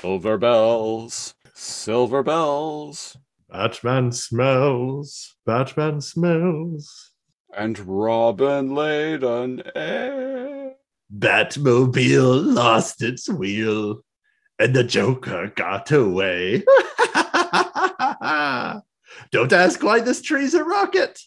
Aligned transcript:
Silver 0.00 0.36
bells, 0.38 1.34
silver 1.54 2.22
bells, 2.22 3.16
Batman 3.50 4.12
smells. 4.12 5.36
Batman 5.46 6.00
smells. 6.00 7.12
and 7.56 7.78
Robin 7.78 8.74
laid 8.74 9.22
an 9.22 9.62
egg. 9.76 10.72
Batmobile 11.16 12.54
lost 12.54 13.00
its 13.02 13.28
wheel, 13.28 14.04
and 14.58 14.74
the 14.74 14.82
Joker 14.84 15.52
got 15.54 15.90
away. 15.92 16.64
Don't 19.30 19.52
ask 19.52 19.82
why 19.82 20.00
this 20.00 20.20
tree's 20.20 20.54
a 20.54 20.64
rocket. 20.64 21.20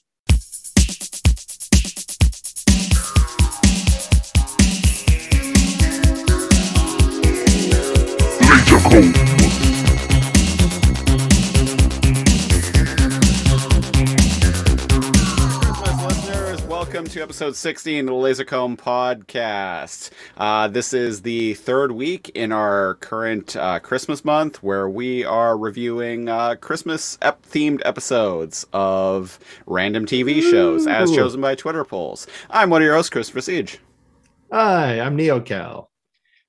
To 17.17 17.23
episode 17.23 17.55
16 17.55 18.01
of 18.01 18.05
the 18.05 18.11
Lazor 18.11 18.45
Comb 18.45 18.77
podcast. 18.77 20.11
Uh, 20.35 20.67
this 20.67 20.93
is 20.93 21.23
the 21.23 21.55
third 21.55 21.93
week 21.93 22.29
in 22.35 22.51
our 22.51 22.95
current 22.95 23.55
uh, 23.55 23.79
Christmas 23.79 24.23
month 24.23 24.61
where 24.61 24.87
we 24.87 25.23
are 25.25 25.57
reviewing 25.57 26.29
uh, 26.29 26.55
Christmas 26.55 27.17
ep- 27.23 27.43
themed 27.43 27.81
episodes 27.85 28.67
of 28.71 29.39
random 29.65 30.05
TV 30.05 30.41
shows 30.41 30.85
as 30.85 31.09
chosen 31.11 31.41
by 31.41 31.55
Twitter 31.55 31.83
polls. 31.83 32.27
I'm 32.51 32.69
one 32.69 32.83
of 32.83 32.85
your 32.85 32.95
hosts, 32.95 33.09
Christopher 33.09 33.41
Siege. 33.41 33.79
Hi, 34.51 34.99
I'm 34.99 35.17
NeoKal. 35.17 35.86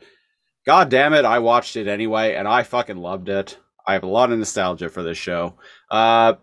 god 0.65 0.89
damn 0.89 1.13
it, 1.13 1.25
I 1.25 1.39
watched 1.39 1.75
it 1.75 1.87
anyway, 1.87 2.35
and 2.35 2.47
I 2.47 2.63
fucking 2.63 2.97
loved 2.97 3.29
it. 3.29 3.57
I 3.87 3.93
have 3.93 4.03
a 4.03 4.07
lot 4.07 4.31
of 4.31 4.37
nostalgia 4.37 4.89
for 4.89 5.01
this 5.01 5.17
show. 5.17 5.55
Uh, 5.89 6.33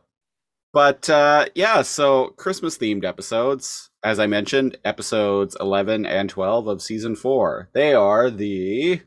but 0.77 1.09
uh, 1.09 1.47
yeah, 1.55 1.81
so 1.81 2.35
Christmas 2.37 2.77
themed 2.77 3.03
episodes, 3.07 3.89
as 4.05 4.19
I 4.19 4.27
mentioned, 4.27 4.77
episodes 4.85 5.57
11 5.59 6.05
and 6.05 6.29
12 6.29 6.67
of 6.67 6.83
season 6.83 7.17
4. 7.17 7.71
They 7.73 7.95
are 7.95 8.29
the 8.29 9.01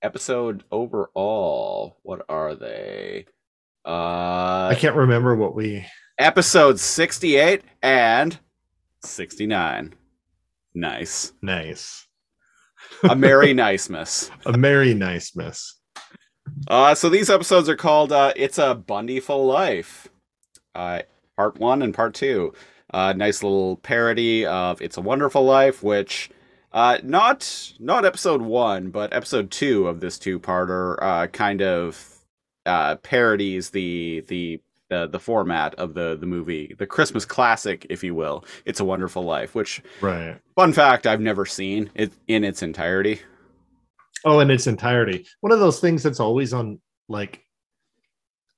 episode 0.00 0.62
overall. 0.70 1.98
What 2.04 2.24
are 2.28 2.54
they? 2.54 3.26
Uh, 3.84 4.68
I 4.70 4.76
can't 4.78 4.94
remember 4.94 5.34
what 5.34 5.56
we. 5.56 5.84
episodes 6.20 6.82
68 6.82 7.62
and 7.82 8.38
69. 9.04 9.92
Nice. 10.72 11.32
Nice. 11.42 12.06
A 13.10 13.16
Merry 13.16 13.52
Nicemas. 13.54 14.30
A 14.46 14.56
Merry 14.56 14.94
Nice 14.94 15.34
Miss. 15.34 15.80
Uh, 16.68 16.94
so 16.94 17.08
these 17.08 17.28
episodes 17.28 17.68
are 17.68 17.74
called 17.74 18.12
uh, 18.12 18.32
It's 18.36 18.58
a 18.58 18.76
Bundyful 18.76 19.44
Life. 19.48 20.08
Uh, 20.74 21.00
part 21.36 21.58
one 21.58 21.82
and 21.82 21.94
part 21.94 22.14
two. 22.14 22.52
Uh, 22.92 23.12
nice 23.14 23.42
little 23.42 23.76
parody 23.78 24.44
of 24.44 24.80
It's 24.82 24.96
a 24.98 25.00
Wonderful 25.00 25.44
Life, 25.44 25.82
which 25.82 26.30
uh, 26.72 26.98
not 27.02 27.72
not 27.78 28.04
episode 28.04 28.42
one, 28.42 28.90
but 28.90 29.12
episode 29.12 29.50
two 29.50 29.88
of 29.88 30.00
this 30.00 30.18
two-parter 30.18 30.96
uh, 31.00 31.26
kind 31.28 31.62
of 31.62 32.18
uh, 32.66 32.96
parodies 32.96 33.70
the 33.70 34.24
the 34.28 34.60
the 34.90 35.08
the 35.08 35.18
format 35.20 35.74
of 35.76 35.94
the 35.94 36.16
the 36.20 36.26
movie, 36.26 36.74
the 36.78 36.86
Christmas 36.86 37.24
classic, 37.24 37.86
if 37.88 38.04
you 38.04 38.14
will. 38.14 38.44
It's 38.66 38.80
a 38.80 38.84
Wonderful 38.84 39.22
Life, 39.24 39.54
which 39.54 39.82
Right. 40.02 40.38
fun 40.54 40.72
fact 40.74 41.06
I've 41.06 41.20
never 41.20 41.46
seen 41.46 41.90
it 41.94 42.12
in 42.28 42.44
its 42.44 42.62
entirety. 42.62 43.20
Oh, 44.24 44.40
in 44.40 44.50
its 44.50 44.66
entirety. 44.66 45.26
One 45.40 45.52
of 45.52 45.60
those 45.60 45.80
things 45.80 46.02
that's 46.02 46.20
always 46.20 46.52
on 46.52 46.78
like 47.08 47.44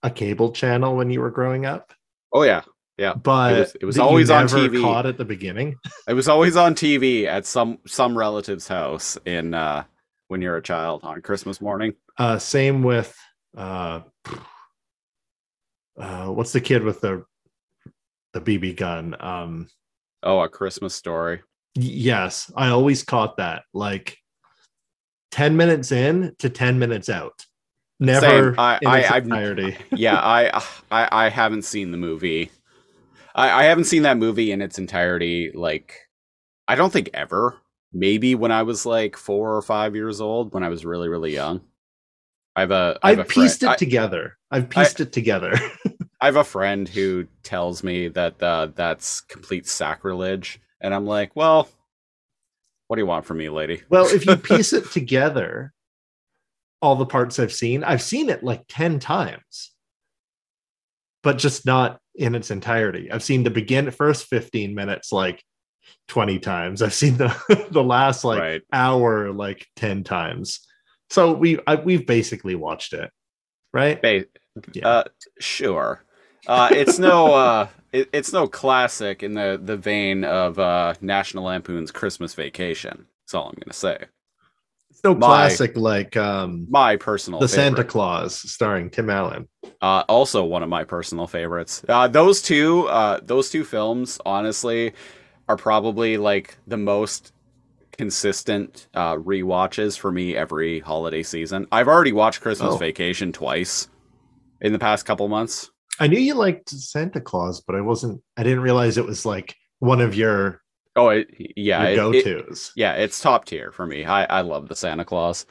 a 0.02 0.10
cable 0.10 0.50
channel 0.52 0.96
when 0.96 1.08
you 1.10 1.20
were 1.20 1.30
growing 1.30 1.66
up. 1.66 1.92
Oh 2.34 2.42
yeah, 2.42 2.62
yeah. 2.98 3.14
But 3.14 3.52
It 3.54 3.58
was- 3.60 3.74
it 3.82 3.84
was 3.86 3.98
always 3.98 4.30
on 4.30 4.46
TV. 4.46 4.80
Caught 4.82 5.06
at 5.06 5.16
the 5.18 5.24
beginning. 5.24 5.76
It 6.08 6.14
was 6.14 6.28
always 6.28 6.56
on 6.56 6.74
TV 6.74 7.26
at 7.26 7.46
some 7.46 7.78
some 7.86 8.18
relative's 8.18 8.68
house 8.68 9.16
in 9.24 9.54
uh 9.54 9.84
when 10.28 10.42
you're 10.42 10.56
a 10.56 10.62
child 10.62 11.00
on 11.04 11.22
Christmas 11.22 11.60
morning. 11.60 11.94
Uh, 12.18 12.38
same 12.38 12.82
with 12.82 13.16
uh, 13.56 14.00
uh, 15.98 16.26
what's 16.26 16.52
the 16.52 16.60
kid 16.60 16.82
with 16.82 17.00
the 17.00 17.24
the 18.32 18.40
BB 18.40 18.76
gun? 18.76 19.14
Um, 19.20 19.68
Oh, 20.26 20.40
a 20.40 20.48
Christmas 20.48 20.94
story. 20.94 21.42
yes, 21.74 22.50
I 22.56 22.70
always 22.70 23.02
caught 23.04 23.36
that. 23.36 23.62
Like 23.74 24.16
ten 25.30 25.56
minutes 25.56 25.92
in 25.92 26.34
to 26.38 26.48
ten 26.48 26.78
minutes 26.78 27.08
out. 27.10 27.44
Never 28.00 28.20
Same. 28.26 28.54
I, 28.58 28.78
I, 28.86 29.04
I've, 29.04 29.24
entirety. 29.24 29.76
Yeah, 29.92 30.16
I, 30.16 30.50
I 30.90 31.08
I 31.26 31.28
haven't 31.28 31.62
seen 31.62 31.90
the 31.92 31.96
movie. 31.96 32.50
I, 33.34 33.50
I 33.50 33.64
haven't 33.64 33.84
seen 33.84 34.02
that 34.02 34.16
movie 34.18 34.50
in 34.52 34.60
its 34.60 34.78
entirety. 34.78 35.52
Like, 35.54 36.08
I 36.68 36.74
don't 36.74 36.92
think 36.92 37.10
ever. 37.14 37.56
Maybe 37.92 38.34
when 38.34 38.50
I 38.50 38.64
was 38.64 38.84
like 38.84 39.16
four 39.16 39.56
or 39.56 39.62
five 39.62 39.94
years 39.94 40.20
old, 40.20 40.52
when 40.52 40.62
I 40.64 40.68
was 40.68 40.84
really 40.84 41.08
really 41.08 41.32
young. 41.32 41.60
I 42.56 42.60
have 42.60 42.70
a 42.72 42.98
I 43.02 43.10
I've 43.10 43.16
friend- 43.16 43.30
pieced 43.30 43.62
it 43.62 43.68
I- 43.70 43.76
together. 43.76 44.36
I've 44.50 44.68
pieced 44.68 45.00
it 45.00 45.12
together. 45.12 45.54
I 46.20 46.26
have 46.26 46.36
a 46.36 46.44
friend 46.44 46.88
who 46.88 47.26
tells 47.42 47.82
me 47.84 48.08
that 48.08 48.42
uh, 48.42 48.68
that's 48.74 49.20
complete 49.20 49.66
sacrilege, 49.68 50.58
and 50.80 50.94
I'm 50.94 51.06
like, 51.06 51.34
well, 51.36 51.68
what 52.88 52.96
do 52.96 53.02
you 53.02 53.06
want 53.06 53.24
from 53.26 53.38
me, 53.38 53.48
lady? 53.50 53.82
well, 53.90 54.06
if 54.06 54.24
you 54.26 54.36
piece 54.52 54.72
it 54.72 54.90
together, 54.90 55.72
all 56.84 56.96
the 56.96 57.06
parts 57.06 57.38
I've 57.38 57.52
seen, 57.52 57.82
I've 57.82 58.02
seen 58.02 58.28
it 58.28 58.44
like 58.44 58.64
10 58.68 58.98
times, 58.98 59.72
but 61.22 61.38
just 61.38 61.64
not 61.64 61.98
in 62.14 62.34
its 62.34 62.50
entirety. 62.50 63.10
I've 63.10 63.22
seen 63.22 63.42
the 63.42 63.50
begin 63.50 63.90
first 63.90 64.26
15 64.26 64.74
minutes 64.74 65.10
like 65.10 65.42
20 66.08 66.38
times. 66.38 66.82
I've 66.82 66.94
seen 66.94 67.16
the 67.16 67.66
the 67.70 67.82
last 67.82 68.22
like 68.22 68.40
right. 68.40 68.62
hour 68.72 69.32
like 69.32 69.66
10 69.76 70.04
times. 70.04 70.60
So 71.08 71.32
we 71.32 71.58
I, 71.66 71.76
we've 71.76 72.06
basically 72.06 72.54
watched 72.54 72.92
it, 72.92 73.10
right? 73.72 74.00
Ba- 74.00 74.26
Yeah. 74.72 74.86
Uh, 74.88 75.04
sure. 75.40 76.04
Uh, 76.46 76.68
it's 76.70 76.98
no 76.98 77.32
uh, 77.34 77.68
it, 77.92 78.10
it's 78.12 78.32
no 78.32 78.46
classic 78.46 79.22
in 79.22 79.32
the 79.32 79.58
the 79.62 79.76
vein 79.78 80.24
of 80.24 80.58
uh, 80.58 80.94
National 81.00 81.44
Lampoon's 81.44 81.90
Christmas 81.90 82.34
Vacation. 82.34 83.06
That's 83.22 83.34
all 83.34 83.48
I'm 83.48 83.56
gonna 83.64 83.72
say. 83.72 84.04
It's 85.04 85.10
no 85.10 85.14
my- 85.14 85.26
classic 85.26 85.76
like 85.76 86.16
um 86.16 86.66
My 86.70 86.96
personal 86.96 87.38
The 87.40 87.48
Santa. 87.48 87.84
Claus 87.84 88.34
starring 88.50 88.88
Tim 88.88 89.10
Allen. 89.10 89.48
Uh, 89.82 90.02
also 90.08 90.44
one 90.44 90.62
of 90.62 90.68
my 90.70 90.82
personal 90.84 91.26
favorites. 91.26 91.84
Uh, 91.88 92.08
those 92.08 92.40
two, 92.40 92.86
uh, 92.88 93.20
those 93.22 93.50
two 93.50 93.64
films, 93.64 94.18
honestly, 94.24 94.92
are 95.46 95.56
probably 95.58 96.16
like 96.16 96.56
the 96.66 96.76
most 96.78 97.32
consistent 97.92 98.88
uh, 98.94 99.14
rewatches 99.16 99.98
for 99.98 100.10
me 100.10 100.34
every 100.36 100.80
holiday 100.80 101.22
season. 101.22 101.66
I've 101.70 101.86
already 101.88 102.12
watched 102.12 102.40
Christmas 102.40 102.74
Oh. 102.74 102.76
Vacation 102.78 103.30
twice 103.32 103.88
in 104.62 104.72
the 104.72 104.78
past 104.78 105.04
couple 105.06 105.28
months. 105.28 105.70
I 106.00 106.06
knew 106.08 106.18
you 106.18 106.34
liked 106.34 106.70
Santa 106.70 107.20
Claus, 107.20 107.60
but 107.60 107.76
I 107.76 107.82
wasn't 107.82 108.20
I 108.38 108.42
didn't 108.42 108.60
realize 108.60 108.96
it 108.98 109.04
was 109.06 109.24
like 109.26 109.54
one 109.80 110.00
of 110.00 110.14
your, 110.14 110.62
Oh, 110.96 111.08
it, 111.08 111.28
yeah, 111.56 111.88
your 111.88 112.14
it- 112.14 112.18
it- 112.18 112.24
go-tos. 112.24 112.72
yeah, 112.76 112.92
it's 112.94 113.20
top 113.20 113.44
tier 113.46 113.72
for 113.72 113.86
me. 113.86 114.04
I, 114.04 114.24
I 114.24 114.40
love 114.42 114.68
the 114.68 114.76
Santa 114.76 115.04
Claus. 115.04 115.46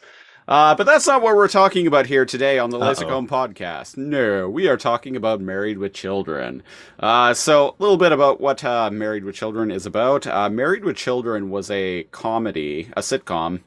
Uh, 0.45 0.75
but 0.75 0.85
that's 0.85 1.07
not 1.07 1.21
what 1.21 1.37
we're 1.37 1.47
talking 1.47 1.87
about 1.87 2.05
here 2.05 2.25
today 2.25 2.59
on 2.59 2.69
the 2.69 2.77
Uh-oh. 2.77 3.21
Podcast. 3.23 3.95
No, 3.95 4.49
we 4.49 4.67
are 4.67 4.75
talking 4.75 5.15
about 5.15 5.39
Married 5.39 5.77
with 5.77 5.93
Children. 5.93 6.63
Uh, 6.99 7.33
so, 7.33 7.69
a 7.69 7.81
little 7.81 7.95
bit 7.95 8.11
about 8.11 8.41
what 8.41 8.61
uh, 8.63 8.89
Married 8.91 9.23
with 9.23 9.35
Children 9.35 9.71
is 9.71 9.85
about. 9.85 10.27
Uh, 10.27 10.49
Married 10.49 10.83
with 10.83 10.97
Children 10.97 11.49
was 11.49 11.71
a 11.71 12.03
comedy, 12.11 12.89
a 12.97 12.99
sitcom, 13.01 13.61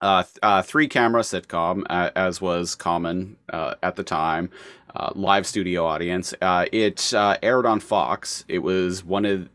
uh, 0.00 0.22
uh, 0.42 0.62
three 0.62 0.86
camera 0.86 1.22
sitcom, 1.22 1.84
uh, 1.90 2.10
as 2.14 2.40
was 2.40 2.76
common 2.76 3.36
uh, 3.52 3.74
at 3.82 3.96
the 3.96 4.04
time. 4.04 4.50
Uh, 4.94 5.10
live 5.16 5.46
studio 5.48 5.84
audience. 5.84 6.32
Uh, 6.40 6.66
it 6.70 7.12
uh, 7.12 7.36
aired 7.42 7.66
on 7.66 7.80
Fox. 7.80 8.44
It 8.46 8.60
was 8.60 9.02
one 9.04 9.24
of 9.24 9.48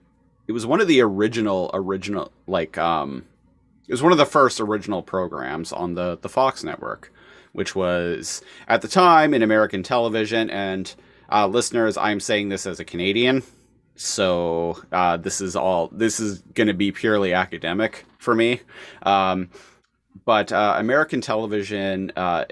it 0.47 0.51
was 0.51 0.65
one 0.65 0.81
of 0.81 0.87
the 0.87 1.01
original 1.01 1.69
original 1.73 2.31
like 2.47 2.77
um 2.77 3.25
it 3.87 3.93
was 3.93 4.03
one 4.03 4.11
of 4.11 4.17
the 4.17 4.25
first 4.25 4.59
original 4.59 5.01
programs 5.01 5.71
on 5.71 5.93
the 5.93 6.17
the 6.21 6.29
Fox 6.29 6.63
network, 6.63 7.11
which 7.53 7.75
was 7.75 8.41
at 8.67 8.81
the 8.81 8.87
time 8.87 9.33
in 9.33 9.41
American 9.41 9.81
television. 9.81 10.49
And 10.49 10.93
uh, 11.31 11.47
listeners, 11.47 11.97
I'm 11.97 12.19
saying 12.19 12.49
this 12.49 12.65
as 12.65 12.79
a 12.79 12.85
Canadian, 12.85 13.43
so 13.95 14.81
uh, 14.91 15.17
this 15.17 15.39
is 15.39 15.55
all 15.55 15.87
this 15.91 16.19
is 16.19 16.39
going 16.53 16.67
to 16.67 16.73
be 16.73 16.91
purely 16.91 17.33
academic 17.33 18.05
for 18.17 18.35
me. 18.35 18.61
Um, 19.03 19.49
but 20.25 20.51
uh, 20.51 20.75
American 20.77 21.21
television 21.21 22.11
uh, 22.17 22.45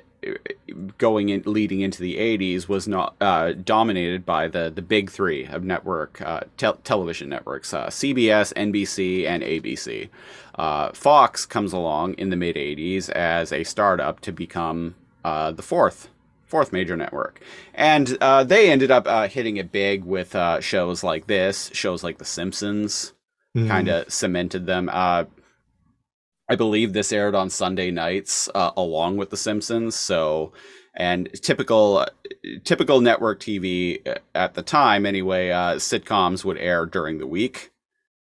going 0.98 1.30
in 1.30 1.44
leading 1.45 1.81
into 1.81 2.01
the 2.01 2.16
80s 2.16 2.68
was 2.68 2.88
not 2.88 3.16
uh, 3.22 3.54
dominated 3.54 4.25
by 4.25 4.48
the 4.48 4.72
the 4.74 4.81
big 4.81 5.10
three 5.10 5.45
of 5.45 5.63
network 5.63 6.22
uh, 6.22 6.42
te- 6.57 6.72
television 6.83 7.30
networks 7.30 7.74
uh, 7.74 7.88
cbs 7.88 8.54
nbc 8.54 9.25
and 9.25 9.44
abc 9.44 10.10
uh, 10.56 10.92
fox 10.92 11.45
comes 11.45 11.74
along 11.74 12.13
in 12.13 12.30
the 12.30 12.36
mid 12.36 12.56
80s 12.56 13.10
as 13.10 13.51
a 13.51 13.63
startup 13.63 14.19
to 14.22 14.31
become 14.31 14.95
uh, 15.24 15.51
the 15.51 15.63
fourth 15.63 16.10
fourth 16.45 16.71
major 16.71 16.95
network. 16.95 17.42
And 17.74 18.18
uh, 18.21 18.44
they 18.44 18.69
ended 18.69 18.92
up 18.92 19.07
hitting 19.31 19.57
it 19.57 19.71
big 19.71 20.06
with 20.06 20.36
shows 20.62 21.04
like 21.04 21.28
this 21.28 21.71
shows 21.74 22.04
like 22.04 22.19
the 22.19 22.25
simpsons 22.25 23.13
mm. 23.57 23.68
kind 23.68 23.89
of 23.89 24.12
cemented 24.13 24.68
them 24.68 24.88
I 26.47 26.56
believe 26.56 26.94
this 26.94 27.12
aired 27.12 27.36
on 27.36 27.50
Sunday 27.50 27.92
nights 27.92 28.50
uh, 28.53 28.71
along 28.77 29.18
with 29.18 29.30
The 29.30 29.38
Simpsons. 29.38 29.95
So, 29.95 30.53
and 30.95 31.30
typical 31.42 32.06
typical 32.63 33.01
network 33.01 33.39
TV 33.39 34.07
uh, 34.07 34.19
at 34.33 34.53
the 34.53 34.62
time, 34.62 35.06
anyway, 35.06 35.50
uh, 35.50 35.75
sitcoms 35.75 36.45
would 36.45 36.57
air 36.57 36.86
during 36.86 37.18
the 37.18 37.27
week, 37.27 37.71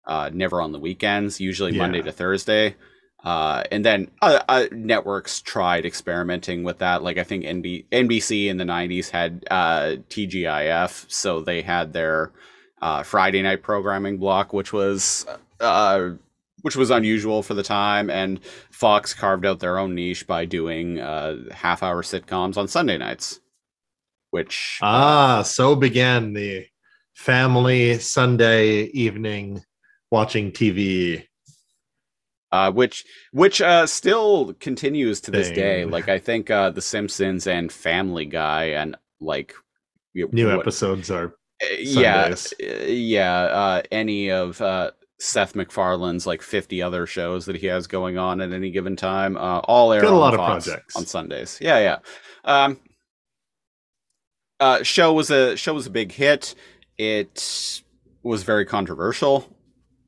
uh, 0.06 0.30
never 0.32 0.60
on 0.60 0.72
the 0.72 0.78
weekends. 0.78 1.40
Usually 1.40 1.72
yeah. 1.72 1.78
Monday 1.78 2.02
to 2.02 2.12
Thursday. 2.12 2.76
Uh, 3.22 3.64
and 3.70 3.84
then 3.84 4.10
uh, 4.22 4.66
networks 4.72 5.42
tried 5.42 5.84
experimenting 5.84 6.62
with 6.62 6.78
that. 6.78 7.02
Like 7.02 7.18
I 7.18 7.24
think 7.24 7.44
NB- 7.44 7.84
NBC 7.90 8.46
in 8.46 8.56
the 8.56 8.64
'90s 8.64 9.10
had 9.10 9.44
TGIF, 9.44 11.10
so 11.10 11.42
they 11.42 11.60
had 11.60 11.92
their 11.92 12.32
Friday 13.04 13.42
night 13.42 13.62
programming 13.62 14.16
block, 14.16 14.54
which 14.54 14.72
was 14.72 15.26
which 16.62 16.76
was 16.76 16.90
unusual 16.90 17.42
for 17.42 17.54
the 17.54 17.62
time. 17.62 18.10
And 18.10 18.40
Fox 18.70 19.14
carved 19.14 19.46
out 19.46 19.60
their 19.60 19.78
own 19.78 19.94
niche 19.94 20.26
by 20.26 20.44
doing 20.44 21.00
uh, 21.00 21.36
half 21.52 21.82
hour 21.82 22.02
sitcoms 22.02 22.56
on 22.56 22.68
Sunday 22.68 22.98
nights, 22.98 23.40
which. 24.30 24.78
Uh, 24.82 24.86
ah, 24.86 25.42
so 25.42 25.74
began 25.74 26.32
the 26.32 26.66
family 27.14 27.98
Sunday 27.98 28.84
evening 28.84 29.64
watching 30.10 30.52
TV. 30.52 31.26
Uh, 32.52 32.72
which 32.72 33.04
which 33.32 33.60
uh, 33.60 33.86
still 33.86 34.52
continues 34.54 35.20
to 35.20 35.30
this 35.30 35.48
thing. 35.48 35.56
day. 35.56 35.84
Like 35.84 36.08
I 36.08 36.18
think 36.18 36.50
uh, 36.50 36.70
The 36.70 36.82
Simpsons 36.82 37.46
and 37.46 37.70
Family 37.70 38.26
Guy 38.26 38.70
and 38.70 38.96
like 39.20 39.54
new 40.14 40.48
what, 40.48 40.58
episodes 40.58 41.10
are 41.10 41.36
uh, 41.62 41.84
Sundays. 41.84 42.54
yeah 42.58 42.84
yeah 42.86 43.32
uh, 43.32 43.82
any 43.92 44.30
of 44.30 44.60
uh, 44.60 44.90
Seth 45.20 45.54
MacFarlane's 45.54 46.26
like 46.26 46.40
50 46.40 46.80
other 46.82 47.06
shows 47.06 47.44
that 47.46 47.56
he 47.56 47.66
has 47.66 47.86
going 47.86 48.16
on 48.16 48.40
at 48.40 48.52
any 48.52 48.70
given 48.70 48.96
time. 48.96 49.36
Uh, 49.36 49.58
all 49.60 49.92
air 49.92 50.00
Got 50.00 50.12
a 50.12 50.16
lot 50.16 50.34
of 50.34 50.38
projects 50.38 50.96
on 50.96 51.04
Sundays. 51.04 51.58
Yeah, 51.60 51.78
yeah. 51.78 51.98
Um, 52.44 52.80
uh, 54.58 54.82
show 54.82 55.12
was 55.12 55.30
a 55.30 55.56
show 55.56 55.74
was 55.74 55.86
a 55.86 55.90
big 55.90 56.12
hit. 56.12 56.54
It 56.96 57.82
was 58.22 58.42
very 58.44 58.64
controversial 58.64 59.46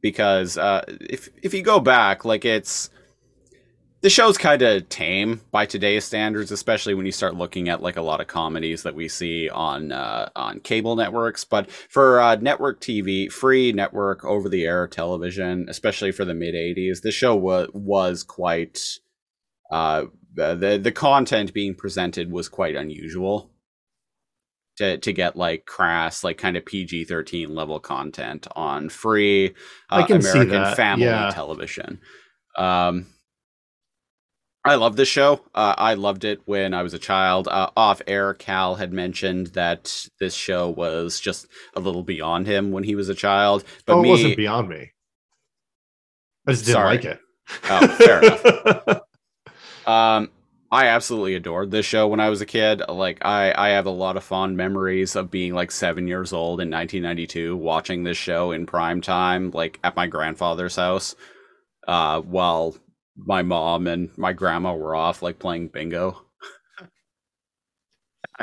because 0.01 0.57
uh, 0.57 0.83
if 0.89 1.29
if 1.43 1.53
you 1.53 1.63
go 1.63 1.79
back, 1.79 2.25
like 2.25 2.45
it's 2.45 2.91
the 4.03 4.11
show's 4.11 4.37
kind 4.37 4.63
of 4.63 4.89
tame 4.89 5.41
by 5.53 5.65
today's 5.65 6.05
standards, 6.05 6.51
especially 6.51 6.93
when 6.93 7.07
you 7.07 7.13
start 7.13 7.37
looking 7.37 7.69
at 7.69 7.83
like 7.83 7.97
a 7.97 8.03
lot 8.03 8.21
of 8.21 8.27
comedies 8.27 8.83
that 8.83 8.97
we 8.97 9.09
see 9.09 9.49
on 9.49 9.93
uh, 9.93 10.29
on 10.35 10.59
cable 10.61 10.97
networks. 10.97 11.45
But 11.45 11.71
for 11.71 12.21
uh, 12.21 12.37
network 12.37 12.81
TV, 12.81 13.31
free 13.31 13.73
network 13.73 14.25
over 14.25 14.49
the 14.49 14.65
air 14.65 14.89
television, 14.89 15.67
especially 15.69 16.11
for 16.11 16.25
the 16.25 16.35
mid 16.35 16.55
'80s, 16.55 17.03
the 17.03 17.13
show 17.13 17.37
was 17.37 17.69
was 17.73 18.25
quite 18.25 18.81
uh, 19.71 20.07
the 20.35 20.81
the 20.83 20.93
content 20.93 21.55
being 21.55 21.75
presented 21.75 22.31
was 22.31 22.49
quite 22.49 22.75
unusual. 22.75 23.51
To, 24.79 24.97
to 24.97 25.13
get 25.13 25.37
like 25.37 25.67
crass 25.67 26.25
like 26.25 26.39
kind 26.39 26.57
of 26.57 26.65
PG 26.65 27.05
thirteen 27.05 27.55
level 27.55 27.79
content 27.79 28.47
on 28.57 28.89
free 28.89 29.55
uh, 29.91 30.07
American 30.09 30.75
family 30.75 31.05
yeah. 31.05 31.31
television. 31.31 32.01
Um, 32.57 33.07
I 34.65 34.77
love 34.77 34.95
this 34.95 35.09
show. 35.09 35.41
Uh, 35.55 35.75
I 35.77 35.95
loved 35.95 36.25
it 36.25 36.41
when 36.45 36.73
I 36.73 36.83
was 36.83 36.95
a 36.95 36.99
child. 36.99 37.49
Uh, 37.49 37.71
off 37.77 38.01
air, 38.07 38.33
Kal 38.35 38.77
had 38.77 38.93
mentioned 38.93 39.49
that 39.49 40.09
this 40.21 40.35
show 40.35 40.71
was 40.71 41.19
just 41.19 41.49
a 41.75 41.81
little 41.81 42.05
beyond 42.05 42.47
him 42.47 42.71
when 42.71 42.85
he 42.85 42.95
was 42.95 43.09
a 43.09 43.15
child. 43.15 43.65
But 43.87 43.95
oh, 43.95 43.99
it 44.01 44.03
me, 44.03 44.11
wasn't 44.11 44.37
beyond 44.37 44.69
me. 44.69 44.93
I 46.47 46.53
just 46.53 46.67
didn't 46.67 46.75
sorry. 46.75 46.97
like 46.97 47.05
it. 47.05 47.21
Oh, 47.65 47.87
fair 47.89 48.23
enough. 48.23 49.01
Um, 49.85 50.31
I 50.71 50.87
absolutely 50.87 51.35
adored 51.35 51.71
this 51.71 51.85
show 51.85 52.07
when 52.07 52.21
I 52.21 52.31
was 52.31 52.41
a 52.41 52.47
kid. 52.47 52.83
Like 52.89 53.19
I, 53.25 53.53
I 53.57 53.71
have 53.71 53.87
a 53.87 53.91
lot 53.91 54.17
of 54.17 54.23
fond 54.23 54.57
memories 54.57 55.17
of 55.17 55.31
being 55.31 55.55
like 55.55 55.71
seven 55.73 56.07
years 56.07 56.33
old 56.33 56.61
in 56.61 56.71
1992, 56.71 57.57
watching 57.57 58.05
this 58.05 58.17
show 58.17 58.53
in 58.53 58.65
prime 58.65 59.01
time, 59.01 59.51
like 59.51 59.81
at 59.83 59.97
my 59.97 60.07
grandfather's 60.07 60.77
house, 60.77 61.15
uh, 61.89 62.21
while 62.21 62.77
my 63.17 63.43
mom 63.43 63.87
and 63.87 64.17
my 64.17 64.33
grandma 64.33 64.75
were 64.75 64.95
off 64.95 65.23
like 65.23 65.39
playing 65.39 65.69
bingo. 65.69 66.25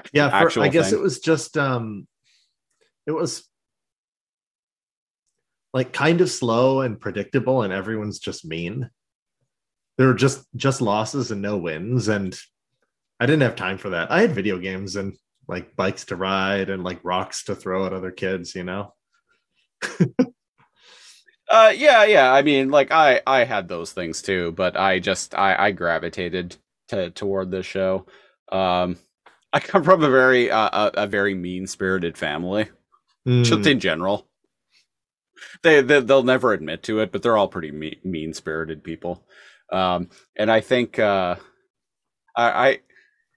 yeah, 0.13 0.47
for, 0.47 0.61
I 0.61 0.69
guess 0.69 0.91
thing. 0.91 0.99
it 0.99 1.01
was 1.01 1.19
just 1.19 1.57
um 1.57 2.07
it 3.07 3.11
was 3.11 3.47
like 5.73 5.93
kind 5.93 6.21
of 6.21 6.29
slow 6.29 6.81
and 6.81 6.99
predictable 6.99 7.63
and 7.63 7.73
everyone's 7.73 8.19
just 8.19 8.45
mean. 8.45 8.89
There 9.97 10.07
were 10.07 10.13
just 10.13 10.45
just 10.55 10.81
losses 10.81 11.31
and 11.31 11.41
no 11.41 11.57
wins 11.57 12.07
and 12.07 12.37
I 13.19 13.25
didn't 13.25 13.41
have 13.41 13.55
time 13.55 13.77
for 13.77 13.89
that. 13.89 14.11
I 14.11 14.21
had 14.21 14.33
video 14.33 14.57
games 14.57 14.95
and 14.95 15.17
like 15.47 15.75
bikes 15.75 16.05
to 16.05 16.15
ride 16.15 16.69
and 16.69 16.83
like 16.83 17.03
rocks 17.03 17.43
to 17.45 17.55
throw 17.55 17.85
at 17.85 17.93
other 17.93 18.11
kids, 18.11 18.55
you 18.55 18.63
know. 18.63 18.93
Uh, 21.49 21.73
yeah, 21.75 22.03
yeah. 22.05 22.31
I 22.31 22.43
mean, 22.43 22.69
like 22.69 22.91
I 22.91 23.21
I 23.25 23.43
had 23.43 23.67
those 23.67 23.91
things 23.91 24.21
too, 24.21 24.51
but 24.51 24.77
I 24.77 24.99
just 24.99 25.33
I 25.33 25.55
I 25.55 25.71
gravitated 25.71 26.57
to 26.89 27.09
toward 27.09 27.49
this 27.49 27.65
show. 27.65 28.05
Um, 28.51 28.97
I 29.53 29.59
come 29.59 29.83
from 29.83 30.03
a 30.03 30.09
very 30.09 30.51
uh, 30.51 30.69
a, 30.71 31.03
a 31.03 31.07
very 31.07 31.33
mean 31.33 31.65
spirited 31.65 32.17
family, 32.17 32.69
mm. 33.27 33.43
just 33.43 33.67
in 33.67 33.79
general. 33.79 34.27
They, 35.63 35.81
they 35.81 36.01
they'll 36.01 36.23
never 36.23 36.53
admit 36.53 36.83
to 36.83 36.99
it, 36.99 37.11
but 37.11 37.23
they're 37.23 37.37
all 37.37 37.47
pretty 37.47 37.71
me- 37.71 37.99
mean 38.03 38.33
spirited 38.33 38.83
people. 38.83 39.25
Um, 39.71 40.09
and 40.35 40.51
I 40.51 40.61
think 40.61 40.99
uh, 40.99 41.37
I, 42.35 42.69
I 42.69 42.79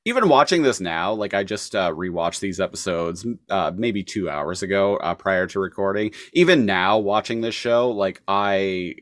even 0.05 0.29
watching 0.29 0.63
this 0.63 0.81
now, 0.81 1.13
like 1.13 1.33
I 1.35 1.45
just 1.45 1.75
uh, 1.75 1.93
rewatched 1.93 2.41
these 2.41 2.61
episodes 2.61 3.25
uh, 3.49 3.71
maybe 3.75 4.03
two 4.03 4.29
hours 4.29 4.63
ago 4.63 4.97
uh, 4.97 5.15
prior 5.15 5.47
to 5.49 5.61
recording. 5.61 6.13
Even 6.33 6.67
now, 6.67 6.99
watching 6.99 7.41
this 7.41 7.55
show, 7.55 7.91
like 7.91 8.21
I, 8.27 8.97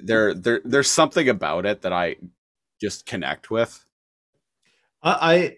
there, 0.00 0.34
there, 0.34 0.60
there's 0.64 0.90
something 0.90 1.28
about 1.28 1.66
it 1.66 1.82
that 1.82 1.92
I 1.92 2.16
just 2.80 3.06
connect 3.06 3.50
with. 3.50 3.84
I, 5.02 5.12
I 5.20 5.56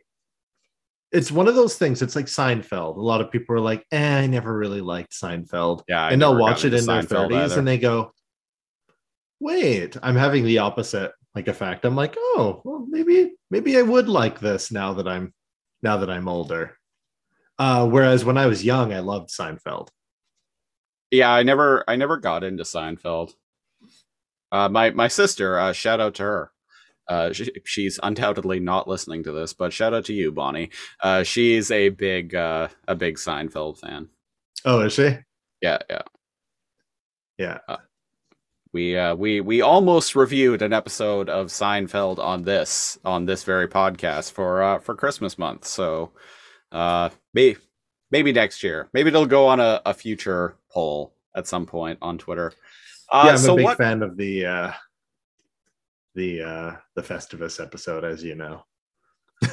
it's 1.10 1.30
one 1.30 1.48
of 1.48 1.54
those 1.54 1.76
things. 1.76 2.00
It's 2.00 2.16
like 2.16 2.24
Seinfeld. 2.24 2.96
A 2.96 3.00
lot 3.00 3.20
of 3.20 3.30
people 3.30 3.54
are 3.54 3.60
like, 3.60 3.84
"Eh, 3.92 4.18
I 4.20 4.26
never 4.26 4.56
really 4.56 4.80
liked 4.80 5.12
Seinfeld," 5.12 5.82
yeah, 5.86 6.04
I 6.04 6.10
and 6.12 6.22
they'll 6.22 6.38
watch 6.38 6.64
it 6.64 6.72
in 6.72 6.86
their 6.86 7.02
thirties, 7.02 7.52
and 7.52 7.68
they 7.68 7.76
go, 7.76 8.12
"Wait, 9.38 9.98
I'm 10.02 10.16
having 10.16 10.44
the 10.44 10.58
opposite 10.58 11.12
like 11.34 11.48
a 11.48 11.54
fact. 11.54 11.84
I'm 11.84 11.96
like, 11.96 12.16
"Oh, 12.18 12.60
well, 12.64 12.86
maybe 12.88 13.32
maybe 13.50 13.78
I 13.78 13.82
would 13.82 14.08
like 14.08 14.40
this 14.40 14.70
now 14.70 14.94
that 14.94 15.08
I'm 15.08 15.32
now 15.82 15.98
that 15.98 16.10
I'm 16.10 16.28
older. 16.28 16.78
Uh, 17.58 17.86
whereas 17.88 18.24
when 18.24 18.38
I 18.38 18.46
was 18.46 18.64
young, 18.64 18.92
I 18.92 19.00
loved 19.00 19.30
Seinfeld. 19.30 19.88
Yeah, 21.10 21.30
I 21.30 21.42
never 21.42 21.84
I 21.88 21.96
never 21.96 22.16
got 22.16 22.44
into 22.44 22.64
Seinfeld. 22.64 23.34
Uh, 24.50 24.68
my 24.68 24.90
my 24.90 25.08
sister, 25.08 25.58
uh, 25.58 25.72
shout 25.72 26.00
out 26.00 26.14
to 26.16 26.22
her. 26.22 26.52
Uh, 27.08 27.32
she, 27.32 27.50
she's 27.64 27.98
undoubtedly 28.02 28.60
not 28.60 28.88
listening 28.88 29.22
to 29.24 29.32
this, 29.32 29.52
but 29.52 29.72
shout 29.72 29.92
out 29.92 30.04
to 30.06 30.14
you, 30.14 30.30
Bonnie. 30.32 30.70
Uh, 31.02 31.22
she's 31.22 31.70
a 31.70 31.88
big 31.88 32.34
uh, 32.34 32.68
a 32.88 32.94
big 32.94 33.16
Seinfeld 33.16 33.78
fan. 33.78 34.08
Oh, 34.64 34.80
is 34.80 34.92
she? 34.94 35.18
Yeah, 35.60 35.78
yeah, 35.90 36.02
yeah. 37.38 37.58
Uh, 37.68 37.76
we 38.72 38.96
uh, 38.96 39.14
we 39.14 39.40
we 39.40 39.60
almost 39.60 40.16
reviewed 40.16 40.62
an 40.62 40.72
episode 40.72 41.28
of 41.28 41.48
Seinfeld 41.48 42.18
on 42.18 42.42
this 42.42 42.98
on 43.04 43.26
this 43.26 43.44
very 43.44 43.68
podcast 43.68 44.32
for 44.32 44.62
uh, 44.62 44.78
for 44.78 44.94
Christmas 44.94 45.38
month. 45.38 45.64
So 45.64 46.12
uh, 46.70 47.10
maybe 47.34 47.58
maybe 48.10 48.32
next 48.32 48.62
year. 48.62 48.88
Maybe 48.92 49.08
it'll 49.08 49.26
go 49.26 49.46
on 49.46 49.60
a, 49.60 49.82
a 49.84 49.94
future 49.94 50.56
poll 50.70 51.14
at 51.34 51.46
some 51.46 51.66
point 51.66 51.98
on 52.00 52.18
Twitter. 52.18 52.52
Uh, 53.10 53.24
yeah, 53.26 53.30
I'm 53.32 53.38
so 53.38 53.54
a 53.54 53.56
big 53.56 53.64
what... 53.64 53.78
fan 53.78 54.02
of 54.02 54.16
the 54.16 54.46
uh, 54.46 54.72
the 56.14 56.42
uh, 56.42 56.76
the 56.94 57.02
Festivus 57.02 57.60
episode, 57.60 58.04
as 58.04 58.22
you 58.22 58.34
know. 58.34 58.64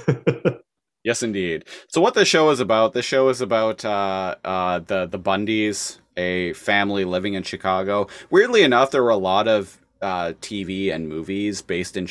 yes, 1.04 1.24
indeed. 1.24 1.66
So, 1.88 2.00
what 2.00 2.14
the 2.14 2.26
show 2.26 2.52
is 2.52 2.60
about? 2.60 2.94
The 2.94 3.02
show 3.02 3.30
is 3.30 3.42
about 3.42 3.84
uh, 3.84 4.36
uh, 4.44 4.80
the 4.80 5.08
the 5.08 5.20
Bundys, 5.20 5.98
a 6.20 6.54
family 6.54 7.06
living 7.06 7.34
in 7.34 7.44
Chicago. 7.44 8.08
Weirdly 8.30 8.64
enough, 8.64 8.92
there 8.92 9.02
were 9.02 9.10
a 9.10 9.18
lot 9.18 9.48
of 9.48 9.80
uh, 10.02 10.34
TV 10.42 10.94
and 10.94 11.08
movies 11.08 11.62
based 11.62 11.96
in 11.98 12.08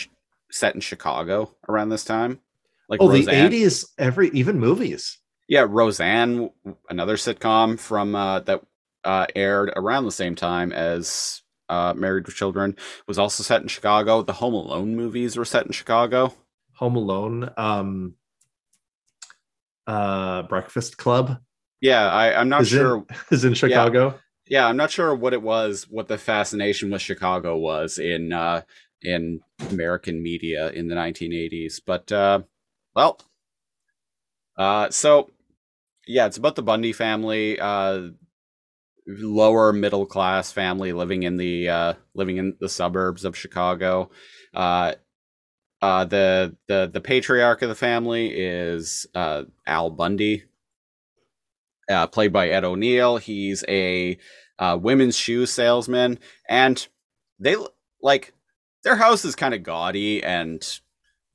set 0.50 0.74
in 0.74 0.80
Chicago 0.80 1.54
around 1.68 1.90
this 1.90 2.04
time. 2.04 2.40
Like 2.88 3.00
oh, 3.02 3.10
Roseanne. 3.10 3.50
the 3.50 3.64
'80s, 3.64 3.84
every 3.98 4.30
even 4.30 4.58
movies. 4.58 5.18
Yeah, 5.46 5.66
Roseanne, 5.68 6.50
another 6.88 7.16
sitcom 7.16 7.78
from 7.78 8.14
uh, 8.14 8.40
that 8.40 8.62
uh, 9.04 9.26
aired 9.36 9.72
around 9.76 10.04
the 10.04 10.12
same 10.12 10.34
time 10.34 10.72
as 10.72 11.42
uh, 11.68 11.92
Married 11.94 12.26
with 12.26 12.34
Children, 12.34 12.76
was 13.06 13.18
also 13.18 13.42
set 13.42 13.60
in 13.62 13.68
Chicago. 13.68 14.22
The 14.22 14.32
Home 14.32 14.54
Alone 14.54 14.96
movies 14.96 15.36
were 15.36 15.44
set 15.44 15.66
in 15.66 15.72
Chicago. 15.72 16.34
Home 16.76 16.96
Alone, 16.96 17.50
um, 17.56 18.14
uh, 19.86 20.42
Breakfast 20.44 20.96
Club. 20.96 21.40
Yeah, 21.80 22.08
I, 22.08 22.38
I'm 22.38 22.48
not 22.48 22.62
is 22.62 22.68
sure. 22.68 22.96
In, 22.96 23.06
is 23.30 23.44
in 23.44 23.54
Chicago. 23.54 24.20
Yeah. 24.46 24.60
yeah, 24.60 24.66
I'm 24.66 24.76
not 24.76 24.90
sure 24.90 25.14
what 25.14 25.32
it 25.32 25.42
was, 25.42 25.86
what 25.88 26.08
the 26.08 26.18
fascination 26.18 26.90
with 26.90 27.02
Chicago 27.02 27.56
was 27.56 27.98
in 27.98 28.32
uh, 28.32 28.62
in 29.02 29.40
American 29.70 30.22
media 30.22 30.70
in 30.70 30.88
the 30.88 30.94
1980s. 30.94 31.80
But 31.84 32.10
uh, 32.10 32.42
well, 32.94 33.20
uh, 34.56 34.90
so 34.90 35.30
yeah, 36.06 36.26
it's 36.26 36.36
about 36.36 36.56
the 36.56 36.62
Bundy 36.62 36.92
family. 36.92 37.60
Uh, 37.60 38.08
lower 39.08 39.72
middle 39.72 40.04
class 40.04 40.52
family 40.52 40.92
living 40.92 41.22
in 41.22 41.36
the 41.36 41.68
uh, 41.68 41.94
living 42.14 42.36
in 42.36 42.56
the 42.60 42.68
suburbs 42.68 43.24
of 43.24 43.36
Chicago. 43.36 44.10
Uh, 44.54 44.94
uh, 45.80 46.04
the 46.04 46.56
the 46.66 46.90
the 46.92 47.00
patriarch 47.00 47.62
of 47.62 47.68
the 47.68 47.74
family 47.74 48.28
is 48.28 49.06
uh, 49.14 49.44
Al 49.66 49.90
Bundy, 49.90 50.44
uh, 51.88 52.06
played 52.06 52.32
by 52.32 52.48
Ed 52.48 52.64
O'Neill. 52.64 53.16
He's 53.16 53.64
a 53.68 54.18
uh, 54.58 54.78
women's 54.80 55.16
shoe 55.16 55.46
salesman, 55.46 56.18
and 56.48 56.86
they 57.38 57.56
like 58.02 58.32
their 58.84 58.96
house 58.96 59.24
is 59.24 59.36
kind 59.36 59.54
of 59.54 59.62
gaudy 59.62 60.22
and 60.22 60.80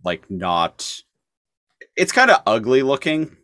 like 0.04 0.30
not. 0.30 1.02
It's 1.96 2.12
kind 2.12 2.32
of 2.32 2.42
ugly 2.48 2.82
looking 2.82 3.38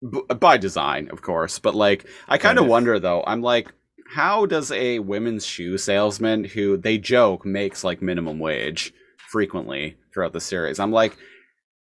b- 0.00 0.22
by 0.38 0.56
design, 0.56 1.08
of 1.10 1.22
course. 1.22 1.58
But 1.58 1.74
like, 1.74 2.06
I 2.28 2.38
kind 2.38 2.58
of 2.58 2.66
wonder 2.66 2.98
though. 2.98 3.22
I'm 3.26 3.42
like, 3.42 3.72
how 4.14 4.46
does 4.46 4.72
a 4.72 4.98
women's 4.98 5.46
shoe 5.46 5.78
salesman 5.78 6.44
who 6.44 6.76
they 6.76 6.98
joke 6.98 7.44
makes 7.44 7.84
like 7.84 8.02
minimum 8.02 8.38
wage 8.38 8.92
frequently 9.30 9.96
throughout 10.12 10.32
the 10.32 10.40
series? 10.40 10.80
I'm 10.80 10.92
like, 10.92 11.16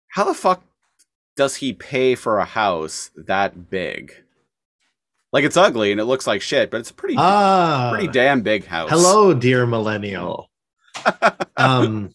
how 0.09 0.23
the 0.25 0.33
fuck 0.33 0.63
does 1.35 1.55
he 1.57 1.73
pay 1.73 2.15
for 2.15 2.39
a 2.39 2.45
house 2.45 3.11
that 3.15 3.69
big? 3.69 4.13
Like 5.31 5.43
it's 5.43 5.57
ugly 5.57 5.91
and 5.91 6.01
it 6.01 6.05
looks 6.05 6.25
like 6.25 6.41
shit, 6.41 6.71
but 6.71 6.79
it's 6.79 6.89
a 6.89 6.95
pretty 6.95 7.15
ah, 7.17 7.91
pretty 7.93 8.11
damn 8.11 8.41
big 8.41 8.65
house. 8.65 8.89
Hello, 8.89 9.33
dear 9.33 9.65
millennial. 9.65 10.49
um 11.57 12.11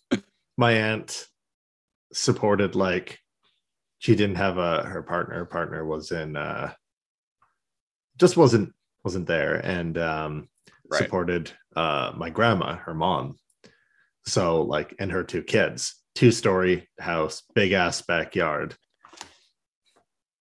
my 0.56 0.72
aunt 0.72 1.28
supported 2.12 2.74
like 2.74 3.20
she 3.98 4.14
didn't 4.14 4.36
have 4.36 4.58
a 4.58 4.82
her 4.82 5.02
partner 5.02 5.36
her 5.36 5.44
partner 5.46 5.84
was 5.84 6.10
in 6.10 6.36
uh 6.36 6.72
just 8.18 8.36
wasn't 8.36 8.72
wasn't 9.04 9.26
there 9.26 9.54
and 9.54 9.96
um 9.96 10.48
right. 10.90 11.02
supported 11.02 11.50
uh 11.76 12.12
my 12.16 12.30
grandma 12.30 12.76
her 12.76 12.94
mom. 12.94 13.38
So 14.26 14.62
like 14.62 14.94
and 14.98 15.12
her 15.12 15.22
two 15.22 15.42
kids. 15.42 15.96
Two 16.14 16.30
story 16.30 16.88
house 17.00 17.42
big 17.54 17.72
ass 17.72 18.02
backyard. 18.02 18.76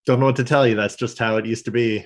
Don't 0.06 0.20
know 0.20 0.27
what 0.27 0.36
to 0.36 0.44
tell 0.44 0.68
you. 0.68 0.75
That's 0.75 0.96
just 0.96 1.18
how 1.18 1.38
it 1.38 1.46
used 1.46 1.65
to 1.65 1.72
be 1.72 2.06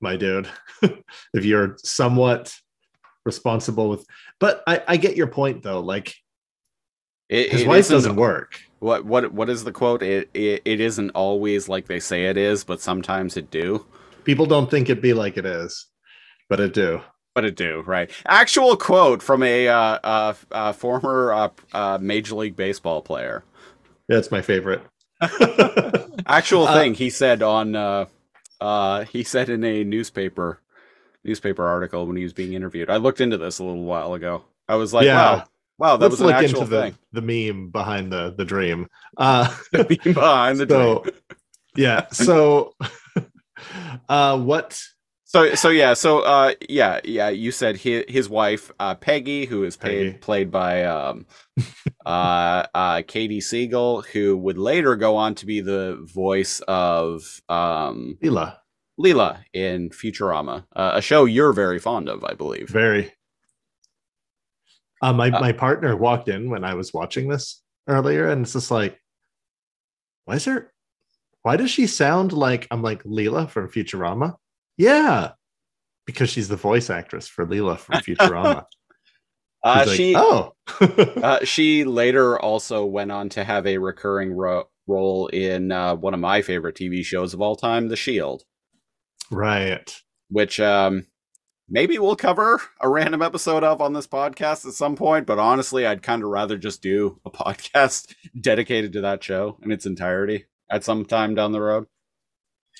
my 0.00 0.16
dude 0.16 0.48
if 0.82 1.44
you're 1.44 1.76
somewhat 1.78 2.54
responsible 3.24 3.88
with 3.88 4.04
but 4.38 4.62
i 4.66 4.82
i 4.88 4.96
get 4.96 5.16
your 5.16 5.26
point 5.26 5.62
though 5.62 5.80
like 5.80 6.14
it, 7.28 7.50
his 7.50 7.62
it 7.62 7.68
wife 7.68 7.88
doesn't 7.88 8.16
work 8.16 8.60
what 8.84 9.06
what 9.06 9.32
what 9.32 9.48
is 9.48 9.64
the 9.64 9.72
quote? 9.72 10.02
It, 10.02 10.28
it 10.34 10.60
it 10.66 10.78
isn't 10.78 11.10
always 11.12 11.70
like 11.70 11.86
they 11.86 12.00
say 12.00 12.26
it 12.26 12.36
is, 12.36 12.64
but 12.64 12.82
sometimes 12.82 13.38
it 13.38 13.50
do. 13.50 13.86
People 14.24 14.44
don't 14.44 14.70
think 14.70 14.90
it 14.90 15.00
be 15.00 15.14
like 15.14 15.38
it 15.38 15.46
is, 15.46 15.86
but 16.50 16.60
it 16.60 16.74
do. 16.74 17.00
But 17.34 17.46
it 17.46 17.56
do, 17.56 17.82
right? 17.86 18.10
Actual 18.26 18.76
quote 18.76 19.22
from 19.22 19.42
a 19.42 19.68
uh, 19.68 19.98
uh, 20.04 20.34
uh, 20.52 20.72
former 20.74 21.32
uh, 21.32 21.48
uh, 21.72 21.98
Major 22.00 22.34
League 22.34 22.56
Baseball 22.56 23.00
player. 23.00 23.42
Yeah, 24.08 24.18
it's 24.18 24.30
my 24.30 24.42
favorite. 24.42 24.82
Actual 26.26 26.66
uh, 26.66 26.74
thing 26.74 26.92
he 26.92 27.08
said 27.08 27.42
on 27.42 28.06
uh, 28.64 29.04
he 29.04 29.22
said 29.22 29.48
in 29.50 29.62
a 29.64 29.84
newspaper 29.84 30.60
newspaper 31.22 31.66
article 31.66 32.06
when 32.06 32.16
he 32.16 32.22
was 32.22 32.32
being 32.32 32.54
interviewed. 32.54 32.90
I 32.90 32.96
looked 32.96 33.20
into 33.20 33.36
this 33.38 33.58
a 33.58 33.64
little 33.64 33.84
while 33.84 34.14
ago. 34.14 34.44
I 34.68 34.76
was 34.76 34.92
like, 34.92 35.06
yeah. 35.06 35.36
wow, 35.36 35.44
Wow, 35.76 35.96
that 35.96 36.10
Let's 36.10 36.20
was 36.20 36.30
an 36.30 36.36
actual 36.36 36.62
into 36.62 36.70
thing. 36.70 36.98
The, 37.12 37.20
the 37.20 37.52
meme 37.52 37.70
behind 37.70 38.12
the 38.12 38.34
the 38.36 38.44
dream. 38.44 38.88
Uh, 39.16 39.54
the 39.70 39.98
meme 40.04 40.14
behind 40.14 40.58
the 40.58 40.66
so, 40.68 41.02
dream. 41.02 41.14
yeah. 41.76 42.08
So, 42.08 42.74
uh, 44.08 44.38
what? 44.38 44.80
So 45.34 45.56
so 45.56 45.70
yeah 45.70 45.94
so 45.94 46.20
uh 46.20 46.54
yeah 46.68 47.00
yeah 47.02 47.28
you 47.28 47.50
said 47.50 47.76
his 47.76 48.04
his 48.06 48.28
wife 48.28 48.70
uh 48.78 48.94
Peggy 48.94 49.46
who 49.46 49.64
is 49.64 49.76
paid, 49.76 50.20
played 50.20 50.52
by 50.52 50.84
um 50.84 51.26
uh 52.06 52.62
uh 52.72 53.02
Katey 53.02 53.38
Sagal 53.38 54.06
who 54.06 54.36
would 54.36 54.58
later 54.58 54.94
go 54.94 55.16
on 55.16 55.34
to 55.34 55.44
be 55.44 55.60
the 55.60 55.98
voice 56.02 56.60
of 56.68 57.42
um 57.48 58.16
Leela 58.22 58.58
Leela 58.96 59.40
in 59.52 59.90
Futurama 59.90 60.66
uh, 60.76 60.92
a 60.94 61.02
show 61.02 61.24
you're 61.24 61.52
very 61.52 61.80
fond 61.80 62.08
of 62.08 62.22
I 62.22 62.34
believe 62.34 62.68
very 62.68 63.12
uh, 65.02 65.12
my 65.12 65.30
uh, 65.30 65.40
my 65.40 65.50
partner 65.50 65.96
walked 65.96 66.28
in 66.28 66.48
when 66.48 66.62
I 66.62 66.74
was 66.74 66.94
watching 66.94 67.26
this 67.26 67.60
earlier, 67.88 68.28
and 68.28 68.42
it's 68.42 68.52
just 68.52 68.70
like, 68.70 69.00
why 70.26 70.36
is 70.36 70.44
there? 70.44 70.72
Why 71.42 71.56
does 71.56 71.72
she 71.72 71.88
sound 71.88 72.32
like 72.32 72.68
I'm 72.70 72.82
like 72.82 73.02
Leela 73.02 73.50
from 73.50 73.68
Futurama? 73.68 74.36
Yeah, 74.76 75.32
because 76.06 76.30
she's 76.30 76.48
the 76.48 76.56
voice 76.56 76.90
actress 76.90 77.28
for 77.28 77.46
Leela 77.46 77.78
from 77.78 78.00
Futurama. 78.00 78.64
uh, 79.64 79.84
like, 79.86 79.96
she 79.96 80.14
oh, 80.16 80.54
uh, 80.80 81.44
she 81.44 81.84
later 81.84 82.38
also 82.38 82.84
went 82.84 83.12
on 83.12 83.28
to 83.30 83.44
have 83.44 83.66
a 83.66 83.78
recurring 83.78 84.32
ro- 84.32 84.68
role 84.86 85.28
in 85.28 85.72
uh, 85.72 85.94
one 85.94 86.14
of 86.14 86.20
my 86.20 86.42
favorite 86.42 86.76
TV 86.76 87.04
shows 87.04 87.34
of 87.34 87.40
all 87.40 87.56
time, 87.56 87.88
The 87.88 87.96
Shield. 87.96 88.42
Right. 89.30 89.94
Which 90.28 90.60
um, 90.60 91.06
maybe 91.68 91.98
we'll 91.98 92.16
cover 92.16 92.60
a 92.80 92.88
random 92.88 93.22
episode 93.22 93.64
of 93.64 93.80
on 93.80 93.92
this 93.92 94.06
podcast 94.06 94.66
at 94.66 94.74
some 94.74 94.96
point 94.96 95.26
but 95.26 95.38
honestly 95.38 95.86
i'd 95.86 96.02
kind 96.02 96.22
of 96.22 96.28
rather 96.28 96.58
just 96.58 96.82
do 96.82 97.18
a 97.24 97.30
podcast 97.30 98.14
dedicated 98.38 98.92
to 98.92 99.00
that 99.00 99.22
show 99.22 99.58
in 99.62 99.72
its 99.72 99.86
entirety 99.86 100.44
at 100.70 100.84
some 100.84 101.04
time 101.04 101.34
down 101.34 101.52
the 101.52 101.60
road 101.60 101.86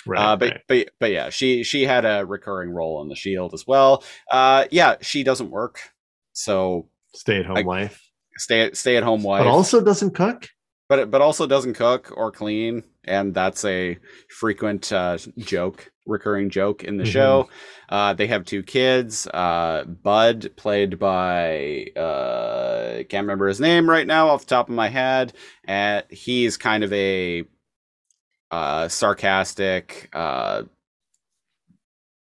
right, 0.06 0.20
uh, 0.20 0.36
but, 0.36 0.50
right. 0.50 0.60
but 0.68 0.90
but 1.00 1.10
yeah 1.10 1.30
she 1.30 1.62
she 1.64 1.82
had 1.82 2.04
a 2.04 2.24
recurring 2.24 2.70
role 2.70 2.98
on 2.98 3.08
the 3.08 3.14
shield 3.14 3.54
as 3.54 3.66
well 3.66 4.02
uh 4.30 4.64
yeah 4.70 4.96
she 5.00 5.22
doesn't 5.22 5.50
work 5.50 5.80
so 6.32 6.88
stay 7.14 7.38
at 7.38 7.46
home 7.46 7.64
wife 7.64 8.10
stay 8.36 8.72
stay 8.72 8.96
at 8.96 9.02
home 9.02 9.22
wife 9.22 9.44
but 9.44 9.50
also 9.50 9.80
doesn't 9.80 10.14
cook 10.14 10.48
but 10.88 11.10
but 11.10 11.20
also 11.20 11.46
doesn't 11.46 11.74
cook 11.74 12.12
or 12.16 12.30
clean 12.30 12.82
and 13.04 13.34
that's 13.34 13.64
a 13.64 13.98
frequent 14.28 14.92
uh, 14.92 15.18
joke 15.38 15.92
recurring 16.06 16.50
joke 16.50 16.84
in 16.84 16.96
the 16.96 17.04
mm-hmm. 17.04 17.12
show. 17.12 17.48
Uh, 17.88 18.14
they 18.14 18.26
have 18.26 18.44
two 18.44 18.62
kids. 18.62 19.26
Uh, 19.26 19.84
Bud, 19.84 20.50
played 20.56 20.98
by 20.98 21.86
uh, 21.96 23.02
can't 23.08 23.24
remember 23.24 23.48
his 23.48 23.60
name 23.60 23.88
right 23.88 24.06
now 24.06 24.28
off 24.28 24.40
the 24.40 24.46
top 24.46 24.68
of 24.68 24.74
my 24.74 24.88
head. 24.88 25.32
And 25.64 26.04
he's 26.10 26.56
kind 26.56 26.84
of 26.84 26.92
a 26.92 27.44
uh, 28.50 28.88
sarcastic. 28.88 30.08
Uh, 30.12 30.62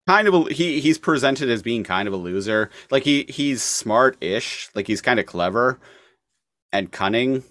kind 0.07 0.27
of 0.29 0.35
a, 0.35 0.53
he 0.53 0.81
he's 0.81 0.99
presented 0.99 1.51
as 1.51 1.63
being 1.63 1.85
kind 1.85 2.09
of 2.09 2.15
a 2.15 2.19
loser. 2.19 2.71
Like 2.91 3.05
he 3.05 3.25
he's 3.29 3.63
smart-ish. 3.63 4.71
Like 4.75 4.87
he's 4.87 5.03
kind 5.03 5.21
of 5.21 5.27
clever 5.27 5.79
and 6.73 6.91
cunning 6.91 7.45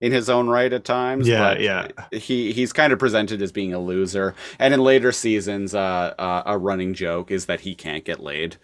in 0.00 0.12
his 0.12 0.28
own 0.28 0.48
right 0.48 0.72
at 0.72 0.84
times. 0.84 1.26
Yeah, 1.26 1.56
yeah. 1.58 1.88
He 2.12 2.52
he's 2.52 2.72
kind 2.72 2.92
of 2.92 2.98
presented 2.98 3.40
as 3.40 3.52
being 3.52 3.72
a 3.72 3.78
loser, 3.78 4.34
and 4.58 4.74
in 4.74 4.80
later 4.80 5.12
seasons, 5.12 5.74
uh, 5.74 6.14
uh, 6.18 6.42
a 6.46 6.58
running 6.58 6.94
joke 6.94 7.30
is 7.30 7.46
that 7.46 7.60
he 7.60 7.74
can't 7.74 8.04
get 8.04 8.20
laid. 8.20 8.56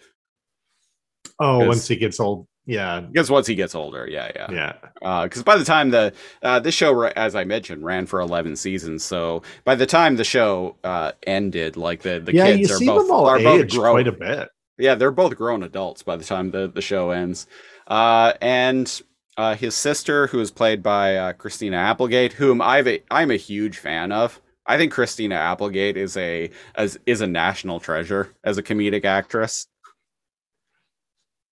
Oh, 1.39 1.65
once 1.67 1.87
he 1.87 1.95
gets 1.95 2.19
old, 2.19 2.47
yeah. 2.65 2.99
Because 3.01 3.29
once 3.29 3.47
he 3.47 3.55
gets 3.55 3.75
older, 3.75 4.07
yeah, 4.07 4.31
yeah, 4.35 4.73
yeah. 5.01 5.23
Because 5.23 5.41
uh, 5.41 5.43
by 5.43 5.57
the 5.57 5.65
time 5.65 5.89
the 5.89 6.13
uh, 6.41 6.59
this 6.59 6.75
show, 6.75 7.03
as 7.03 7.35
I 7.35 7.43
mentioned, 7.43 7.83
ran 7.83 8.05
for 8.05 8.19
eleven 8.19 8.55
seasons, 8.55 9.03
so 9.03 9.41
by 9.63 9.75
the 9.75 9.85
time 9.85 10.15
the 10.15 10.23
show 10.23 10.77
uh, 10.83 11.11
ended, 11.27 11.77
like 11.77 12.01
the 12.01 12.19
the 12.19 12.33
yeah, 12.33 12.55
kids 12.55 12.71
are 12.71 12.79
both 12.79 13.09
are 13.09 13.39
both 13.39 13.69
growing 13.69 14.05
quite 14.05 14.07
a 14.07 14.11
bit. 14.11 14.49
yeah, 14.77 14.95
they're 14.95 15.11
both 15.11 15.35
grown 15.35 15.63
adults 15.63 16.03
by 16.03 16.15
the 16.15 16.23
time 16.23 16.51
the 16.51 16.67
the 16.67 16.81
show 16.81 17.11
ends. 17.11 17.47
Uh, 17.87 18.33
and 18.41 19.01
uh, 19.37 19.55
his 19.55 19.75
sister, 19.75 20.27
who 20.27 20.39
is 20.39 20.51
played 20.51 20.83
by 20.83 21.15
uh, 21.17 21.33
Christina 21.33 21.77
Applegate, 21.77 22.33
whom 22.33 22.61
I've 22.61 22.87
a, 22.87 23.03
I'm 23.09 23.31
a 23.31 23.37
huge 23.37 23.77
fan 23.77 24.11
of. 24.11 24.39
I 24.65 24.77
think 24.77 24.93
Christina 24.93 25.35
Applegate 25.35 25.97
is 25.97 26.15
a 26.15 26.51
as 26.75 26.97
is 27.05 27.21
a 27.21 27.27
national 27.27 27.79
treasure 27.79 28.33
as 28.43 28.57
a 28.57 28.63
comedic 28.63 29.03
actress, 29.05 29.67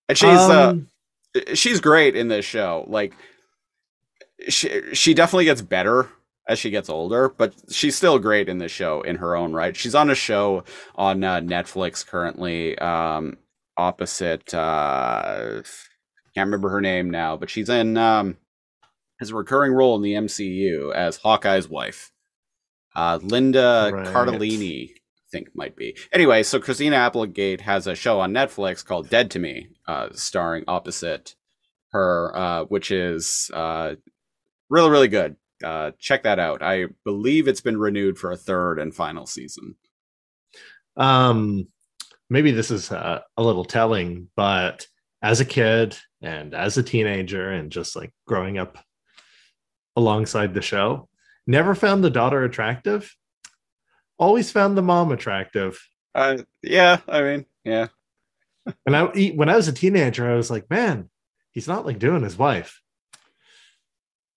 and 0.07 0.17
she's 0.17 0.29
Um, 0.29 0.51
uh, 0.51 0.73
she's 1.53 1.79
great 1.79 2.15
in 2.15 2.27
this 2.27 2.45
show. 2.45 2.85
Like 2.87 3.13
she 4.47 4.93
she 4.93 5.13
definitely 5.13 5.45
gets 5.45 5.61
better 5.61 6.09
as 6.47 6.57
she 6.59 6.69
gets 6.71 6.89
older, 6.89 7.29
but 7.29 7.53
she's 7.71 7.95
still 7.95 8.17
great 8.19 8.49
in 8.49 8.57
this 8.57 8.71
show 8.71 9.01
in 9.01 9.17
her 9.17 9.35
own 9.35 9.53
right. 9.53 9.75
She's 9.75 9.93
on 9.95 10.09
a 10.09 10.15
show 10.15 10.63
on 10.95 11.23
uh, 11.23 11.41
Netflix 11.41 12.05
currently, 12.05 12.77
um, 12.79 13.37
opposite. 13.77 14.51
Uh, 14.53 15.61
can't 16.35 16.47
remember 16.47 16.69
her 16.69 16.81
name 16.81 17.09
now, 17.09 17.37
but 17.37 17.49
she's 17.49 17.69
in 17.69 17.97
um, 17.97 18.37
has 19.19 19.31
a 19.31 19.35
recurring 19.35 19.73
role 19.73 19.95
in 19.95 20.01
the 20.01 20.13
MCU 20.13 20.93
as 20.93 21.17
Hawkeye's 21.17 21.67
wife. 21.69 22.11
Uh, 22.95 23.19
Linda 23.21 23.91
Right. 23.93 24.07
Cardellini, 24.07 24.91
think 25.31 25.49
might 25.53 25.75
be. 25.75 25.97
Anyway, 26.11 26.43
so 26.43 26.59
Christina 26.59 26.95
Applegate 26.97 27.61
has 27.61 27.87
a 27.87 27.95
show 27.95 28.19
on 28.19 28.33
Netflix 28.33 28.83
called 28.85 29.09
Dead 29.09 29.31
to 29.31 29.39
Me, 29.39 29.69
uh, 29.87 30.09
starring 30.13 30.63
opposite 30.67 31.35
her, 31.91 32.35
uh, 32.35 32.63
which 32.65 32.91
is 32.91 33.49
uh, 33.53 33.95
really, 34.69 34.89
really 34.89 35.07
good. 35.07 35.35
Uh, 35.63 35.91
check 35.99 36.23
that 36.23 36.39
out. 36.39 36.61
I 36.63 36.85
believe 37.03 37.47
it's 37.47 37.61
been 37.61 37.77
renewed 37.77 38.17
for 38.17 38.31
a 38.31 38.37
third 38.37 38.79
and 38.79 38.93
final 38.95 39.25
season. 39.25 39.75
um 40.97 41.67
maybe 42.29 42.51
this 42.51 42.71
is 42.71 42.91
uh, 42.91 43.21
a 43.37 43.43
little 43.43 43.65
telling 43.65 44.27
but 44.35 44.85
as 45.21 45.39
a 45.39 45.45
kid 45.45 45.97
and 46.21 46.53
as 46.53 46.77
a 46.77 46.83
teenager 46.83 47.49
and 47.51 47.71
just 47.71 47.95
like 47.95 48.11
growing 48.27 48.57
up 48.57 48.77
alongside 49.95 50.53
the 50.53 50.61
show 50.61 51.07
never 51.47 51.73
found 51.75 52.03
the 52.03 52.09
daughter 52.09 52.43
attractive 52.43 53.15
always 54.19 54.51
found 54.51 54.77
the 54.77 54.83
mom 54.83 55.11
attractive. 55.11 55.79
Uh, 56.13 56.39
yeah, 56.61 56.99
I 57.07 57.21
mean, 57.21 57.45
yeah. 57.63 57.87
and 58.85 58.95
i 58.95 59.05
when 59.29 59.49
i 59.49 59.55
was 59.55 59.67
a 59.67 59.73
teenager 59.73 60.29
i 60.29 60.35
was 60.35 60.51
like 60.51 60.69
man 60.69 61.09
he's 61.51 61.67
not 61.67 61.85
like 61.85 61.99
doing 61.99 62.23
his 62.23 62.37
wife. 62.37 62.81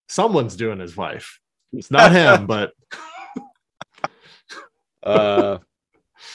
Someone's 0.08 0.56
doing 0.56 0.80
his 0.80 0.96
wife. 0.96 1.38
It's 1.72 1.90
not 1.90 2.12
him 2.12 2.46
but 2.48 2.72
uh, 5.02 5.58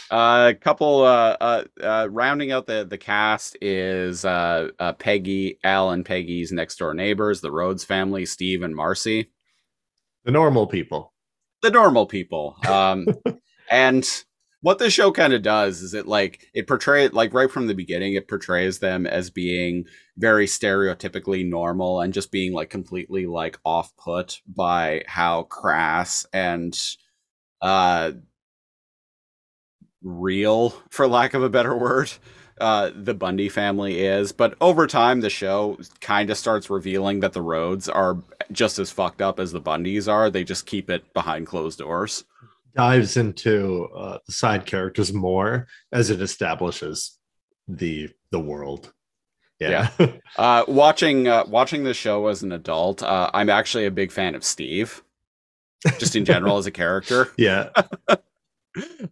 a 0.09 0.55
couple 0.59 1.03
uh, 1.03 1.37
uh, 1.39 1.63
uh, 1.81 2.07
rounding 2.09 2.51
out 2.51 2.65
the 2.65 2.85
the 2.85 2.97
cast 2.97 3.57
is 3.61 4.25
uh, 4.25 4.69
uh, 4.79 4.93
Peggy, 4.93 5.59
Al, 5.63 5.91
and 5.91 6.05
Peggy's 6.05 6.51
next 6.51 6.77
door 6.77 6.93
neighbors, 6.93 7.41
the 7.41 7.51
Rhodes 7.51 7.83
family, 7.83 8.25
Steve 8.25 8.63
and 8.63 8.75
Marcy, 8.75 9.31
the 10.23 10.31
normal 10.31 10.67
people 10.67 11.13
the 11.61 11.71
normal 11.71 12.05
people. 12.05 12.57
Um, 12.67 13.07
and 13.71 14.07
what 14.61 14.79
the 14.79 14.89
show 14.89 15.11
kind 15.11 15.33
of 15.33 15.41
does 15.41 15.81
is 15.81 15.93
it 15.93 16.07
like 16.07 16.47
it 16.53 16.67
portrays 16.67 17.13
like 17.13 17.33
right 17.33 17.49
from 17.49 17.67
the 17.67 17.73
beginning 17.73 18.15
it 18.15 18.27
portrays 18.27 18.79
them 18.79 19.05
as 19.05 19.29
being 19.29 19.85
very 20.17 20.45
stereotypically 20.45 21.47
normal 21.47 22.01
and 22.01 22.13
just 22.13 22.31
being 22.31 22.53
like 22.53 22.69
completely 22.69 23.27
like 23.27 23.59
off 23.63 23.95
put 23.97 24.41
by 24.47 25.03
how 25.07 25.43
crass 25.43 26.25
and 26.33 26.77
uh 27.61 28.11
real 30.01 30.71
for 30.89 31.07
lack 31.07 31.33
of 31.33 31.43
a 31.43 31.49
better 31.49 31.75
word 31.75 32.11
uh 32.59 32.91
the 32.95 33.13
Bundy 33.13 33.49
family 33.49 34.03
is 34.05 34.31
but 34.31 34.55
over 34.61 34.87
time 34.87 35.21
the 35.21 35.29
show 35.29 35.77
kind 36.01 36.29
of 36.29 36.37
starts 36.37 36.69
revealing 36.69 37.19
that 37.19 37.33
the 37.33 37.41
Rhodes 37.41 37.87
are 37.89 38.17
just 38.51 38.79
as 38.79 38.91
fucked 38.91 39.21
up 39.21 39.39
as 39.39 39.51
the 39.51 39.61
Bundys 39.61 40.11
are 40.11 40.29
they 40.29 40.43
just 40.43 40.65
keep 40.65 40.89
it 40.89 41.13
behind 41.13 41.47
closed 41.47 41.79
doors 41.79 42.23
dives 42.77 43.17
into 43.17 43.85
uh, 43.95 44.19
the 44.25 44.31
side 44.31 44.65
characters 44.65 45.11
more 45.11 45.67
as 45.91 46.11
it 46.11 46.21
establishes 46.21 47.17
the 47.67 48.09
the 48.31 48.39
world. 48.39 48.93
Yeah. 49.59 49.89
Uh, 50.37 50.63
watching 50.67 51.27
uh, 51.27 51.43
watching 51.47 51.83
the 51.83 51.95
show 51.95 52.27
as 52.27 52.43
an 52.43 52.51
adult, 52.51 53.01
uh, 53.01 53.31
I'm 53.33 53.49
actually 53.49 53.87
a 53.87 53.91
big 53.91 54.11
fan 54.11 54.35
of 54.35 54.43
Steve, 54.43 55.01
just 55.97 56.15
in 56.15 56.25
general 56.25 56.59
as 56.59 56.67
a 56.67 56.71
character. 56.71 57.31
yeah. 57.37 57.69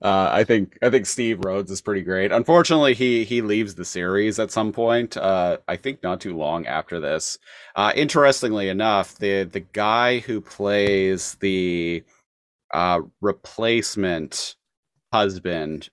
Uh, 0.01 0.30
I 0.32 0.43
think 0.43 0.78
I 0.82 0.89
think 0.89 1.06
Steve 1.06 1.43
Rhodes 1.43 1.71
is 1.71 1.82
pretty 1.82 2.01
great. 2.01 2.32
Unfortunately, 2.32 2.93
he 2.93 3.23
he 3.23 3.41
leaves 3.41 3.75
the 3.75 3.86
series 3.86 4.39
at 4.39 4.51
some 4.51 4.71
point. 4.71 5.17
Uh, 5.17 5.58
I 5.67 5.75
think 5.78 6.04
not 6.04 6.21
too 6.21 6.36
long 6.38 6.65
after 6.67 6.99
this. 6.99 7.38
Uh, 7.75 7.91
interestingly 7.95 8.69
enough, 8.69 9.15
the 9.15 9.43
the 9.43 9.62
guy 9.62 10.19
who 10.19 10.41
plays 10.41 11.36
the 11.39 12.04
uh, 12.73 12.99
replacement 13.21 14.56
husband 15.13 15.89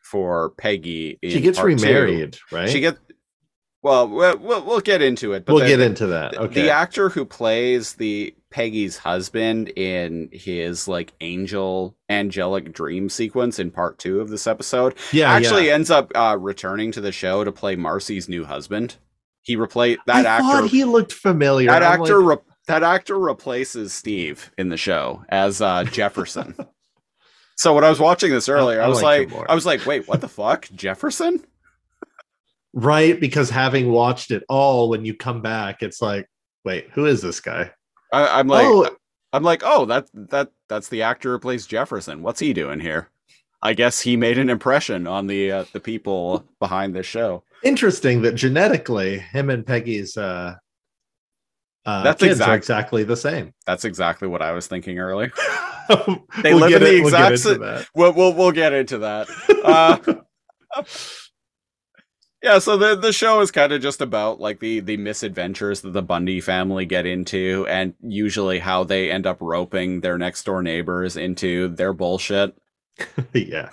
for 0.00 0.50
Peggy, 0.50 1.18
She 1.24 1.40
gets 1.40 1.58
part 1.58 1.78
two- 1.78 1.84
remarried, 1.84 2.38
right? 2.52 2.68
She 2.68 2.80
get 2.80 2.96
well, 3.86 4.36
we'll 4.38 4.64
we'll 4.64 4.80
get 4.80 5.00
into 5.00 5.32
it. 5.32 5.44
But 5.44 5.54
we'll 5.54 5.62
the, 5.64 5.68
get 5.70 5.80
into 5.80 6.06
that. 6.08 6.32
the- 6.32 6.40
Okay. 6.40 6.62
The 6.62 6.70
actor 6.70 7.08
who 7.08 7.24
plays 7.24 7.94
the 7.94 8.34
Peggy's 8.50 8.98
husband 8.98 9.68
in 9.76 10.28
his 10.32 10.88
like 10.88 11.12
angel 11.20 11.96
angelic 12.08 12.72
dream 12.72 13.08
sequence 13.08 13.58
in 13.58 13.70
part 13.70 13.98
two 13.98 14.20
of 14.20 14.28
this 14.30 14.46
episode 14.46 14.94
yeah, 15.12 15.30
actually 15.30 15.66
yeah. 15.66 15.74
ends 15.74 15.90
up 15.90 16.10
uh, 16.14 16.36
returning 16.40 16.90
to 16.92 17.00
the 17.00 17.12
show 17.12 17.44
to 17.44 17.52
play 17.52 17.76
Marcy's 17.76 18.28
new 18.28 18.44
husband. 18.44 18.96
He 19.42 19.56
replaced 19.56 20.00
that 20.06 20.26
I 20.26 20.28
actor. 20.38 20.42
thought 20.62 20.70
he 20.70 20.84
looked 20.84 21.12
familiar. 21.12 21.68
that 21.70 21.82
I'm 21.82 22.00
actor. 22.00 22.18
like, 22.22 22.38
re- 22.38 22.52
that 22.66 22.82
actor 22.82 23.18
replaces 23.18 23.92
Steve 23.92 24.50
in 24.58 24.68
the 24.70 24.76
show 24.76 25.24
as 25.28 25.60
uh, 25.62 25.84
Jefferson. 25.92 26.56
so 27.56 27.74
when 27.74 27.84
I 27.84 27.88
was 27.90 28.00
watching 28.00 28.30
this 28.32 28.48
earlier, 28.48 28.80
I, 28.80 28.86
I 28.86 28.88
was 28.88 29.02
like 29.02 29.30
like. 29.30 29.48
I 29.50 29.54
was 29.54 29.66
like, 29.66 29.86
wait, 29.86 30.08
what 30.08 30.20
the 30.20 30.28
fuck, 30.28 30.68
Jefferson? 30.74 31.44
Right 32.76 33.18
because 33.18 33.50
having 33.50 33.90
watched 33.90 34.30
it 34.30 34.44
all, 34.48 34.88
when 34.90 35.04
you 35.04 35.14
come 35.14 35.42
back, 35.42 35.82
it's 35.82 36.00
like, 36.00 36.28
wait, 36.64 36.88
who 36.92 37.06
is 37.06 37.20
this 37.22 37.40
guy? 37.40 37.72
I, 38.12 38.38
I'm 38.38 38.46
like, 38.46 38.66
oh, 38.66 38.96
I'm 39.32 39.42
like, 39.42 39.62
oh, 39.64 39.86
that 39.86 40.08
that 40.14 40.50
that's 40.68 40.88
the 40.88 41.02
actor 41.02 41.32
who 41.32 41.38
plays 41.40 41.66
Jefferson. 41.66 42.22
What's 42.22 42.38
he 42.40 42.52
doing 42.52 42.78
here? 42.78 43.10
I 43.62 43.72
guess 43.72 44.00
he 44.00 44.16
made 44.16 44.38
an 44.38 44.50
impression 44.50 45.06
on 45.08 45.26
the 45.26 45.50
uh, 45.50 45.64
the 45.72 45.80
people 45.80 46.44
behind 46.60 46.94
this 46.94 47.06
show. 47.06 47.42
interesting 47.64 48.22
that 48.22 48.34
genetically, 48.36 49.18
him 49.18 49.50
and 49.50 49.66
Peggy's 49.66 50.16
uh, 50.16 50.54
uh, 51.86 52.02
That's 52.02 52.20
kids 52.22 52.40
are 52.40 52.44
exact- 52.44 52.56
exactly 52.58 53.04
the 53.04 53.16
same. 53.16 53.54
That's 53.64 53.84
exactly 53.84 54.28
what 54.28 54.42
I 54.42 54.52
was 54.52 54.66
thinking 54.66 54.98
earlier. 54.98 55.32
they 56.42 56.52
live 56.52 56.72
in 56.72 56.82
the 56.82 57.00
we'll 57.00 57.06
exact 57.06 57.30
get 57.30 57.38
sa- 57.38 57.48
into 57.50 57.64
that. 57.64 57.88
We'll 57.94 58.12
we'll, 58.12 58.34
we'll 58.34 58.52
get 58.52 58.72
into 58.72 58.98
that. 58.98 59.28
Uh, 59.66 59.98
yeah, 62.46 62.58
so 62.60 62.76
the 62.76 62.94
the 62.94 63.12
show 63.12 63.40
is 63.40 63.50
kind 63.50 63.72
of 63.72 63.82
just 63.82 64.00
about 64.00 64.38
like 64.40 64.60
the 64.60 64.78
the 64.78 64.96
misadventures 64.96 65.80
that 65.80 65.90
the 65.92 66.00
Bundy 66.02 66.40
family 66.40 66.86
get 66.86 67.04
into, 67.04 67.66
and 67.68 67.94
usually 68.00 68.60
how 68.60 68.84
they 68.84 69.10
end 69.10 69.26
up 69.26 69.38
roping 69.40 70.00
their 70.00 70.16
next 70.16 70.44
door 70.44 70.62
neighbors 70.62 71.16
into 71.16 71.66
their 71.68 71.92
bullshit. 71.92 72.56
yeah, 73.34 73.70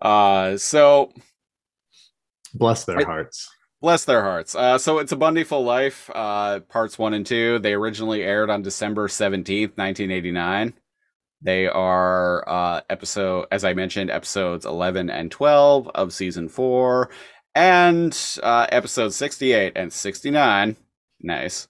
Uh, 0.00 0.56
so 0.56 1.12
bless 2.54 2.84
their 2.84 3.00
I- 3.00 3.04
hearts. 3.04 3.48
Bless 3.82 4.04
their 4.04 4.22
hearts. 4.22 4.54
Uh, 4.54 4.78
so 4.78 5.00
it's 5.00 5.10
a 5.10 5.16
Bundyful 5.16 5.64
Life, 5.64 6.08
uh, 6.14 6.60
parts 6.60 7.00
one 7.00 7.14
and 7.14 7.26
two. 7.26 7.58
They 7.58 7.74
originally 7.74 8.22
aired 8.22 8.48
on 8.48 8.62
December 8.62 9.08
17th, 9.08 9.76
1989. 9.76 10.74
They 11.42 11.66
are 11.66 12.48
uh, 12.48 12.82
episode, 12.88 13.46
as 13.50 13.64
I 13.64 13.74
mentioned, 13.74 14.10
episodes 14.10 14.64
11 14.64 15.10
and 15.10 15.30
12 15.30 15.88
of 15.88 16.12
season 16.12 16.48
four, 16.48 17.10
and 17.54 18.16
uh, 18.42 18.66
episodes 18.70 19.16
68 19.16 19.72
and 19.74 19.92
69. 19.92 20.76
Nice. 21.20 21.68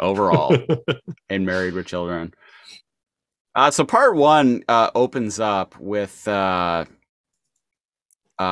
Overall, 0.00 0.56
in 1.30 1.44
Married 1.44 1.74
with 1.74 1.86
Children. 1.86 2.34
Uh, 3.54 3.70
so 3.70 3.84
part 3.84 4.16
one 4.16 4.64
uh, 4.66 4.90
opens 4.94 5.38
up 5.38 5.78
with 5.78 6.26
uh, 6.26 6.84
uh, 8.38 8.42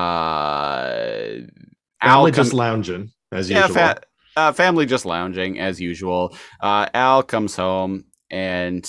Al 2.00 2.24
Family 2.24 2.31
just 2.31 2.53
lounging 2.53 3.11
as 3.33 3.50
yeah, 3.50 3.62
usual. 3.62 3.74
fa- 3.74 4.00
uh, 4.37 4.53
family 4.53 4.87
just 4.87 5.05
lounging 5.05 5.59
as 5.59 5.81
usual. 5.81 6.37
Uh, 6.61 6.87
Al 6.94 7.22
comes 7.22 7.57
home 7.57 8.05
and 8.31 8.88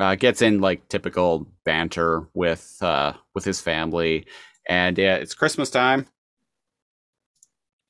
uh, 0.00 0.14
gets 0.16 0.42
in 0.42 0.60
like 0.60 0.88
typical 0.88 1.46
banter 1.64 2.28
with 2.34 2.78
uh, 2.82 3.14
with 3.34 3.44
his 3.44 3.60
family, 3.60 4.26
and 4.68 4.96
yeah, 4.98 5.16
it's 5.16 5.34
Christmas 5.34 5.70
time, 5.70 6.06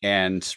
and 0.02 0.56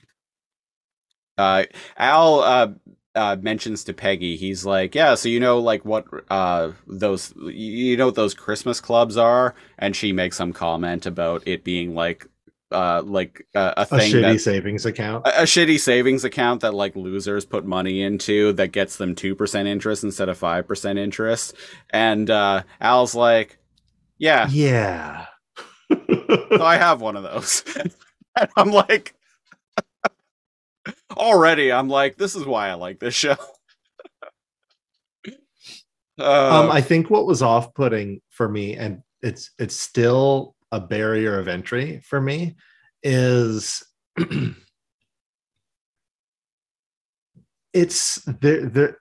uh, 1.38 1.64
Al 1.98 2.40
uh, 2.42 2.68
uh, 3.16 3.36
mentions 3.42 3.84
to 3.86 3.94
Peggy, 3.94 4.36
he's 4.38 4.66
like, 4.66 4.96
"Yeah, 4.96 5.16
so 5.16 5.30
you 5.30 5.40
know, 5.40 5.60
like 5.60 5.86
what 5.86 6.06
uh, 6.30 6.72
those 6.88 7.34
you 7.38 7.98
know 7.98 8.08
what 8.08 8.16
those 8.16 8.34
Christmas 8.34 8.80
clubs 8.80 9.18
are," 9.18 9.56
and 9.78 9.96
she 9.96 10.12
makes 10.14 10.38
some 10.38 10.54
comment 10.54 11.06
about 11.06 11.44
it 11.48 11.64
being 11.64 11.96
like 11.96 12.28
uh 12.71 13.01
like 13.06 13.47
uh, 13.56 13.73
a 13.77 13.82
A 13.82 13.86
shitty 13.99 14.21
that 14.21 14.39
savings 14.41 14.86
account. 14.86 15.25
a, 15.25 15.41
a 15.41 15.45
shitty 15.45 15.80
savings 15.80 16.23
account 16.23 16.62
that 16.62 16.73
like 16.73 16.95
losers 16.95 17.45
put 17.45 17.65
money 17.65 18.01
into 18.01 18.51
that 18.53 18.73
gets 18.73 18.97
them 18.97 19.15
2% 19.15 19.67
interest 19.67 20.03
instead 20.03 20.27
of 20.30 20.38
5% 20.39 20.97
interest 20.99 21.53
and 21.91 22.30
uh 22.30 22.63
al's 22.82 23.15
like 23.15 23.58
yeah 24.17 24.47
yeah. 24.49 25.27
so 25.89 26.62
i 26.62 26.75
have 26.77 26.99
one 27.01 27.15
of 27.15 27.23
those 27.23 27.63
and 28.36 28.49
i'm 28.58 28.71
like 28.71 29.15
already 31.17 31.71
i'm 31.71 31.88
like 31.88 32.17
this 32.17 32.36
is 32.36 32.45
why 32.45 32.67
i 32.69 32.73
like 32.73 32.99
this 32.99 33.13
show 33.13 33.36
uh, 36.19 36.63
um, 36.63 36.71
I 36.71 36.82
think 36.82 37.10
what 37.10 37.27
was 37.27 37.41
off-putting 37.43 38.21
for 38.30 38.49
me, 38.49 38.75
and 38.75 39.03
it's 39.21 39.51
it's 39.60 39.75
still 39.75 40.56
a 40.71 40.80
barrier 40.80 41.39
of 41.39 41.47
entry 41.47 42.01
for 42.03 42.19
me, 42.19 42.56
is 43.03 43.84
it's 47.73 48.15
the 48.25 48.32
the 48.34 48.95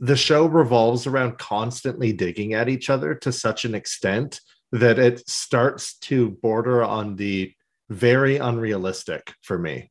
the 0.00 0.16
show 0.16 0.46
revolves 0.46 1.06
around 1.06 1.38
constantly 1.38 2.12
digging 2.12 2.54
at 2.54 2.68
each 2.68 2.90
other 2.90 3.14
to 3.14 3.32
such 3.32 3.64
an 3.64 3.74
extent 3.74 4.40
that 4.72 4.98
it 4.98 5.26
starts 5.28 5.96
to 5.98 6.30
border 6.30 6.82
on 6.84 7.16
the 7.16 7.52
very 7.88 8.36
unrealistic 8.36 9.32
for 9.42 9.58
me. 9.58 9.90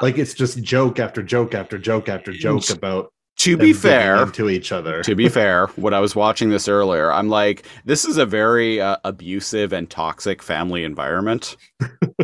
Like 0.00 0.18
it's 0.18 0.34
just 0.34 0.62
joke 0.62 0.98
after 0.98 1.22
joke 1.22 1.54
after 1.54 1.78
joke 1.78 2.08
after 2.08 2.32
joke 2.32 2.70
about 2.70 3.12
to 3.40 3.56
be 3.56 3.72
fair 3.72 4.22
into 4.22 4.50
each 4.50 4.70
other. 4.70 5.02
to 5.02 5.14
be 5.14 5.28
fair, 5.28 5.68
when 5.68 5.94
I 5.94 6.00
was 6.00 6.14
watching 6.14 6.50
this 6.50 6.68
earlier, 6.68 7.10
I'm 7.10 7.30
like, 7.30 7.66
this 7.86 8.04
is 8.04 8.18
a 8.18 8.26
very 8.26 8.82
uh, 8.82 8.98
abusive 9.04 9.72
and 9.72 9.88
toxic 9.88 10.42
family 10.42 10.84
environment. 10.84 11.56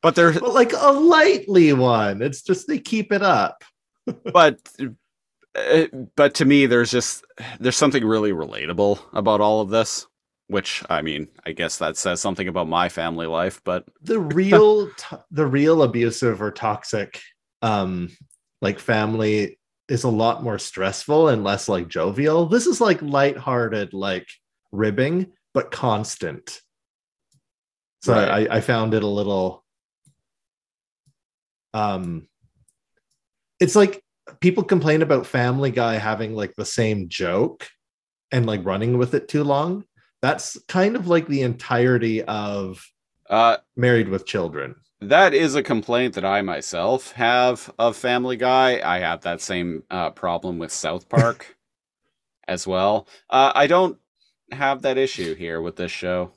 but 0.00 0.14
there, 0.14 0.32
but 0.32 0.54
like 0.54 0.72
a 0.72 0.92
lightly 0.92 1.72
one. 1.72 2.22
It's 2.22 2.40
just 2.40 2.68
they 2.68 2.78
keep 2.78 3.10
it 3.10 3.22
up. 3.22 3.64
but, 4.32 4.60
uh, 5.56 5.86
but 6.14 6.34
to 6.34 6.44
me, 6.44 6.66
there's 6.66 6.92
just 6.92 7.24
there's 7.58 7.76
something 7.76 8.04
really 8.04 8.30
relatable 8.30 9.00
about 9.12 9.40
all 9.40 9.60
of 9.60 9.70
this. 9.70 10.06
Which 10.46 10.84
I 10.88 11.02
mean, 11.02 11.26
I 11.46 11.52
guess 11.52 11.78
that 11.78 11.96
says 11.96 12.20
something 12.20 12.46
about 12.46 12.68
my 12.68 12.88
family 12.88 13.26
life. 13.26 13.60
But 13.64 13.86
The 14.02 14.20
real, 14.20 14.88
to- 14.88 15.24
the 15.32 15.46
real 15.46 15.82
abusive 15.82 16.40
or 16.40 16.52
toxic, 16.52 17.20
um, 17.62 18.10
like 18.60 18.78
family 18.78 19.58
is 19.88 20.04
a 20.04 20.08
lot 20.08 20.42
more 20.42 20.58
stressful 20.58 21.28
and 21.28 21.44
less 21.44 21.68
like 21.68 21.88
jovial. 21.88 22.46
This 22.46 22.66
is 22.66 22.80
like 22.80 23.02
lighthearted, 23.02 23.92
like 23.92 24.28
ribbing, 24.72 25.32
but 25.52 25.70
constant. 25.70 26.60
So 28.02 28.14
Right. 28.14 28.48
I, 28.50 28.56
I 28.56 28.60
found 28.60 28.94
it 28.94 29.02
a 29.02 29.08
little. 29.08 29.64
Um, 31.72 32.28
it's 33.60 33.76
like 33.76 34.02
people 34.40 34.62
complain 34.62 35.02
about 35.02 35.26
Family 35.26 35.70
Guy 35.70 35.94
having 35.94 36.34
like 36.34 36.54
the 36.54 36.64
same 36.64 37.08
joke 37.08 37.68
and 38.30 38.46
like 38.46 38.64
running 38.64 38.98
with 38.98 39.14
it 39.14 39.28
too 39.28 39.44
long. 39.44 39.84
That's 40.22 40.58
kind 40.68 40.96
of 40.96 41.08
like 41.08 41.28
the 41.28 41.42
entirety 41.42 42.22
of 42.22 42.84
uh, 43.28 43.58
Married 43.76 44.08
with 44.08 44.26
Children. 44.26 44.76
That 45.08 45.34
is 45.34 45.54
a 45.54 45.62
complaint 45.62 46.14
that 46.14 46.24
I 46.24 46.42
myself 46.42 47.12
have 47.12 47.72
of 47.78 47.96
Family 47.96 48.36
Guy. 48.36 48.80
I 48.84 48.98
have 49.00 49.22
that 49.22 49.40
same 49.40 49.82
uh, 49.90 50.10
problem 50.10 50.58
with 50.58 50.72
South 50.72 51.08
Park 51.08 51.56
as 52.48 52.66
well. 52.66 53.08
Uh, 53.30 53.52
I 53.54 53.66
don't 53.66 53.98
have 54.52 54.82
that 54.82 54.98
issue 54.98 55.34
here 55.34 55.60
with 55.60 55.76
this 55.76 55.92
show. 55.92 56.32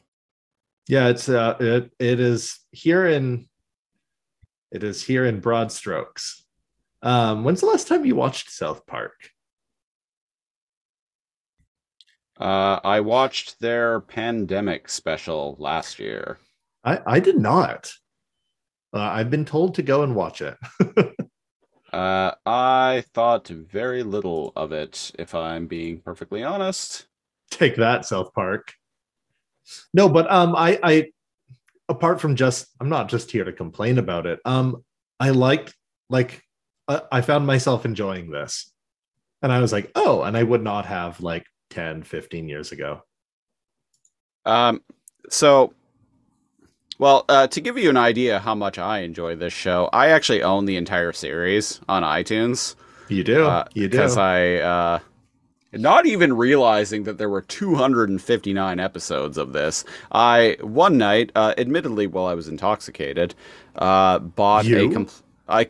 Yeah, 0.87 1.09
it's 1.09 1.27
uh 1.27 1.57
it 1.59 1.91
it 1.99 2.19
is 2.19 2.59
here 2.71 3.05
in 3.05 3.47
it 4.71 4.83
is 4.83 5.03
here 5.03 5.25
in 5.25 5.41
broad 5.41 5.71
strokes. 5.71 6.45
Um 7.01 7.43
when's 7.43 7.59
the 7.59 7.67
last 7.67 7.87
time 7.87 8.05
you 8.05 8.15
watched 8.15 8.49
South 8.49 8.85
Park? 8.85 9.31
Uh, 12.39 12.79
I 12.83 12.99
watched 12.99 13.59
their 13.59 13.99
pandemic 13.99 14.89
special 14.89 15.55
last 15.59 15.99
year. 15.99 16.39
I 16.83 17.01
I 17.05 17.19
did 17.19 17.37
not. 17.37 17.91
Uh, 18.93 18.99
I've 19.01 19.29
been 19.29 19.45
told 19.45 19.75
to 19.75 19.83
go 19.83 20.03
and 20.03 20.15
watch 20.15 20.41
it. 20.41 20.57
Uh, 21.93 22.33
I 22.45 23.05
thought 23.13 23.47
very 23.47 24.03
little 24.03 24.51
of 24.57 24.73
it, 24.73 25.11
if 25.17 25.33
I'm 25.33 25.67
being 25.67 26.01
perfectly 26.01 26.43
honest. 26.43 27.07
Take 27.49 27.77
that 27.77 28.05
South 28.05 28.33
Park. 28.33 28.73
No, 29.93 30.09
but 30.09 30.29
um 30.31 30.55
I 30.55 30.79
I 30.83 31.11
apart 31.89 32.21
from 32.21 32.35
just 32.35 32.67
I'm 32.81 32.89
not 32.89 33.09
just 33.09 33.31
here 33.31 33.43
to 33.45 33.53
complain 33.53 33.97
about 33.99 34.25
it. 34.25 34.39
Um 34.45 34.83
I 35.19 35.31
liked 35.31 35.75
like 36.09 36.43
I, 36.87 37.01
I 37.11 37.21
found 37.21 37.47
myself 37.47 37.85
enjoying 37.85 38.31
this. 38.31 38.71
And 39.41 39.51
I 39.51 39.59
was 39.61 39.71
like, 39.73 39.91
"Oh, 39.95 40.23
and 40.23 40.37
I 40.37 40.43
would 40.43 40.63
not 40.63 40.85
have 40.87 41.21
like 41.21 41.45
10, 41.71 42.03
15 42.03 42.49
years 42.49 42.71
ago." 42.71 43.03
Um, 44.45 44.81
so, 45.29 45.73
well, 46.97 47.25
uh, 47.29 47.47
to 47.47 47.61
give 47.61 47.77
you 47.77 47.89
an 47.89 47.97
idea 47.97 48.39
how 48.39 48.55
much 48.55 48.77
I 48.77 48.99
enjoy 48.99 49.35
this 49.35 49.53
show, 49.53 49.89
I 49.93 50.09
actually 50.09 50.43
own 50.43 50.65
the 50.65 50.77
entire 50.77 51.13
series 51.13 51.79
on 51.87 52.03
iTunes. 52.03 52.75
You 53.07 53.23
do. 53.23 53.45
Uh, 53.45 53.65
you 53.73 53.87
do. 53.87 53.97
Because 53.97 54.17
I, 54.17 54.55
uh, 54.55 54.99
not 55.73 56.05
even 56.05 56.35
realizing 56.35 57.03
that 57.03 57.17
there 57.17 57.29
were 57.29 57.41
259 57.41 58.79
episodes 58.79 59.37
of 59.37 59.53
this, 59.53 59.83
I 60.11 60.57
one 60.61 60.97
night, 60.97 61.31
uh, 61.35 61.53
admittedly 61.57 62.07
while 62.07 62.25
I 62.25 62.33
was 62.33 62.47
intoxicated, 62.47 63.35
uh, 63.75 64.19
bought 64.19 64.65
a 64.65 64.69
You? 64.69 64.91
com- 64.91 65.07
I 65.47 65.69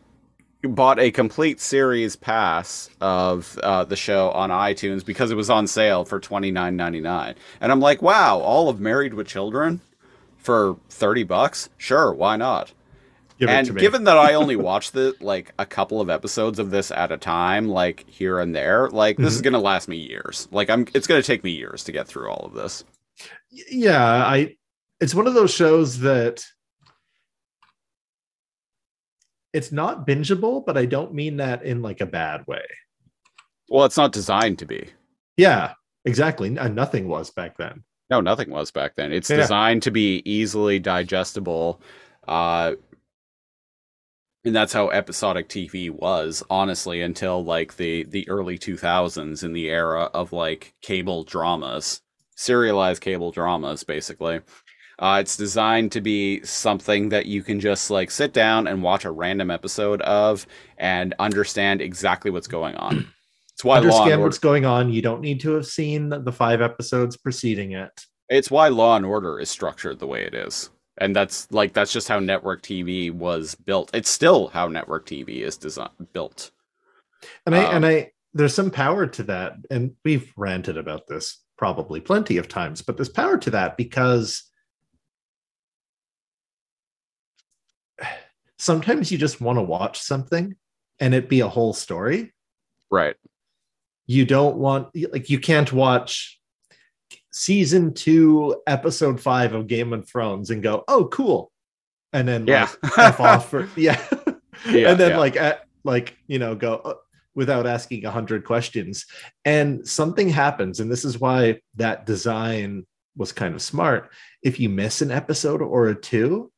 bought 0.64 1.00
a 1.00 1.12
complete 1.12 1.60
series 1.60 2.16
pass 2.16 2.90
of 3.00 3.58
uh, 3.64 3.84
the 3.86 3.96
show 3.96 4.32
on 4.32 4.50
iTunes 4.50 5.06
because 5.06 5.30
it 5.32 5.36
was 5.36 5.50
on 5.50 5.68
sale 5.68 6.06
for 6.06 6.20
twenty 6.20 6.52
nine 6.52 6.76
ninety 6.76 7.02
nine, 7.02 7.36
and 7.62 7.72
I'm 7.72 7.80
like, 7.80 8.02
wow, 8.02 8.40
all 8.40 8.70
of 8.70 8.80
Married 8.80 9.14
with 9.14 9.28
Children 9.28 9.82
for 10.48 10.78
thirty 10.90 11.24
bucks? 11.24 11.70
Sure, 11.78 12.12
why 12.14 12.38
not? 12.38 12.74
Give 13.38 13.50
and 13.50 13.78
given 13.78 14.06
that 14.06 14.18
I 14.18 14.34
only 14.34 14.56
watched 14.70 14.94
the 14.94 15.16
like 15.20 15.54
a 15.60 15.66
couple 15.66 16.02
of 16.02 16.10
episodes 16.10 16.58
of 16.58 16.72
this 16.72 16.90
at 16.90 17.12
a 17.12 17.18
time, 17.18 17.68
like 17.68 18.10
here 18.10 18.40
and 18.40 18.56
there, 18.56 18.90
like 18.90 19.18
this 19.18 19.34
is 19.34 19.42
mm-hmm. 19.42 19.52
gonna 19.52 19.64
last 19.64 19.88
me 19.88 19.98
years. 19.98 20.48
Like 20.52 20.70
I'm, 20.70 20.88
it's 20.96 21.06
gonna 21.06 21.22
take 21.22 21.44
me 21.44 21.52
years 21.52 21.84
to 21.84 21.92
get 21.92 22.08
through 22.08 22.30
all 22.30 22.46
of 22.46 22.54
this. 22.54 22.84
yeah 23.72 24.26
i 24.26 24.56
it's 25.00 25.16
one 25.16 25.28
of 25.28 25.34
those 25.34 25.54
shows 25.54 26.00
that 26.00 26.44
it's 29.54 29.72
not 29.72 30.06
bingeable 30.06 30.64
but 30.66 30.78
i 30.78 30.86
don't 30.86 31.14
mean 31.14 31.38
that 31.38 31.64
in 31.64 31.82
like 31.82 32.02
a 32.02 32.06
bad 32.06 32.46
way 32.48 32.64
Well, 33.70 33.86
it's 33.86 33.98
not 33.98 34.12
designed 34.12 34.60
to 34.60 34.66
be. 34.66 34.90
yeah 35.38 35.74
exactly 36.06 36.50
N- 36.50 36.58
uh, 36.60 36.68
nothing 36.68 37.08
was 37.08 37.32
back 37.32 37.58
then 37.58 37.84
No, 38.10 38.22
nothing 38.22 38.50
was 38.50 38.72
back 38.72 38.96
then. 38.96 39.12
It's 39.12 39.30
Yeah. 39.30 39.38
designed 39.38 39.84
to 39.84 39.92
be 39.92 40.22
easily 40.26 40.80
digestible. 40.80 41.82
Uh, 42.28 42.76
and 44.46 44.56
that's 44.56 44.74
how 44.74 44.90
episodic 44.90 45.50
TV 45.50 45.90
was, 45.90 46.44
honestly, 46.50 47.02
until 47.02 47.44
like 47.44 47.76
the 47.76 48.04
the 48.06 48.28
early 48.30 48.58
2000s 48.58 49.44
in 49.44 49.54
the 49.54 49.70
era 49.70 50.04
of 50.14 50.32
like 50.32 50.74
cable 50.82 51.24
dramas, 51.24 52.02
serialized 52.36 53.02
cable 53.02 53.32
dramas, 53.32 53.84
basically. 53.84 54.42
Uh, 55.00 55.18
it's 55.22 55.38
designed 55.38 55.92
to 55.92 56.02
be 56.02 56.42
something 56.44 57.10
that 57.10 57.28
you 57.28 57.44
can 57.44 57.60
just 57.60 57.92
like 57.92 58.10
sit 58.10 58.34
down 58.34 58.68
and 58.68 58.82
watch 58.82 59.06
a 59.06 59.12
random 59.12 59.52
episode 59.52 60.02
of 60.02 60.48
and 60.78 61.14
understand 61.20 61.82
exactly 61.82 62.32
what's 62.32 62.48
going 62.48 62.76
on. 62.76 63.14
It's 63.58 63.64
why 63.64 63.80
Law 63.80 63.80
and 63.80 63.86
understand 63.88 64.12
Order, 64.12 64.24
what's 64.24 64.38
going 64.38 64.66
on 64.66 64.94
you 64.94 65.02
don't 65.02 65.22
need 65.22 65.40
to 65.40 65.52
have 65.54 65.66
seen 65.66 66.10
the 66.10 66.32
five 66.32 66.62
episodes 66.62 67.18
preceding 67.18 67.72
it 67.72 68.06
it's 68.30 68.52
why 68.52 68.68
Law 68.68 68.96
and 68.98 69.06
Order 69.06 69.40
is 69.40 69.50
structured 69.50 70.00
the 70.00 70.08
way 70.08 70.24
it 70.24 70.34
is. 70.34 70.70
And 70.98 71.16
that's 71.16 71.50
like 71.52 71.74
that's 71.74 71.94
just 71.94 72.08
how 72.08 72.20
network 72.20 72.62
TV 72.62 73.12
was 73.12 73.56
built. 73.56 73.92
It's 73.94 74.10
still 74.10 74.48
how 74.48 74.68
network 74.68 75.06
TV 75.06 75.42
is 75.42 75.58
designed 75.58 76.12
built. 76.14 76.52
and 77.46 77.56
i 77.56 77.64
Um, 77.64 77.76
and 77.78 77.86
i 77.86 78.12
there's 78.34 78.54
some 78.54 78.70
power 78.70 79.08
to 79.08 79.24
that 79.24 79.54
and 79.72 79.96
we've 80.06 80.32
ranted 80.38 80.78
about 80.78 81.08
this 81.08 81.42
probably 81.58 82.00
plenty 82.00 82.38
of 82.38 82.48
times 82.48 82.84
but 82.84 82.96
there's 82.98 83.10
power 83.10 83.38
to 83.40 83.50
that 83.50 83.78
because 83.78 84.44
sometimes 88.60 89.12
you 89.12 89.18
just 89.18 89.42
want 89.42 89.58
to 89.58 89.64
watch 89.64 90.00
something 90.00 90.56
and 91.00 91.16
it 91.16 91.30
be 91.30 91.40
a 91.40 91.48
whole 91.48 91.74
story 91.74 92.34
Right. 92.90 93.16
You 94.08 94.26
don't 94.26 94.58
want 94.58 94.88
like 95.12 95.30
you 95.30 95.40
can't 95.40 95.72
watch 95.72 96.40
season 97.32 97.94
two 97.94 98.56
episode 98.66 99.22
five 99.22 99.54
of 99.54 99.68
game 99.68 99.94
of 99.94 100.08
thrones 100.10 100.50
and 100.50 100.64
go 100.64 100.84
oh 100.88 101.06
cool 101.06 101.52
and 102.14 102.28
then 102.28 102.48
Yeah. 102.48 102.70
like, 102.82 102.98
F 102.98 103.20
off 103.20 103.50
for 103.50 103.70
yeah 103.76 104.02
Yeah, 104.66 104.92
and 104.92 105.00
then 105.00 105.12
yeah. 105.12 105.18
like 105.18 105.36
at, 105.36 105.66
like 105.84 106.18
you 106.28 106.40
know 106.40 106.56
go 106.56 106.76
uh, 106.78 106.94
without 107.36 107.68
asking 107.68 108.06
a 108.06 108.12
hundred 108.12 108.44
questions 108.46 109.06
and 109.46 109.88
something 109.88 110.30
happens 110.30 110.80
and 110.80 110.92
this 110.92 111.06
is 111.06 111.20
why 111.20 111.60
that 111.76 112.06
design 112.06 112.88
was 113.16 113.32
kind 113.32 113.54
of 113.54 113.62
smart 113.62 114.10
if 114.42 114.60
you 114.60 114.70
miss 114.70 115.02
an 115.02 115.12
episode 115.12 115.62
or 115.62 115.88
a 115.90 115.96
two 115.96 116.52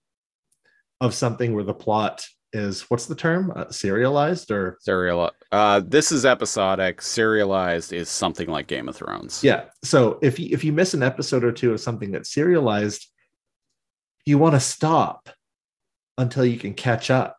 of 1.02 1.14
something 1.14 1.54
where 1.54 1.64
the 1.64 1.74
plot 1.74 2.26
is 2.54 2.82
what's 2.90 3.06
the 3.06 3.16
term 3.16 3.52
uh, 3.56 3.70
serialized 3.70 4.50
or 4.52 4.78
Serial. 4.82 5.32
Uh, 5.52 5.82
this 5.86 6.12
is 6.12 6.26
episodic. 6.26 7.02
Serialized 7.02 7.94
is 7.94 8.10
something 8.10 8.48
like 8.50 8.68
Game 8.68 8.90
of 8.90 8.96
Thrones. 8.96 9.44
yeah 9.44 9.66
so 9.84 10.20
if 10.22 10.40
you 10.40 10.50
if 10.52 10.64
you 10.64 10.72
miss 10.74 10.94
an 10.94 11.04
episode 11.04 11.44
or 11.44 11.52
two 11.52 11.72
of 11.72 11.80
something 11.80 12.12
that's 12.12 12.34
serialized 12.34 13.08
you 14.26 14.38
want 14.38 14.54
to 14.56 14.60
stop 14.60 15.30
until 16.18 16.46
you 16.46 16.58
can 16.58 16.74
catch 16.74 17.10
up 17.10 17.38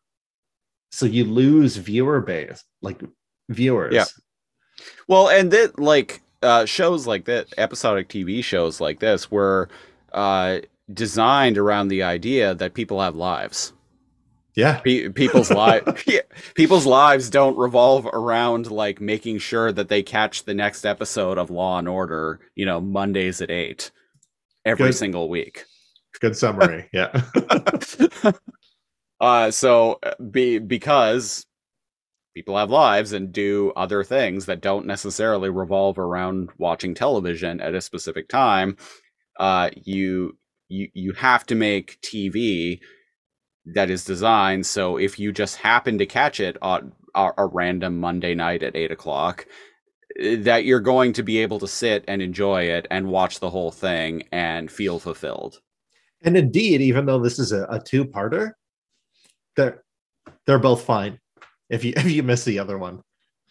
so 0.91 1.07
you 1.07 1.25
lose 1.25 1.77
viewer 1.77 2.21
base 2.21 2.65
like 2.83 3.01
viewers 3.49 3.95
Yeah. 3.95 4.05
Well, 5.09 5.29
and 5.29 5.51
that 5.51 5.79
like 5.79 6.23
uh, 6.43 6.65
shows 6.65 7.07
like 7.07 7.27
that, 7.27 7.47
episodic 7.59 8.09
TV 8.09 8.43
shows 8.43 8.81
like 8.81 8.99
this 9.01 9.31
were 9.31 9.69
uh, 10.13 10.61
designed 10.95 11.59
around 11.59 11.89
the 11.89 12.03
idea 12.03 12.55
that 12.55 12.73
people 12.75 13.01
have 13.01 13.15
lives. 13.15 13.73
Yeah 14.55 14.81
Pe- 14.81 15.09
people's 15.11 15.51
lives, 15.63 16.05
people's 16.55 16.87
lives 16.87 17.31
don't 17.31 17.57
revolve 17.57 18.07
around 18.07 18.71
like 18.71 19.01
making 19.01 19.39
sure 19.39 19.73
that 19.73 19.89
they 19.89 20.03
catch 20.03 20.45
the 20.45 20.55
next 20.55 20.85
episode 20.85 21.39
of 21.39 21.51
Law 21.51 21.79
and 21.79 21.89
Order. 21.89 22.41
You 22.55 22.67
know, 22.67 22.81
Mondays 22.81 23.41
at 23.41 23.51
eight 23.51 23.91
every 24.65 24.89
Good. 24.89 24.97
single 24.97 25.29
week. 25.29 25.65
good 26.21 26.37
summary 26.37 26.89
yeah 26.93 27.23
uh, 29.21 29.51
so 29.51 29.99
uh, 30.03 30.15
be 30.31 30.59
because 30.59 31.47
people 32.35 32.57
have 32.57 32.71
lives 32.71 33.13
and 33.13 33.33
do 33.33 33.73
other 33.77 34.05
things 34.05 34.47
that 34.47 34.61
don't 34.61 34.87
necessarily 34.87 35.51
revolve 35.51 35.99
around 35.99 36.51
watching 36.59 36.95
television 36.95 37.61
at 37.61 37.75
a 37.75 37.81
specific 37.81 38.29
time. 38.29 38.77
Uh, 39.39 39.71
you 39.75 40.37
you 40.69 40.89
you 40.95 41.13
have 41.15 41.45
to 41.47 41.55
make 41.55 41.99
TV 42.03 42.81
that 43.75 43.91
is 43.91 44.05
designed 44.05 44.67
so 44.67 44.97
if 44.97 45.19
you 45.19 45.33
just 45.33 45.57
happen 45.57 45.99
to 45.99 46.07
catch 46.07 46.41
it 46.41 46.57
on 46.63 46.93
a, 47.15 47.31
a 47.39 47.47
random 47.47 47.99
Monday 47.99 48.35
night 48.35 48.63
at 48.63 48.77
eight 48.77 48.93
o'clock, 48.93 49.47
eh, 50.21 50.37
that 50.41 50.65
you're 50.65 50.81
going 50.81 51.13
to 51.15 51.23
be 51.23 51.39
able 51.39 51.59
to 51.59 51.67
sit 51.69 52.05
and 52.09 52.23
enjoy 52.23 52.63
it 52.65 52.87
and 52.91 53.09
watch 53.09 53.41
the 53.41 53.51
whole 53.51 53.71
thing 53.73 54.23
and 54.33 54.71
feel 54.71 54.99
fulfilled. 55.01 55.61
and 56.23 56.37
indeed 56.37 56.81
even 56.81 57.07
though 57.07 57.19
this 57.19 57.39
is 57.39 57.53
a, 57.53 57.65
a 57.65 57.81
two-parter 57.81 58.53
they're 59.57 59.83
they're 60.47 60.59
both 60.59 60.85
fine 60.85 61.19
if 61.69 61.85
you 61.85 61.93
if 61.97 62.11
you 62.11 62.23
miss 62.23 62.45
the 62.45 62.59
other 62.59 62.79
one. 62.79 63.03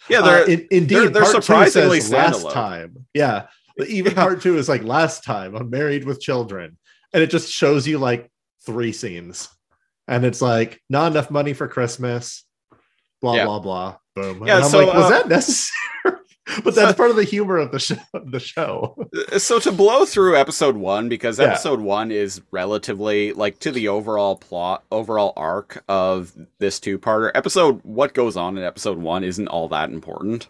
Yeah, 0.10 0.20
Uh, 0.20 0.26
they're 0.26 0.50
in- 0.50 0.68
indeed 0.72 0.96
they're- 0.96 1.10
they're 1.10 1.26
surprisingly 1.26 2.00
says 2.00 2.12
last 2.44 2.52
time. 2.54 3.06
Yeah 3.14 3.48
even 3.88 4.14
part 4.14 4.42
two 4.42 4.58
is 4.58 4.68
like 4.68 4.84
last 4.84 5.24
time 5.24 5.56
i'm 5.56 5.70
married 5.70 6.04
with 6.06 6.20
children. 6.22 6.78
And 7.14 7.24
it 7.24 7.30
just 7.32 7.50
shows 7.52 7.88
you 7.88 7.98
like 7.98 8.30
three 8.66 8.92
scenes 8.92 9.50
and 10.10 10.26
it's 10.26 10.42
like 10.42 10.82
not 10.90 11.12
enough 11.12 11.32
money 11.32 11.54
for 11.54 11.68
christmas 11.70 12.44
blah 13.22 13.36
Yeah. 13.36 13.46
blah 13.46 13.60
blah 13.60 13.96
boom 14.16 14.46
Yeah, 14.46 14.56
and 14.56 14.64
i'm 14.66 14.70
so, 14.70 14.80
like 14.80 14.94
was 14.94 15.06
uh, 15.06 15.10
that 15.10 15.30
necessary 15.30 15.76
but 16.64 16.74
that's 16.74 16.98
part 16.98 17.12
of 17.12 17.16
the 17.16 17.24
humor 17.24 17.58
of 17.58 17.72
the 17.72 17.80
show 17.80 17.96
the 18.26 18.40
show 18.40 18.98
so 19.38 19.60
to 19.60 19.72
blow 19.72 20.04
through 20.06 20.36
episode 20.36 20.76
one 20.76 21.08
because 21.08 21.38
Yeah. 21.40 21.46
episode 21.46 21.80
one 21.80 22.12
is 22.12 22.42
relatively 22.52 23.34
like 23.34 23.60
to 23.60 23.72
the 23.72 23.88
overall 23.88 24.36
plot 24.36 24.84
overall 24.92 25.32
arc 25.38 25.84
of 25.88 26.34
this 26.58 26.80
two-parter 26.80 27.32
episode 27.36 27.80
what 27.84 28.14
goes 28.14 28.36
on 28.36 28.58
in 28.58 28.64
episode 28.64 28.98
one 28.98 29.24
isn't 29.24 29.48
all 29.48 29.68
that 29.70 29.90
important 29.92 30.48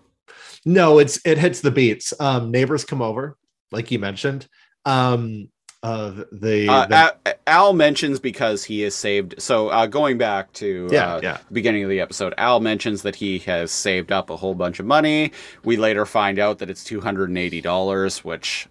No, 0.66 1.00
it's 1.00 1.20
it 1.26 1.38
hits 1.38 1.62
the 1.62 1.72
beats. 1.72 2.14
Um, 2.20 2.52
neighbors 2.52 2.84
come 2.86 3.02
over, 3.02 3.38
like 3.72 3.92
you 3.92 3.98
mentioned. 4.00 4.46
Um, 4.86 5.50
uh, 5.84 6.24
the, 6.32 6.68
uh, 6.68 6.86
the- 6.86 7.38
Al, 7.48 7.74
mentions 7.74 8.20
because 8.20 8.64
he 8.64 8.84
is 8.84 8.94
saved 8.94 9.36
so 9.38 9.70
uh, 9.70 9.86
going 9.86 10.18
back 10.18 10.52
to 10.54 10.90
yeah, 10.92 11.16
uh, 11.16 11.20
yeah, 11.24 11.38
beginning 11.52 11.84
of 11.84 11.90
the 11.90 12.00
episode 12.02 12.34
al 12.38 12.60
mentions 12.60 13.02
that 13.04 13.16
he 13.16 13.40
has 13.40 13.72
saved 13.72 14.12
up 14.12 14.30
a 14.30 14.36
whole 14.36 14.56
bunch 14.56 14.80
of 14.80 14.86
money 14.86 15.32
we 15.64 15.78
later 15.78 16.06
find 16.06 16.38
out 16.38 16.60
that 16.60 16.70
it's 16.70 16.84
$280 16.84 18.24
which 18.24 18.68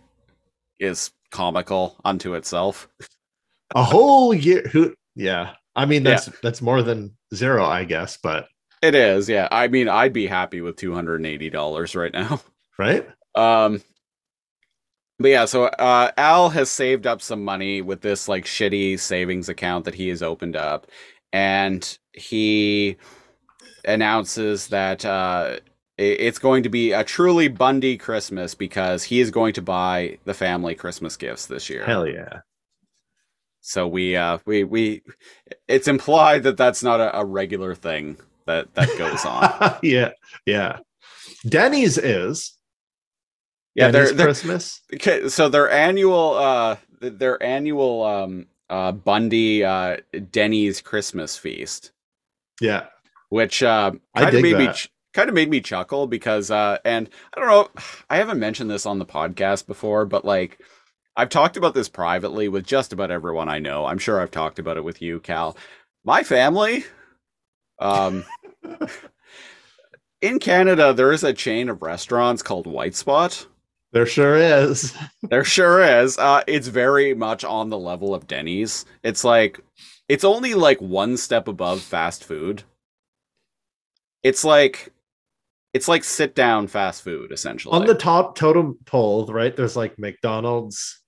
is 0.79 1.11
comical 1.31 1.97
unto 2.05 2.35
itself 2.35 2.89
a 3.75 3.83
whole 3.83 4.33
year. 4.33 4.63
Who? 4.73 4.95
Yeah, 5.15 5.53
I 5.77 5.85
mean 5.85 6.03
that's 6.03 6.31
that's 6.43 6.63
more 6.63 6.83
than 6.83 7.17
zero, 7.35 7.65
I 7.67 7.85
guess. 7.85 8.17
But 8.17 8.49
it 8.81 8.95
is 8.95 9.29
yeah 9.29 9.49
i 9.51 9.67
mean 9.67 9.89
i'd 9.89 10.13
be 10.13 10.27
happy 10.27 10.61
with 10.61 10.77
$280 10.77 11.97
right 11.97 12.13
now 12.13 12.41
right? 12.79 13.07
Um, 13.35 13.83
but 15.19 15.29
yeah, 15.29 15.45
so 15.45 15.65
uh, 15.65 16.11
Al 16.17 16.51
has 16.51 16.71
saved 16.71 17.07
up 17.07 17.21
some 17.21 17.45
money 17.45 17.83
with 17.83 18.01
this 18.03 18.29
like 18.29 18.45
shitty 18.45 18.99
savings 19.01 19.49
account 19.49 19.85
that 19.85 19.95
he 19.95 20.09
has 20.09 20.23
opened 20.23 20.57
up, 20.57 20.87
and 21.33 21.99
he 22.13 22.97
announces 23.85 24.69
that 24.69 25.05
uh, 25.05 25.59
it's 25.97 26.39
going 26.39 26.63
to 26.63 26.69
be 26.69 26.93
a 26.93 27.03
truly 27.03 27.49
Bundy 27.49 27.97
Christmas 27.97 28.55
because 28.55 29.03
he 29.03 29.21
is 29.21 29.31
going 29.31 29.55
to 29.55 29.63
buy 29.63 30.19
the 30.25 30.35
family 30.35 30.75
Christmas 30.75 31.17
gifts 31.17 31.47
this 31.47 31.69
year. 31.69 31.85
Hell 31.85 32.07
yeah. 32.07 32.41
So 33.61 33.89
we 33.89 34.15
uh, 34.17 34.39
we 34.47 34.63
we 34.63 35.03
it's 35.67 35.89
implied 35.89 36.45
that 36.45 36.57
that's 36.57 36.83
not 36.83 37.01
a, 37.01 37.19
a 37.19 37.25
regular 37.25 37.75
thing 37.75 38.17
that 38.47 38.73
that 38.75 38.89
goes 38.97 39.25
on. 39.25 39.79
yeah, 39.83 40.13
yeah. 40.47 40.79
Denny's 41.47 41.99
is 41.99 42.58
yeah, 43.79 43.91
they're 43.91 44.13
Christmas. 44.15 44.81
Okay, 44.95 45.29
so 45.29 45.49
their 45.49 45.71
annual 45.71 46.35
uh 46.35 46.77
their 47.01 47.43
annual 47.43 48.03
um 48.05 48.47
uh 48.71 48.93
Bundy 48.93 49.65
uh 49.65 49.99
Denny's 50.31 50.81
Christmas 50.81 51.37
feast, 51.37 51.93
Yeah, 52.61 52.87
which 53.31 53.63
uh 53.63 53.93
I 54.15 54.25
kind 54.25 54.35
of 54.35 54.43
made 54.43 54.57
me 54.59 54.67
that. 54.67 54.75
ch- 54.75 54.91
kind 55.15 55.29
of 55.29 55.35
made 55.35 55.51
me 55.51 55.61
chuckle 55.61 56.07
because 56.07 56.51
uh 56.51 56.79
and 56.85 57.09
I 57.35 57.41
don't 57.41 57.49
know, 57.49 57.69
I 58.11 58.17
haven't 58.17 58.39
mentioned 58.41 58.71
this 58.71 58.87
on 58.87 58.99
the 58.99 59.07
podcast 59.07 59.67
before, 59.67 60.05
but 60.07 60.25
like 60.25 60.61
I've 61.17 61.31
talked 61.31 61.57
about 61.57 61.75
this 61.75 61.89
privately 61.89 62.49
with 62.49 62.65
just 62.67 62.93
about 62.93 63.11
everyone 63.11 63.49
I 63.49 63.59
know. 63.59 63.87
I'm 63.87 63.99
sure 63.99 64.21
I've 64.21 64.31
talked 64.31 64.59
about 64.61 64.77
it 64.77 64.85
with 64.85 65.03
you, 65.03 65.21
Kal. 65.21 65.57
My 66.05 66.23
family 66.23 66.85
um 67.81 68.25
in 70.21 70.39
Canada 70.39 70.93
there 70.93 71.13
is 71.13 71.25
a 71.25 71.33
chain 71.33 71.69
of 71.69 71.83
restaurants 71.83 72.43
called 72.43 72.67
White 72.67 72.95
Spot. 72.95 73.47
There 73.93 74.07
sure 74.07 74.37
is. 74.37 74.95
There 75.23 75.45
sure 75.45 75.83
is. 75.83 76.17
Uh, 76.17 76.43
it's 76.47 76.69
very 76.69 77.13
much 77.13 77.45
on 77.45 77.69
the 77.69 77.79
level 77.79 78.15
of 78.15 78.27
Denny's. 78.27 78.87
It's 79.03 79.25
like, 79.25 79.61
it's 80.09 80.25
only 80.25 80.55
like 80.55 80.81
one 80.81 81.17
step 81.17 81.49
above 81.49 81.83
fast 81.83 82.25
food. 82.25 82.63
It's 84.23 84.43
like, 84.43 84.91
it's 85.75 85.87
like 85.87 86.05
sit 86.05 86.35
down 86.35 86.67
fast 86.67 87.03
food 87.03 87.31
essentially. 87.31 87.79
On 87.79 87.87
the 87.87 87.95
top 87.95 88.37
totem 88.37 88.79
pole, 88.87 89.27
right? 89.27 89.55
There's 89.55 89.77
like 89.77 89.99
McDonald's, 89.99 91.03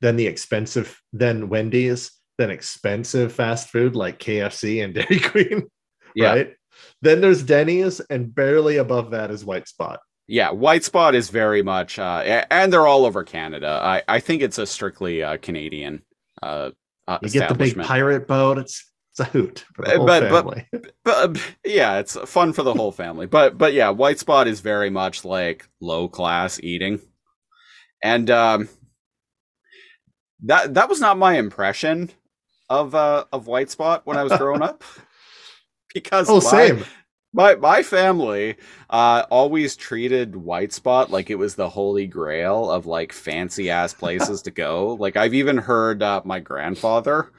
then 0.00 0.16
the 0.16 0.26
expensive, 0.26 1.00
then 1.12 1.48
Wendy's, 1.48 2.10
then 2.38 2.50
expensive 2.50 3.32
fast 3.32 3.68
food 3.68 3.94
like 3.94 4.18
KFC 4.18 4.82
and 4.82 4.94
Dairy 4.94 5.20
Queen. 5.20 5.68
yeah, 6.16 6.30
right? 6.30 6.54
Then 7.02 7.20
there's 7.20 7.42
Denny's, 7.42 8.00
and 8.00 8.34
barely 8.34 8.78
above 8.78 9.10
that 9.12 9.30
is 9.30 9.44
White 9.44 9.68
Spot. 9.68 10.00
Yeah. 10.30 10.50
White 10.50 10.84
Spot 10.84 11.14
is 11.14 11.28
very 11.28 11.62
much, 11.62 11.98
uh, 11.98 12.44
and 12.50 12.72
they're 12.72 12.86
all 12.86 13.04
over 13.04 13.24
Canada. 13.24 13.80
I, 13.82 14.02
I 14.08 14.20
think 14.20 14.42
it's 14.42 14.58
a 14.58 14.66
strictly 14.66 15.22
uh, 15.22 15.36
Canadian 15.38 16.02
uh, 16.42 16.70
uh, 17.08 17.18
You 17.22 17.28
get 17.30 17.48
the 17.48 17.54
big 17.54 17.76
pirate 17.82 18.26
boat. 18.28 18.58
It's 18.58 18.86
it's 19.12 19.20
a 19.20 19.24
hoot 19.24 19.64
for 19.74 19.84
the 19.84 19.94
Uh, 19.94 19.96
whole 19.96 20.06
but- 20.06 20.30
but- 20.30 20.44
family. 20.44 20.66
but 21.04 21.36
uh, 21.36 21.40
yeah, 21.64 21.98
it's 21.98 22.16
fun 22.30 22.52
for 22.52 22.62
the 22.62 22.72
whole 22.72 22.92
family. 22.92 23.26
But 23.26 23.58
but 23.58 23.72
yeah, 23.72 23.90
White 23.90 24.20
Spot 24.20 24.46
is 24.46 24.60
very 24.60 24.88
much 24.90 25.24
like 25.24 25.68
low 25.80 26.08
class 26.08 26.60
eating, 26.62 27.00
and 28.04 28.30
um, 28.30 28.68
that 30.44 30.74
that 30.74 30.88
was 30.88 31.00
not 31.00 31.18
my 31.18 31.36
impression 31.38 32.10
of 32.68 32.94
uh 32.94 33.24
of 33.32 33.48
White 33.48 33.70
Spot 33.70 34.02
when 34.04 34.16
I 34.16 34.22
was 34.22 34.36
growing 34.38 34.62
up, 34.62 34.84
because 35.94 36.28
oh, 36.30 36.36
my, 36.36 36.68
same. 36.68 36.84
My 37.32 37.54
my 37.54 37.82
family 37.82 38.56
uh 38.90 39.24
always 39.30 39.76
treated 39.76 40.34
White 40.36 40.72
Spot 40.72 41.10
like 41.10 41.30
it 41.30 41.36
was 41.36 41.54
the 41.54 41.68
holy 41.68 42.06
grail 42.06 42.70
of 42.70 42.86
like 42.86 43.12
fancy 43.12 43.70
ass 43.70 43.94
places 43.94 44.42
to 44.42 44.50
go. 44.50 44.94
Like 44.98 45.16
I've 45.16 45.34
even 45.34 45.56
heard 45.58 46.02
uh, 46.02 46.22
my 46.24 46.40
grandfather 46.40 47.30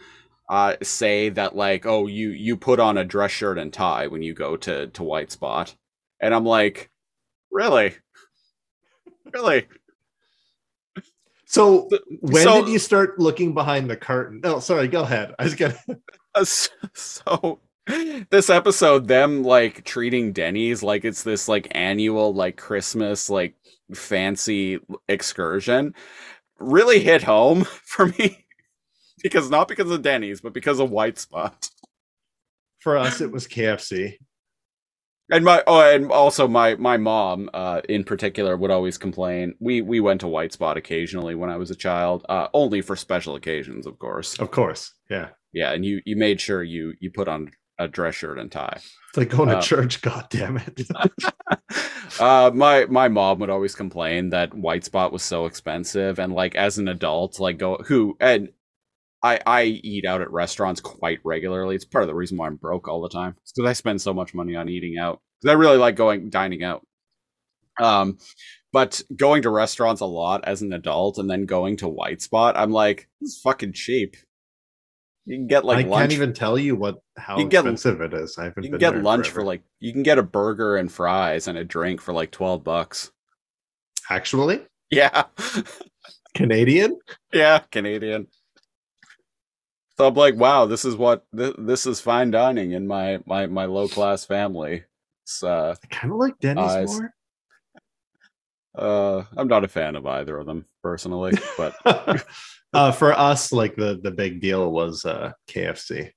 uh 0.50 0.76
say 0.82 1.30
that 1.30 1.56
like 1.56 1.86
oh 1.86 2.08
you 2.08 2.30
you 2.30 2.58
put 2.58 2.80
on 2.80 2.98
a 2.98 3.06
dress 3.06 3.32
shirt 3.32 3.58
and 3.58 3.72
tie 3.74 4.08
when 4.08 4.22
you 4.24 4.34
go 4.34 4.56
to 4.58 4.88
to 4.88 5.04
White 5.04 5.32
Spot. 5.32 5.74
And 6.22 6.34
I'm 6.34 6.46
like 6.46 6.90
really? 7.52 7.96
Really? 9.34 9.68
So 11.46 11.90
when 12.22 12.44
So- 12.44 12.62
did 12.64 12.72
you 12.72 12.80
start 12.80 13.20
looking 13.20 13.54
behind 13.54 13.90
the 13.90 13.98
curtain? 13.98 14.40
Oh, 14.46 14.60
sorry, 14.60 14.88
go 14.88 15.02
ahead. 15.02 15.36
I 15.38 15.44
was 15.44 15.56
gonna 15.56 15.78
so 16.94 17.60
this 18.30 18.50
episode, 18.50 19.08
them 19.08 19.44
like 19.44 19.84
treating 19.84 20.32
Denny's 20.34 20.84
like 20.84 21.06
it's 21.06 21.24
this 21.24 21.48
like 21.48 21.68
annual 21.72 22.34
like 22.34 22.58
Christmas 22.58 23.30
like 23.30 23.56
fancy 23.94 24.80
excursion 25.08 25.94
really 26.60 27.00
hit 27.00 27.24
home 27.24 27.64
for 27.86 28.08
me 28.08 28.46
because 29.22 29.50
not 29.50 29.68
because 29.68 29.92
of 29.92 30.02
Denny's, 30.02 30.42
but 30.42 30.54
because 30.54 30.80
of 30.80 30.92
White 30.92 31.18
Spot. 31.18 31.70
For 32.80 32.98
us, 32.98 33.22
it 33.22 33.32
was 33.32 33.48
KFC. 33.48 34.18
And 35.30 35.46
my 35.46 35.64
oh, 35.68 35.80
and 35.80 36.12
also 36.12 36.48
my 36.48 36.76
my 36.76 36.98
mom, 36.98 37.50
uh, 37.54 37.82
in 37.88 38.04
particular, 38.04 38.58
would 38.58 38.72
always 38.72 38.98
complain. 38.98 39.54
We 39.60 39.82
we 39.82 40.00
went 40.00 40.22
to 40.22 40.28
White 40.28 40.52
Spot 40.52 40.76
occasionally 40.78 41.36
when 41.36 41.50
I 41.50 41.58
was 41.58 41.72
a 41.72 41.76
child, 41.76 42.26
uh, 42.28 42.48
only 42.54 42.82
for 42.82 42.96
special 42.96 43.36
occasions, 43.36 43.86
of 43.86 43.98
course. 44.00 44.38
Of 44.40 44.52
course, 44.52 44.94
yeah. 45.10 45.30
Yeah, 45.54 45.72
and 45.74 45.86
you 45.86 46.02
you 46.06 46.16
made 46.16 46.42
sure 46.42 46.64
you 46.64 46.96
you 47.00 47.12
put 47.12 47.28
on 47.28 47.52
a 47.84 47.88
dress 47.88 48.16
shirt 48.16 48.38
and 48.40 48.52
tie. 48.52 48.80
It's 49.10 49.18
like 49.18 49.30
going 49.30 49.50
to 49.50 49.58
Uh, 49.58 49.62
church. 49.62 50.02
God 50.02 50.28
damn 50.30 50.58
it! 50.58 50.82
uh 52.20 52.52
my 52.54 52.86
my 52.86 53.08
mom 53.08 53.40
would 53.40 53.50
always 53.50 53.76
complain 53.76 54.30
that 54.30 54.54
white 54.54 54.84
spot 54.84 55.12
was 55.14 55.24
so 55.24 55.46
expensive 55.46 56.20
and 56.20 56.34
like 56.34 56.56
as 56.56 56.78
an 56.78 56.88
adult 56.88 57.40
like 57.40 57.58
go 57.58 57.78
who 57.88 58.18
and 58.20 58.50
i 59.24 59.40
i 59.46 59.64
eat 59.64 60.06
out 60.06 60.22
at 60.22 60.30
restaurants 60.32 60.82
quite 60.82 61.20
regularly 61.24 61.76
it's 61.76 61.86
part 61.86 62.04
of 62.04 62.10
the 62.10 62.14
reason 62.16 62.38
why 62.38 62.48
i'm 62.48 62.58
broke 62.58 62.88
all 62.90 63.02
the 63.02 63.10
time 63.10 63.34
it's 63.42 63.54
because 63.54 63.70
i 63.70 63.74
spend 63.74 64.02
so 64.02 64.14
much 64.14 64.34
money 64.34 64.56
on 64.56 64.68
eating 64.68 64.98
out 64.98 65.22
because 65.40 65.54
i 65.54 65.58
really 65.58 65.78
like 65.78 65.96
going 65.96 66.30
dining 66.30 66.64
out 66.64 66.86
um 67.80 68.18
but 68.74 69.02
going 69.16 69.42
to 69.42 69.50
restaurants 69.50 70.02
a 70.02 70.06
lot 70.06 70.44
as 70.44 70.62
an 70.62 70.74
adult 70.74 71.18
and 71.18 71.30
then 71.30 71.46
going 71.46 71.78
to 71.78 71.88
white 71.88 72.22
spot 72.22 72.58
i'm 72.58 72.72
like 72.72 73.08
this 73.22 73.32
is 73.32 73.42
fucking 73.42 73.72
cheap 73.72 74.18
you 75.32 75.38
can 75.38 75.48
get 75.48 75.64
like 75.64 75.86
I 75.86 75.90
lunch 75.90 76.02
can't 76.02 76.12
even 76.12 76.34
tell 76.34 76.60
you 76.60 76.76
what 76.76 77.02
how 77.18 77.38
You 77.40 77.48
get- 77.48 77.60
expensive 77.60 78.02
it 78.02 78.14
is. 78.14 78.38
I 78.38 78.46
haven't. 78.46 78.64
you 78.64 78.70
can 78.72 78.80
get 78.80 79.02
lunch 79.02 79.30
for 79.30 79.44
like 79.44 79.62
you 79.80 79.94
can 79.94 80.04
get 80.04 80.18
a 80.18 80.24
burger 80.24 80.76
and 80.76 80.92
fries 80.92 81.48
and 81.48 81.58
a 81.58 81.64
drink 81.64 82.02
for 82.02 82.14
like 82.14 82.32
12 82.32 82.64
bucks 82.64 83.12
actually 84.10 84.62
yeah 84.90 85.24
Canadian. 86.36 87.00
yeah 87.32 87.60
canadian 87.72 88.28
so 89.98 90.08
i'm 90.08 90.14
like 90.16 90.36
wow 90.36 90.66
this 90.66 90.84
is 90.84 90.96
what 90.98 91.26
this, 91.32 91.54
this 91.58 91.86
is 91.86 92.02
fine 92.02 92.30
dining 92.32 92.72
in 92.72 92.86
my 92.88 93.20
my 93.26 93.46
my 93.48 93.66
low 93.66 93.88
class 93.88 94.26
family 94.26 94.84
it's 95.24 95.44
uh 95.44 95.76
I 95.82 95.88
kind 95.88 96.12
of 96.12 96.20
like 96.20 96.38
Denny's 96.40 97.00
more. 97.00 97.14
uh 98.76 99.24
i'm 99.38 99.48
not 99.48 99.64
a 99.64 99.70
fan 99.70 99.96
of 99.96 100.06
either 100.06 100.38
of 100.38 100.46
them 100.46 100.66
personally 100.84 101.34
but 101.58 101.76
uh, 102.74 102.92
for 102.92 103.14
us, 103.14 103.52
like 103.52 103.76
the 103.76 104.00
the 104.02 104.12
big 104.12 104.42
deal 104.42 104.72
was 104.72 105.06
uh, 105.06 105.32
KFC. 105.48 106.12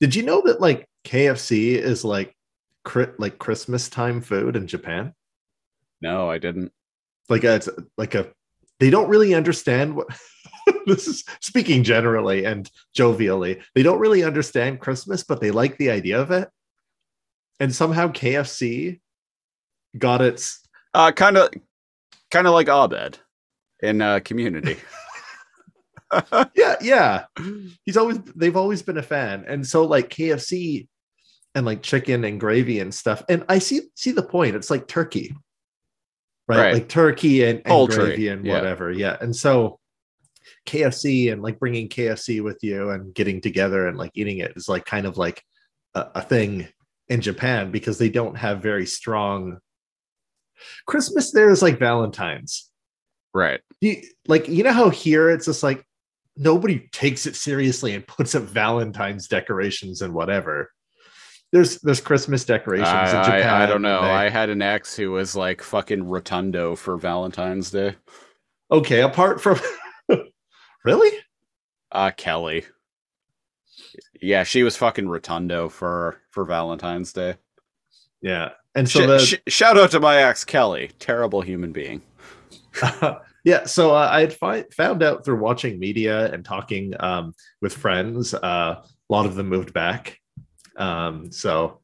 Did 0.00 0.14
you 0.14 0.22
know 0.22 0.42
that 0.44 0.60
like 0.60 0.86
KFC 1.04 1.76
is 1.76 2.04
like 2.04 2.36
cri- 2.84 3.14
like 3.18 3.38
Christmas 3.38 3.88
time 3.88 4.20
food 4.20 4.56
in 4.56 4.66
Japan? 4.66 5.14
no 6.00 6.30
i 6.30 6.38
didn't 6.38 6.72
Like 7.28 7.44
a, 7.44 7.54
it's 7.56 7.68
like 7.96 8.14
a 8.14 8.30
they 8.78 8.90
don't 8.90 9.08
really 9.08 9.34
understand 9.34 9.96
what 9.96 10.06
this 10.86 11.08
is 11.08 11.24
speaking 11.40 11.82
generally 11.82 12.44
and 12.44 12.70
jovially. 12.94 13.62
They 13.74 13.82
don't 13.82 13.98
really 13.98 14.22
understand 14.22 14.80
Christmas, 14.80 15.24
but 15.24 15.40
they 15.40 15.50
like 15.50 15.78
the 15.78 15.90
idea 15.90 16.20
of 16.20 16.30
it. 16.30 16.50
And 17.58 17.74
somehow 17.74 18.08
KFC 18.08 19.00
got 19.96 20.20
its 20.20 20.60
uh 20.92 21.12
kind 21.12 21.38
of 21.38 21.48
kind 22.30 22.46
of 22.46 22.52
like 22.52 22.68
abed 22.68 23.18
in 23.80 24.02
uh 24.02 24.20
community 24.20 24.76
yeah, 26.54 26.76
yeah. 26.80 27.24
He's 27.84 27.96
always 27.96 28.18
they've 28.34 28.56
always 28.56 28.82
been 28.82 28.98
a 28.98 29.02
fan. 29.02 29.44
And 29.46 29.66
so 29.66 29.84
like 29.84 30.08
KFC 30.08 30.88
and 31.54 31.66
like 31.66 31.82
chicken 31.82 32.24
and 32.24 32.38
gravy 32.38 32.80
and 32.80 32.94
stuff. 32.94 33.22
And 33.28 33.44
I 33.48 33.58
see 33.58 33.82
see 33.94 34.12
the 34.12 34.22
point. 34.22 34.56
It's 34.56 34.70
like 34.70 34.86
turkey. 34.86 35.34
Right? 36.48 36.58
Right. 36.58 36.74
Like 36.74 36.88
turkey 36.88 37.44
and, 37.44 37.58
and 37.58 37.64
Poultry, 37.64 37.96
gravy 37.96 38.28
and 38.28 38.46
yeah. 38.46 38.54
whatever. 38.54 38.92
Yeah. 38.92 39.16
And 39.20 39.34
so 39.34 39.80
KFC 40.66 41.32
and 41.32 41.42
like 41.42 41.58
bringing 41.58 41.88
KFC 41.88 42.42
with 42.42 42.58
you 42.62 42.90
and 42.90 43.14
getting 43.14 43.40
together 43.40 43.88
and 43.88 43.96
like 43.96 44.12
eating 44.14 44.38
it 44.38 44.52
is 44.56 44.68
like 44.68 44.84
kind 44.84 45.06
of 45.06 45.16
like 45.16 45.42
a, 45.94 46.06
a 46.16 46.22
thing 46.22 46.68
in 47.08 47.20
Japan 47.20 47.70
because 47.70 47.98
they 47.98 48.10
don't 48.10 48.36
have 48.36 48.62
very 48.62 48.86
strong 48.86 49.58
Christmas 50.86 51.32
there 51.32 51.50
is 51.50 51.62
like 51.62 51.78
Valentine's 51.78 52.70
right 53.34 53.60
you, 53.80 54.02
like 54.26 54.48
you 54.48 54.62
know 54.62 54.72
how 54.72 54.88
here 54.88 55.30
it's 55.30 55.44
just 55.46 55.62
like 55.62 55.84
nobody 56.36 56.88
takes 56.92 57.26
it 57.26 57.34
seriously 57.36 57.94
and 57.94 58.06
puts 58.06 58.34
up 58.34 58.42
valentine's 58.44 59.28
decorations 59.28 60.02
and 60.02 60.12
whatever 60.12 60.70
there's 61.52 61.78
there's 61.80 62.00
christmas 62.00 62.44
decorations 62.44 62.88
in 62.88 62.94
I, 63.16 63.22
japan 63.24 63.54
I, 63.54 63.62
I 63.64 63.66
don't 63.66 63.82
know 63.82 64.02
they- 64.02 64.10
i 64.10 64.28
had 64.28 64.50
an 64.50 64.62
ex 64.62 64.94
who 64.96 65.12
was 65.12 65.34
like 65.36 65.62
fucking 65.62 66.04
rotundo 66.04 66.76
for 66.76 66.96
valentine's 66.96 67.70
day 67.70 67.94
okay 68.70 69.00
apart 69.02 69.40
from 69.40 69.58
really 70.84 71.10
Uh 71.92 72.10
Kelly. 72.16 72.64
Yeah, 74.20 74.42
she 74.44 74.62
was 74.62 74.76
fucking 74.76 75.08
rotundo 75.08 75.68
for 75.68 76.20
for 76.30 76.44
Valentine's 76.44 77.12
Day. 77.12 77.36
yeah 78.20 78.50
and 78.74 78.88
so 78.88 79.00
Sh- 79.00 79.06
the, 79.06 79.18
sh- 79.18 79.52
shout 79.54 79.78
out 79.78 79.90
to 79.92 80.00
my 80.00 80.22
ex 80.22 80.44
Kelly, 80.44 80.90
terrible 80.98 81.40
human 81.42 81.72
being. 81.72 82.02
yeah 83.46 83.64
so 83.64 83.94
uh, 83.94 84.08
i 84.12 84.20
had 84.20 84.34
fi- 84.34 84.64
found 84.76 85.02
out 85.02 85.24
through 85.24 85.38
watching 85.38 85.78
media 85.78 86.30
and 86.34 86.44
talking 86.44 86.92
um, 87.00 87.32
with 87.62 87.72
friends 87.72 88.34
uh, 88.34 88.82
a 89.08 89.12
lot 89.12 89.26
of 89.26 89.34
them 89.34 89.48
moved 89.48 89.72
back. 89.72 90.18
Um, 90.76 91.30
so 91.32 91.80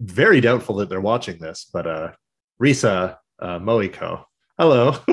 very 0.00 0.40
doubtful 0.40 0.76
that 0.76 0.88
they're 0.88 1.00
watching 1.00 1.38
this 1.38 1.70
but 1.72 1.86
uh 1.86 2.12
risa 2.60 3.16
uh 3.38 3.58
moiko. 3.58 4.24
Hello. 4.58 4.96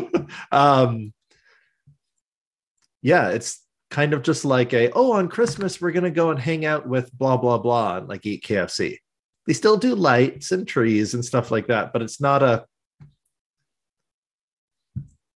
Um 0.52 1.14
yeah 3.02 3.30
it's 3.30 3.66
kind 3.90 4.14
of 4.14 4.22
just 4.22 4.46
like 4.46 4.74
a 4.74 4.92
oh 4.92 5.14
on 5.14 5.28
christmas 5.28 5.82
we're 5.82 5.92
gonna 5.92 6.12
go 6.12 6.30
and 6.30 6.40
hang 6.40 6.66
out 6.66 6.88
with 6.88 7.12
blah 7.18 7.36
blah 7.36 7.58
blah 7.58 7.98
and 7.98 8.08
like 8.08 8.24
eat 8.28 8.44
kfc 8.44 8.98
they 9.48 9.54
still 9.54 9.76
do 9.78 9.96
lights 9.96 10.52
and 10.52 10.68
trees 10.68 11.16
and 11.16 11.26
stuff 11.26 11.50
like 11.50 11.66
that 11.66 11.92
but 11.94 12.04
it's 12.04 12.22
not 12.22 12.44
a 12.44 12.64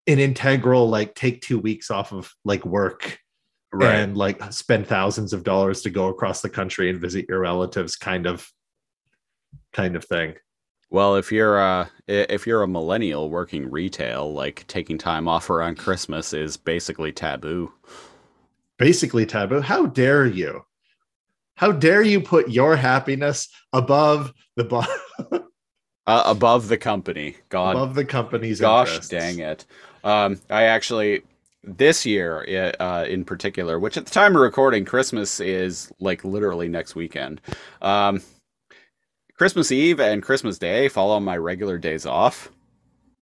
an 0.08 0.20
integral 0.20 0.90
like 0.90 1.16
take 1.16 1.42
two 1.42 1.60
weeks 1.60 1.90
off 1.92 2.12
of 2.12 2.32
like 2.46 2.66
work 2.66 3.20
and 3.82 4.16
like 4.16 4.42
spend 4.54 4.86
thousands 4.86 5.34
of 5.34 5.44
dollars 5.44 5.82
to 5.82 5.90
go 5.90 6.08
across 6.08 6.42
the 6.42 6.50
country 6.50 6.90
and 6.90 7.02
visit 7.02 7.26
your 7.28 7.40
relatives 7.40 7.96
kind 7.96 8.28
of 8.28 8.48
kind 9.72 9.96
of 9.96 10.06
thing 10.06 10.36
Well, 10.92 11.16
if 11.16 11.32
you're 11.32 11.60
uh 11.60 11.88
if 12.08 12.46
you're 12.46 12.62
a 12.64 12.68
millennial 12.68 13.30
working 13.32 13.72
retail, 13.72 14.32
like 14.32 14.66
taking 14.68 14.98
time 15.00 15.28
off 15.28 15.50
around 15.50 15.78
Christmas 15.80 16.34
is 16.34 16.56
basically 16.58 17.12
taboo. 17.12 17.72
basically 18.78 19.26
taboo 19.26 19.62
how 19.62 19.86
dare 19.88 20.26
you 20.26 20.62
how 21.56 21.72
dare 21.72 22.02
you 22.04 22.20
put 22.22 22.50
your 22.50 22.76
happiness 22.76 23.48
above 23.72 24.34
the 24.56 24.64
bo- 24.66 24.84
Uh, 26.06 26.22
above 26.26 26.68
the 26.68 26.78
company. 26.78 27.38
God 27.48 27.78
above 27.78 27.96
the 27.96 28.04
company's 28.04 28.60
Gosh 28.60 28.90
interests. 28.90 29.10
dang 29.10 29.40
it. 29.40 29.66
Um, 30.04 30.40
I 30.50 30.64
actually, 30.64 31.24
this 31.64 32.06
year 32.06 32.74
uh, 32.80 33.06
in 33.08 33.24
particular, 33.26 33.80
which 33.80 33.98
at 33.98 34.06
the 34.06 34.12
time 34.12 34.36
of 34.36 34.42
recording, 34.42 34.86
Christmas 34.86 35.40
is 35.40 35.92
like 36.00 36.24
literally 36.26 36.68
next 36.68 36.96
weekend. 36.96 37.40
Um, 37.82 38.22
Christmas 39.36 39.72
Eve 39.72 40.00
and 40.00 40.22
Christmas 40.22 40.58
Day 40.58 40.88
fall 40.90 41.12
on 41.12 41.24
my 41.24 41.38
regular 41.38 41.78
days 41.78 42.06
off. 42.06 42.52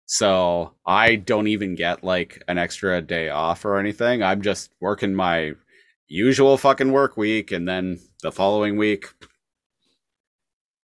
So 0.06 0.73
I 0.86 1.15
don't 1.15 1.47
even 1.47 1.75
get 1.75 2.03
like 2.03 2.41
an 2.47 2.58
extra 2.58 3.01
day 3.01 3.30
off 3.30 3.65
or 3.65 3.77
anything. 3.77 4.23
I'm 4.23 4.41
just 4.41 4.71
working 4.80 5.13
my 5.13 5.53
usual 6.08 6.58
fucking 6.58 6.91
work 6.91 7.17
week 7.17 7.51
and 7.51 7.67
then 7.67 7.99
the 8.21 8.32
following 8.32 8.77
week, 8.77 9.08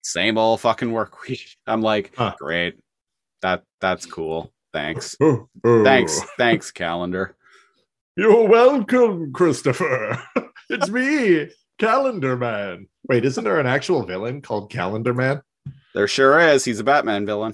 same 0.04 0.38
old 0.38 0.62
fucking 0.62 0.92
work 0.92 1.22
week. 1.28 1.58
I'm 1.68 1.82
like, 1.82 2.14
Huh. 2.16 2.36
great. 2.40 2.76
That 3.42 3.64
that's 3.82 4.06
cool. 4.06 4.53
Thanks. 4.74 5.16
Oh, 5.22 5.48
oh. 5.64 5.84
Thanks. 5.84 6.22
Thanks, 6.38 6.72
calendar. 6.72 7.36
You're 8.16 8.48
welcome, 8.48 9.32
Christopher. 9.32 10.22
it's 10.70 10.90
me, 10.90 11.50
Calendar 11.80 12.36
Man. 12.36 12.88
Wait, 13.08 13.24
isn't 13.24 13.44
there 13.44 13.60
an 13.60 13.68
actual 13.68 14.04
villain 14.04 14.42
called 14.42 14.70
Calendar 14.70 15.14
Man? 15.14 15.42
There 15.94 16.08
sure 16.08 16.40
is. 16.40 16.66
He's 16.66 16.80
a 16.80 16.84
Batman 16.84 17.26
villain. 17.26 17.54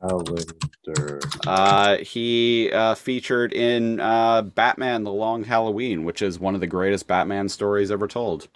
Calendar. 0.00 1.20
Uh, 1.46 1.96
he 1.98 2.70
uh, 2.72 2.94
featured 2.94 3.52
in 3.52 4.00
uh, 4.00 4.42
Batman: 4.42 5.04
The 5.04 5.12
Long 5.12 5.44
Halloween, 5.44 6.04
which 6.04 6.22
is 6.22 6.38
one 6.38 6.54
of 6.54 6.60
the 6.60 6.66
greatest 6.66 7.06
Batman 7.06 7.48
stories 7.48 7.90
ever 7.90 8.06
told. 8.06 8.48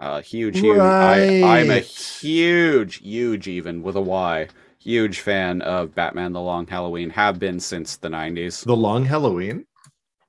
Uh, 0.00 0.20
huge, 0.20 0.58
huge. 0.58 0.78
I, 0.78 1.42
I'm 1.42 1.70
a 1.70 1.78
huge, 1.78 2.96
huge, 2.96 3.46
even 3.46 3.82
with 3.82 3.94
a 3.94 4.00
Y, 4.00 4.48
huge 4.82 5.20
fan 5.20 5.62
of 5.62 5.94
Batman: 5.94 6.32
The 6.32 6.40
Long 6.40 6.66
Halloween. 6.66 7.10
Have 7.10 7.38
been 7.38 7.60
since 7.60 7.96
the 7.96 8.08
'90s. 8.08 8.64
The 8.64 8.76
Long 8.76 9.04
Halloween? 9.04 9.66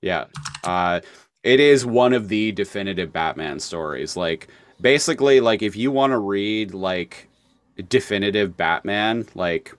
Yeah. 0.01 0.25
Uh, 0.63 1.01
it 1.43 1.59
is 1.59 1.85
one 1.85 2.13
of 2.13 2.29
the 2.29 2.51
definitive 2.51 3.11
Batman 3.11 3.59
stories. 3.59 4.15
Like 4.15 4.47
basically, 4.79 5.39
like 5.39 5.61
if 5.61 5.75
you 5.75 5.91
want 5.91 6.11
to 6.11 6.19
read 6.19 6.73
like 6.73 7.29
definitive 7.89 8.55
Batman, 8.55 9.27
like 9.35 9.75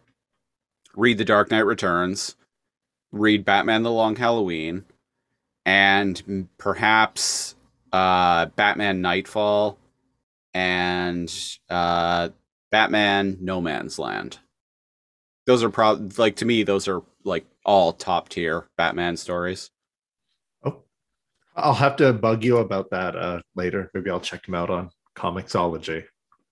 read 0.97 1.19
The 1.19 1.25
Dark 1.25 1.51
Knight 1.51 1.67
Returns, 1.67 2.37
read 3.13 3.45
Batman: 3.45 3.83
The 3.83 3.93
Long 3.93 4.17
Halloween, 4.17 4.85
and 5.65 6.49
perhaps 6.59 7.55
uh, 7.93 8.47
Batman: 8.47 9.01
Nightfall, 9.01 9.79
and 10.53 11.33
uh, 11.71 12.31
Batman: 12.71 13.39
No 13.41 13.61
Man's 13.61 13.99
Land. 13.99 14.39
Those 15.47 15.63
are 15.63 15.71
probably 15.71 16.11
like 16.17 16.37
to 16.37 16.45
me, 16.45 16.63
those 16.63 16.89
are 16.89 17.03
like 17.25 17.47
all 17.65 17.93
top 17.93 18.29
tier 18.29 18.67
Batman 18.77 19.17
stories. 19.17 19.71
Oh, 20.65 20.83
I'll 21.57 21.75
have 21.75 21.97
to 21.97 22.13
bug 22.13 22.45
you 22.45 22.59
about 22.59 22.91
that 22.91 23.17
uh, 23.17 23.41
later. 23.55 23.91
Maybe 23.95 24.11
I'll 24.11 24.21
check 24.21 24.47
them 24.47 24.55
out 24.55 24.71
on 24.71 24.91
Comixology 25.17 26.05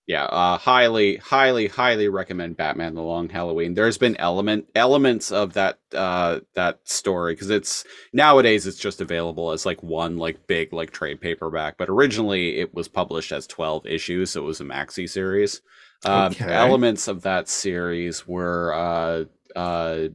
yeah 0.05 0.25
uh 0.25 0.57
highly 0.57 1.15
highly 1.17 1.67
highly 1.67 2.09
recommend 2.09 2.57
batman 2.57 2.93
the 2.93 3.01
long 3.01 3.29
halloween 3.29 3.73
there's 3.73 3.97
been 3.97 4.17
element 4.17 4.67
elements 4.75 5.31
of 5.31 5.53
that 5.53 5.79
uh 5.95 6.39
that 6.55 6.79
story 6.83 7.33
because 7.33 7.49
it's 7.49 7.85
nowadays 8.11 8.67
it's 8.67 8.77
just 8.77 8.99
available 8.99 9.51
as 9.51 9.65
like 9.65 9.81
one 9.81 10.17
like 10.17 10.45
big 10.45 10.73
like 10.73 10.91
trade 10.91 11.21
paperback 11.21 11.77
but 11.77 11.89
originally 11.89 12.59
it 12.59 12.73
was 12.73 12.89
published 12.89 13.31
as 13.31 13.47
12 13.47 13.85
issues 13.85 14.31
so 14.31 14.41
it 14.41 14.45
was 14.45 14.59
a 14.59 14.65
maxi 14.65 15.09
series 15.09 15.61
um, 16.05 16.31
Okay. 16.31 16.53
elements 16.53 17.07
of 17.07 17.21
that 17.23 17.47
series 17.49 18.27
were 18.27 18.73
uh 18.73 19.23
uh 19.57 20.07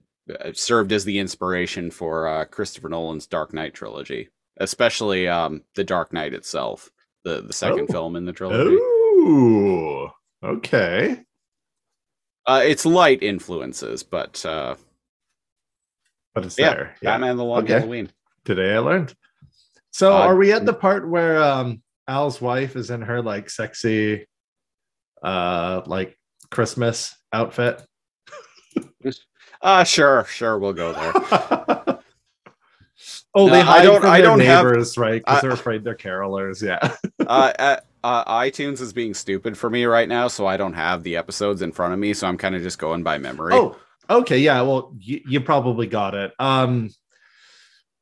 served 0.52 0.92
as 0.92 1.04
the 1.04 1.18
inspiration 1.18 1.90
for 1.90 2.26
uh 2.28 2.44
christopher 2.44 2.88
nolan's 2.88 3.26
dark 3.26 3.52
knight 3.54 3.72
trilogy 3.74 4.28
especially 4.58 5.26
um 5.28 5.62
the 5.74 5.84
dark 5.84 6.12
knight 6.12 6.34
itself 6.34 6.90
the 7.24 7.40
the 7.42 7.52
second 7.52 7.86
Oh. 7.88 7.92
film 7.92 8.16
in 8.16 8.24
the 8.24 8.32
trilogy 8.32 8.76
Ooh, 8.76 10.08
okay. 10.42 11.22
Uh, 12.46 12.62
it's 12.64 12.86
light 12.86 13.22
influences, 13.22 14.02
but 14.02 14.44
uh, 14.46 14.74
But 16.34 16.46
it's 16.46 16.58
yeah, 16.58 16.70
there. 16.72 16.94
Yeah. 17.02 17.10
Batman: 17.10 17.36
The 17.36 17.44
Long 17.44 17.62
Okay. 17.64 17.74
Halloween. 17.74 18.10
Today 18.44 18.74
I 18.74 18.78
learned. 18.78 19.14
So 19.90 20.12
Uh, 20.16 20.20
are 20.20 20.36
we 20.36 20.52
at 20.52 20.64
the 20.64 20.72
part 20.72 21.08
where 21.08 21.42
um 21.42 21.82
Al's 22.06 22.40
wife 22.40 22.76
is 22.76 22.90
in 22.90 23.02
her 23.02 23.20
like 23.20 23.50
sexy 23.50 24.26
uh 25.22 25.82
like 25.86 26.18
Christmas 26.50 27.14
outfit? 27.32 27.82
Uh 29.60 29.84
sure, 29.84 30.24
sure, 30.24 30.58
we'll 30.58 30.72
go 30.72 30.92
there. 30.92 31.12
oh, 33.34 33.46
No, 33.46 33.52
they 33.52 33.60
I 33.60 33.62
hide 33.64 33.82
don't- 33.82 34.00
from 34.00 34.10
I 34.10 34.18
their 34.18 34.26
don't 34.26 34.40
have- 34.40 34.64
neighbors, 34.64 34.96
right? 34.98 35.20
Because 35.24 35.42
they're 35.42 35.50
afraid 35.50 35.84
they're 35.84 35.96
carolers. 35.96 36.62
Yeah. 36.62 36.94
uh, 37.26 37.52
uh, 37.58 37.76
uh, 38.04 38.40
iTunes 38.40 38.80
is 38.80 38.92
being 38.92 39.14
stupid 39.14 39.58
for 39.58 39.68
me 39.68 39.84
right 39.84 40.08
now, 40.08 40.28
so 40.28 40.46
I 40.46 40.56
don't 40.56 40.74
have 40.74 41.02
the 41.02 41.16
episodes 41.16 41.62
in 41.62 41.72
front 41.72 41.92
of 41.92 41.98
me, 41.98 42.14
so 42.14 42.28
I'm 42.28 42.38
kind 42.38 42.54
of 42.54 42.62
just 42.62 42.78
going 42.78 43.02
by 43.02 43.18
memory. 43.18 43.54
Oh, 43.54 43.76
okay. 44.08 44.38
Yeah. 44.38 44.62
Well, 44.62 44.94
you, 45.00 45.20
you 45.26 45.40
probably 45.40 45.88
got 45.88 46.14
it. 46.14 46.32
Um, 46.38 46.90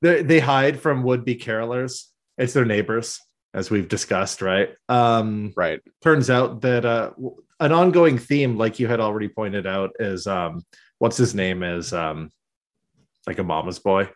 they 0.02 0.22
they 0.22 0.38
hide 0.40 0.78
from 0.78 1.02
would 1.04 1.24
be 1.24 1.36
carolers. 1.36 2.04
It's 2.36 2.52
their 2.52 2.66
neighbors, 2.66 3.18
as 3.56 3.70
we've 3.70 3.88
discussed, 3.88 4.40
right? 4.42 4.68
Um, 4.88 5.52
right. 5.56 5.80
turns 6.02 6.30
out 6.30 6.60
that 6.60 6.84
uh, 6.84 7.10
an 7.58 7.72
ongoing 7.72 8.18
theme, 8.18 8.56
like 8.56 8.78
you 8.78 8.86
had 8.86 9.00
already 9.00 9.28
pointed 9.28 9.66
out, 9.66 9.90
is 9.98 10.28
um, 10.28 10.62
what's 10.98 11.16
his 11.16 11.34
name 11.34 11.64
is 11.64 11.92
um, 11.92 12.30
like 13.26 13.38
a 13.40 13.42
mama's 13.42 13.80
boy. 13.80 14.08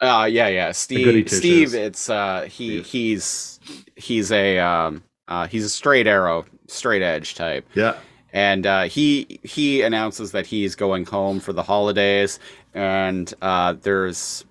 Uh 0.00 0.24
yeah, 0.28 0.48
yeah. 0.48 0.72
Steve 0.72 1.30
Steve, 1.30 1.74
it's 1.74 2.10
uh 2.10 2.42
he 2.50 2.82
Steve. 2.82 2.86
he's 2.86 3.60
he's 3.94 4.32
a 4.32 4.58
um 4.58 5.04
uh 5.28 5.46
he's 5.46 5.64
a 5.64 5.68
straight 5.68 6.08
arrow, 6.08 6.44
straight 6.66 7.02
edge 7.02 7.36
type. 7.36 7.64
Yeah. 7.74 7.94
and 8.32 8.66
uh, 8.66 8.82
he 8.84 9.38
he 9.44 9.82
announces 9.82 10.32
that 10.32 10.46
he's 10.46 10.74
going 10.74 11.04
home 11.04 11.38
for 11.38 11.52
the 11.52 11.62
holidays, 11.62 12.40
and 12.74 13.32
uh, 13.42 13.74
there's 13.82 14.44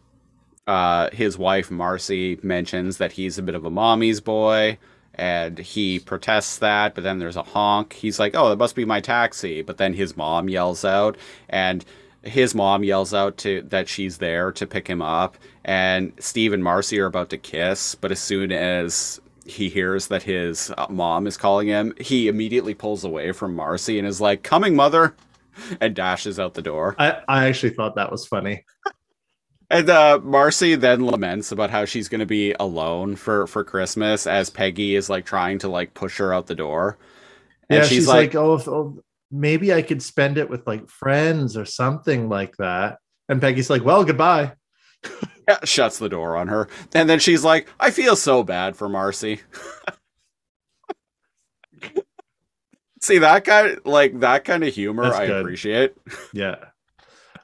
uh, 0.67 1.09
his 1.11 1.37
wife 1.37 1.71
Marcy 1.71 2.39
mentions 2.43 2.97
that 2.97 3.13
he's 3.13 3.37
a 3.37 3.43
bit 3.43 3.55
of 3.55 3.65
a 3.65 3.69
mommy's 3.69 4.21
boy, 4.21 4.77
and 5.15 5.57
he 5.57 5.99
protests 5.99 6.57
that. 6.59 6.95
But 6.95 7.03
then 7.03 7.19
there's 7.19 7.35
a 7.35 7.43
honk. 7.43 7.93
He's 7.93 8.19
like, 8.19 8.35
"Oh, 8.35 8.49
that 8.49 8.57
must 8.57 8.75
be 8.75 8.85
my 8.85 9.01
taxi." 9.01 9.61
But 9.61 9.77
then 9.77 9.93
his 9.93 10.15
mom 10.15 10.49
yells 10.49 10.85
out, 10.85 11.17
and 11.49 11.83
his 12.23 12.53
mom 12.53 12.83
yells 12.83 13.13
out 13.13 13.37
to 13.37 13.61
that 13.63 13.87
she's 13.89 14.17
there 14.19 14.51
to 14.53 14.67
pick 14.67 14.87
him 14.87 15.01
up, 15.01 15.37
and 15.65 16.13
Steve 16.19 16.53
and 16.53 16.63
Marcy 16.63 16.99
are 16.99 17.07
about 17.07 17.29
to 17.31 17.37
kiss, 17.37 17.95
but 17.95 18.11
as 18.11 18.19
soon 18.19 18.51
as 18.51 19.19
he 19.45 19.69
hears 19.69 20.07
that 20.07 20.23
his 20.23 20.71
uh, 20.77 20.85
mom 20.89 21.25
is 21.25 21.35
calling 21.35 21.67
him, 21.67 21.93
he 21.99 22.27
immediately 22.27 22.75
pulls 22.75 23.03
away 23.03 23.31
from 23.31 23.55
Marcy 23.55 23.97
and 23.97 24.07
is 24.07 24.21
like, 24.21 24.43
"Coming, 24.43 24.75
mother," 24.75 25.15
and 25.81 25.95
dashes 25.95 26.39
out 26.39 26.53
the 26.53 26.61
door. 26.61 26.95
I, 26.99 27.21
I 27.27 27.47
actually 27.47 27.73
thought 27.73 27.95
that 27.95 28.11
was 28.11 28.27
funny. 28.27 28.65
And 29.71 29.89
uh, 29.89 30.19
Marcy 30.21 30.75
then 30.75 31.05
laments 31.05 31.53
about 31.53 31.69
how 31.69 31.85
she's 31.85 32.09
going 32.09 32.19
to 32.19 32.25
be 32.25 32.53
alone 32.59 33.15
for 33.15 33.47
for 33.47 33.63
Christmas 33.63 34.27
as 34.27 34.49
Peggy 34.49 34.95
is 34.95 35.09
like 35.09 35.25
trying 35.25 35.59
to 35.59 35.69
like 35.69 35.93
push 35.93 36.17
her 36.17 36.33
out 36.33 36.47
the 36.47 36.55
door. 36.55 36.97
And 37.69 37.77
yeah, 37.77 37.83
she's, 37.83 37.99
she's, 37.99 38.07
like, 38.07 38.33
like, 38.33 38.35
oh, 38.35 38.55
if, 38.55 38.67
oh, 38.67 39.01
maybe 39.31 39.73
I 39.73 39.81
could 39.81 40.03
spend 40.03 40.37
it 40.37 40.49
with 40.49 40.67
like 40.67 40.89
friends 40.89 41.55
or 41.55 41.63
something 41.63 42.27
like 42.27 42.57
that. 42.57 42.97
And 43.29 43.39
Peggy's 43.39 43.69
like, 43.69 43.85
well, 43.85 44.03
goodbye. 44.03 44.51
yeah, 45.47 45.59
shuts 45.63 45.99
the 45.99 46.09
door 46.09 46.35
on 46.35 46.49
her. 46.49 46.67
And 46.93 47.09
then 47.09 47.19
she's 47.19 47.45
like, 47.45 47.69
I 47.79 47.91
feel 47.91 48.17
so 48.17 48.43
bad 48.43 48.75
for 48.75 48.89
Marcy. 48.89 49.39
See 52.99 53.19
that 53.19 53.45
kind 53.45 53.79
like 53.85 54.19
that 54.19 54.43
kind 54.43 54.65
of 54.65 54.73
humor 54.73 55.05
I 55.05 55.23
appreciate. 55.23 55.93
Yeah. 56.33 56.65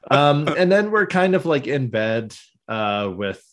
Um, 0.10 0.48
and 0.58 0.72
then 0.72 0.92
we're 0.92 1.08
kind 1.08 1.36
of 1.36 1.46
like 1.46 1.68
in 1.68 1.90
bed 1.90 2.36
uh, 2.68 3.12
with 3.16 3.44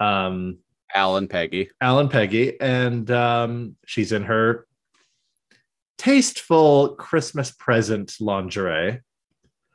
um, 0.00 0.58
Al 0.94 1.16
and 1.16 1.28
Peggy. 1.28 1.70
Al 1.80 1.98
and 1.98 2.10
Peggy, 2.10 2.58
and 2.60 3.10
um, 3.10 3.76
she's 3.86 4.12
in 4.12 4.22
her 4.24 4.66
tasteful 5.98 6.90
Christmas 6.96 7.50
present 7.50 8.16
lingerie. 8.20 9.00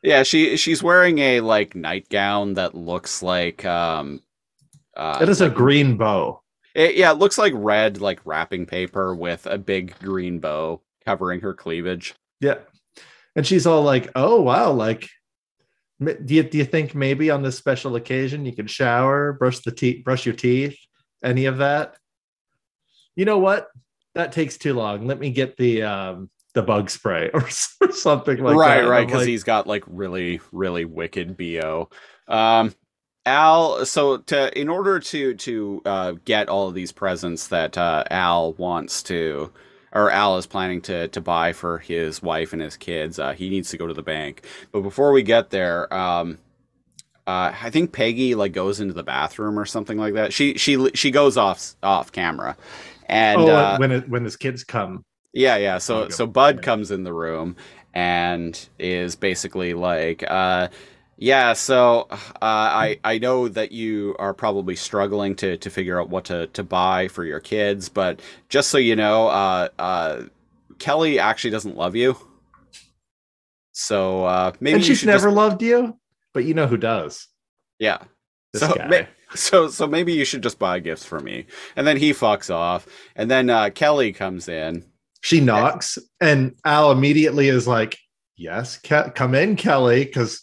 Yeah, 0.02 0.24
she 0.24 0.58
she's 0.58 0.82
wearing 0.82 1.20
a 1.20 1.42
like 1.42 1.76
nightgown 1.76 2.54
that 2.54 2.74
looks 2.74 3.22
like 3.22 3.66
um 3.66 4.22
uh, 4.96 5.20
It 5.22 5.30
is 5.30 5.42
a 5.42 5.50
green 5.50 5.98
bow. 5.98 6.42
It, 6.74 6.96
yeah, 6.96 7.12
it 7.12 7.18
looks 7.18 7.38
like 7.38 7.54
red 7.56 8.00
like 8.00 8.20
wrapping 8.26 8.66
paper 8.66 9.14
with 9.14 9.46
a 9.46 9.58
big 9.58 9.98
green 10.00 10.40
bow 10.40 10.82
covering 11.06 11.42
her 11.42 11.54
cleavage. 11.54 12.16
Yeah. 12.40 12.60
And 13.36 13.46
she's 13.46 13.66
all 13.66 13.84
like, 13.84 14.10
oh, 14.16 14.42
wow. 14.42 14.72
Like, 14.72 15.10
do 16.02 16.36
you, 16.36 16.44
do 16.44 16.58
you 16.58 16.66
think 16.66 16.96
maybe 16.96 17.30
on 17.30 17.42
this 17.44 17.58
special 17.58 17.96
occasion 17.96 18.46
you 18.46 18.56
could 18.56 18.70
shower, 18.70 19.34
brush 19.34 19.60
the 19.60 19.72
teeth, 19.72 20.04
brush 20.04 20.26
your 20.26 20.36
teeth, 20.36 20.78
any 21.24 21.46
of 21.46 21.58
that? 21.58 21.96
You 23.16 23.26
know 23.26 23.40
what? 23.40 23.68
That 24.16 24.32
takes 24.32 24.58
too 24.58 24.74
long. 24.74 25.08
Let 25.08 25.20
me 25.20 25.30
get 25.32 25.58
the 25.58 25.84
um 25.84 26.30
the 26.54 26.64
bug 26.64 26.90
spray 26.90 27.30
or, 27.34 27.48
or 27.82 27.92
something 27.92 28.38
like 28.42 28.56
right, 28.56 28.82
that. 28.82 28.82
right 28.82 28.90
right, 28.90 29.08
because 29.08 29.22
like, 29.22 29.30
he's 29.30 29.44
got 29.44 29.68
like 29.68 29.84
really, 29.88 30.40
really 30.52 30.86
wicked 30.86 31.38
bo. 31.38 31.90
Um, 32.28 32.74
Al, 33.26 33.86
so 33.86 34.18
to 34.18 34.60
in 34.60 34.70
order 34.70 35.00
to 35.00 35.34
to 35.36 35.82
uh, 35.86 36.12
get 36.26 36.50
all 36.50 36.68
of 36.68 36.74
these 36.74 36.92
presents 36.92 37.48
that 37.48 37.78
uh, 37.78 38.04
Al 38.10 38.54
wants 38.54 39.04
to, 39.04 39.52
or 39.92 40.12
Al 40.12 40.38
is 40.38 40.46
planning 40.46 40.82
to 40.82 41.08
to 41.10 41.22
buy 41.22 41.54
for 41.54 41.80
his 41.80 42.22
wife 42.22 42.54
and 42.54 42.62
his 42.62 42.78
kids, 42.78 43.20
uh, 43.20 43.34
he 43.34 43.50
needs 43.50 43.70
to 43.72 43.78
go 43.78 43.88
to 43.88 43.94
the 43.94 44.04
bank. 44.04 44.46
But 44.72 44.82
before 44.82 45.12
we 45.12 45.24
get 45.24 45.50
there, 45.50 45.92
um, 45.94 46.38
uh, 47.28 47.54
I 47.62 47.70
think 47.70 47.92
Peggy 47.92 48.36
like 48.36 48.54
goes 48.54 48.80
into 48.80 48.94
the 48.94 49.04
bathroom 49.04 49.60
or 49.60 49.66
something 49.66 49.98
like 49.98 50.14
that. 50.16 50.34
She 50.34 50.58
she 50.58 50.90
she 50.96 51.12
goes 51.12 51.38
off 51.38 51.76
off 51.84 52.12
camera, 52.12 52.58
and 53.06 53.42
oh, 53.42 53.48
uh, 53.48 53.78
when 53.78 53.92
it, 53.92 54.10
when 54.10 54.24
his 54.24 54.36
kids 54.36 54.64
come. 54.64 55.04
yeah, 55.34 55.58
yeah. 55.58 55.78
So 55.78 56.10
so 56.10 56.26
Bud 56.26 56.62
comes 56.62 56.92
in 56.92 57.04
the 57.04 57.14
room 57.14 57.56
and 57.94 58.70
is 58.78 59.16
basically 59.16 59.74
like, 59.74 60.24
uh, 60.30 60.68
yeah. 61.22 61.54
So 61.54 62.08
uh, 62.10 62.18
I 62.42 63.00
I 63.04 63.18
know 63.20 63.48
that 63.50 63.72
you 63.72 64.16
are 64.20 64.34
probably 64.34 64.76
struggling 64.76 65.36
to 65.36 65.58
to 65.58 65.70
figure 65.70 66.00
out 66.02 66.10
what 66.10 66.26
to 66.26 66.48
to 66.48 66.64
buy 66.64 67.08
for 67.10 67.24
your 67.26 67.40
kids, 67.40 67.90
but 67.90 68.20
just 68.50 68.70
so 68.70 68.78
you 68.80 68.96
know, 68.96 69.28
uh, 69.28 69.68
uh, 69.78 70.22
Kelly 70.80 71.20
actually 71.20 71.52
doesn't 71.52 71.78
love 71.78 71.96
you. 71.96 72.16
So 73.72 74.26
uh, 74.26 74.52
maybe 74.60 74.76
and 74.76 74.84
she's 74.86 75.06
never 75.06 75.28
just- 75.28 75.36
loved 75.36 75.62
you, 75.62 75.98
but 76.34 76.46
you 76.46 76.54
know 76.54 76.68
who 76.68 76.78
does. 76.78 77.28
yeah. 77.80 78.00
This 78.54 78.62
So, 78.64 78.74
guy. 78.74 79.08
So 79.36 79.68
so 79.68 79.86
maybe 79.86 80.14
you 80.14 80.26
should 80.26 80.42
just 80.42 80.58
buy 80.58 80.80
gifts 80.80 81.06
for 81.06 81.20
me. 81.20 81.46
And 81.76 81.86
then 81.86 81.98
he 81.98 82.14
fucks 82.14 82.50
off. 82.54 82.88
And 83.16 83.30
then 83.30 83.50
uh, 83.52 83.70
Kelly 83.70 84.12
comes 84.12 84.48
in. 84.50 84.86
she 85.22 85.40
knocks, 85.40 86.00
and 86.20 86.56
Al 86.66 86.92
immediately 86.92 87.48
is 87.48 87.68
like, 87.68 87.96
"Yes, 88.38 88.78
Ke- 88.78 89.14
come 89.14 89.36
in, 89.36 89.56
Kelly," 89.56 90.04
because 90.04 90.42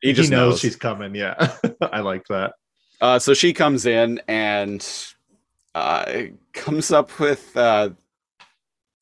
He 0.00 0.08
he, 0.08 0.14
just 0.14 0.30
knows, 0.30 0.52
knows 0.52 0.60
she's 0.60 0.76
coming. 0.76 1.14
Yeah, 1.14 1.52
I 1.82 2.00
like 2.00 2.26
that. 2.28 2.54
Uh, 3.00 3.18
so 3.18 3.34
she 3.34 3.52
comes 3.52 3.86
in 3.86 4.20
and 4.28 4.86
uh, 5.74 6.22
comes 6.52 6.90
up 6.90 7.18
with 7.18 7.56
uh, 7.56 7.90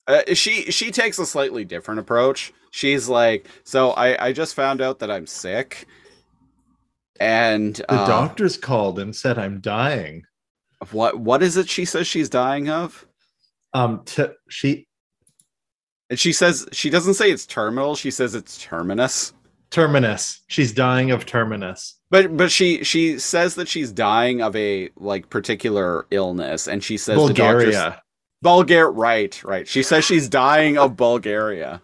uh, 0.07 0.34
she 0.34 0.70
she 0.70 0.90
takes 0.90 1.18
a 1.18 1.26
slightly 1.26 1.64
different 1.64 2.01
approach. 2.01 2.53
She's 2.70 3.09
like, 3.09 3.46
so 3.64 3.90
I 3.90 4.26
I 4.26 4.32
just 4.32 4.55
found 4.55 4.80
out 4.80 4.99
that 5.01 5.11
I'm 5.11 5.26
sick, 5.26 5.86
and 7.20 7.74
The 7.74 7.92
uh, 7.92 8.07
doctors 8.07 8.57
called 8.57 8.99
and 8.99 9.14
said 9.14 9.38
I'm 9.38 9.61
dying. 9.61 10.24
what 10.90 11.18
what 11.18 11.42
is 11.42 11.57
it 11.57 11.68
she 11.68 11.84
says 11.84 12.07
she's 12.07 12.28
dying 12.28 12.68
of? 12.68 13.07
Um, 13.74 14.03
t- 14.05 14.24
she 14.49 14.86
And 16.09 16.18
she 16.18 16.32
says 16.32 16.66
she 16.72 16.88
doesn't 16.90 17.14
say 17.14 17.30
it's 17.30 17.46
terminal. 17.46 17.94
She 17.96 18.11
says 18.11 18.34
it's 18.34 18.62
terminus. 18.62 19.34
Terminus. 19.70 20.40
She's 20.46 20.72
dying 20.72 21.10
of 21.10 21.26
terminus. 21.26 21.96
But 22.10 22.36
but 22.36 22.50
she 22.50 22.84
she 22.84 23.18
says 23.18 23.54
that 23.56 23.68
she's 23.68 23.92
dying 23.92 24.40
of 24.42 24.56
a 24.56 24.90
like 24.96 25.28
particular 25.30 26.06
illness, 26.10 26.66
and 26.66 26.82
she 26.82 26.96
says 26.96 27.16
the 27.16 27.34
doctors 27.34 27.74
Bulgaria. 27.74 28.02
Bulgaria. 28.42 28.90
Right, 28.90 29.44
right. 29.44 29.68
She 29.68 29.82
says 29.82 30.04
she's 30.04 30.28
dying 30.28 30.78
of 30.78 30.96
Bulgaria. 30.96 31.82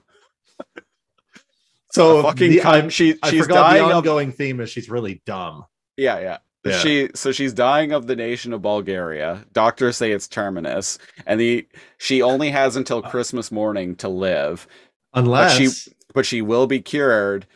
So 1.93 2.23
fucking 2.23 2.51
the. 2.51 2.63
I'm, 2.63 2.89
she 2.89 3.17
I 3.23 3.31
she's 3.31 3.47
dying 3.47 3.83
the 3.85 3.91
of 3.91 3.97
ongoing 3.99 4.33
theme 4.33 4.61
is 4.61 4.71
she's 4.71 4.89
really 4.89 5.23
dumb. 5.27 5.65
yeah 5.97 6.19
yeah. 6.21 6.39
Yeah. 6.65 6.79
She 6.79 7.11
so 7.15 7.31
she's 7.31 7.53
dying 7.53 7.93
of 7.93 8.07
the 8.07 8.17
nation 8.17 8.55
of 8.55 8.63
Bulgaria. 8.63 9.45
Doctors 9.53 9.99
say 9.99 10.13
it's 10.13 10.27
terminus, 10.27 10.99
and 11.27 11.39
the 11.39 11.69
she 11.99 12.23
only 12.23 12.51
has 12.51 12.77
until 12.77 13.05
uh. 13.05 13.11
Christmas 13.11 13.53
morning 13.53 13.95
to 13.97 14.09
live, 14.09 14.67
Unless 15.13 15.57
she- 15.57 15.93
but 16.15 16.25
she 16.25 16.41
will 16.41 16.67
be 16.67 16.81
cured 16.81 17.47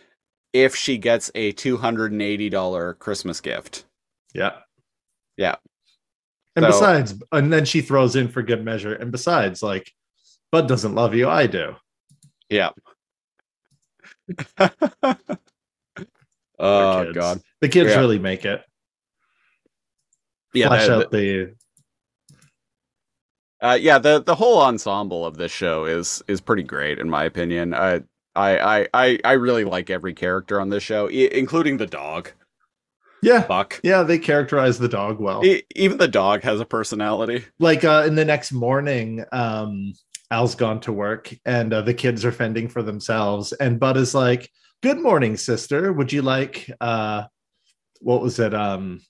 if 0.53 0.75
she 0.77 0.99
gets 0.99 1.31
a 1.35 1.53
two 1.53 1.77
hundred 1.77 2.13
and 2.13 2.23
eighty 2.23 2.49
dollar 2.49 2.95
Christmas 2.95 3.41
gift. 3.41 3.85
Yeah. 4.35 4.53
Yeah. 5.37 5.57
And 6.57 6.65
So- 6.65 6.71
besides, 6.71 7.15
and 7.33 7.53
then 7.53 7.65
she 7.65 7.81
throws 7.81 8.17
in 8.17 8.29
for 8.29 8.43
good 8.43 8.65
measure. 8.65 8.95
And 8.95 9.13
besides, 9.13 9.63
like, 9.63 9.93
Bud 10.51 10.67
doesn't 10.69 10.95
love 10.95 11.15
you. 11.15 11.29
I 11.29 11.47
do. 11.47 11.77
Yeah. 12.49 12.71
Oh 16.61 17.13
god. 17.13 17.41
The 17.61 17.69
kids 17.69 17.91
Yeah. 17.91 18.01
really 18.01 18.19
make 18.19 18.45
it. 18.45 18.63
Yeah, 20.55 20.67
Flesh 20.69 20.89
out 20.89 21.11
the. 21.13 21.55
uh, 23.61 23.79
yeah. 23.81 23.99
The 23.99 24.21
the 24.23 24.35
whole 24.35 24.61
ensemble 24.61 25.25
of 25.25 25.37
this 25.37 25.53
show 25.53 25.85
is 25.85 26.21
is 26.27 26.41
pretty 26.41 26.65
great 26.65 26.99
in 26.99 27.09
my 27.09 27.23
opinion. 27.25 27.75
I 27.75 28.03
I 28.39 28.79
I 28.81 28.89
I, 28.95 29.19
I 29.25 29.33
really 29.33 29.65
like 29.65 29.91
every 29.91 30.15
character 30.15 30.61
on 30.61 30.69
this 30.69 30.83
show, 30.83 31.09
I- 31.09 31.31
including 31.33 31.77
the 31.79 31.87
dog 31.87 32.31
Yeah. 33.23 33.45
Buck. 33.47 33.81
Yeah. 33.83 34.03
They 34.05 34.19
characterize 34.19 34.79
the 34.79 34.89
dog 34.89 35.19
well. 35.21 35.45
E- 35.45 35.63
even 35.75 35.99
the 35.99 36.09
dog 36.09 36.43
has 36.43 36.61
a 36.61 36.65
personality. 36.65 37.45
like 37.59 37.85
uh, 37.85 38.05
in 38.07 38.15
the 38.15 38.25
next 38.25 38.53
morning, 38.53 39.25
um, 39.33 39.93
Al's 40.31 40.55
gone 40.55 40.81
to 40.81 40.93
work 40.93 41.33
and 41.45 41.73
uh, 41.73 41.83
the 41.83 41.95
kids 41.95 42.25
are 42.25 42.33
fending 42.33 42.69
for 42.69 42.83
themselves. 42.83 43.53
And 43.55 43.81
Bud 43.81 43.97
is 43.97 44.15
like, 44.15 44.51
Good 44.83 45.01
morning, 45.01 45.37
sister. 45.37 45.93
Would 45.93 46.13
you 46.13 46.23
like, 46.23 46.71
uh, 46.81 47.25
what 48.01 48.23
was 48.23 48.39
it? 48.39 48.55
Um, 48.55 49.01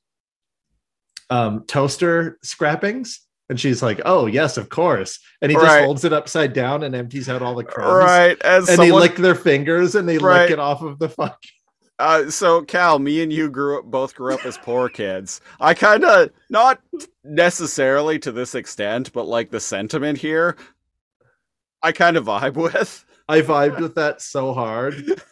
um, 1.29 1.65
toaster 1.67 2.39
scrappings? 2.43 3.21
And 3.49 3.59
she's 3.59 3.83
like, 3.83 4.01
Oh, 4.05 4.27
yes, 4.27 4.57
of 4.57 4.69
course. 4.69 5.21
And 5.41 5.51
he 5.51 5.57
just 5.57 5.79
holds 5.81 6.05
it 6.05 6.13
upside 6.13 6.53
down 6.53 6.83
and 6.83 6.95
empties 6.95 7.29
out 7.29 7.43
all 7.43 7.55
the 7.55 7.65
crumbs. 7.65 8.05
Right, 8.05 8.41
as 8.43 8.69
And 8.69 8.79
they 8.79 8.89
someone, 8.89 9.03
lick 9.03 9.17
their 9.17 9.35
fingers 9.35 9.95
and 9.95 10.09
they 10.09 10.19
Right. 10.19 10.43
lick 10.43 10.51
it 10.53 10.59
off 10.59 10.83
of 10.83 10.99
the 10.99 11.09
fuck. 11.09 11.43
uh, 11.99 12.31
so 12.31 12.63
Kal, 12.63 12.99
me 12.99 13.23
and 13.23 13.33
you 13.33 13.49
grew 13.51 13.79
up 13.79 13.85
both 13.87 14.15
grew 14.15 14.35
up 14.35 14.45
as 14.45 14.59
poor 14.59 14.89
kids. 14.89 15.41
I 15.61 15.75
kind 15.75 16.05
of 16.05 16.31
not 16.51 16.81
necessarily 17.25 18.19
to 18.21 18.33
this 18.33 18.55
extent, 18.55 19.13
but 19.13 19.27
like 19.27 19.51
the 19.51 19.61
sentiment 19.61 20.19
here, 20.19 20.57
I 21.83 21.93
kind 21.93 22.17
of 22.17 22.27
vibe 22.27 22.55
with. 22.63 23.05
I 23.31 23.41
vibed 23.43 23.81
with 23.81 23.95
that 23.97 24.21
so 24.23 24.53
hard. 24.53 24.95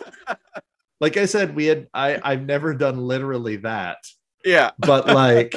Like 0.99 1.19
I 1.19 1.27
said, 1.27 1.55
we 1.55 1.67
had 1.67 1.89
I 1.93 2.19
I've 2.25 2.47
never 2.47 2.73
done 2.73 2.97
literally 2.99 3.57
that. 3.57 3.99
Yeah, 4.47 4.71
but 4.79 5.07
like 5.07 5.55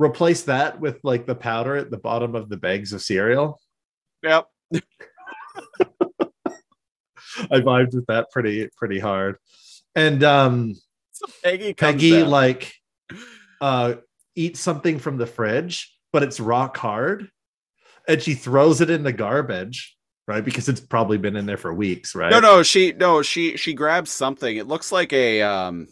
replace 0.00 0.42
that 0.44 0.80
with 0.80 0.98
like 1.02 1.26
the 1.26 1.34
powder 1.34 1.76
at 1.76 1.90
the 1.90 1.98
bottom 1.98 2.34
of 2.34 2.48
the 2.48 2.56
bags 2.56 2.92
of 2.92 3.02
cereal. 3.02 3.60
yep. 4.22 4.46
I 7.50 7.60
vibed 7.60 7.94
with 7.94 8.06
that 8.06 8.30
pretty 8.30 8.68
pretty 8.76 8.98
hard. 8.98 9.36
And 9.94 10.22
um 10.24 10.74
So 11.12 11.26
Peggy 11.44 11.74
Peggy 11.74 12.22
like 12.22 12.72
uh 13.60 13.94
eats 14.34 14.60
something 14.60 14.98
from 14.98 15.18
the 15.18 15.26
fridge, 15.26 15.94
but 16.12 16.22
it's 16.22 16.40
rock 16.40 16.76
hard. 16.76 17.30
And 18.08 18.22
she 18.22 18.34
throws 18.34 18.80
it 18.80 18.90
in 18.90 19.02
the 19.02 19.12
garbage, 19.12 19.96
right? 20.26 20.44
Because 20.44 20.68
it's 20.68 20.80
probably 20.80 21.18
been 21.18 21.36
in 21.36 21.46
there 21.46 21.58
for 21.58 21.72
weeks, 21.74 22.14
right? 22.14 22.30
No, 22.30 22.40
no, 22.40 22.62
she 22.62 22.92
no, 22.92 23.22
she 23.22 23.56
she 23.56 23.74
grabs 23.74 24.10
something. 24.10 24.56
It 24.56 24.66
looks 24.66 24.90
like 24.92 25.12
a 25.12 25.42
um 25.42 25.88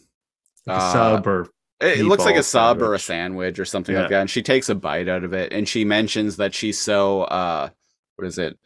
Like 0.66 0.78
a 0.78 0.80
uh, 0.80 0.92
sub 0.92 1.26
or 1.26 1.48
it, 1.80 2.04
looks 2.04 2.24
like 2.24 2.36
a 2.36 2.42
sub 2.42 2.82
or 2.82 2.94
a 2.94 2.98
sandwich. 2.98 3.58
or 3.58 3.64
something 3.64 3.94
Yeah. 3.94 4.02
like 4.02 4.10
that. 4.10 4.20
And 4.22 4.30
she 4.30 4.42
takes 4.42 4.68
a 4.68 4.74
bite 4.74 5.08
out 5.08 5.24
of 5.24 5.32
it 5.32 5.52
and 5.52 5.68
she 5.68 5.84
mentions 5.84 6.36
that 6.38 6.54
she's 6.54 6.80
so 6.80 7.22
uh 7.22 7.68
what 8.16 8.26
is 8.26 8.38
it? 8.38 8.58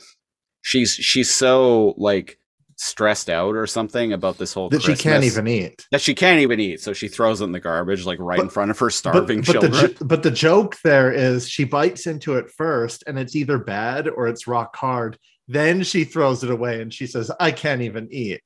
She's 0.63 0.93
she's 0.95 1.31
so 1.31 1.95
like 1.99 2.39
stressed 2.77 3.29
out 3.31 3.55
or 3.55 3.67
something 3.67 4.13
about 4.13 4.39
this 4.39 4.55
whole 4.55 4.69
that 4.71 4.83
she 4.83 4.95
can't 4.97 5.23
even 5.25 5.47
eat. 5.47 5.87
that 5.93 6.01
she 6.01 6.15
can't 6.15 6.41
even 6.41 6.59
eat. 6.59 6.81
So 6.81 6.93
she 6.93 7.07
throws 7.07 7.41
it 7.41 7.45
in 7.45 7.53
the 7.53 7.61
garbage 7.61 8.05
like 8.07 8.19
right 8.19 8.41
in 8.41 8.49
front 8.49 8.71
of 8.71 8.79
her 8.79 8.91
starving 8.91 9.43
but, 9.43 9.47
but 9.55 9.61
the 9.61 9.69
children. 9.69 9.95
jo- 9.99 10.05
but 10.07 10.23
the 10.23 10.31
joke 10.31 10.77
there 10.83 11.13
is 11.13 11.49
she 11.49 11.65
bites 11.65 12.07
into 12.07 12.35
it 12.37 12.51
first 12.51 13.05
and 13.07 13.19
it's 13.19 13.37
either 13.37 13.59
bad 13.59 14.09
or 14.09 14.27
it's 14.27 14.47
rock 14.49 14.75
hard 14.75 15.19
then 15.49 15.83
she 15.83 16.03
throws 16.05 16.43
it 16.43 16.51
away 16.51 16.81
and 16.81 16.93
she 16.95 17.07
says 17.07 17.31
i 17.39 17.51
can't 17.53 17.83
even 17.83 18.09
eat 18.11 18.43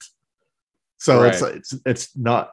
so 0.98 1.22
it's 1.22 1.40
Right. 1.42 1.54
it's 1.56 1.74
it's 1.86 2.16
not 2.16 2.46
it, 2.46 2.52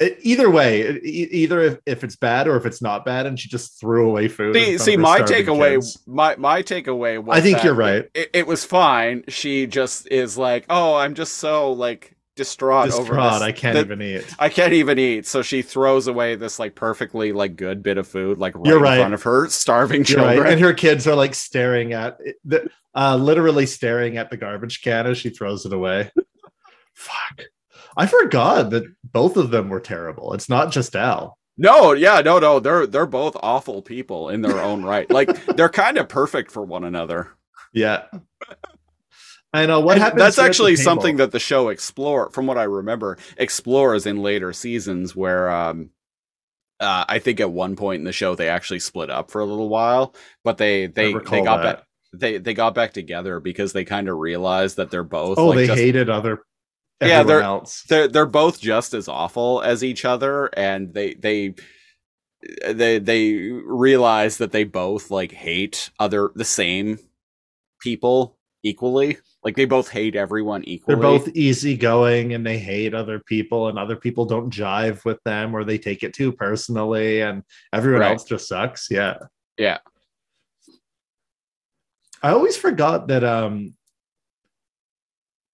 either 0.00 0.48
way 0.48 0.98
either 1.00 1.60
if, 1.60 1.78
if 1.86 2.04
it's 2.04 2.14
bad 2.16 2.46
or 2.46 2.56
if 2.56 2.64
it's 2.66 2.80
not 2.80 3.04
bad 3.04 3.26
and 3.26 3.38
she 3.38 3.48
just 3.48 3.80
threw 3.80 4.08
away 4.08 4.28
food 4.28 4.54
See, 4.54 4.78
see, 4.78 4.96
my 4.96 5.20
takeaway, 5.22 5.74
kids. 5.74 5.98
my 6.06 6.36
my 6.36 6.62
takeaway 6.62 7.22
was. 7.22 7.36
I 7.36 7.40
think 7.40 7.64
you're 7.64 7.74
right. 7.74 8.08
It, 8.14 8.30
it 8.32 8.46
was 8.46 8.64
fine. 8.64 9.24
She 9.28 9.66
just 9.66 10.06
is 10.10 10.38
like, 10.38 10.66
oh, 10.70 10.94
I'm 10.94 11.14
just 11.14 11.34
so 11.38 11.72
like 11.72 12.14
distraught, 12.36 12.92
over 12.92 13.14
this. 13.16 13.42
i 13.42 13.50
can't 13.50 13.74
that- 13.74 13.86
even 13.86 14.00
eat 14.00 14.24
I 14.38 14.48
can't 14.48 14.72
even 14.72 14.96
eat. 15.00 15.26
So 15.26 15.42
she 15.42 15.62
throws 15.62 16.06
away 16.06 16.36
this 16.36 16.60
like 16.60 16.76
perfectly 16.76 17.32
like 17.32 17.56
good 17.56 17.82
bit 17.82 17.98
of 17.98 18.06
food, 18.06 18.38
like 18.38 18.54
right 18.54 18.66
You're 18.66 18.76
in 18.76 18.82
right. 18.84 18.98
front 18.98 19.14
of 19.14 19.22
her 19.24 19.48
starving 19.48 20.04
children. 20.04 20.38
right. 20.38 20.52
and 20.52 20.60
her 20.60 20.72
kids 20.72 21.08
are 21.08 21.16
like 21.16 21.34
staring 21.34 21.92
at 21.94 22.18
the, 22.44 22.68
uh 22.94 23.16
literally 23.16 23.66
staring 23.66 24.16
at 24.16 24.30
the 24.30 24.36
garbage 24.36 24.80
can 24.82 25.08
as 25.08 25.18
she 25.18 25.30
throws 25.30 25.66
it 25.66 25.72
away 25.72 26.12
fuck 26.94 27.42
i 27.98 28.06
forgot 28.06 28.70
that 28.70 28.84
both 29.04 29.36
of 29.36 29.50
them 29.50 29.68
were 29.68 29.80
terrible 29.80 30.32
it's 30.32 30.48
not 30.48 30.72
just 30.72 30.96
al 30.96 31.38
no, 31.60 31.92
yeah, 31.92 32.20
no, 32.20 32.38
no, 32.38 32.60
they're 32.60 32.86
they're 32.86 33.04
both 33.04 33.36
awful 33.42 33.82
people 33.82 34.28
in 34.28 34.42
their 34.42 34.60
own 34.60 34.84
right. 34.84 35.10
Like 35.10 35.44
they're 35.56 35.68
kind 35.68 35.98
of 35.98 36.08
perfect 36.08 36.52
for 36.52 36.62
one 36.62 36.84
another. 36.84 37.32
Yeah. 37.72 38.04
I 39.52 39.66
know 39.66 39.80
what 39.80 39.94
And 39.94 40.02
happens. 40.02 40.20
That's 40.20 40.36
here 40.36 40.44
at 40.44 40.46
the 40.46 40.50
actually 40.50 40.76
something 40.76 41.16
that 41.16 41.32
the 41.32 41.40
show 41.40 41.68
explore, 41.70 42.30
from 42.30 42.46
what 42.46 42.58
I 42.58 42.64
remember, 42.64 43.18
explores 43.36 44.06
in 44.06 44.22
later 44.22 44.52
seasons. 44.52 45.16
Where 45.16 45.50
um, 45.50 45.90
uh, 46.78 47.04
I 47.08 47.18
think 47.18 47.40
at 47.40 47.50
one 47.50 47.74
point 47.74 47.98
in 47.98 48.04
the 48.04 48.12
show 48.12 48.36
they 48.36 48.48
actually 48.48 48.80
split 48.80 49.10
up 49.10 49.32
for 49.32 49.40
a 49.40 49.44
little 49.44 49.68
while, 49.68 50.14
but 50.44 50.58
they 50.58 50.86
they 50.86 51.12
they 51.12 51.42
got 51.42 51.62
that. 51.62 51.76
back 51.78 51.84
they 52.12 52.38
they 52.38 52.54
got 52.54 52.74
back 52.76 52.92
together 52.92 53.40
because 53.40 53.72
they 53.72 53.84
kind 53.84 54.08
of 54.08 54.16
realized 54.18 54.76
that 54.76 54.92
they're 54.92 55.02
both 55.02 55.38
Oh, 55.38 55.48
like 55.48 55.56
they 55.56 55.66
just, 55.66 55.78
hated 55.80 56.08
other. 56.08 56.42
Yeah, 57.00 57.22
they're- 57.22 57.40
else. 57.40 57.82
they're 57.88 58.08
they're 58.08 58.26
both 58.26 58.60
just 58.60 58.92
as 58.94 59.06
awful 59.08 59.62
as 59.62 59.84
each 59.84 60.04
other, 60.04 60.46
and 60.54 60.92
they 60.92 61.14
they 61.14 61.54
they 62.68 62.98
they 62.98 63.34
realize 63.34 64.38
that 64.38 64.52
they 64.52 64.64
both 64.64 65.10
like 65.10 65.32
hate 65.32 65.90
other 65.98 66.30
the 66.34 66.44
same 66.44 66.98
people 67.80 68.36
equally. 68.64 69.18
Like 69.44 69.54
they 69.54 69.64
both 69.66 69.88
hate 69.88 70.16
everyone 70.16 70.64
equally. 70.64 70.94
They're 70.96 71.02
both 71.02 71.28
easygoing 71.36 72.34
and 72.34 72.44
they 72.44 72.58
hate 72.58 72.94
other 72.94 73.20
people, 73.20 73.68
and 73.68 73.78
other 73.78 73.94
people 73.96 74.24
don't 74.24 74.52
jive 74.52 75.04
with 75.04 75.22
them 75.22 75.54
or 75.54 75.62
they 75.62 75.78
take 75.78 76.02
it 76.02 76.12
too 76.12 76.32
personally, 76.32 77.20
and 77.22 77.44
everyone 77.72 78.00
Right. 78.00 78.10
else 78.12 78.24
just 78.24 78.48
sucks. 78.48 78.88
Yeah. 78.90 79.18
Yeah. 79.56 79.78
I 82.22 82.30
always 82.30 82.56
forgot 82.56 83.06
that 83.08 83.22
um 83.22 83.74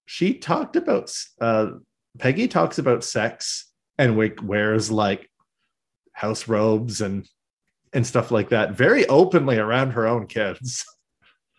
she 0.06 0.34
talked 0.34 0.76
about 0.76 1.12
uh 1.40 1.68
Peggy 2.18 2.46
talks 2.46 2.78
about 2.78 3.02
sex 3.04 3.70
and 3.98 4.16
wears 4.16 4.90
like 4.90 5.30
house 6.12 6.48
robes 6.48 7.00
and 7.00 7.28
and 7.92 8.06
stuff 8.06 8.30
like 8.30 8.48
that 8.48 8.72
very 8.72 9.06
openly 9.06 9.58
around 9.58 9.92
her 9.92 10.06
own 10.06 10.26
kids. 10.26 10.84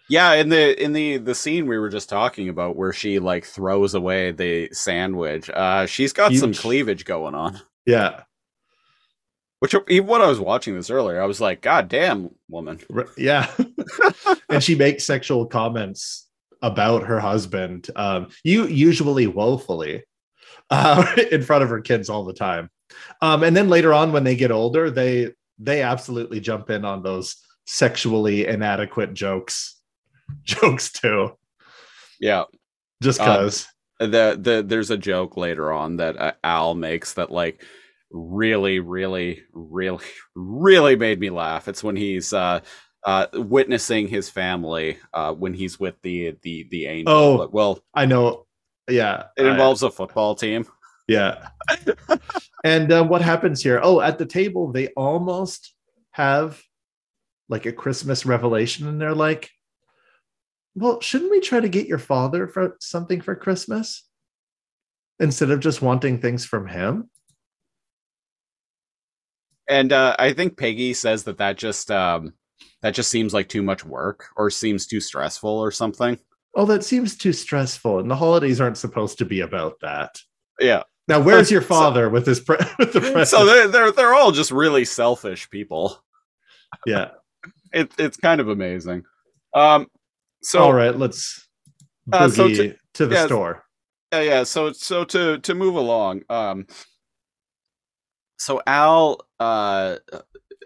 Yeah, 0.07 0.33
in 0.33 0.49
the 0.49 0.79
in 0.79 0.93
the 0.93 1.17
the 1.17 1.33
scene 1.33 1.67
we 1.67 1.79
were 1.79 1.89
just 1.89 2.09
talking 2.09 2.47
about 2.47 2.75
where 2.75 2.93
she 2.93 3.17
like 3.17 3.43
throws 3.43 3.95
away 3.95 4.29
the 4.29 4.69
sandwich, 4.71 5.49
uh 5.49 5.87
she's 5.87 6.13
got 6.13 6.31
some 6.33 6.53
cleavage 6.53 7.05
going 7.05 7.33
on. 7.33 7.59
Yeah. 7.87 8.21
Which 9.59 9.73
even 9.89 10.07
when 10.07 10.21
I 10.21 10.27
was 10.27 10.39
watching 10.39 10.75
this 10.75 10.91
earlier, 10.91 11.19
I 11.19 11.25
was 11.25 11.41
like, 11.41 11.61
God 11.61 11.87
damn, 11.87 12.29
woman. 12.47 12.79
Yeah. 13.17 13.49
and 14.49 14.61
she 14.61 14.75
makes 14.75 15.05
sexual 15.05 15.47
comments 15.47 16.24
about 16.65 17.03
her 17.03 17.19
husband, 17.19 17.87
um, 17.95 18.27
you 18.43 18.65
usually 18.65 19.27
woefully, 19.27 20.03
uh, 20.71 21.05
in 21.31 21.43
front 21.43 21.63
of 21.63 21.69
her 21.69 21.81
kids 21.81 22.09
all 22.09 22.25
the 22.25 22.33
time. 22.33 22.69
Um, 23.21 23.43
and 23.43 23.55
then 23.55 23.69
later 23.69 23.93
on, 23.93 24.11
when 24.11 24.23
they 24.23 24.35
get 24.35 24.51
older, 24.51 24.89
they 24.89 25.31
they 25.59 25.81
absolutely 25.81 26.39
jump 26.39 26.69
in 26.69 26.83
on 26.83 27.03
those 27.03 27.37
sexually 27.65 28.45
inadequate 28.45 29.13
jokes 29.13 29.79
jokes 30.43 30.91
too. 30.91 31.37
Yeah. 32.19 32.43
Just 33.01 33.19
because. 33.19 33.67
Um, 33.99 34.11
the 34.11 34.37
the 34.39 34.63
there's 34.65 34.91
a 34.91 34.97
joke 34.97 35.37
later 35.37 35.71
on 35.71 35.97
that 35.97 36.17
uh, 36.17 36.33
Al 36.43 36.75
makes 36.75 37.13
that 37.13 37.31
like 37.31 37.63
really 38.11 38.79
really 38.79 39.43
really 39.53 40.03
really 40.35 40.95
made 40.95 41.19
me 41.19 41.29
laugh. 41.29 41.67
It's 41.67 41.83
when 41.83 41.95
he's 41.95 42.33
uh 42.33 42.59
uh, 43.05 43.27
witnessing 43.33 44.07
his 44.07 44.29
family 44.29 44.97
uh, 45.13 45.31
when 45.33 45.53
he's 45.53 45.79
with 45.79 46.01
the 46.01 46.35
the 46.41 46.67
the 46.71 46.87
angel. 46.87 47.13
Oh, 47.13 47.49
well, 47.51 47.79
I 47.93 48.05
know. 48.05 48.47
Yeah, 48.89 49.25
it 49.37 49.45
involves 49.45 49.83
I, 49.83 49.87
a 49.87 49.91
football 49.91 50.35
team. 50.35 50.65
Yeah, 51.07 51.49
and 52.63 52.91
uh, 52.91 53.03
what 53.03 53.21
happens 53.21 53.61
here? 53.61 53.79
Oh, 53.81 54.01
at 54.01 54.17
the 54.17 54.25
table, 54.25 54.71
they 54.71 54.87
almost 54.89 55.73
have 56.11 56.61
like 57.47 57.67
a 57.67 57.71
Christmas 57.71 58.25
revelation, 58.25 58.87
and 58.87 58.99
they're 58.99 59.15
like, 59.15 59.51
"Well, 60.73 60.99
shouldn't 60.99 61.31
we 61.31 61.41
try 61.41 61.59
to 61.59 61.69
get 61.69 61.87
your 61.87 61.99
father 61.99 62.47
for 62.47 62.75
something 62.81 63.21
for 63.21 63.35
Christmas 63.35 64.03
instead 65.19 65.51
of 65.51 65.59
just 65.59 65.83
wanting 65.83 66.19
things 66.19 66.43
from 66.43 66.67
him?" 66.67 67.09
And 69.67 69.93
uh, 69.93 70.15
I 70.17 70.33
think 70.33 70.57
Peggy 70.57 70.93
says 70.93 71.23
that 71.23 71.37
that 71.37 71.57
just 71.57 71.89
um, 71.89 72.33
that 72.85 72.93
just 72.93 73.09
seems 73.09 73.33
like 73.33 73.49
too 73.49 73.63
much 73.63 73.83
work 73.83 74.27
or 74.37 74.51
seems 74.51 74.85
too 74.85 74.99
stressful 74.99 75.49
or 75.49 75.71
something. 75.71 76.19
Oh, 76.53 76.67
that 76.67 76.83
seems 76.83 77.17
too 77.17 77.33
stressful, 77.33 77.97
and 77.97 78.11
the 78.11 78.15
holidays 78.15 78.61
aren't 78.61 78.77
supposed 78.77 79.17
to 79.17 79.25
be 79.25 79.39
about 79.39 79.79
that. 79.81 80.21
Yeah. 80.59 80.83
Now, 81.07 81.19
where's 81.19 81.49
your 81.49 81.63
father 81.63 82.05
so, 82.05 82.09
with 82.11 82.27
his 82.27 82.41
pre- 82.41 82.57
with 82.77 82.93
the 82.93 83.01
present? 83.01 83.27
So 83.29 83.43
they're 83.47 83.67
they're 83.67 83.91
they're 83.91 84.13
all 84.13 84.31
just 84.31 84.51
really 84.51 84.85
selfish 84.85 85.49
people. 85.49 85.99
Yeah. 86.85 87.09
it, 87.73 87.91
it's 87.97 88.17
kind 88.17 88.39
of 88.39 88.49
amazing. 88.49 89.03
Um. 89.55 89.87
So 90.43 90.61
all 90.61 90.73
right, 90.73 90.95
let's 90.95 91.47
boogie 92.07 92.21
uh, 92.21 92.29
so 92.29 92.47
to, 92.49 92.75
to, 92.93 93.05
the 93.07 93.15
yeah, 93.15 93.25
store. 93.25 93.63
Yeah, 94.13 94.21
yeah. 94.21 94.43
So 94.43 94.73
so 94.73 95.05
to 95.05 95.39
to 95.39 95.55
move 95.55 95.73
along. 95.73 96.21
Um. 96.29 96.67
So 98.37 98.61
Al, 98.67 99.21
uh, 99.39 99.95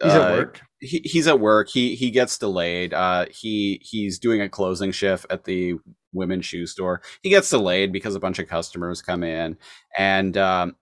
he's 0.01 0.13
uh, 0.13 0.21
at 0.21 0.37
work 0.37 0.61
he, 0.79 1.01
he's 1.03 1.27
at 1.27 1.39
work. 1.39 1.69
He 1.69 1.95
he 1.95 2.11
gets 2.11 2.37
delayed. 2.37 2.93
Uh, 2.93 3.25
he 3.29 3.81
he's 3.83 4.19
doing 4.19 4.41
a 4.41 4.49
closing 4.49 4.91
shift 4.91 5.25
at 5.29 5.43
the 5.43 5.75
women's 6.13 6.45
shoe 6.45 6.65
store. 6.65 7.01
He 7.21 7.29
gets 7.29 7.49
delayed 7.49 7.91
because 7.91 8.15
a 8.15 8.19
bunch 8.19 8.39
of 8.39 8.47
customers 8.47 9.01
come 9.01 9.23
in, 9.23 9.57
and 9.97 10.37
um, 10.37 10.75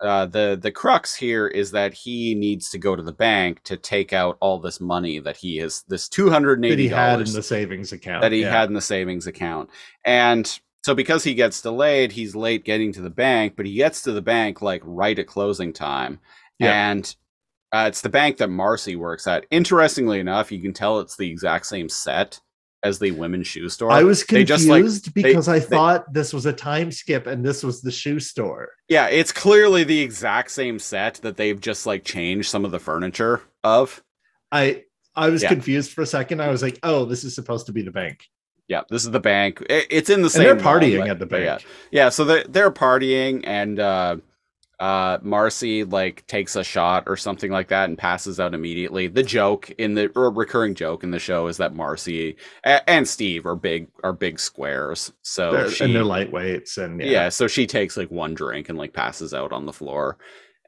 uh, 0.00 0.26
the 0.26 0.58
the 0.60 0.72
crux 0.72 1.14
here 1.14 1.46
is 1.46 1.72
that 1.72 1.92
he 1.92 2.34
needs 2.34 2.70
to 2.70 2.78
go 2.78 2.96
to 2.96 3.02
the 3.02 3.12
bank 3.12 3.62
to 3.64 3.76
take 3.76 4.12
out 4.12 4.38
all 4.40 4.58
this 4.58 4.80
money 4.80 5.18
that 5.18 5.36
he 5.36 5.58
is 5.58 5.84
this 5.88 6.08
two 6.08 6.30
hundred 6.30 6.58
and 6.58 6.64
eighty 6.64 6.88
had 6.88 7.20
in 7.20 7.32
the 7.32 7.42
savings 7.42 7.92
account 7.92 8.22
that 8.22 8.32
he 8.32 8.40
yeah. 8.40 8.50
had 8.50 8.68
in 8.68 8.74
the 8.74 8.80
savings 8.80 9.26
account, 9.26 9.68
and 10.04 10.60
so 10.84 10.94
because 10.94 11.24
he 11.24 11.34
gets 11.34 11.62
delayed, 11.62 12.12
he's 12.12 12.34
late 12.34 12.64
getting 12.64 12.92
to 12.92 13.00
the 13.00 13.10
bank, 13.10 13.54
but 13.56 13.66
he 13.66 13.74
gets 13.74 14.02
to 14.02 14.12
the 14.12 14.22
bank 14.22 14.62
like 14.62 14.82
right 14.84 15.18
at 15.18 15.26
closing 15.26 15.72
time, 15.72 16.18
yeah. 16.58 16.90
and 16.90 17.14
uh, 17.74 17.88
it's 17.88 18.02
the 18.02 18.08
bank 18.08 18.36
that 18.36 18.48
Marcy 18.48 18.94
works 18.94 19.26
at. 19.26 19.46
Interestingly 19.50 20.20
enough, 20.20 20.52
you 20.52 20.62
can 20.62 20.72
tell 20.72 21.00
it's 21.00 21.16
the 21.16 21.28
exact 21.28 21.66
same 21.66 21.88
set 21.88 22.40
as 22.84 23.00
the 23.00 23.10
women's 23.10 23.48
shoe 23.48 23.68
store. 23.68 23.90
I 23.90 24.04
was 24.04 24.22
confused 24.22 24.48
just, 24.48 24.68
like, 24.68 24.84
because 25.12 25.46
they, 25.46 25.54
I 25.54 25.58
thought 25.60 26.06
they, 26.06 26.20
this 26.20 26.32
was 26.32 26.46
a 26.46 26.52
time 26.52 26.92
skip 26.92 27.26
and 27.26 27.44
this 27.44 27.64
was 27.64 27.82
the 27.82 27.90
shoe 27.90 28.20
store. 28.20 28.68
Yeah, 28.88 29.08
it's 29.08 29.32
clearly 29.32 29.82
the 29.82 30.00
exact 30.00 30.52
same 30.52 30.78
set 30.78 31.14
that 31.22 31.36
they've 31.36 31.60
just 31.60 31.84
like 31.84 32.04
changed 32.04 32.48
some 32.48 32.64
of 32.64 32.70
the 32.70 32.78
furniture 32.78 33.42
of. 33.64 34.04
I 34.52 34.84
I 35.16 35.30
was 35.30 35.42
yeah. 35.42 35.48
confused 35.48 35.90
for 35.90 36.02
a 36.02 36.06
second. 36.06 36.40
I 36.40 36.50
was 36.50 36.62
like, 36.62 36.78
"Oh, 36.84 37.06
this 37.06 37.24
is 37.24 37.34
supposed 37.34 37.66
to 37.66 37.72
be 37.72 37.82
the 37.82 37.90
bank." 37.90 38.28
Yeah, 38.68 38.82
this 38.88 39.04
is 39.04 39.10
the 39.10 39.18
bank. 39.18 39.64
it's 39.68 40.10
in 40.10 40.22
the 40.22 40.30
same. 40.30 40.48
And 40.48 40.60
they're 40.60 40.64
partying 40.64 41.08
at 41.08 41.18
the 41.18 41.26
bank. 41.26 41.44
Yeah, 41.44 41.58
yeah. 41.90 42.08
So 42.10 42.24
they're 42.24 42.44
they're 42.44 42.70
partying 42.70 43.42
and. 43.44 43.80
uh 43.80 44.16
uh 44.80 45.18
marcy 45.22 45.84
like 45.84 46.26
takes 46.26 46.56
a 46.56 46.64
shot 46.64 47.04
or 47.06 47.16
something 47.16 47.52
like 47.52 47.68
that 47.68 47.88
and 47.88 47.96
passes 47.96 48.40
out 48.40 48.54
immediately 48.54 49.06
the 49.06 49.22
joke 49.22 49.70
in 49.78 49.94
the 49.94 50.08
recurring 50.08 50.74
joke 50.74 51.04
in 51.04 51.10
the 51.10 51.18
show 51.18 51.46
is 51.46 51.56
that 51.56 51.74
marcy 51.74 52.36
a- 52.64 52.90
and 52.90 53.06
steve 53.06 53.46
are 53.46 53.54
big 53.54 53.88
are 54.02 54.12
big 54.12 54.40
squares 54.40 55.12
so 55.22 55.52
they're, 55.52 55.70
she, 55.70 55.84
and 55.84 55.94
they're 55.94 56.02
lightweights 56.02 56.76
and 56.78 57.00
yeah. 57.00 57.06
yeah 57.06 57.28
so 57.28 57.46
she 57.46 57.66
takes 57.66 57.96
like 57.96 58.10
one 58.10 58.34
drink 58.34 58.68
and 58.68 58.76
like 58.76 58.92
passes 58.92 59.32
out 59.32 59.52
on 59.52 59.64
the 59.64 59.72
floor 59.72 60.18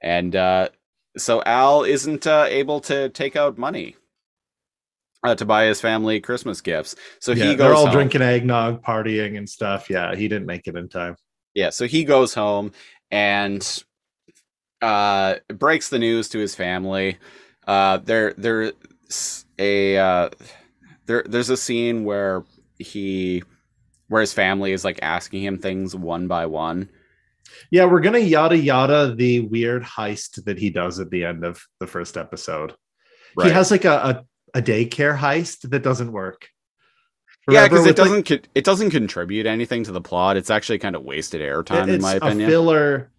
and 0.03 0.37
uh 0.37 0.69
so 1.17 1.43
al 1.45 1.83
isn't 1.83 2.27
uh, 2.27 2.47
able 2.49 2.79
to 2.79 3.09
take 3.09 3.37
out 3.37 3.59
money 3.59 3.97
uh, 5.25 5.35
to 5.35 5.45
buy 5.45 5.65
his 5.65 5.81
family 5.81 6.21
Christmas 6.21 6.61
gifts. 6.61 6.95
So 7.21 7.33
yeah, 7.33 7.47
he 7.47 7.51
goes. 7.51 7.59
They're 7.59 7.75
all 7.75 7.87
home. 7.87 7.95
drinking 7.95 8.23
eggnog, 8.23 8.83
partying, 8.85 9.37
and 9.37 9.49
stuff. 9.49 9.91
Yeah, 9.91 10.15
he 10.15 10.29
didn't 10.29 10.47
make 10.47 10.67
it 10.67 10.77
in 10.77 10.89
time. 10.89 11.17
Yeah, 11.55 11.71
so 11.71 11.87
he 11.87 12.05
goes 12.05 12.35
home 12.35 12.73
and 13.11 13.85
uh, 14.87 15.39
breaks 15.49 15.89
the 15.89 15.99
news 15.99 16.29
to 16.29 16.39
his 16.39 16.55
family. 16.55 17.19
Uh, 17.67 17.99
there, 17.99 18.35
there's 18.39 19.45
a 19.59 19.99
uh, 19.99 20.31
there, 21.07 21.25
there's 21.27 21.51
a 21.51 21.57
scene 21.57 22.05
where 22.05 22.45
he, 22.79 23.43
where 24.09 24.21
his 24.21 24.33
family 24.33 24.73
is 24.73 24.85
like 24.85 25.01
asking 25.03 25.43
him 25.43 25.59
things 25.59 25.97
one 25.97 26.29
by 26.29 26.47
one. 26.47 26.89
Yeah, 27.71 27.87
we're 27.87 28.01
gonna 28.01 28.19
yada 28.19 28.57
yada 28.57 29.15
the 29.15 29.41
weird 29.41 29.83
heist 29.83 30.45
that 30.45 30.59
he 30.59 30.71
does 30.71 31.01
at 31.01 31.11
the 31.11 31.25
end 31.25 31.45
of 31.45 31.61
the 31.81 31.87
first 31.87 32.17
episode. 32.17 32.75
Right. 33.37 33.49
He 33.49 33.53
has 33.53 33.71
like 33.71 33.85
a, 33.85 34.25
a, 34.55 34.59
a 34.59 34.63
daycare 34.63 35.17
heist 35.17 35.69
that 35.71 35.83
doesn't 35.83 36.13
work. 36.13 36.49
Remember 37.47 37.65
yeah, 37.65 37.69
because 37.69 37.87
it 37.87 37.97
doesn't 37.97 38.31
like, 38.31 38.49
it 38.55 38.65
doesn't 38.65 38.91
contribute 38.91 39.47
anything 39.47 39.85
to 39.85 39.93
the 39.93 40.01
plot. 40.01 40.37
It's 40.37 40.51
actually 40.51 40.79
kind 40.79 40.95
of 40.95 41.03
wasted 41.03 41.41
airtime, 41.41 41.89
in 41.89 42.01
my 42.01 42.15
opinion. 42.15 42.49
filler 42.49 43.11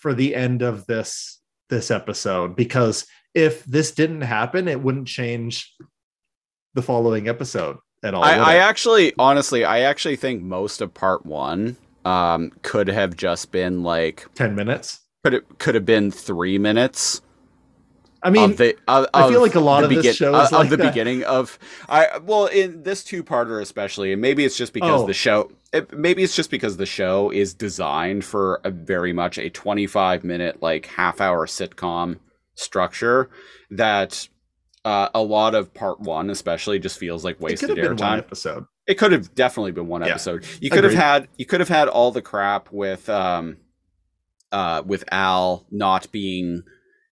for 0.00 0.14
the 0.14 0.34
end 0.34 0.62
of 0.62 0.86
this 0.86 1.40
this 1.68 1.90
episode 1.90 2.56
because 2.56 3.06
if 3.34 3.64
this 3.64 3.92
didn't 3.92 4.22
happen, 4.22 4.66
it 4.66 4.82
wouldn't 4.82 5.06
change 5.06 5.72
the 6.74 6.82
following 6.82 7.28
episode 7.28 7.76
at 8.02 8.14
all. 8.14 8.24
I, 8.24 8.34
I 8.34 8.54
actually, 8.56 9.12
honestly, 9.18 9.64
I 9.64 9.80
actually 9.80 10.16
think 10.16 10.42
most 10.42 10.80
of 10.80 10.92
part 10.92 11.24
one 11.24 11.76
um, 12.04 12.50
could 12.62 12.88
have 12.88 13.16
just 13.16 13.52
been 13.52 13.82
like 13.82 14.26
ten 14.34 14.54
minutes. 14.54 15.00
Could 15.24 15.34
it 15.34 15.58
could 15.58 15.74
have 15.74 15.86
been 15.86 16.10
three 16.10 16.58
minutes? 16.58 17.22
I 18.22 18.28
mean, 18.30 18.54
the, 18.56 18.76
uh, 18.86 19.06
I 19.14 19.30
feel 19.30 19.40
like 19.40 19.54
a 19.54 19.60
lot 19.60 19.82
of 19.82 19.88
begin- 19.88 20.02
this 20.02 20.16
show 20.16 20.34
is 20.40 20.52
uh, 20.52 20.56
like 20.56 20.64
of 20.64 20.70
the 20.70 20.76
that. 20.76 20.92
beginning 20.92 21.24
of 21.24 21.58
I 21.88 22.18
well 22.18 22.46
in 22.46 22.82
this 22.82 23.04
two 23.04 23.22
parter 23.22 23.62
especially, 23.62 24.12
and 24.12 24.20
maybe 24.20 24.44
it's 24.44 24.56
just 24.56 24.72
because 24.72 25.02
oh. 25.02 25.06
the 25.06 25.14
show. 25.14 25.50
It, 25.72 25.96
maybe 25.96 26.24
it's 26.24 26.34
just 26.34 26.50
because 26.50 26.76
the 26.76 26.86
show 26.86 27.30
is 27.30 27.54
designed 27.54 28.24
for 28.24 28.60
a 28.64 28.70
very 28.70 29.12
much 29.12 29.38
a 29.38 29.50
twenty 29.50 29.86
five 29.86 30.24
minute 30.24 30.60
like 30.60 30.86
half 30.86 31.20
hour 31.20 31.46
sitcom 31.46 32.18
structure 32.54 33.30
that 33.70 34.28
uh, 34.84 35.08
a 35.14 35.22
lot 35.22 35.54
of 35.54 35.72
part 35.72 36.00
one 36.00 36.30
especially 36.30 36.78
just 36.78 36.98
feels 36.98 37.24
like 37.24 37.40
wasted 37.40 37.70
airtime. 37.70 38.18
Episode. 38.18 38.66
It 38.86 38.94
could 38.94 39.12
have 39.12 39.34
definitely 39.34 39.72
been 39.72 39.86
one 39.86 40.02
episode. 40.02 40.42
Yeah. 40.42 40.58
You 40.60 40.70
could 40.70 40.84
Agreed. 40.84 40.96
have 40.96 41.04
had 41.04 41.28
you 41.36 41.46
could 41.46 41.60
have 41.60 41.68
had 41.68 41.88
all 41.88 42.10
the 42.10 42.22
crap 42.22 42.72
with 42.72 43.08
um 43.08 43.58
uh 44.50 44.82
with 44.84 45.04
Al 45.12 45.66
not 45.70 46.10
being 46.10 46.62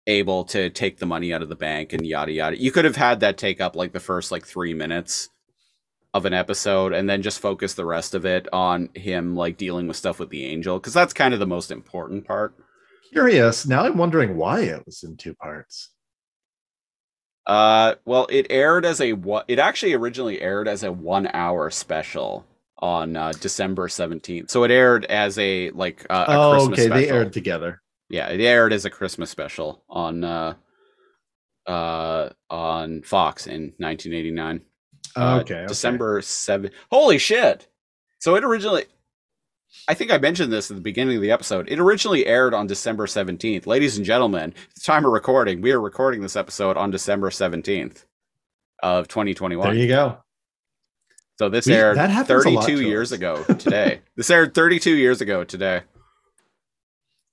able 0.07 0.44
to 0.44 0.70
take 0.70 0.98
the 0.98 1.07
money 1.07 1.32
out 1.32 1.42
of 1.42 1.48
the 1.48 1.55
bank 1.57 1.92
and 1.92 2.05
yada 2.05 2.32
yada. 2.32 2.61
You 2.61 2.72
could 2.72 2.84
have 2.84 2.96
had 2.96 3.20
that 3.20 3.38
take 3.38 3.61
up 3.61 3.76
like 3.76 3.92
the 3.92 4.01
first 4.01 4.32
like 4.32 4.44
three 4.44 4.74
minutes 4.74 5.28
of 6.12 6.24
an 6.24 6.34
episode 6.34 6.92
and 6.92 7.08
then 7.08 7.22
just 7.22 7.40
focus 7.40 7.74
the 7.74 7.84
rest 7.84 8.14
of 8.14 8.26
it 8.26 8.48
on 8.52 8.88
him 8.94 9.36
like 9.36 9.56
dealing 9.56 9.86
with 9.86 9.96
stuff 9.96 10.18
with 10.18 10.30
the 10.30 10.44
angel 10.44 10.78
because 10.78 10.94
that's 10.94 11.12
kind 11.12 11.32
of 11.32 11.40
the 11.40 11.46
most 11.46 11.70
important 11.70 12.26
part. 12.26 12.54
Curious. 13.12 13.66
Now 13.66 13.84
I'm 13.84 13.96
wondering 13.96 14.36
why 14.36 14.61
it 14.61 14.84
was 14.86 15.02
in 15.02 15.16
two 15.16 15.34
parts. 15.34 15.90
Uh, 17.46 17.94
well, 18.04 18.26
it 18.30 18.46
aired 18.50 18.84
as 18.84 19.00
a 19.00 19.12
what? 19.12 19.44
It 19.48 19.58
actually 19.58 19.94
originally 19.94 20.40
aired 20.40 20.68
as 20.68 20.84
a 20.84 20.92
one-hour 20.92 21.70
special 21.70 22.46
on 22.78 23.16
uh, 23.16 23.32
December 23.40 23.88
seventeenth. 23.88 24.50
So 24.50 24.62
it 24.64 24.70
aired 24.70 25.04
as 25.06 25.38
a 25.38 25.70
like 25.70 26.06
uh, 26.11 26.26
a 26.28 26.36
oh, 26.36 26.52
Christmas 26.52 26.78
okay. 26.78 26.86
Special. 26.86 27.02
They 27.02 27.11
aired 27.11 27.32
together. 27.32 27.82
Yeah, 28.08 28.28
it 28.28 28.40
aired 28.40 28.72
as 28.72 28.84
a 28.84 28.90
Christmas 28.90 29.30
special 29.30 29.84
on 29.88 30.22
uh, 30.22 30.54
uh, 31.66 32.30
on 32.48 33.02
Fox 33.02 33.46
in 33.46 33.72
1989. 33.78 34.62
Uh, 35.16 35.38
okay, 35.42 35.64
December 35.66 36.20
7. 36.22 36.70
Holy 36.90 37.18
shit. 37.18 37.66
So 38.20 38.36
it 38.36 38.44
originally 38.44 38.84
I 39.88 39.94
think 39.94 40.11
I 40.11 40.18
mentioned 40.18 40.52
this 40.52 40.70
at 40.70 40.76
the 40.76 40.80
beginning 40.82 41.16
of 41.16 41.22
the 41.22 41.30
episode. 41.30 41.68
It 41.70 41.78
originally 41.78 42.26
aired 42.26 42.54
on 42.54 42.66
December 42.66 43.06
17th. 43.06 43.66
Ladies 43.66 43.96
and 43.96 44.04
gentlemen, 44.04 44.52
the 44.74 44.80
time 44.80 45.04
of 45.04 45.12
recording, 45.12 45.61
we 45.61 45.70
are 45.72 45.80
recording 45.80 46.22
this 46.22 46.34
episode 46.36 46.76
on 46.76 46.90
December 46.90 47.30
17th 47.30 48.04
of 48.82 49.06
2021. 49.08 49.66
There 49.68 49.76
you 49.76 49.88
go. 49.88 50.18
So 51.38 51.48
this 51.48 51.66
We- 51.66 51.74
aired 51.74 51.96
that 51.98 52.11
happens 52.11 52.42
32 52.44 52.82
years 52.82 53.12
us. 53.12 53.16
ago 53.16 53.42
today. 53.58 54.00
this 54.16 54.28
aired 54.30 54.54
32 54.54 54.94
years 54.96 55.20
ago 55.20 55.44
today. 55.44 55.82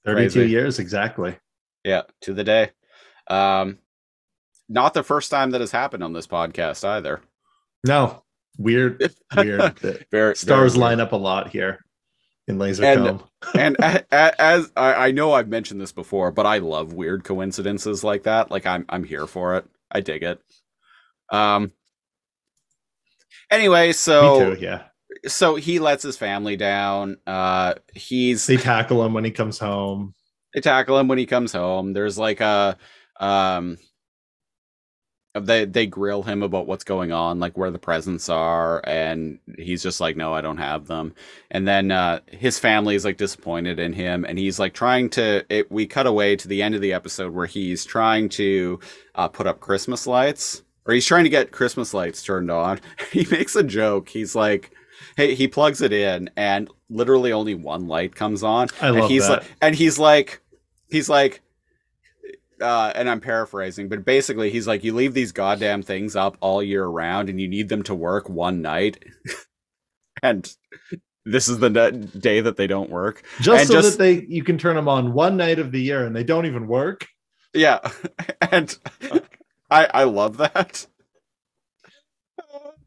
32 0.05 0.39
Crazy. 0.39 0.49
years 0.51 0.79
exactly. 0.79 1.37
Yeah, 1.83 2.03
to 2.21 2.33
the 2.33 2.43
day. 2.43 2.71
Um, 3.27 3.79
not 4.69 4.93
the 4.93 5.03
first 5.03 5.31
time 5.31 5.51
that 5.51 5.61
has 5.61 5.71
happened 5.71 6.03
on 6.03 6.13
this 6.13 6.27
podcast 6.27 6.87
either. 6.87 7.21
No, 7.85 8.23
weird, 8.57 9.13
weird. 9.35 9.77
Very 10.11 10.35
Stars 10.35 10.73
very 10.75 10.81
line 10.81 10.99
up 10.99 11.11
a 11.11 11.15
lot 11.17 11.49
here 11.49 11.83
in 12.47 12.57
Lazor 12.57 12.83
And- 12.83 13.19
Comb. 13.19 13.23
and 13.59 13.75
a, 13.79 14.03
a, 14.11 14.41
as 14.41 14.71
I, 14.75 14.93
I 15.07 15.11
know 15.11 15.31
I've 15.33 15.47
mentioned 15.47 15.79
this 15.79 15.91
before, 15.91 16.31
but 16.31 16.45
I 16.47 16.57
love 16.57 16.93
weird 16.93 17.23
coincidences 17.23 18.03
like 18.03 18.23
that. 18.23 18.49
Like 18.49 18.65
I'm 18.65 18.85
I'm 18.89 19.03
here 19.03 19.27
for 19.27 19.55
it. 19.57 19.65
I 19.91 20.01
dig 20.01 20.23
it. 20.23 20.39
Um. 21.31 21.71
Anyway, 23.51 23.93
so 23.93 24.55
too. 24.55 24.61
Yeah, 24.61 24.83
so 25.27 25.55
he 25.55 25.79
lets 25.79 26.03
his 26.03 26.17
family 26.17 26.57
down. 26.57 27.17
Uh, 27.27 27.75
he's 27.93 28.45
they 28.47 28.57
tackle 28.57 29.05
him 29.05 29.13
when 29.13 29.23
he 29.23 29.31
comes 29.31 29.59
home. 29.59 30.13
they 30.53 30.61
tackle 30.61 30.97
him 30.97 31.07
when 31.07 31.17
he 31.17 31.25
comes 31.25 31.53
home. 31.53 31.93
There's 31.93 32.17
like 32.17 32.41
a 32.41 32.77
um 33.19 33.77
they 35.45 35.65
they 35.65 35.85
grill 35.85 36.23
him 36.23 36.43
about 36.43 36.67
what's 36.67 36.83
going 36.83 37.11
on, 37.11 37.39
like 37.39 37.57
where 37.57 37.71
the 37.71 37.79
presents 37.79 38.29
are, 38.29 38.81
and 38.85 39.39
he's 39.57 39.83
just 39.83 39.99
like, 39.99 40.15
No, 40.17 40.33
I 40.33 40.41
don't 40.41 40.57
have 40.57 40.87
them. 40.87 41.13
And 41.51 41.67
then 41.67 41.91
uh 41.91 42.19
his 42.27 42.59
family 42.59 42.95
is 42.95 43.05
like 43.05 43.17
disappointed 43.17 43.79
in 43.79 43.93
him, 43.93 44.25
and 44.25 44.37
he's 44.37 44.59
like 44.59 44.73
trying 44.73 45.09
to 45.11 45.45
it 45.49 45.71
we 45.71 45.85
cut 45.87 46.07
away 46.07 46.35
to 46.35 46.47
the 46.47 46.61
end 46.61 46.75
of 46.75 46.81
the 46.81 46.93
episode 46.93 47.33
where 47.33 47.45
he's 47.45 47.85
trying 47.85 48.29
to 48.29 48.79
uh 49.15 49.27
put 49.27 49.47
up 49.47 49.59
Christmas 49.59 50.07
lights. 50.07 50.63
Or 50.85 50.93
he's 50.93 51.05
trying 51.05 51.25
to 51.25 51.29
get 51.29 51.51
Christmas 51.51 51.93
lights 51.93 52.23
turned 52.23 52.49
on. 52.49 52.79
he 53.11 53.27
makes 53.29 53.57
a 53.57 53.63
joke. 53.63 54.09
He's 54.09 54.35
like 54.35 54.71
Hey, 55.15 55.35
he 55.35 55.47
plugs 55.47 55.81
it 55.81 55.93
in, 55.93 56.29
and 56.37 56.69
literally 56.89 57.31
only 57.33 57.55
one 57.55 57.87
light 57.87 58.15
comes 58.15 58.43
on 58.43 58.69
I 58.81 58.89
and 58.89 59.03
he's 59.05 59.27
that. 59.27 59.41
like 59.41 59.51
and 59.61 59.75
he's 59.75 59.99
like 59.99 60.41
he's 60.89 61.09
like 61.09 61.41
uh 62.61 62.91
and 62.95 63.09
i'm 63.09 63.19
paraphrasing 63.19 63.89
but 63.89 64.05
basically 64.05 64.49
he's 64.49 64.67
like 64.67 64.83
you 64.83 64.93
leave 64.93 65.13
these 65.13 65.31
goddamn 65.31 65.83
things 65.83 66.15
up 66.15 66.37
all 66.39 66.63
year 66.63 66.85
round 66.85 67.29
and 67.29 67.39
you 67.39 67.47
need 67.47 67.69
them 67.69 67.83
to 67.83 67.95
work 67.95 68.29
one 68.29 68.61
night. 68.61 69.03
And 70.23 70.51
this 71.25 71.47
is 71.47 71.59
the 71.59 71.69
day 72.19 72.41
that 72.41 72.57
they 72.57 72.65
don't 72.65 72.89
work. 72.89 73.21
Just 73.39 73.59
and 73.59 73.67
so 73.67 73.73
just- 73.75 73.97
that 73.99 74.03
they 74.03 74.25
you 74.27 74.43
can 74.43 74.57
turn 74.57 74.75
them 74.75 74.89
on 74.89 75.13
one 75.13 75.37
night 75.37 75.59
of 75.59 75.71
the 75.71 75.79
year 75.79 76.03
and 76.05 76.15
they 76.15 76.23
don't 76.23 76.47
even 76.47 76.65
work. 76.67 77.05
yeah. 77.53 77.79
And 78.51 78.75
i 79.69 79.85
i 79.93 80.03
love 80.05 80.37
that. 80.37 80.87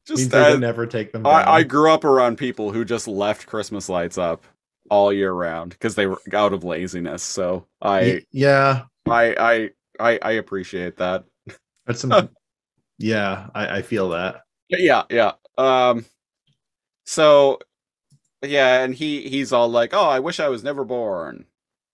Just 0.06 0.34
uh, 0.34 0.56
never 0.56 0.86
take 0.86 1.12
them. 1.12 1.24
I, 1.24 1.48
I 1.48 1.62
grew 1.62 1.92
up 1.92 2.04
around 2.04 2.36
people 2.36 2.72
who 2.72 2.84
just 2.84 3.06
left 3.06 3.46
christmas 3.46 3.88
lights 3.88 4.18
up 4.18 4.44
all 4.90 5.12
year 5.12 5.32
round 5.32 5.70
because 5.70 5.94
they 5.94 6.06
were 6.06 6.20
out 6.32 6.52
of 6.52 6.64
laziness. 6.64 7.22
So 7.22 7.66
I 7.80 8.22
yeah, 8.32 8.84
I 9.10 9.34
I 9.38 9.70
I, 9.98 10.18
I 10.22 10.30
appreciate 10.32 10.96
that. 10.98 11.24
that's 11.86 12.00
some. 12.00 12.30
yeah, 12.98 13.48
I, 13.54 13.78
I 13.78 13.82
feel 13.82 14.10
that. 14.10 14.42
Yeah, 14.68 15.04
yeah. 15.10 15.32
Um 15.58 16.04
so 17.04 17.58
yeah, 18.42 18.82
and 18.82 18.94
he 18.94 19.28
he's 19.28 19.52
all 19.52 19.68
like, 19.68 19.92
"Oh, 19.92 20.08
I 20.08 20.20
wish 20.20 20.40
I 20.40 20.48
was 20.48 20.64
never 20.64 20.84
born." 20.84 21.46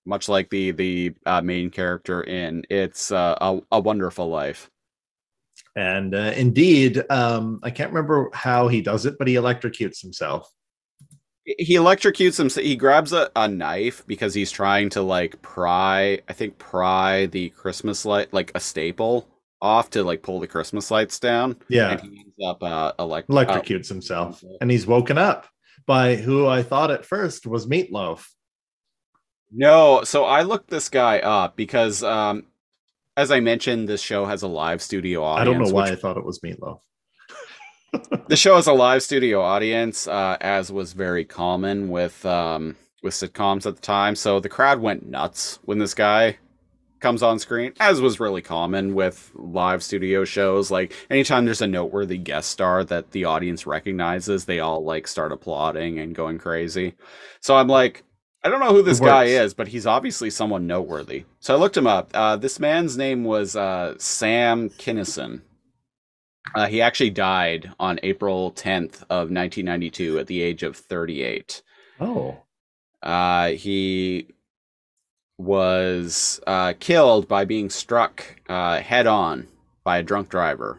Much 0.05 0.29
like 0.29 0.49
the 0.51 0.71
the 0.71 1.15
uh, 1.27 1.41
main 1.41 1.71
character 1.71 2.23
in 2.23 2.65
It's 2.71 3.11
uh, 3.11 3.37
a 3.41 3.61
a 3.73 3.81
Wonderful 3.81 4.29
Life. 4.29 4.71
And 5.75 6.15
uh, 6.15 6.33
indeed, 6.37 7.03
um, 7.11 7.61
I 7.63 7.71
can't 7.71 7.91
remember 7.93 8.31
how 8.33 8.69
he 8.69 8.81
does 8.81 9.05
it, 9.07 9.17
but 9.19 9.29
he 9.29 9.35
electrocutes 9.35 10.01
himself. 10.01 10.51
He 11.47 11.75
electrocutes 11.77 12.41
him. 12.41 12.51
He 12.63 12.75
grabs 12.75 13.13
a, 13.13 13.31
a 13.37 13.47
knife 13.47 14.05
because 14.07 14.35
he's 14.35 14.51
trying 14.51 14.91
to 14.91 15.03
like 15.03 15.41
pry. 15.43 16.21
I 16.29 16.33
think 16.33 16.59
pry 16.59 17.27
the 17.27 17.51
Christmas 17.51 18.05
light, 18.05 18.33
like 18.33 18.51
a 18.57 18.61
staple, 18.61 19.29
off 19.63 19.91
to 19.91 20.03
like 20.03 20.23
pull 20.23 20.41
the 20.41 20.49
Christmas 20.49 20.91
lights 20.91 21.21
down. 21.21 21.57
Yeah, 21.69 21.93
And 21.93 22.01
he 22.01 22.19
ends 22.19 22.35
up 22.45 22.63
uh, 22.63 22.93
elect- 22.99 23.29
electrocutes 23.29 23.89
himself, 23.89 24.43
and 24.61 24.71
he's 24.71 24.87
woken 24.89 25.19
up 25.19 25.47
by 25.87 26.17
who 26.17 26.47
I 26.49 26.65
thought 26.65 26.91
at 26.91 27.05
first 27.05 27.47
was 27.47 27.67
Meatloaf. 27.67 28.27
No, 29.53 30.03
so 30.03 30.25
I 30.25 30.43
looked 30.43 30.69
this 30.69 30.89
guy 30.89 31.21
up 31.21 31.57
because, 31.57 32.03
um, 32.03 32.47
as 33.17 33.31
I 33.31 33.39
mentioned, 33.39 33.89
this 33.89 34.03
show 34.03 34.27
has 34.27 34.43
a 34.43 34.49
live 34.49 34.83
studio 34.83 35.23
audience. 35.23 35.49
I 35.49 35.53
don't 35.53 35.63
know 35.63 35.73
why 35.73 35.91
I 35.91 35.95
thought 35.95 36.17
it 36.17 36.25
was 36.25 36.41
Meatloaf. 36.41 36.81
The 38.29 38.37
show 38.37 38.57
has 38.57 38.67
a 38.67 38.73
live 38.73 39.03
studio 39.03 39.41
audience, 39.41 40.07
uh, 40.09 40.37
as 40.41 40.71
was 40.73 40.93
very 40.93 41.25
common 41.25 41.89
with 41.89 42.25
um, 42.27 42.77
with 43.03 43.15
sitcoms 43.15 43.67
at 43.67 43.77
the 43.77 43.83
time. 43.83 44.17
So 44.17 44.41
the 44.41 44.49
crowd 44.49 44.81
went 44.81 45.07
nuts 45.07 45.59
when 45.65 45.79
this 45.79 45.95
guy 45.95 46.39
comes 47.01 47.23
on 47.23 47.39
screen, 47.39 47.73
as 47.79 48.01
was 48.01 48.21
really 48.21 48.43
common 48.43 48.95
with 48.95 49.31
live 49.35 49.83
studio 49.83 50.25
shows. 50.25 50.71
Like 50.71 50.93
anytime 51.11 51.45
there's 51.45 51.63
a 51.63 51.67
noteworthy 51.67 52.19
guest 52.19 52.51
star 52.51 52.85
that 52.85 53.13
the 53.13 53.25
audience 53.25 53.67
recognizes, 53.67 54.45
they 54.45 54.61
all 54.61 54.83
like 54.83 55.07
start 55.07 55.33
applauding 55.33 55.99
and 55.99 56.15
going 56.15 56.39
crazy. 56.39 56.95
So 57.41 57.57
I'm 57.57 57.69
like, 57.69 58.03
I 58.43 58.49
don't 58.49 58.61
know 58.61 58.73
who 58.73 58.83
this 58.83 59.01
guy 59.01 59.25
is, 59.25 59.55
but 59.55 59.69
he's 59.69 59.87
obviously 59.87 60.31
someone 60.31 60.67
noteworthy. 60.67 61.25
So 61.41 61.55
I 61.55 61.59
looked 61.59 61.77
him 61.77 61.87
up. 61.87 62.11
Uh, 62.15 62.37
this 62.37 62.61
man's 62.61 62.97
name 62.97 63.25
was 63.25 63.57
uh, 63.57 63.95
Sam 63.99 64.71
Kinison. 64.71 65.43
Uh, 66.55 66.67
he 66.67 66.81
actually 66.81 67.11
died 67.11 67.71
on 67.79 67.99
April 68.03 68.53
10th 68.53 69.03
of 69.11 69.31
1992 69.31 70.19
at 70.19 70.27
the 70.27 70.41
age 70.43 70.63
of 70.63 70.77
38. 70.77 71.63
Oh, 72.01 72.39
Uh, 73.03 73.49
he 73.51 74.29
was 75.39 76.41
uh, 76.47 76.73
killed 76.81 77.29
by 77.29 77.45
being 77.45 77.69
struck 77.69 78.25
uh, 78.49 78.81
head 78.81 79.07
on 79.07 79.47
by 79.85 79.99
a 79.99 80.03
drunk 80.03 80.29
driver 80.31 80.79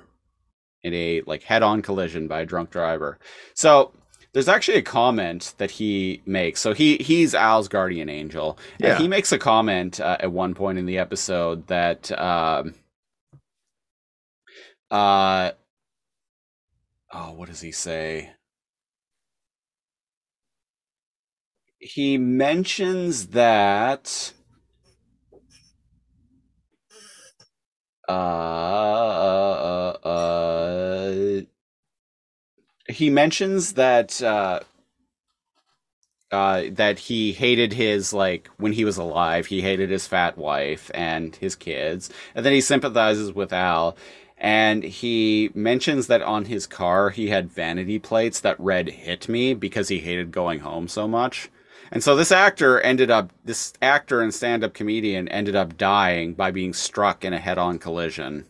in 0.83 0.93
a 0.93 1.21
like 1.27 1.43
head 1.43 1.61
on 1.63 1.81
collision 1.81 2.27
by 2.27 2.41
a 2.41 2.45
drunk 2.45 2.71
driver. 2.71 3.19
So 3.53 3.91
there's 4.33 4.47
actually 4.47 4.77
a 4.77 4.81
comment 4.83 5.53
that 5.57 5.71
he 5.71 6.21
makes. 6.25 6.59
So 6.61 6.73
he 6.73 6.97
he's 6.97 7.33
Al's 7.35 7.67
guardian 7.67 8.09
angel, 8.09 8.57
Yeah. 8.79 8.93
and 8.93 9.01
he 9.01 9.07
makes 9.07 9.31
a 9.31 9.37
comment 9.37 9.99
uh, 9.99 10.17
at 10.19 10.31
one 10.31 10.53
point 10.55 10.77
in 10.79 10.85
the 10.85 10.97
episode 10.97 11.67
that 11.67 12.11
um, 12.19 12.73
uh 14.89 15.51
oh 17.13 17.31
what 17.33 17.47
does 17.49 17.61
he 17.61 17.71
say? 17.71 18.31
he 21.79 22.17
mentions 22.17 23.27
that 23.27 24.33
uh, 28.09 28.11
uh, 28.11 29.97
uh, 30.03 31.41
he 32.89 33.09
mentions 33.09 33.73
that 33.73 34.21
uh 34.21 34.59
uh 36.31 36.63
that 36.71 36.99
he 36.99 37.31
hated 37.31 37.73
his 37.73 38.13
like 38.13 38.49
when 38.57 38.73
he 38.73 38.83
was 38.83 38.97
alive 38.97 39.45
he 39.45 39.61
hated 39.61 39.89
his 39.89 40.07
fat 40.07 40.37
wife 40.37 40.91
and 40.93 41.35
his 41.37 41.55
kids 41.55 42.09
and 42.35 42.45
then 42.45 42.53
he 42.53 42.61
sympathizes 42.61 43.31
with 43.33 43.53
Al 43.53 43.95
and 44.37 44.83
he 44.83 45.49
mentions 45.53 46.07
that 46.07 46.21
on 46.21 46.45
his 46.45 46.67
car 46.67 47.09
he 47.09 47.29
had 47.29 47.51
vanity 47.51 47.99
plates 47.99 48.39
that 48.39 48.59
read 48.59 48.89
hit 48.89 49.27
me 49.27 49.53
because 49.53 49.89
he 49.89 49.99
hated 49.99 50.31
going 50.31 50.59
home 50.59 50.87
so 50.87 51.07
much 51.07 51.49
and 51.91 52.03
so 52.03 52.15
this 52.15 52.31
actor 52.31 52.79
ended 52.81 53.09
up 53.09 53.31
this 53.45 53.73
actor 53.81 54.21
and 54.21 54.33
stand-up 54.33 54.73
comedian 54.73 55.27
ended 55.29 55.55
up 55.55 55.77
dying 55.77 56.33
by 56.33 56.51
being 56.51 56.73
struck 56.73 57.23
in 57.25 57.33
a 57.33 57.39
head-on 57.39 57.79
collision. 57.79 58.45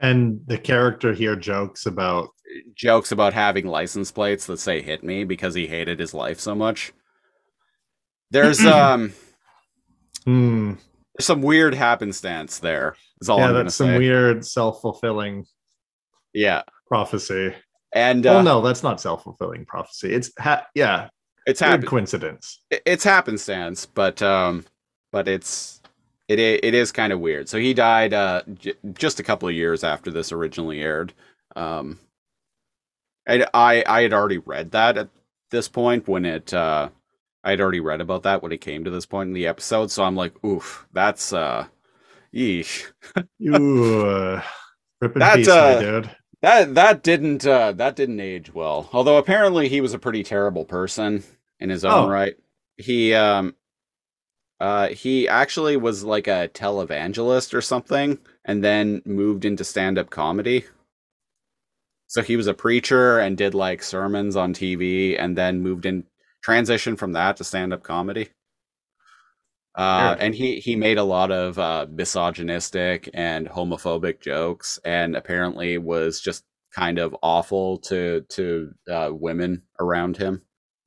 and 0.00 0.40
the 0.46 0.58
character 0.58 1.12
here 1.12 1.36
jokes 1.36 1.86
about 1.86 2.30
Jokes 2.74 3.12
about 3.12 3.32
having 3.32 3.66
license 3.66 4.10
plates 4.10 4.46
that 4.46 4.58
say 4.58 4.82
hit 4.82 5.04
me 5.04 5.24
because 5.24 5.54
he 5.54 5.66
hated 5.66 6.00
his 6.00 6.14
life 6.14 6.40
so 6.40 6.54
much. 6.54 6.92
There's 8.30 8.60
um 8.64 9.12
hmm, 10.24 10.72
there's 10.72 10.89
some 11.20 11.42
weird 11.42 11.74
happenstance 11.74 12.58
there. 12.58 12.96
Is 13.20 13.28
all 13.28 13.38
yeah, 13.38 13.48
I'm 13.48 13.54
that's 13.54 13.74
some 13.74 13.88
say. 13.88 13.98
weird 13.98 14.44
self-fulfilling 14.44 15.46
Yeah. 16.32 16.62
prophecy. 16.86 17.54
And 17.92 18.26
oh 18.26 18.38
uh, 18.38 18.42
no, 18.42 18.60
that's 18.62 18.82
not 18.82 19.00
self-fulfilling 19.00 19.66
prophecy. 19.66 20.12
It's 20.12 20.30
ha- 20.38 20.66
yeah, 20.74 21.08
it's 21.46 21.60
happen- 21.60 21.86
coincidence. 21.86 22.60
it's 22.70 23.04
happenstance, 23.04 23.86
but 23.86 24.22
um 24.22 24.64
but 25.12 25.26
it's 25.26 25.80
it 26.28 26.38
it 26.38 26.74
is 26.74 26.92
kind 26.92 27.12
of 27.12 27.18
weird. 27.20 27.48
So 27.48 27.58
he 27.58 27.74
died 27.74 28.14
uh 28.14 28.42
j- 28.54 28.74
just 28.94 29.18
a 29.18 29.24
couple 29.24 29.48
of 29.48 29.54
years 29.54 29.82
after 29.82 30.10
this 30.12 30.30
originally 30.32 30.80
aired. 30.80 31.12
Um 31.56 31.98
and 33.26 33.44
I 33.52 33.82
I 33.86 34.02
had 34.02 34.12
already 34.12 34.38
read 34.38 34.70
that 34.70 34.96
at 34.96 35.08
this 35.50 35.68
point 35.68 36.06
when 36.08 36.24
it 36.24 36.54
uh 36.54 36.90
I'd 37.44 37.60
already 37.60 37.80
read 37.80 38.00
about 38.00 38.22
that 38.24 38.42
when 38.42 38.52
it 38.52 38.60
came 38.60 38.84
to 38.84 38.90
this 38.90 39.06
point 39.06 39.28
in 39.28 39.34
the 39.34 39.46
episode, 39.46 39.90
so 39.90 40.04
I'm 40.04 40.16
like, 40.16 40.42
oof, 40.44 40.86
that's 40.92 41.32
uh, 41.32 41.66
yeesh. 42.34 42.86
Ooh, 43.42 44.40
rip 45.00 45.16
in 45.16 45.22
That, 45.22 45.32
peace, 45.32 45.48
uh, 45.48 45.62
my 45.62 45.74
dude. 45.74 46.10
That 46.42 46.74
that 46.74 47.02
didn't 47.02 47.46
uh, 47.46 47.72
that 47.72 47.96
didn't 47.96 48.20
age 48.20 48.54
well. 48.54 48.88
Although 48.92 49.18
apparently 49.18 49.68
he 49.68 49.80
was 49.80 49.92
a 49.94 49.98
pretty 49.98 50.22
terrible 50.22 50.64
person 50.64 51.22
in 51.58 51.70
his 51.70 51.84
own 51.84 52.04
Oh. 52.04 52.08
right. 52.08 52.34
He 52.78 53.12
um 53.14 53.54
uh 54.60 54.88
he 54.88 55.28
actually 55.28 55.76
was 55.76 56.04
like 56.04 56.26
a 56.28 56.48
televangelist 56.54 57.54
or 57.54 57.60
something 57.60 58.18
and 58.44 58.62
then 58.64 59.02
moved 59.04 59.44
into 59.44 59.64
stand-up 59.64 60.10
comedy. 60.10 60.64
So 62.08 62.22
he 62.22 62.36
was 62.36 62.46
a 62.46 62.54
preacher 62.54 63.18
and 63.18 63.36
did 63.38 63.54
like 63.54 63.82
sermons 63.82 64.36
on 64.36 64.52
TV 64.52 65.16
and 65.18 65.36
then 65.38 65.62
moved 65.62 65.86
in 65.86 66.04
transition 66.42 66.96
from 66.96 67.12
that 67.12 67.36
to 67.38 67.44
stand-up 67.44 67.82
comedy. 67.82 68.28
Uh, 69.76 70.16
and 70.18 70.34
he 70.34 70.58
he 70.58 70.74
made 70.74 70.98
a 70.98 71.04
lot 71.04 71.30
of 71.30 71.58
uh, 71.58 71.86
misogynistic 71.90 73.08
and 73.14 73.48
homophobic 73.48 74.20
jokes, 74.20 74.78
and 74.84 75.14
apparently 75.16 75.78
was 75.78 76.20
just 76.20 76.44
kind 76.74 76.98
of 76.98 77.14
awful 77.22 77.78
to 77.78 78.22
to 78.30 78.72
uh, 78.90 79.10
women 79.12 79.62
around 79.78 80.16
him. 80.16 80.42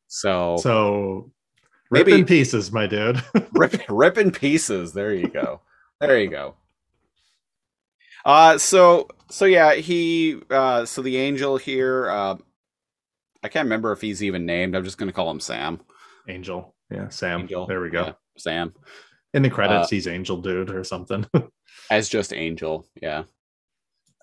So, 0.08 0.58
So 0.58 1.32
rip 1.90 2.08
Maybe- 2.08 2.20
in 2.20 2.26
pieces, 2.26 2.72
my 2.74 2.86
dude. 2.86 3.24
rip 3.54 3.82
rip 3.90 4.18
in 4.18 4.32
pieces. 4.32 4.92
There 4.94 5.14
you 5.14 5.30
go. 5.30 5.62
There 6.02 6.20
you 6.20 6.30
go. 6.30 6.56
Uh 8.26 8.58
so 8.58 9.08
so 9.30 9.46
yeah, 9.46 9.76
he 9.76 10.40
uh 10.50 10.86
so 10.86 11.02
the 11.02 11.18
angel 11.18 11.58
here 11.58 12.10
uh 12.10 12.36
I 13.44 13.50
can't 13.50 13.66
remember 13.66 13.92
if 13.92 14.02
he's 14.02 14.24
even 14.24 14.46
named. 14.46 14.76
I'm 14.76 14.84
just 14.84 14.98
going 14.98 15.10
to 15.10 15.14
call 15.14 15.30
him 15.30 15.40
Sam. 15.40 15.82
Angel. 16.30 16.74
Yeah, 16.90 17.10
Sam. 17.10 17.42
Angel. 17.42 17.66
There 17.68 17.82
we 17.82 17.90
go. 17.90 18.04
Yeah, 18.06 18.14
Sam. 18.38 18.74
In 19.34 19.42
the 19.44 19.50
credits, 19.50 19.88
Uh, 19.88 19.96
he's 19.96 20.08
Angel 20.08 20.38
Dude 20.38 20.70
or 20.70 20.84
something. 20.84 21.26
As 21.92 22.08
just 22.08 22.34
Angel. 22.34 22.88
Yeah. 23.02 23.24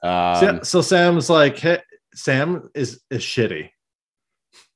so, 0.02 0.08
Um, 0.08 0.42
yeah, 0.56 0.62
so 0.62 0.80
Sam's 0.80 1.28
like, 1.28 1.58
hey, 1.58 1.80
Sam 2.14 2.70
is 2.74 3.00
is 3.10 3.22
shitty. 3.22 3.70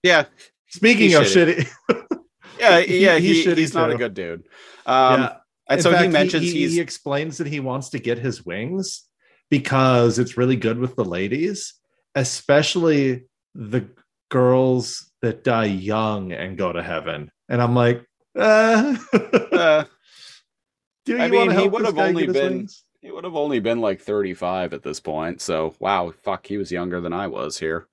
yeah. 0.03 0.27
Speaking 0.69 1.05
He's 1.11 1.15
of 1.17 1.23
shitty. 1.25 1.69
shitty, 1.91 2.07
Yeah, 2.61 2.81
He- 2.81 2.99
yeah, 2.99 3.19
he's 3.19 3.45
he, 3.45 3.51
shitty 3.51 3.57
he's 3.59 3.75
not 3.75 3.91
a 3.93 3.97
good 3.97 4.13
dude. 4.15 4.47
Um 4.87 5.21
yeah. 5.23 5.37
and 5.71 5.79
In 5.79 5.83
so 5.83 5.97
he 5.97 6.09
mentions 6.09 6.43
he, 6.45 6.51
he's 6.61 6.75
he 6.75 6.81
explains 6.81 7.39
that 7.39 7.47
he 7.47 7.61
wants 7.61 7.91
to 7.91 7.99
get 7.99 8.19
his 8.19 8.45
wings 8.45 9.05
because 9.51 10.19
it's 10.19 10.37
really 10.37 10.57
good 10.57 10.79
with 10.79 10.95
the 10.97 11.05
ladies, 11.05 11.75
especially 12.15 13.25
the 13.55 13.89
girls 14.31 15.11
that 15.23 15.45
die 15.45 15.65
young 15.67 16.33
and 16.33 16.59
go 16.59 16.73
to 16.73 16.83
heaven. 16.83 17.31
And 17.49 17.63
I'm 17.63 17.75
like, 17.75 18.05
uh, 18.37 18.97
uh, 19.13 19.85
do 21.05 21.13
you 21.13 21.19
I 21.19 21.31
want 21.31 21.51
mean, 21.51 21.59
he 21.59 21.69
would 21.69 21.85
have 21.85 21.99
only 21.99 22.27
been- 22.27 22.59
wings? 22.59 22.85
he 23.01 23.11
would 23.11 23.25
have 23.25 23.37
only 23.37 23.61
been 23.61 23.81
like 23.81 24.01
35 24.01 24.73
at 24.73 24.83
this 24.83 24.99
point. 24.99 25.41
So, 25.43 25.75
wow, 25.79 26.13
fuck, 26.23 26.47
he 26.47 26.57
was 26.57 26.73
younger 26.73 27.01
than 27.03 27.13
I 27.13 27.27
was 27.27 27.59
here. 27.59 27.87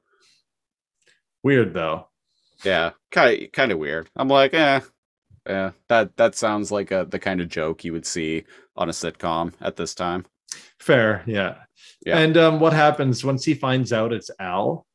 Weird 1.44 1.74
though. 1.74 2.08
Yeah, 2.64 2.92
kind 3.12 3.44
of 3.44 3.52
kind 3.52 3.72
of 3.72 3.80
weird. 3.80 4.10
I'm 4.16 4.28
like, 4.28 4.54
eh, 4.54 4.82
yeah, 5.48 5.72
that 5.90 6.16
that 6.18 6.36
sounds 6.36 6.72
like 6.72 6.92
a 6.92 7.06
the 7.10 7.18
kind 7.20 7.42
of 7.42 7.50
joke 7.50 7.84
you 7.84 7.92
would 7.94 8.06
see 8.06 8.46
on 8.78 8.88
a 8.90 8.92
sitcom 8.94 9.52
at 9.60 9.76
this 9.76 9.96
time. 9.96 10.26
Fair, 10.80 11.24
yeah. 11.26 11.56
Yeah. 12.06 12.20
And 12.20 12.38
um, 12.38 12.60
what 12.60 12.74
happens 12.74 13.24
once 13.26 13.44
he 13.44 13.54
finds 13.54 13.92
out 13.92 14.14
it's 14.14 14.30
Al? 14.40 14.86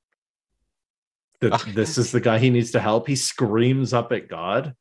That 1.40 1.64
this 1.74 1.98
is 1.98 2.12
the 2.12 2.20
guy 2.20 2.38
he 2.38 2.50
needs 2.50 2.70
to 2.72 2.80
help. 2.80 3.06
He 3.06 3.16
screams 3.16 3.92
up 3.92 4.12
at 4.12 4.28
God. 4.28 4.74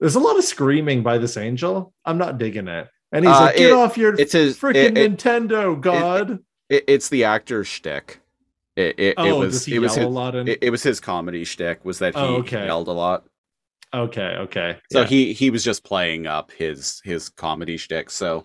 There's 0.00 0.14
a 0.14 0.20
lot 0.20 0.36
of 0.38 0.44
screaming 0.44 1.02
by 1.02 1.18
this 1.18 1.36
angel. 1.36 1.92
I'm 2.04 2.18
not 2.18 2.38
digging 2.38 2.68
it. 2.68 2.88
And 3.12 3.24
he's 3.24 3.34
Uh, 3.34 3.40
like, 3.40 3.56
"Get 3.56 3.70
it- 3.70 3.72
off 3.72 3.96
your 3.96 4.14
It's 4.18 4.32
his. 4.32 4.58
freaking 4.58 4.74
It, 4.76 4.98
it, 4.98 5.16
Nintendo, 5.16 5.80
God!" 5.80 6.40
it- 6.68 6.84
it's 6.88 7.08
the 7.08 7.24
actor's 7.24 7.66
shtick. 7.66 8.20
It 8.74 8.98
it, 8.98 9.14
oh, 9.16 9.38
was 9.38 9.52
does 9.54 9.64
he 9.64 9.76
it 9.76 9.78
was 9.78 9.96
yell 9.96 10.06
his, 10.08 10.14
a 10.14 10.18
lot? 10.18 10.34
In- 10.34 10.48
it, 10.48 10.58
it 10.60 10.70
was 10.70 10.82
his 10.82 11.00
comedy 11.00 11.44
shtick 11.44 11.82
was 11.84 11.98
that 12.00 12.14
he 12.14 12.20
Oh, 12.20 12.36
okay. 12.36 12.66
yelled 12.66 12.88
a 12.88 12.92
lot. 12.92 13.24
okay, 13.94 14.36
okay. 14.40 14.76
So 14.92 15.00
yeah. 15.00 15.06
he 15.06 15.32
he 15.32 15.48
was 15.50 15.64
just 15.64 15.82
playing 15.84 16.26
up 16.26 16.50
his 16.52 17.00
his 17.04 17.28
comedy 17.30 17.76
shtick. 17.78 18.10
So 18.10 18.44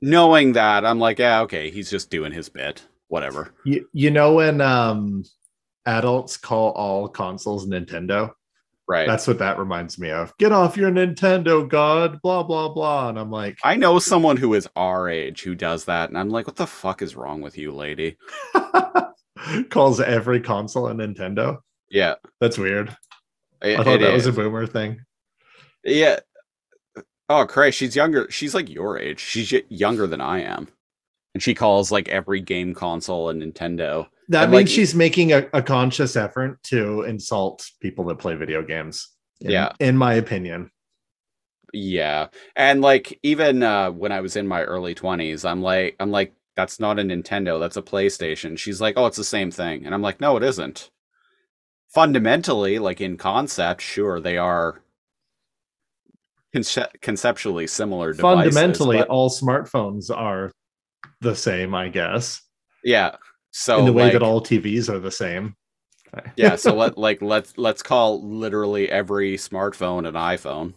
knowing 0.00 0.52
that, 0.54 0.84
I'm 0.86 0.98
like, 0.98 1.18
yeah, 1.18 1.40
okay, 1.42 1.70
he's 1.70 1.90
just 1.90 2.08
doing 2.10 2.32
his 2.32 2.48
bit. 2.48 2.86
Whatever. 3.08 3.52
you, 3.64 3.88
you 3.92 4.10
know 4.10 4.34
when 4.34 4.60
um 4.60 5.22
adults 5.86 6.36
call 6.36 6.72
all 6.72 7.08
consoles 7.08 7.66
Nintendo? 7.66 8.32
Right. 8.88 9.06
That's 9.06 9.26
what 9.26 9.38
that 9.38 9.58
reminds 9.58 9.98
me 9.98 10.10
of. 10.10 10.36
Get 10.38 10.52
off 10.52 10.76
your 10.76 10.90
Nintendo, 10.90 11.68
God! 11.68 12.20
Blah 12.22 12.44
blah 12.44 12.68
blah. 12.68 13.08
And 13.08 13.18
I'm 13.18 13.30
like, 13.30 13.58
I 13.64 13.74
know 13.74 13.98
someone 13.98 14.36
who 14.36 14.54
is 14.54 14.68
our 14.76 15.08
age 15.08 15.42
who 15.42 15.54
does 15.54 15.86
that, 15.86 16.08
and 16.08 16.18
I'm 16.18 16.30
like, 16.30 16.46
what 16.46 16.56
the 16.56 16.66
fuck 16.66 17.02
is 17.02 17.16
wrong 17.16 17.40
with 17.40 17.58
you, 17.58 17.72
lady? 17.72 18.16
calls 19.70 20.00
every 20.00 20.40
console 20.40 20.88
a 20.88 20.94
Nintendo. 20.94 21.58
Yeah. 21.90 22.14
That's 22.40 22.58
weird. 22.58 22.96
It, 23.62 23.78
I 23.78 23.84
thought 23.84 23.96
it 23.96 24.00
that 24.00 24.12
was 24.12 24.26
a 24.26 24.32
boomer 24.32 24.66
thing. 24.66 25.00
Yeah. 25.84 26.20
Oh, 27.28 27.46
Christ, 27.46 27.78
she's 27.78 27.96
younger. 27.96 28.30
She's 28.30 28.54
like 28.54 28.68
your 28.68 28.98
age. 28.98 29.20
She's 29.20 29.52
younger 29.68 30.06
than 30.06 30.20
I 30.20 30.42
am. 30.42 30.68
And 31.34 31.42
she 31.42 31.54
calls 31.54 31.92
like 31.92 32.08
every 32.08 32.40
game 32.40 32.74
console 32.74 33.30
a 33.30 33.34
Nintendo. 33.34 34.06
That 34.28 34.44
And, 34.44 34.52
means 34.52 34.68
like- 34.70 34.74
she's 34.74 34.94
making 34.94 35.32
a, 35.32 35.48
a 35.52 35.62
conscious 35.62 36.16
effort 36.16 36.62
to 36.64 37.02
insult 37.02 37.68
people 37.80 38.04
that 38.06 38.18
play 38.18 38.34
video 38.34 38.62
games. 38.62 39.08
in- 39.40 39.50
Yeah. 39.52 39.72
In 39.80 39.96
my 39.96 40.14
opinion. 40.14 40.70
Yeah. 41.72 42.28
And 42.56 42.80
like 42.80 43.18
even 43.22 43.62
uh 43.62 43.90
when 43.90 44.10
I 44.12 44.20
was 44.20 44.36
in 44.36 44.46
my 44.48 44.62
early 44.62 44.94
20s, 44.94 45.44
I'm 45.48 45.62
like 45.62 45.96
I'm 46.00 46.10
like 46.10 46.34
that's 46.56 46.80
not 46.80 46.98
a 46.98 47.02
Nintendo, 47.02 47.60
that's 47.60 47.76
a 47.76 47.82
PlayStation. 47.82 48.56
She's 48.56 48.80
like, 48.80 48.94
"Oh, 48.96 49.04
it's 49.06 49.18
the 49.18 49.24
same 49.24 49.50
thing." 49.50 49.84
And 49.84 49.94
I'm 49.94 50.00
like, 50.00 50.22
"No, 50.22 50.38
it 50.38 50.42
isn't." 50.42 50.90
Fundamentally, 51.92 52.78
like 52.78 53.00
in 53.02 53.18
concept, 53.18 53.82
sure 53.82 54.20
they 54.20 54.38
are 54.38 54.80
conce- 56.54 56.88
conceptually 57.02 57.66
similar 57.66 58.12
devices. 58.12 58.54
Fundamentally, 58.54 58.98
but- 58.98 59.08
all 59.08 59.28
smartphones 59.30 60.10
are 60.10 60.50
the 61.20 61.36
same, 61.36 61.74
I 61.74 61.88
guess. 61.88 62.40
yeah. 62.84 63.16
So 63.58 63.78
in 63.78 63.86
the 63.86 63.92
way 63.92 64.04
like, 64.04 64.12
that 64.12 64.22
all 64.22 64.42
TVs 64.42 64.90
are 64.90 64.98
the 64.98 65.10
same. 65.10 65.56
yeah, 66.36 66.56
so 66.56 66.74
let 66.76 66.98
like 66.98 67.22
let's 67.22 67.56
let's 67.56 67.82
call 67.82 68.22
literally 68.22 68.90
every 68.90 69.38
smartphone 69.38 70.06
an 70.06 70.12
iPhone. 70.12 70.74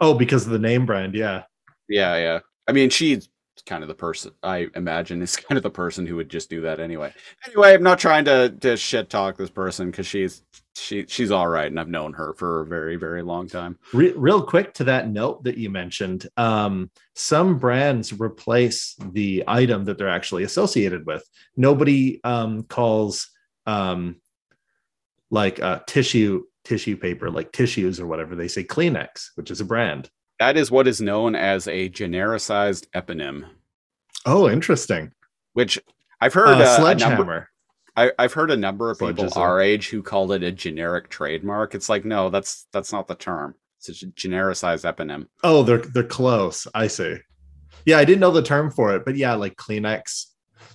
oh, 0.00 0.12
because 0.12 0.44
of 0.44 0.50
the 0.50 0.58
name 0.58 0.86
brand, 0.86 1.14
yeah. 1.14 1.44
Yeah, 1.88 2.16
yeah. 2.16 2.40
I 2.66 2.72
mean, 2.72 2.90
she's 2.90 3.28
kind 3.64 3.84
of 3.84 3.88
the 3.88 3.94
person 3.94 4.32
I 4.42 4.66
imagine 4.74 5.22
is 5.22 5.36
kind 5.36 5.56
of 5.56 5.62
the 5.62 5.70
person 5.70 6.04
who 6.04 6.16
would 6.16 6.28
just 6.28 6.50
do 6.50 6.62
that 6.62 6.80
anyway. 6.80 7.14
Anyway, 7.46 7.74
I'm 7.74 7.82
not 7.84 8.00
trying 8.00 8.24
to 8.24 8.50
to 8.62 8.76
shit 8.76 9.08
talk 9.08 9.36
this 9.36 9.48
person 9.48 9.92
because 9.92 10.08
she's 10.08 10.42
she 10.78 11.04
she's 11.08 11.30
all 11.30 11.48
right, 11.48 11.66
and 11.66 11.80
I've 11.80 11.88
known 11.88 12.12
her 12.14 12.34
for 12.34 12.60
a 12.62 12.66
very 12.66 12.96
very 12.96 13.22
long 13.22 13.48
time. 13.48 13.78
Re- 13.92 14.12
real 14.16 14.42
quick 14.42 14.74
to 14.74 14.84
that 14.84 15.08
note 15.08 15.44
that 15.44 15.56
you 15.58 15.70
mentioned, 15.70 16.26
um, 16.36 16.90
some 17.14 17.58
brands 17.58 18.12
replace 18.12 18.94
the 19.12 19.44
item 19.48 19.84
that 19.84 19.98
they're 19.98 20.08
actually 20.08 20.44
associated 20.44 21.06
with. 21.06 21.28
Nobody 21.56 22.20
um, 22.24 22.62
calls 22.64 23.28
um, 23.66 24.16
like 25.30 25.60
uh, 25.60 25.80
tissue 25.86 26.44
tissue 26.64 26.96
paper 26.96 27.30
like 27.30 27.52
tissues 27.52 28.00
or 28.00 28.06
whatever. 28.06 28.34
They 28.34 28.48
say 28.48 28.64
Kleenex, 28.64 29.30
which 29.36 29.50
is 29.50 29.60
a 29.60 29.64
brand. 29.64 30.10
That 30.38 30.56
is 30.56 30.70
what 30.70 30.86
is 30.86 31.00
known 31.00 31.34
as 31.34 31.66
a 31.66 31.88
genericized 31.88 32.86
eponym, 32.94 33.48
Oh, 34.26 34.50
interesting. 34.50 35.12
which 35.54 35.78
I've 36.20 36.34
heard 36.34 36.48
Uh, 36.48 36.50
uh, 36.50 36.54
a 36.54 36.58
number. 36.58 36.80
sledgehammer. 36.82 37.48
I, 37.96 38.12
I've 38.18 38.32
heard 38.32 38.50
a 38.50 38.56
number 38.56 38.90
of 38.90 38.98
people 38.98 39.24
Sledgeism. 39.24 39.36
our 39.36 39.60
age 39.60 39.88
who 39.88 40.02
called 40.02 40.32
it 40.32 40.42
a 40.42 40.52
generic 40.52 41.08
trademark. 41.08 41.74
It's 41.74 41.88
like 41.88 42.04
no, 42.04 42.28
that's 42.30 42.66
that's 42.72 42.92
not 42.92 43.08
the 43.08 43.14
term. 43.14 43.54
It's 43.78 44.02
a 44.02 44.06
genericized 44.06 44.90
eponym. 44.90 45.28
Oh, 45.42 45.62
they're 45.62 45.78
they're 45.78 46.02
close. 46.02 46.66
I 46.74 46.88
see. 46.88 47.16
Yeah, 47.84 47.98
I 47.98 48.04
didn't 48.04 48.20
know 48.20 48.32
the 48.32 48.42
term 48.42 48.70
for 48.70 48.94
it, 48.94 49.04
but 49.04 49.16
yeah, 49.16 49.34
like 49.34 49.56
Kleenex. 49.56 50.26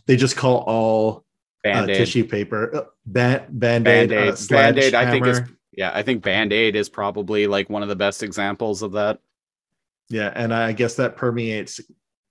They 0.07 0.15
just 0.15 0.35
call 0.35 0.57
all 0.65 1.25
uh, 1.65 1.85
tissue 1.85 2.23
paper 2.23 2.75
uh, 2.75 2.83
ban- 3.05 3.45
band-aid, 3.49 4.09
Band-Aid. 4.09 4.33
uh, 4.33 4.37
Band-Aid, 4.49 4.95
I 4.95 5.11
think 5.11 5.27
is 5.27 5.41
yeah, 5.73 5.91
I 5.93 6.01
think 6.01 6.23
Band-Aid 6.23 6.75
is 6.75 6.89
probably 6.89 7.47
like 7.47 7.69
one 7.69 7.83
of 7.83 7.89
the 7.89 7.95
best 7.95 8.23
examples 8.23 8.81
of 8.81 8.93
that. 8.93 9.19
Yeah, 10.09 10.31
and 10.35 10.53
I 10.53 10.73
guess 10.73 10.95
that 10.95 11.15
permeates 11.15 11.79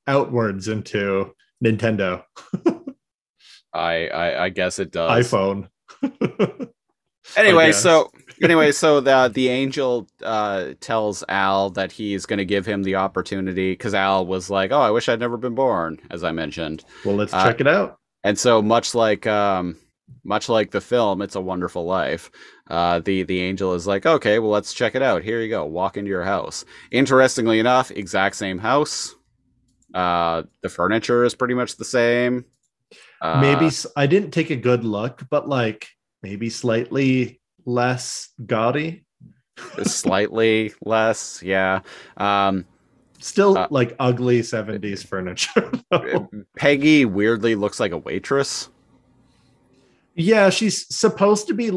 outwards 0.07 0.68
into 0.68 1.34
Nintendo, 1.64 2.24
I 3.73 4.09
I, 4.09 4.45
I 4.45 4.49
guess 4.51 4.79
it 4.79 4.91
does. 4.93 5.27
iPhone. 5.31 5.68
Anyway, 7.37 7.71
so 7.71 8.11
anyway, 8.43 8.73
so 8.73 9.01
the 9.01 9.31
the 9.33 9.49
angel 9.49 10.09
uh 10.25 10.71
tells 10.81 11.23
Al 11.29 11.71
that 11.71 11.93
he's 11.93 12.27
going 12.27 12.39
to 12.39 12.45
give 12.45 12.66
him 12.66 12.83
the 12.83 12.97
opportunity 12.97 13.77
cuz 13.77 13.95
Al 13.95 14.27
was 14.27 14.51
like, 14.51 14.73
"Oh, 14.73 14.81
I 14.81 14.91
wish 14.91 15.09
I'd 15.09 15.21
never 15.21 15.37
been 15.37 15.55
born," 15.55 16.01
as 16.11 16.25
I 16.25 16.33
mentioned. 16.33 16.85
well, 17.05 17.14
let's 17.14 17.33
Uh, 17.33 17.45
check 17.45 17.61
it 17.61 17.68
out. 17.68 17.99
And 18.25 18.37
so 18.39 18.61
much 18.62 18.95
like 18.97 19.27
um 19.29 19.77
much 20.25 20.49
like 20.49 20.73
the 20.73 20.81
film 20.81 21.23
"It's 21.23 21.37
a 21.37 21.41
Wonderful 21.41 21.85
Life," 21.85 22.31
uh, 22.68 22.99
the 22.99 23.23
the 23.23 23.41
angel 23.43 23.75
is 23.75 23.87
like, 23.87 24.07
"Okay, 24.07 24.41
well, 24.41 24.51
let's 24.51 24.75
check 24.75 24.97
it 24.97 25.03
out. 25.03 25.23
Here 25.23 25.41
you 25.41 25.49
go. 25.49 25.64
Walk 25.66 25.97
into 25.97 26.09
your 26.09 26.25
house." 26.25 26.64
Interestingly 26.91 27.61
enough, 27.61 27.93
exact 27.93 28.35
same 28.35 28.59
house. 28.59 29.14
Uh, 29.95 30.43
the 30.62 30.68
furniture 30.68 31.23
is 31.25 31.35
pretty 31.37 31.55
much 31.55 31.77
the 31.77 31.85
same. 31.85 32.45
Uh, 33.21 33.41
maybe 33.41 33.71
I 33.97 34.07
didn't 34.07 34.31
take 34.31 34.51
a 34.51 34.57
good 34.57 34.85
look, 34.85 35.23
but 35.31 35.49
like 35.49 35.89
maybe 36.23 36.49
slightly 36.51 37.41
less 37.66 38.31
gaudy. 38.47 39.05
slightly 39.85 40.73
less. 40.85 41.43
Yeah. 41.43 41.81
Um, 42.16 42.64
Still 43.23 43.59
Uh, 43.59 43.68
like 43.71 43.95
ugly 43.99 44.41
70s 44.41 45.07
furniture. 45.07 45.71
though. 45.91 46.31
Peggy 46.57 47.05
weirdly 47.05 47.55
looks 47.55 47.79
like 47.79 47.93
a 47.93 47.99
waitress. 47.99 48.71
yeah, 50.14 50.51
she's 50.51 50.87
supposed 50.95 51.47
to 51.49 51.55
be 51.55 51.71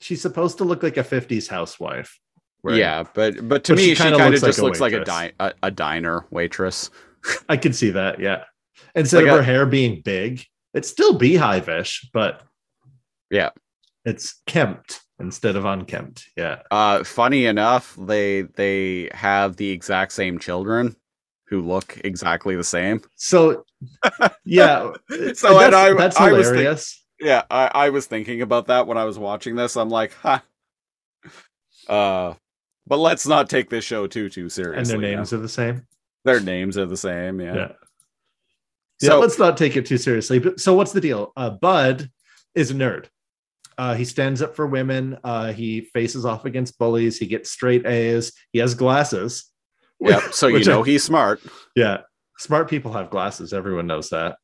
she's 0.00 0.22
supposed 0.22 0.58
to 0.58 0.64
look 0.64 0.82
like 0.82 0.96
a 0.96 1.04
50s 1.04 1.48
housewife. 1.48 2.18
right? 2.62 2.76
Yeah, 2.76 3.04
but 3.14 3.46
but 3.48 3.64
to 3.64 3.72
But 3.74 3.76
me, 3.78 3.88
she 3.90 3.94
kind 3.96 4.14
of 4.14 4.20
like 4.20 4.40
just 4.40 4.58
a 4.58 4.62
looks 4.62 4.80
like 4.80 4.94
a, 4.94 5.04
di- 5.04 5.32
a 5.38 5.52
a 5.62 5.70
diner 5.70 6.24
waitress. 6.30 6.90
I 7.48 7.56
can 7.58 7.72
see 7.74 7.90
that. 7.90 8.18
Yeah. 8.20 8.44
Instead 8.94 9.18
Like 9.24 9.26
of 9.26 9.32
a- 9.34 9.36
her 9.38 9.42
hair 9.42 9.66
being 9.66 10.00
big, 10.02 10.44
it's 10.76 10.88
still 10.88 11.18
beehive-ish, 11.18 12.08
but 12.12 12.42
Yeah. 13.30 13.50
it's 14.04 14.40
kempt 14.46 15.00
instead 15.18 15.56
of 15.56 15.64
unkempt. 15.64 16.28
Yeah. 16.36 16.62
Uh, 16.70 17.02
funny 17.02 17.46
enough, 17.46 17.96
they 17.98 18.42
they 18.42 19.10
have 19.12 19.56
the 19.56 19.70
exact 19.70 20.12
same 20.12 20.38
children 20.38 20.94
who 21.48 21.60
look 21.62 21.98
exactly 22.04 22.54
the 22.56 22.64
same. 22.64 23.00
So 23.16 23.64
yeah. 24.44 24.92
So, 25.34 25.58
and 25.58 25.72
that's, 25.72 25.74
I- 25.74 25.94
that's 25.94 26.16
I 26.16 26.32
was 26.32 26.46
think- 26.46 26.56
hilarious. 26.58 27.02
Yeah, 27.18 27.44
I, 27.50 27.70
I 27.74 27.88
was 27.90 28.04
thinking 28.04 28.42
about 28.42 28.66
that 28.66 28.86
when 28.86 28.98
I 28.98 29.04
was 29.04 29.18
watching 29.18 29.56
this. 29.56 29.74
I'm 29.76 29.88
like, 29.88 30.12
huh. 30.22 30.40
Uh, 31.88 32.34
but 32.86 32.98
let's 32.98 33.26
not 33.26 33.48
take 33.48 33.70
this 33.70 33.84
show 33.84 34.06
too 34.06 34.28
too 34.28 34.48
seriously. 34.48 34.94
and 34.94 35.02
their 35.02 35.10
names 35.16 35.32
are 35.32 35.38
the 35.38 35.48
same. 35.48 35.86
their 36.24 36.40
names 36.40 36.76
are 36.76 36.86
the 36.86 36.96
same. 36.96 37.40
Yeah. 37.40 37.54
Yeah. 37.54 37.72
Yeah, 39.00 39.10
So 39.10 39.20
let's 39.20 39.38
not 39.38 39.56
take 39.56 39.76
it 39.76 39.86
too 39.86 39.98
seriously. 39.98 40.38
But 40.38 40.58
so 40.60 40.74
what's 40.74 40.92
the 40.92 41.00
deal? 41.00 41.32
Uh, 41.36 41.50
Bud 41.50 42.10
is 42.54 42.70
a 42.70 42.74
nerd. 42.74 43.06
Uh, 43.78 43.94
he 43.94 44.04
stands 44.06 44.40
up 44.40 44.56
for 44.56 44.66
women. 44.66 45.18
Uh, 45.22 45.52
he 45.52 45.82
faces 45.82 46.24
off 46.24 46.46
against 46.46 46.78
bullies. 46.78 47.18
He 47.18 47.26
gets 47.26 47.50
straight 47.50 47.84
A's. 47.86 48.32
He 48.52 48.58
has 48.60 48.74
glasses. 48.74 49.52
yeah, 50.00 50.20
so 50.30 50.46
you 50.48 50.54
Which 50.54 50.68
I- 50.68 50.72
know 50.72 50.82
he's 50.82 51.04
smart. 51.04 51.40
yeah, 51.74 51.98
smart 52.38 52.70
people 52.70 52.92
have 52.94 53.10
glasses. 53.10 53.52
Everyone 53.52 53.86
knows 53.86 54.08
that. 54.10 54.36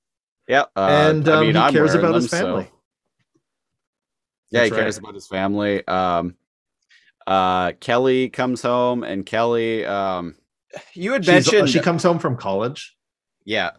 Yeah, 0.48 0.64
uh, 0.76 1.06
And, 1.08 1.26
um, 1.28 1.46
he 1.46 1.52
cares 1.52 1.74
wearing 1.74 1.98
about 2.00 2.14
his 2.16 2.28
so- 2.30 2.36
family. 2.36 2.70
Yeah, 4.50 4.60
That's 4.60 4.70
he 4.70 4.76
cares 4.82 4.96
right. 4.96 5.02
about 5.04 5.14
his 5.14 5.26
family. 5.28 5.86
Um, 5.88 6.36
uh, 7.26 7.72
Kelly 7.80 8.28
comes 8.28 8.60
home, 8.60 9.02
and 9.02 9.24
Kelly, 9.24 9.86
um, 9.86 10.34
you 10.94 11.12
had 11.12 11.24
She's- 11.24 11.48
uh, 11.48 11.52
mentioned, 11.52 11.70
she 11.70 11.80
comes 11.80 12.02
home 12.02 12.18
from 12.18 12.36
college. 12.36 12.94
yeah, 13.44 13.70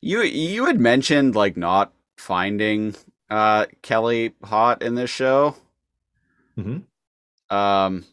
you 0.00 0.22
you 0.22 0.66
had 0.66 0.80
mentioned 0.80 1.34
like 1.34 1.56
not 1.56 1.92
finding 2.16 2.94
uh 3.28 3.66
Kelly 3.82 4.34
hot 4.42 4.82
in 4.82 4.94
this 4.94 5.10
show. 5.10 5.56
Mhm. 6.56 6.84
Um, 7.50 8.04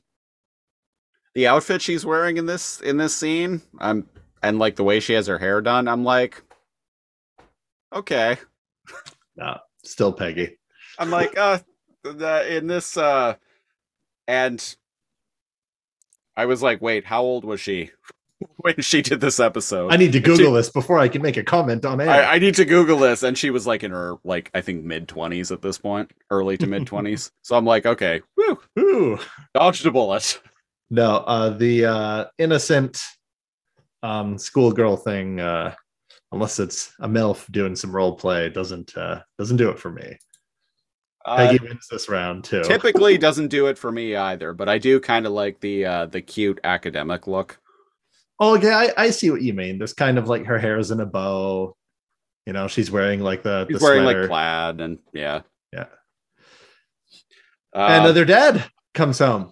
the 1.36 1.48
outfit 1.48 1.82
she's 1.82 2.06
wearing 2.06 2.38
in 2.38 2.46
this 2.48 2.82
in 2.82 2.98
this 2.98 3.16
scene, 3.16 3.62
um, 3.80 4.08
and 4.42 4.60
like 4.60 4.76
the 4.76 4.84
way 4.84 5.00
she 5.00 5.14
has 5.14 5.28
her 5.28 5.38
hair 5.38 5.62
done, 5.62 5.88
I'm 5.88 6.04
like, 6.04 6.42
okay. 7.94 8.38
Still 9.84 10.12
Peggy. 10.12 10.58
I'm 10.98 11.12
like, 11.12 11.38
uh, 11.38 11.60
the, 12.04 12.58
in 12.58 12.66
this, 12.66 12.98
uh, 12.98 13.36
and 14.28 14.76
I 16.36 16.46
was 16.46 16.64
like, 16.64 16.82
wait, 16.82 17.06
how 17.06 17.22
old 17.22 17.46
was 17.46 17.62
she 17.62 17.92
when 18.58 18.82
she 18.82 19.02
did 19.02 19.22
this 19.22 19.40
episode? 19.40 19.92
I 19.92 19.98
need 19.98 20.12
to 20.14 20.18
And 20.20 20.26
she- 20.28 20.38
Google 20.38 20.54
this 20.54 20.70
before 20.70 21.00
I 21.00 21.08
can 21.08 21.22
make 21.22 21.38
a 21.38 21.44
comment 21.44 21.86
on 21.86 22.00
it. 22.00 22.08
I, 22.08 22.36
I 22.36 22.40
need 22.40 22.56
to 22.56 22.66
Google 22.66 23.00
this, 23.00 23.24
and 23.24 23.38
she 23.38 23.50
was 23.50 23.66
like 23.68 23.84
in 23.84 23.92
her 23.92 24.16
like 24.24 24.50
I 24.54 24.62
think 24.62 24.84
mid 24.84 25.08
twenties 25.08 25.52
at 25.52 25.62
this 25.62 25.78
point, 25.78 26.12
early 26.30 26.58
to 26.58 26.68
mid 26.68 26.88
twenties. 26.88 27.32
so 27.42 27.56
I'm 27.56 27.66
like, 27.66 27.86
okay, 27.86 28.22
woo, 28.36 28.60
Ooh. 28.80 29.20
dodged 29.54 29.86
a 29.86 29.92
bullet. 29.92 30.40
No, 30.90 31.18
uh, 31.18 31.50
the 31.50 31.86
uh, 31.86 32.26
innocent 32.38 33.02
um, 34.04 34.38
schoolgirl 34.38 34.98
thing, 34.98 35.40
uh, 35.40 35.74
unless 36.32 36.60
it's 36.60 36.94
a 37.00 37.08
MILF 37.08 37.52
doing 37.52 37.76
some 37.76 37.94
role 37.94 38.16
play, 38.16 38.50
doesn't 38.50 38.96
uh, 38.96 39.22
doesn't 39.38 39.58
do 39.58 39.70
it 39.70 39.80
for 39.80 39.92
me. 39.92 40.18
Uh, 41.26 41.36
Peggy 41.36 41.60
wins 41.62 41.88
this 41.92 42.08
round 42.08 42.46
too. 42.46 42.64
typically 42.64 43.18
doesn't 43.18 43.50
do 43.50 43.68
it 43.68 43.78
for 43.78 43.92
me 43.92 44.16
either, 44.16 44.54
but 44.54 44.70
I 44.70 44.78
do 44.78 45.00
kind 45.02 45.26
of 45.26 45.34
like 45.34 45.60
the 45.60 45.86
uh, 45.86 46.06
the 46.06 46.22
cute 46.22 46.60
academic 46.64 47.28
look. 47.28 47.60
Oh, 48.40 48.56
okay, 48.58 48.72
I, 48.72 48.92
I 48.98 49.10
see 49.10 49.32
what 49.32 49.42
you 49.42 49.54
mean. 49.54 49.78
There's 49.78 49.94
kind 49.94 50.18
of 50.18 50.28
like 50.30 50.46
her 50.46 50.60
hair 50.60 50.78
is 50.78 50.92
in 50.92 51.00
a 51.00 51.06
bow. 51.06 51.76
You 52.46 52.54
know, 52.54 52.68
she's 52.68 52.92
wearing 52.92 53.20
like 53.20 53.44
the, 53.44 53.66
She's 53.68 53.80
the 53.80 53.84
wearing 53.84 54.04
sweater. 54.04 54.22
like 54.22 54.30
plaid 54.30 54.82
and 54.82 55.00
yeah, 55.14 55.42
Yeah. 55.74 55.86
Uh, 57.74 58.04
and 58.08 58.16
their 58.16 58.26
dad 58.26 58.64
comes 58.94 59.20
home. 59.20 59.52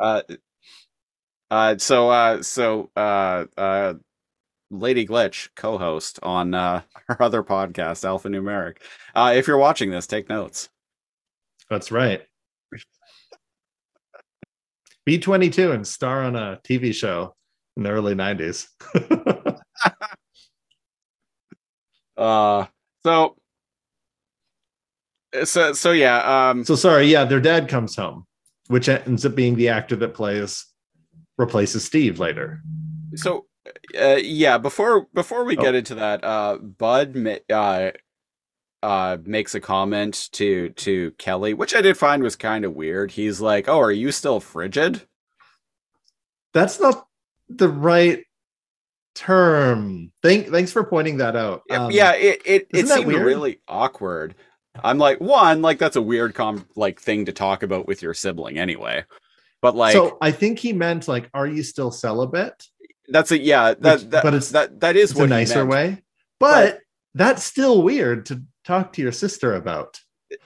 Uh, 0.00 0.22
uh, 1.50 1.78
so, 1.78 2.10
uh, 2.10 2.42
so, 2.42 2.90
uh, 2.96 3.44
uh, 3.56 3.94
Lady 4.70 5.06
Glitch, 5.06 5.48
co-host 5.54 6.18
on 6.22 6.52
uh, 6.54 6.82
her 7.08 7.22
other 7.22 7.42
podcast, 7.44 8.04
Alphanumeric. 8.04 8.78
Uh, 9.14 9.32
if 9.36 9.46
you're 9.46 9.56
watching 9.58 9.90
this, 9.90 10.06
take 10.06 10.28
notes. 10.28 10.68
That's 11.70 11.92
right. 11.92 12.22
B22 15.08 15.72
and 15.72 15.86
star 15.86 16.24
on 16.24 16.34
a 16.34 16.60
TV 16.64 16.92
show 16.92 17.34
in 17.76 17.82
the 17.82 17.90
early 17.90 18.14
90s. 18.14 18.66
Uh, 22.16 22.64
so, 23.04 23.36
so, 25.44 25.72
so 25.74 25.92
yeah. 25.92 26.48
Um, 26.48 26.64
so 26.64 26.74
sorry, 26.74 27.06
yeah, 27.06 27.24
their 27.24 27.40
dad 27.40 27.68
comes 27.68 27.94
home, 27.94 28.24
which 28.68 28.88
ends 28.88 29.26
up 29.26 29.34
being 29.34 29.54
the 29.56 29.68
actor 29.68 29.96
that 29.96 30.14
plays 30.14 30.64
replaces 31.36 31.84
Steve 31.84 32.18
later. 32.18 32.62
so, 33.16 33.44
uh, 34.00 34.16
yeah. 34.16 34.56
Before 34.56 35.06
before 35.12 35.44
we 35.44 35.58
Oh. 35.58 35.60
get 35.62 35.74
into 35.74 35.96
that, 35.96 36.24
uh, 36.24 36.56
Bud 36.56 37.14
uh, 37.52 37.90
uh, 38.82 39.18
makes 39.24 39.54
a 39.54 39.60
comment 39.60 40.30
to 40.32 40.70
to 40.70 41.10
Kelly, 41.18 41.52
which 41.52 41.74
I 41.74 41.82
did 41.82 41.98
find 41.98 42.22
was 42.22 42.36
kind 42.36 42.64
of 42.64 42.72
weird. 42.74 43.10
He's 43.10 43.42
like, 43.42 43.68
"Oh, 43.68 43.78
are 43.80 43.92
you 43.92 44.10
still 44.10 44.40
frigid?" 44.40 45.02
That's 46.54 46.80
not 46.80 47.05
the 47.48 47.68
right 47.68 48.24
term. 49.14 50.12
Thank 50.22 50.48
thanks 50.48 50.72
for 50.72 50.84
pointing 50.84 51.18
that 51.18 51.36
out. 51.36 51.62
Yeah, 51.68 51.84
Um, 51.84 51.90
yeah, 51.90 52.12
it 52.14 52.42
it, 52.44 52.66
it 52.72 52.88
seemed 52.88 53.12
really 53.12 53.60
awkward. 53.66 54.34
I'm 54.84 54.98
like, 54.98 55.20
one, 55.20 55.62
like 55.62 55.78
that's 55.78 55.96
a 55.96 56.02
weird 56.02 56.34
com 56.34 56.66
like 56.76 57.00
thing 57.00 57.24
to 57.26 57.32
talk 57.32 57.62
about 57.62 57.86
with 57.86 58.02
your 58.02 58.14
sibling 58.14 58.58
anyway. 58.58 59.04
But 59.62 59.74
like 59.74 59.94
so 59.94 60.18
I 60.20 60.30
think 60.32 60.58
he 60.58 60.72
meant 60.72 61.08
like, 61.08 61.30
are 61.34 61.46
you 61.46 61.62
still 61.62 61.90
celibate? 61.90 62.66
that's 63.08 63.30
a 63.30 63.38
yeah, 63.38 63.74
that, 63.80 64.00
Which- 64.00 64.10
that 64.10 64.22
but 64.22 64.34
it's- 64.34 64.50
that 64.50 64.80
that 64.80 64.96
is 64.96 65.12
It's 65.12 65.20
a 65.20 65.26
nicer 65.26 65.64
way. 65.64 66.02
But 66.38 66.80
that's 67.14 67.42
still 67.42 67.82
weird 67.82 68.26
to 68.26 68.42
talk 68.64 68.92
to 68.94 69.02
your 69.02 69.12
sister 69.12 69.54
about. 69.54 69.98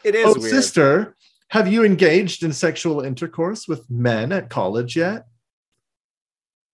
It 0.04 0.14
is 0.14 0.26
oh, 0.26 0.38
weird. 0.38 0.50
sister, 0.50 1.16
have 1.48 1.66
you 1.66 1.82
engaged 1.84 2.44
in 2.44 2.52
sexual 2.52 3.00
intercourse 3.00 3.66
with 3.66 3.90
men 3.90 4.30
at 4.30 4.50
college 4.50 4.94
yet? 4.94 5.26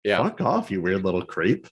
Yeah. 0.07 0.23
Fuck 0.23 0.41
off, 0.41 0.71
you 0.71 0.81
weird 0.81 1.03
little 1.03 1.25
creep. 1.25 1.67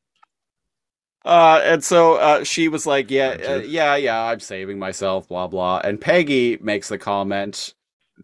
Uh, 1.24 1.60
and 1.64 1.84
so 1.84 2.16
uh, 2.16 2.42
she 2.42 2.66
was 2.68 2.84
like, 2.84 3.10
"Yeah, 3.10 3.36
uh, 3.48 3.56
yeah, 3.58 3.94
yeah, 3.94 4.24
I'm 4.24 4.40
saving 4.40 4.78
myself." 4.78 5.28
Blah 5.28 5.46
blah. 5.46 5.80
And 5.84 6.00
Peggy 6.00 6.58
makes 6.60 6.88
the 6.88 6.98
comment 6.98 7.74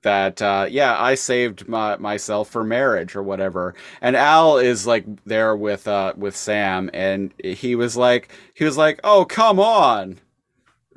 that, 0.02 0.42
uh, 0.42 0.66
"Yeah, 0.68 1.00
I 1.00 1.14
saved 1.14 1.68
my 1.68 1.96
myself 1.96 2.50
for 2.50 2.64
marriage 2.64 3.14
or 3.14 3.22
whatever." 3.22 3.74
And 4.02 4.16
Al 4.16 4.58
is 4.58 4.84
like 4.84 5.04
there 5.24 5.54
with 5.56 5.86
uh 5.86 6.12
with 6.16 6.36
Sam, 6.36 6.90
and 6.92 7.32
he 7.38 7.76
was 7.76 7.96
like, 7.96 8.32
he 8.54 8.64
was 8.64 8.76
like, 8.76 8.98
"Oh, 9.04 9.24
come 9.24 9.61
on." 9.61 10.18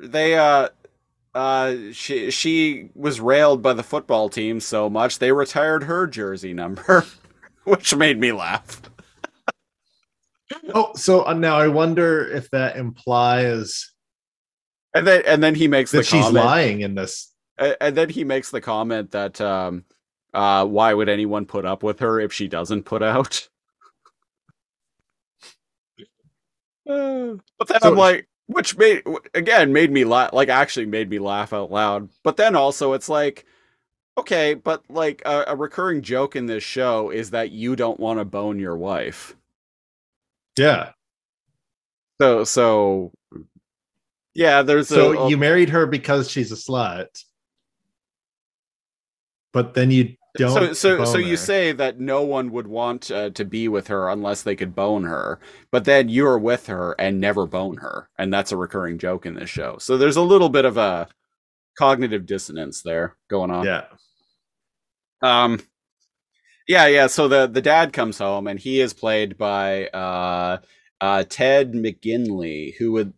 They 0.00 0.36
uh. 0.36 0.70
Uh, 1.34 1.90
she 1.92 2.30
she 2.30 2.90
was 2.94 3.20
railed 3.20 3.60
by 3.60 3.72
the 3.72 3.82
football 3.82 4.28
team 4.28 4.60
so 4.60 4.88
much 4.88 5.18
they 5.18 5.32
retired 5.32 5.82
her 5.82 6.06
jersey 6.06 6.54
number, 6.54 7.04
which 7.64 7.92
made 7.96 8.20
me 8.20 8.30
laugh. 8.30 8.80
Oh, 10.74 10.92
so 10.94 11.26
uh, 11.26 11.34
now 11.34 11.56
I 11.56 11.68
wonder 11.68 12.28
if 12.28 12.50
that 12.50 12.76
implies 12.76 13.90
And 14.94 15.06
then 15.06 15.22
and 15.26 15.42
then 15.42 15.54
he 15.54 15.68
makes 15.68 15.90
the 15.90 15.98
that 15.98 16.06
she's 16.06 16.24
comment. 16.24 16.44
lying 16.44 16.80
in 16.82 16.94
this. 16.94 17.32
And 17.58 17.96
then 17.96 18.08
he 18.08 18.24
makes 18.24 18.50
the 18.50 18.60
comment 18.60 19.10
that 19.12 19.40
um 19.40 19.84
uh 20.32 20.64
why 20.66 20.92
would 20.94 21.08
anyone 21.08 21.46
put 21.46 21.64
up 21.64 21.82
with 21.82 22.00
her 22.00 22.18
if 22.20 22.32
she 22.32 22.48
doesn't 22.48 22.84
put 22.84 23.02
out 23.02 23.48
Uh, 26.86 27.36
but 27.58 27.66
then 27.68 27.80
So 27.80 27.92
i'm 27.92 27.96
like 27.96 28.28
which 28.46 28.76
made 28.76 29.02
again 29.32 29.72
made 29.72 29.90
me 29.90 30.04
laugh 30.04 30.34
like 30.34 30.50
actually 30.50 30.84
made 30.84 31.08
me 31.08 31.18
laugh 31.18 31.54
out 31.54 31.70
loud 31.70 32.10
but 32.22 32.36
then 32.36 32.54
also 32.54 32.92
it's 32.92 33.08
like 33.08 33.46
okay 34.18 34.52
but 34.52 34.82
like 34.90 35.22
a, 35.24 35.44
a 35.48 35.56
recurring 35.56 36.02
joke 36.02 36.36
in 36.36 36.44
this 36.44 36.62
show 36.62 37.08
is 37.08 37.30
that 37.30 37.50
you 37.52 37.74
don't 37.74 37.98
want 37.98 38.18
to 38.18 38.24
bone 38.26 38.58
your 38.58 38.76
wife 38.76 39.34
Yeah. 40.56 40.90
so 42.20 42.44
so 42.44 43.12
yeah 44.34 44.62
there's 44.62 44.88
So 44.88 45.24
a, 45.26 45.28
you 45.28 45.36
married 45.36 45.70
her 45.70 45.86
because 45.86 46.30
she's 46.30 46.52
a 46.52 46.56
slut, 46.56 47.06
but 49.52 49.74
then 49.74 49.90
you 49.90 50.16
don't. 50.36 50.52
so 50.52 50.72
so 50.72 51.04
so 51.04 51.12
bone 51.14 51.26
you 51.28 51.36
say 51.36 51.72
that 51.72 52.00
no 52.00 52.22
one 52.22 52.50
would 52.52 52.66
want 52.66 53.10
uh, 53.10 53.30
to 53.30 53.44
be 53.44 53.68
with 53.68 53.86
her 53.88 54.08
unless 54.08 54.42
they 54.42 54.56
could 54.56 54.74
bone 54.74 55.04
her 55.04 55.38
but 55.70 55.84
then 55.84 56.08
you're 56.08 56.38
with 56.38 56.66
her 56.66 56.94
and 56.98 57.20
never 57.20 57.46
bone 57.46 57.76
her 57.76 58.08
and 58.18 58.32
that's 58.32 58.50
a 58.50 58.56
recurring 58.56 58.98
joke 58.98 59.26
in 59.26 59.34
this 59.34 59.48
show 59.50 59.76
so 59.78 59.96
there's 59.96 60.16
a 60.16 60.22
little 60.22 60.48
bit 60.48 60.64
of 60.64 60.76
a 60.76 61.06
cognitive 61.78 62.26
dissonance 62.26 62.82
there 62.82 63.16
going 63.28 63.50
on 63.50 63.64
Yeah. 63.64 63.84
Um, 65.22 65.60
yeah, 66.66 66.86
yeah. 66.86 67.06
So 67.08 67.28
the 67.28 67.46
the 67.46 67.62
dad 67.62 67.92
comes 67.92 68.18
home, 68.18 68.46
and 68.46 68.58
he 68.58 68.80
is 68.80 68.92
played 68.94 69.36
by 69.36 69.88
uh, 69.88 70.58
uh, 71.00 71.24
Ted 71.28 71.72
McGinley, 71.72 72.74
who 72.78 72.92
would 72.92 73.12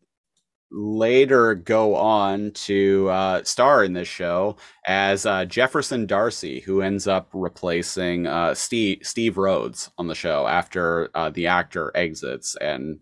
later 0.70 1.55
go 1.55 1.94
on 1.94 2.51
to 2.53 3.09
uh, 3.09 3.44
star 3.44 3.84
in 3.84 3.92
this 3.92 4.09
show 4.09 4.57
as 4.86 5.26
uh, 5.26 5.44
Jefferson 5.44 6.07
Darcy, 6.07 6.61
who 6.61 6.82
ends 6.82 7.07
up 7.07 7.30
replacing 7.32 8.26
uh, 8.26 8.55
Steve 8.55 9.01
Steve 9.03 9.36
Rhodes 9.38 9.90
on 9.99 10.09
the 10.09 10.14
show 10.14 10.47
after 10.49 11.11
uh, 11.14 11.30
the 11.30 11.47
actor 11.49 11.92
exits 11.94 12.57
and. 12.61 13.01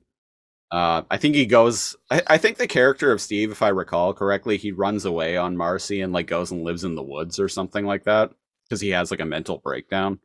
Uh, 0.73 1.03
I 1.11 1.19
think 1.19 1.37
he 1.37 1.47
goes. 1.47 1.95
I, 2.11 2.23
I 2.27 2.39
think 2.39 2.57
the 2.59 2.67
character 2.67 3.13
of 3.13 3.21
Steve, 3.21 3.53
if 3.53 3.63
I 3.63 3.69
recall 3.69 4.13
correctly, 4.13 4.57
he 4.57 4.73
runs 4.73 5.05
away 5.05 5.37
on 5.37 5.57
Marcy 5.57 6.01
and 6.01 6.13
like 6.13 6.27
goes 6.27 6.51
and 6.51 6.65
lives 6.65 6.83
in 6.83 6.97
the 6.97 7.03
woods 7.03 7.39
or 7.39 7.49
something 7.49 7.87
like 7.87 8.05
that 8.05 8.33
because 8.69 8.81
he 8.81 8.91
has 8.91 9.11
like 9.13 9.21
a 9.21 9.25
mental 9.27 9.59
breakdown. 9.59 10.19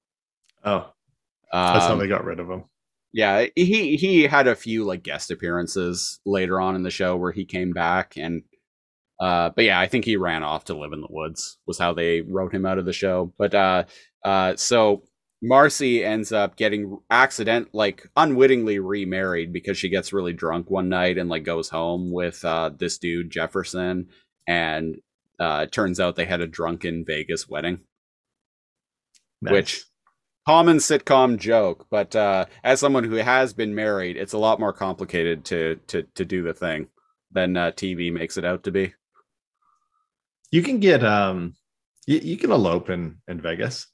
Oh, 0.63 0.91
that's 1.51 1.85
how 1.85 1.93
Um, 1.93 1.99
they 1.99 2.07
got 2.07 2.25
rid 2.25 2.39
of 2.39 2.49
him. 2.49 2.65
yeah, 3.13 3.45
he 3.55 3.95
he 3.97 4.23
had 4.23 4.47
a 4.47 4.55
few 4.55 4.83
like 4.83 5.03
guest 5.03 5.31
appearances 5.31 6.19
later 6.25 6.59
on 6.61 6.75
in 6.75 6.83
the 6.83 6.91
show 6.91 7.15
where 7.17 7.31
he 7.31 7.45
came 7.45 7.71
back 7.71 8.13
and 8.17 8.43
uh 9.19 9.49
but 9.55 9.65
yeah, 9.65 9.79
I 9.79 9.87
think 9.87 10.05
he 10.05 10.15
ran 10.17 10.43
off 10.43 10.65
to 10.65 10.77
live 10.77 10.93
in 10.93 11.01
the 11.01 11.07
woods 11.09 11.57
was 11.65 11.77
how 11.79 11.93
they 11.93 12.21
wrote 12.21 12.53
him 12.53 12.65
out 12.65 12.77
of 12.77 12.85
the 12.85 12.93
show. 12.93 13.33
But 13.37 13.53
uh 13.55 13.83
uh 14.23 14.55
so 14.57 15.03
Marcy 15.41 16.03
ends 16.05 16.31
up 16.33 16.55
getting 16.57 16.99
accident 17.09 17.69
like 17.73 18.07
unwittingly 18.17 18.79
remarried 18.79 19.53
because 19.53 19.77
she 19.77 19.87
gets 19.89 20.11
really 20.13 20.33
drunk 20.33 20.69
one 20.69 20.89
night 20.89 21.17
and 21.17 21.29
like 21.29 21.43
goes 21.45 21.69
home 21.69 22.11
with 22.11 22.43
uh 22.45 22.69
this 22.77 22.97
dude 22.97 23.31
Jefferson 23.31 24.09
and 24.47 24.97
uh 25.39 25.61
it 25.67 25.71
turns 25.71 25.99
out 25.99 26.15
they 26.15 26.25
had 26.25 26.41
a 26.41 26.47
drunken 26.47 27.03
Vegas 27.05 27.47
wedding. 27.49 27.79
Nice. 29.41 29.51
which- 29.53 29.85
common 30.45 30.77
sitcom 30.77 31.37
joke, 31.37 31.85
but 31.89 32.15
uh, 32.15 32.45
as 32.63 32.79
someone 32.79 33.03
who 33.03 33.15
has 33.15 33.53
been 33.53 33.75
married, 33.75 34.17
it's 34.17 34.33
a 34.33 34.37
lot 34.37 34.59
more 34.59 34.73
complicated 34.73 35.45
to 35.45 35.75
to 35.87 36.03
to 36.15 36.25
do 36.25 36.43
the 36.43 36.53
thing 36.53 36.87
than 37.31 37.55
uh, 37.57 37.71
TV 37.71 38.11
makes 38.11 38.37
it 38.37 38.45
out 38.45 38.63
to 38.63 38.71
be. 38.71 38.93
you 40.51 40.63
can 40.63 40.79
get 40.79 41.03
um, 41.03 41.53
you, 42.07 42.19
you 42.19 42.37
can 42.37 42.51
elope 42.51 42.89
in 42.89 43.17
in 43.27 43.39
Vegas. 43.41 43.87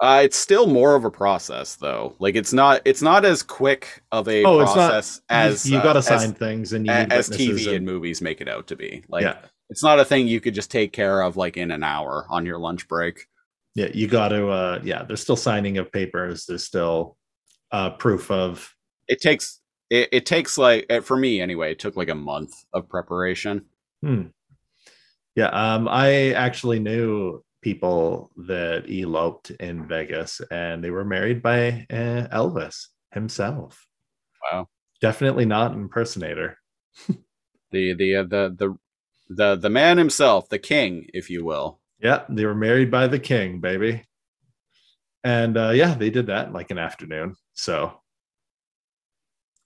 Uh, 0.00 0.20
it's 0.22 0.36
still 0.36 0.68
more 0.68 0.94
of 0.94 1.04
a 1.04 1.10
process, 1.10 1.74
though. 1.74 2.14
Like 2.20 2.36
it's 2.36 2.52
not 2.52 2.82
it's 2.84 3.02
not 3.02 3.24
as 3.24 3.42
quick 3.42 4.02
of 4.12 4.28
a 4.28 4.44
Oh, 4.44 4.60
it's 4.60 4.74
not- 4.76 4.90
process 4.90 5.20
as 5.28 5.68
you, 5.68 5.78
uh, 5.78 5.82
got 5.82 5.94
to 5.94 5.98
as- 5.98 6.06
sign 6.06 6.34
things 6.34 6.72
and 6.72 6.86
you 6.86 6.92
need 6.94 7.12
as 7.12 7.28
TV 7.28 7.66
and 7.66 7.76
and- 7.78 7.86
movies 7.86 8.22
make 8.22 8.40
it 8.40 8.48
out 8.48 8.68
to 8.68 8.76
be. 8.76 9.02
Like 9.08 9.24
yeah, 9.24 9.38
it's 9.70 9.82
not 9.82 9.98
a 9.98 10.04
thing 10.04 10.28
you 10.28 10.40
could 10.40 10.54
just 10.54 10.70
take 10.70 10.92
care 10.92 11.20
of 11.20 11.36
like 11.36 11.56
in 11.56 11.72
an 11.72 11.82
hour 11.82 12.26
on 12.30 12.46
your 12.46 12.58
lunch 12.58 12.86
break. 12.86 13.26
Yeah, 13.78 13.88
you 13.94 14.06
got 14.08 14.28
to. 14.28 14.48
uh 14.48 14.80
Yeah, 14.84 15.04
there's 15.04 15.20
still 15.22 15.36
signing 15.36 15.78
of 15.78 15.92
papers. 15.92 16.46
There's 16.46 16.64
still 16.64 17.16
uh 17.72 17.90
proof 17.90 18.30
of. 18.30 18.74
It 19.08 19.20
takes 19.20 19.60
it, 19.90 20.08
it 20.12 20.26
takes 20.26 20.58
like 20.58 20.86
uh, 20.90 21.00
for 21.00 21.16
me 21.16 21.40
anyway. 21.40 21.72
It 21.72 21.78
took 21.78 21.96
like 21.96 22.08
a 22.08 22.14
month 22.14 22.52
of 22.72 22.88
preparation. 22.88 23.66
Hmm. 24.02 24.22
Yeah, 25.36 25.48
um, 25.50 25.88
I 25.88 26.32
actually 26.32 26.80
knew 26.80 27.42
people 27.62 28.30
that 28.48 28.86
eloped 28.90 29.50
in 29.50 29.86
Vegas, 29.86 30.40
and 30.50 30.82
they 30.82 30.90
were 30.90 31.04
married 31.04 31.42
by 31.42 31.86
uh, 31.90 32.26
Elvis 32.32 32.86
himself. 33.12 33.86
Wow. 34.50 34.68
Definitely 35.00 35.44
not 35.46 35.72
an 35.72 35.82
impersonator. 35.82 36.58
The 37.70 37.92
the 37.94 38.16
uh, 38.16 38.22
the 38.22 38.54
the 38.58 38.76
the 39.28 39.56
the 39.56 39.70
man 39.70 39.98
himself, 39.98 40.48
the 40.48 40.58
king, 40.58 41.06
if 41.12 41.28
you 41.30 41.44
will. 41.44 41.80
Yeah, 42.00 42.22
they 42.28 42.44
were 42.46 42.54
married 42.54 42.90
by 42.90 43.06
the 43.08 43.18
king, 43.18 43.60
baby. 43.60 44.04
And 45.24 45.56
uh, 45.56 45.70
yeah, 45.70 45.94
they 45.94 46.10
did 46.10 46.26
that 46.26 46.46
in 46.48 46.52
like 46.52 46.70
an 46.70 46.78
afternoon. 46.78 47.34
So 47.54 47.92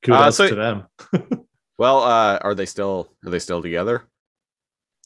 kudos 0.04 0.36
so- 0.36 0.48
to 0.48 0.54
them. 0.54 0.86
Well, 1.78 2.00
uh, 2.04 2.38
are 2.42 2.54
they 2.54 2.66
still 2.66 3.08
are 3.24 3.30
they 3.30 3.38
still 3.40 3.60
together? 3.62 4.04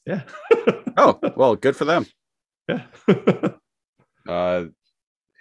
Yeah. 0.04 0.22
Oh, 0.98 1.18
well, 1.36 1.56
good 1.56 1.76
for 1.76 1.84
them. 1.84 2.06
yeah. 2.68 2.84
Uh, 4.28 4.64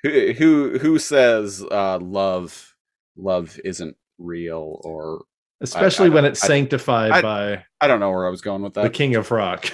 who 0.04 0.34
who 0.34 0.78
who 0.80 1.00
says 1.00 1.64
uh, 1.72 1.98
love 2.00 2.74
love 3.18 3.60
isn't 3.66 3.96
real 4.20 4.80
or 4.84 5.26
Especially 5.62 6.08
I 6.08 6.10
when 6.14 6.26
it's 6.26 6.44
I- 6.44 6.48
sanctified 6.48 7.12
I- 7.12 7.22
by 7.22 7.66
I 7.82 7.88
don't 7.88 8.00
know 8.00 8.12
where 8.12 8.28
I 8.28 8.30
was 8.30 8.42
going 8.42 8.62
with 8.62 8.74
that. 8.76 8.84
the 8.84 8.90
king 8.92 9.16
of 9.16 9.32
rock. 9.32 9.66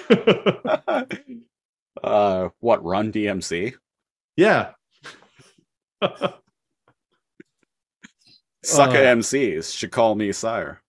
Uh, 2.03 2.49
what 2.59 2.83
Run 2.83 3.11
DMC? 3.11 3.73
yeah. 4.35 4.71
Sucker 8.63 8.97
Uh. 8.97 9.15
MCs 9.15 9.75
should 9.75 9.91
call 9.91 10.15
me 10.15 10.31
sire. 10.31 10.81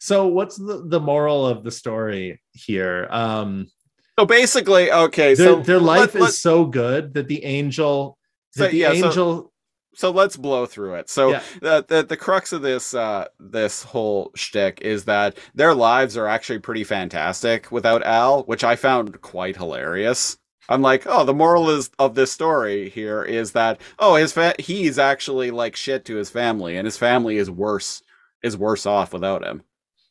so 0.00 0.26
what's 0.26 0.56
the, 0.56 0.84
the 0.86 1.00
moral 1.00 1.46
of 1.46 1.62
the 1.64 1.70
story 1.70 2.40
here? 2.52 3.06
Um 3.10 3.68
So 4.18 4.26
basically, 4.26 4.90
okay, 4.92 5.34
their, 5.34 5.54
so 5.54 5.60
their 5.62 5.78
life 5.80 6.14
let- 6.14 6.22
let- 6.22 6.28
is 6.30 6.40
so 6.40 6.64
good 6.66 7.14
that 7.14 7.28
the 7.28 7.44
angel 7.44 8.18
So, 8.56 8.64
that 8.64 8.72
the 8.72 8.78
yeah, 8.78 8.92
angel 8.92 9.12
so 9.12 9.52
let's 10.10 10.36
blow 10.36 10.66
through 10.66 10.94
it. 10.94 11.08
So 11.08 11.30
Yeah. 11.30 11.42
the, 11.60 11.84
the 11.86 12.02
the 12.04 12.16
crux 12.16 12.52
of 12.52 12.62
this 12.62 12.94
uh 12.94 13.26
this 13.38 13.82
whole 13.82 14.30
shtick 14.34 14.80
is 14.82 15.04
that 15.04 15.38
their 15.54 15.74
lives 15.74 16.16
are 16.16 16.26
actually 16.26 16.58
pretty 16.58 16.84
fantastic 16.84 17.70
without 17.70 18.02
Al, 18.04 18.42
which 18.44 18.64
I 18.64 18.76
found 18.76 19.20
quite 19.22 19.56
hilarious. 19.56 20.36
I'm 20.68 20.80
like, 20.82 21.02
oh, 21.06 21.24
the 21.24 21.34
moral 21.34 21.68
is 21.70 21.90
of 21.98 22.14
this 22.14 22.32
story 22.32 22.88
here 22.88 23.22
is 23.22 23.52
that 23.52 23.80
oh, 23.98 24.14
his 24.16 24.32
fa- 24.32 24.54
he's 24.58 24.98
actually 24.98 25.50
like 25.50 25.76
shit 25.76 26.04
to 26.06 26.16
his 26.16 26.30
family, 26.30 26.76
and 26.76 26.86
his 26.86 26.96
family 26.96 27.36
is 27.36 27.50
worse 27.50 28.02
is 28.42 28.56
worse 28.56 28.86
off 28.86 29.12
without 29.12 29.44
him. 29.44 29.62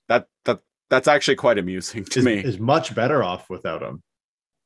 That 0.10 0.28
that 0.46 0.60
that's 0.90 1.08
actually 1.08 1.38
quite 1.38 1.58
amusing 1.58 2.06
to 2.06 2.20
is, 2.20 2.26
me. 2.26 2.36
is 2.40 2.60
much 2.60 2.94
better 2.94 3.24
off 3.24 3.50
without 3.50 3.82
him. 3.82 4.04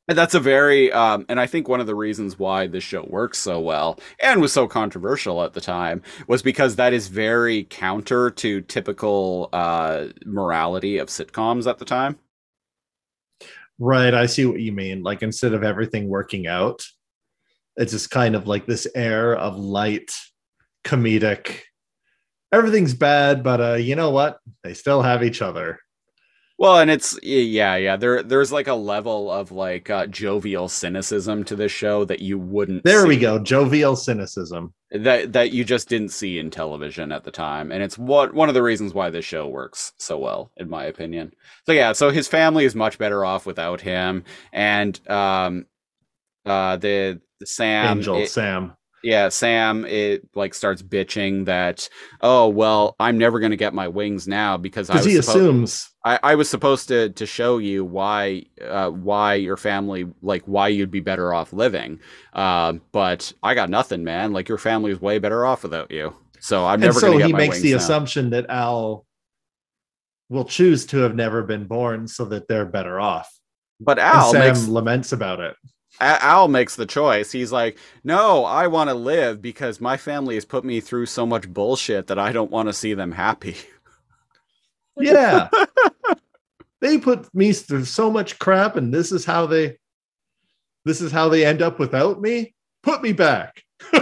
And 0.08 0.18
that's 0.18 0.36
a 0.36 0.40
very, 0.40 0.92
um, 0.94 1.26
and 1.28 1.38
I 1.40 1.48
think 1.48 1.68
one 1.68 1.82
of 1.82 1.88
the 1.88 1.96
reasons 1.96 2.40
why 2.40 2.66
this 2.68 2.84
show 2.84 3.04
works 3.10 3.40
so 3.40 3.60
well 3.60 4.00
and 4.22 4.40
was 4.40 4.54
so 4.54 4.66
controversial 4.66 5.44
at 5.44 5.54
the 5.54 5.60
time 5.60 6.02
was 6.28 6.42
because 6.42 6.78
that 6.78 6.94
is 6.94 7.10
very 7.10 7.66
counter 7.66 8.32
to 8.32 8.62
typical 8.62 9.50
uh, 9.52 10.06
morality 10.26 10.98
of 10.98 11.10
sitcoms 11.10 11.68
at 11.68 11.78
the 11.78 11.86
time. 11.86 12.18
Right, 13.80 14.14
I 14.14 14.26
see 14.28 14.46
what 14.46 14.62
you 14.62 14.72
mean. 14.72 15.04
Like 15.04 15.22
instead 15.24 15.54
of 15.54 15.64
everything 15.64 16.08
working 16.08 16.48
out, 16.48 16.84
it's 17.76 17.92
just 17.92 18.10
kind 18.10 18.36
of 18.36 18.48
like 18.48 18.66
this 18.66 18.88
air 18.96 19.36
of 19.36 19.58
light, 19.58 20.12
comedic. 20.86 21.60
Everything's 22.54 22.94
bad, 22.94 23.44
but 23.44 23.62
uh, 23.62 23.74
you 23.74 23.96
know 23.96 24.10
what? 24.12 24.40
They 24.64 24.74
still 24.74 25.02
have 25.02 25.22
each 25.22 25.42
other. 25.42 25.80
Well, 26.60 26.80
and 26.80 26.90
it's 26.90 27.20
yeah, 27.22 27.76
yeah. 27.76 27.98
There, 27.98 28.24
there's 28.24 28.52
like 28.52 28.68
a 28.68 28.74
level 28.74 29.32
of 29.32 29.52
like 29.52 29.92
uh, 29.92 30.08
jovial 30.08 30.68
cynicism 30.68 31.44
to 31.46 31.56
this 31.56 31.72
show 31.72 32.04
that 32.06 32.20
you 32.20 32.40
wouldn't. 32.40 32.84
There 32.84 33.06
we 33.06 33.18
go. 33.18 33.38
Jovial 33.38 33.96
cynicism. 33.96 34.74
That 34.90 35.34
that 35.34 35.52
you 35.52 35.64
just 35.64 35.88
didn't 35.88 36.10
see 36.10 36.40
in 36.40 36.50
television 36.50 37.12
at 37.12 37.24
the 37.26 37.32
time, 37.32 37.72
and 37.72 37.84
it's 37.84 37.98
what 37.98 38.34
one 38.34 38.50
of 38.50 38.56
the 38.56 38.64
reasons 38.64 38.94
why 38.96 39.12
this 39.12 39.26
show 39.26 39.48
works 39.48 39.94
so 39.98 40.18
well, 40.18 40.52
in 40.58 40.68
my 40.68 40.86
opinion. 40.86 41.32
So 41.68 41.74
yeah, 41.74 41.92
so 41.94 42.10
his 42.10 42.28
family 42.28 42.66
is 42.66 42.74
much 42.74 42.98
better 42.98 43.24
off 43.24 43.46
without 43.46 43.80
him, 43.82 44.24
and 44.52 45.00
um, 45.10 45.68
uh, 46.44 46.78
the, 46.78 47.22
the 47.40 47.46
Sam, 47.46 48.00
Angel 48.00 48.18
it- 48.18 48.30
Sam. 48.32 48.74
Yeah, 49.04 49.30
Sam, 49.30 49.86
it 49.86 50.28
like 50.36 50.54
starts 50.54 50.82
bitching 50.82 51.46
that, 51.46 51.88
oh 52.22 52.48
well, 52.48 52.96
I'm 53.00 53.18
never 53.18 53.40
gonna 53.40 53.56
get 53.56 53.74
my 53.74 53.88
wings 53.88 54.28
now 54.28 54.58
because 54.58 54.90
I 54.90 54.96
was 54.98 55.06
he 55.06 55.14
suppo- 55.14 55.20
assumes 55.20 55.90
I, 56.04 56.20
I 56.24 56.36
was 56.36 56.50
supposed 56.50 56.88
to 56.88 57.10
to 57.10 57.26
show 57.26 57.58
you 57.58 57.84
why 57.84 58.46
uh, 58.66 58.90
why 58.90 59.36
your 59.36 59.58
family 59.58 60.08
like 60.22 60.44
why 60.44 60.70
you'd 60.70 60.92
be 60.92 61.00
better 61.00 61.34
off 61.34 61.54
living, 61.54 62.00
uh, 62.34 62.74
but 62.92 63.32
I 63.44 63.56
got 63.56 63.70
nothing, 63.70 64.04
man. 64.04 64.34
Like 64.34 64.50
your 64.50 64.58
family 64.58 64.92
is 64.92 65.02
way 65.02 65.20
better 65.20 65.46
off 65.46 65.64
without 65.64 65.92
you. 65.92 66.16
So 66.40 66.66
I'm 66.66 66.76
and 66.76 66.84
never 66.84 67.00
so 67.00 67.12
gonna 67.12 67.20
get 67.20 67.32
my 67.32 67.40
wings. 67.40 67.56
So 67.56 67.62
he 67.62 67.62
makes 67.62 67.62
the 67.62 67.72
now. 67.72 67.78
assumption 67.78 68.30
that 68.32 68.50
Al 68.50 69.06
will 70.30 70.46
choose 70.46 70.86
to 70.88 70.98
have 71.00 71.16
never 71.16 71.44
been 71.44 71.66
born 71.66 72.08
so 72.08 72.26
that 72.26 72.48
they're 72.48 72.66
better 72.66 73.00
off. 73.00 73.30
But 73.80 74.00
And 74.00 74.08
Al 74.08 74.32
Sam 74.32 74.40
makes 74.40 74.68
laments 74.68 75.12
about 75.12 75.40
it. 75.40 75.56
Al 76.00 76.48
makes 76.48 76.76
the 76.76 76.86
choice. 76.86 77.32
He's 77.32 77.52
like, 77.52 77.78
"No, 78.04 78.46
I 78.46 78.68
want 78.68 78.90
to 78.90 78.94
live 78.94 79.42
because 79.42 79.82
my 79.82 79.98
family 79.98 80.36
has 80.36 80.46
put 80.46 80.64
me 80.64 80.80
through 80.80 81.08
so 81.08 81.26
much 81.26 81.48
bullshit 81.52 82.08
that 82.08 82.20
I 82.20 82.32
don't 82.32 82.52
want 82.52 82.70
to 82.70 82.74
see 82.74 82.94
them 82.94 83.12
happy." 83.14 83.56
Yeah. 85.00 85.50
they 86.82 86.98
put 86.98 87.32
me 87.34 87.54
through 87.54 87.86
so 87.86 88.10
much 88.10 88.40
crap 88.40 88.76
and 88.78 88.92
this 88.92 89.12
is 89.12 89.26
how 89.26 89.46
they 89.46 89.78
this 90.86 91.02
is 91.02 91.12
how 91.12 91.30
they 91.30 91.46
end 91.46 91.62
up 91.62 91.78
without 91.78 92.20
me. 92.20 92.56
Put 92.82 93.04
me 93.04 93.12
back. 93.14 93.64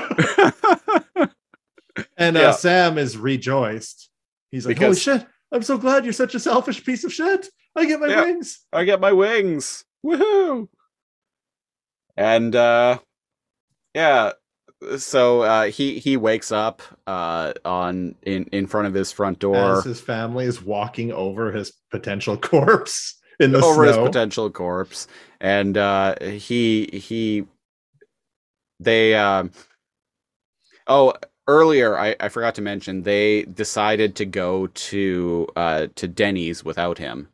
And 2.18 2.36
uh, 2.38 2.40
Yeah. 2.40 2.52
Sam 2.52 2.98
is 2.98 3.18
rejoiced. 3.18 4.10
He's 4.52 4.66
like, 4.66 4.76
Because- 4.78 5.04
"Holy 5.04 5.20
shit! 5.20 5.28
I'm 5.52 5.64
so 5.64 5.78
glad 5.78 6.04
you're 6.04 6.14
such 6.14 6.36
a 6.36 6.40
selfish 6.40 6.84
piece 6.86 7.04
of 7.04 7.14
shit. 7.14 7.48
I 7.76 7.86
get 7.86 8.00
my 8.00 8.08
Yeah. 8.08 8.24
wings." 8.24 8.60
I 8.74 8.84
get 8.86 9.00
my 9.02 9.12
wings. 9.14 9.84
Woohoo! 10.06 10.68
And 12.18 12.56
uh 12.56 13.00
yeah, 13.94 14.32
so 14.98 15.42
uh 15.42 15.64
he 15.66 16.00
he 16.00 16.18
wakes 16.18 16.52
up 16.52 16.82
uh 17.08 17.54
on 17.64 18.16
in 18.24 18.46
in 18.52 18.68
front 18.68 18.88
of 18.88 18.94
his 18.94 19.12
front 19.12 19.40
door. 19.40 19.80
As 19.80 19.84
his 19.84 20.02
family 20.02 20.46
is 20.46 20.62
walking 20.62 21.12
over 21.12 21.52
his 21.52 21.74
potential 21.92 22.38
corpse 22.52 23.16
in 23.40 23.52
the 23.52 23.62
over 23.62 23.84
his 23.84 23.98
potential 23.98 24.50
corpse. 24.50 25.08
And 25.42 25.78
uh 25.78 26.16
he 26.22 26.90
he 26.94 27.46
they 28.80 29.16
um 29.16 29.52
oh 30.88 31.14
earlier 31.48 31.98
I, 31.98 32.16
I 32.20 32.30
forgot 32.30 32.56
to 32.56 32.62
mention 32.62 33.04
they 33.04 33.44
decided 33.44 34.16
to 34.16 34.26
go 34.26 34.68
to 34.68 35.48
uh 35.56 35.88
to 35.96 36.08
Denny's 36.08 36.64
without 36.64 36.98
him. 36.98 37.30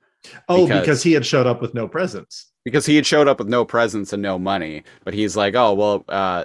Oh, 0.48 0.66
because- 0.68 0.82
because 0.82 1.04
he 1.04 1.14
had 1.14 1.26
showed 1.26 1.48
up 1.48 1.62
with 1.62 1.74
no 1.74 1.88
presents. 1.88 2.51
Because 2.64 2.86
he 2.86 2.96
had 2.96 3.06
showed 3.06 3.28
up 3.28 3.40
with 3.40 3.48
no 3.48 3.66
presents 3.66 4.14
and 4.14 4.22
no 4.22 4.38
money 4.40 4.84
but 5.04 5.14
he's 5.14 5.36
like 5.36 5.56
oh 5.56 5.74
well 5.74 6.06
uh 6.10 6.44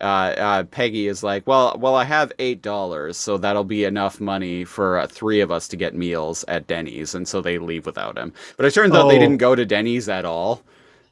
uh, 0.00 0.04
uh 0.38 0.62
peggy 0.64 1.08
is 1.08 1.24
like 1.24 1.44
well 1.46 1.76
well 1.80 1.96
i 1.96 2.04
have 2.04 2.30
eight 2.38 2.62
dollars 2.62 3.16
so 3.16 3.36
that'll 3.36 3.64
be 3.64 3.82
enough 3.84 4.20
money 4.20 4.64
for 4.64 4.98
uh, 4.98 5.06
three 5.08 5.40
of 5.40 5.50
us 5.50 5.66
to 5.66 5.76
get 5.76 5.94
meals 5.94 6.44
at 6.46 6.66
denny's 6.68 7.14
and 7.16 7.26
so 7.26 7.40
they 7.40 7.58
leave 7.58 7.84
without 7.84 8.16
him. 8.16 8.32
But 8.56 8.66
it 8.66 8.74
turns 8.74 8.94
out 8.94 9.08
they 9.08 9.16
Oh. 9.16 9.18
didn't 9.20 9.38
go 9.38 9.56
to 9.56 9.66
denny's 9.66 10.08
at 10.08 10.24
all. 10.24 10.62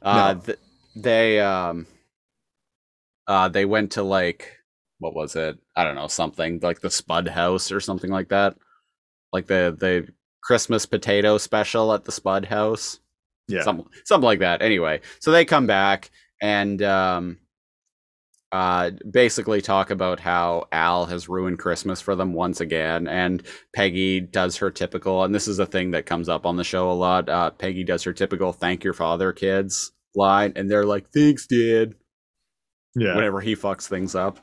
Uh 0.01 0.33
No. 0.35 0.39
th- 0.39 0.59
they 0.95 1.39
um 1.41 1.85
uh 3.27 3.49
they 3.49 3.65
went 3.65 3.91
to 3.93 4.03
like 4.03 4.53
what 4.99 5.13
was 5.13 5.35
it? 5.35 5.57
I 5.75 5.83
don't 5.83 5.95
know 5.95 6.07
something 6.07 6.59
like 6.63 6.79
the 6.81 6.89
spud 6.89 7.27
house 7.27 7.71
or 7.71 7.79
something 7.79 8.09
like 8.09 8.29
that. 8.29 8.55
Like 9.33 9.47
the 9.47 9.75
the 9.77 10.07
christmas 10.41 10.85
potato 10.85 11.37
special 11.37 11.93
at 11.93 12.05
the 12.05 12.11
spud 12.11 12.45
house 12.45 12.99
Yeah. 13.47 13.61
something 13.63 13.85
something 14.05 14.25
like 14.25 14.39
that. 14.39 14.61
Anyway, 14.61 15.01
so 15.19 15.31
they 15.31 15.45
come 15.45 15.67
back 15.67 16.11
and 16.41 16.81
um, 16.83 17.37
uh, 18.51 18.91
basically 19.09 19.61
talk 19.61 19.89
about 19.89 20.19
how 20.19 20.67
Al 20.71 21.05
has 21.05 21.27
ruined 21.27 21.59
Christmas 21.59 21.99
for 21.99 22.15
them 22.15 22.33
once 22.33 22.61
again, 22.61 23.07
and 23.07 23.43
Peggy 23.75 24.21
does 24.21 24.55
her 24.57 24.71
typical, 24.71 25.23
and 25.23 25.35
this 25.35 25.47
is 25.47 25.59
a 25.59 25.65
thing 25.65 25.91
that 25.91 26.05
comes 26.05 26.29
up 26.29 26.45
on 26.45 26.55
the 26.55 26.63
show 26.63 26.89
a 26.89 26.93
lot. 26.93 27.27
Uh, 27.29 27.51
Peggy 27.51 27.83
does 27.83 28.03
her 28.03 28.13
typical 28.13 28.53
"Thank 28.53 28.83
your 28.83 28.93
father, 28.93 29.33
kids" 29.33 29.91
line, 30.15 30.53
and 30.55 30.69
they're 30.71 30.85
like, 30.85 31.09
"Thanks, 31.09 31.45
Dad." 31.47 31.95
yeah. 32.95 33.15
Whenever 33.15 33.41
he 33.41 33.55
fucks 33.55 33.87
things 33.87 34.15
up, 34.15 34.39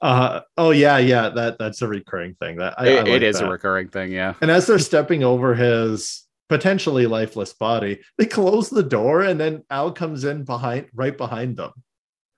Uh, 0.00 0.40
oh 0.56 0.70
yeah, 0.70 0.98
yeah. 0.98 1.28
That 1.28 1.58
that's 1.58 1.82
a 1.82 1.88
recurring 1.88 2.34
thing. 2.40 2.56
That 2.58 2.74
I, 2.78 2.88
It- 2.88 2.92
I 2.98 3.02
like 3.02 3.08
it 3.08 3.22
is 3.22 3.38
that. 3.38 3.46
a 3.46 3.50
recurring 3.50 3.88
thing. 3.88 4.12
Yeah, 4.12 4.34
And 4.40 4.50
as 4.50 4.66
they're 4.66 4.78
stepping 4.78 5.22
over 5.24 5.54
his 5.54 6.26
potentially 6.52 7.06
lifeless 7.06 7.54
body, 7.54 8.00
they 8.18 8.26
close 8.26 8.68
the 8.68 8.82
door, 8.82 9.22
and 9.22 9.40
then 9.40 9.62
Al 9.70 9.90
comes 9.90 10.24
in 10.24 10.44
behind, 10.44 10.86
right 10.94 11.16
behind 11.16 11.56
them. 11.56 11.72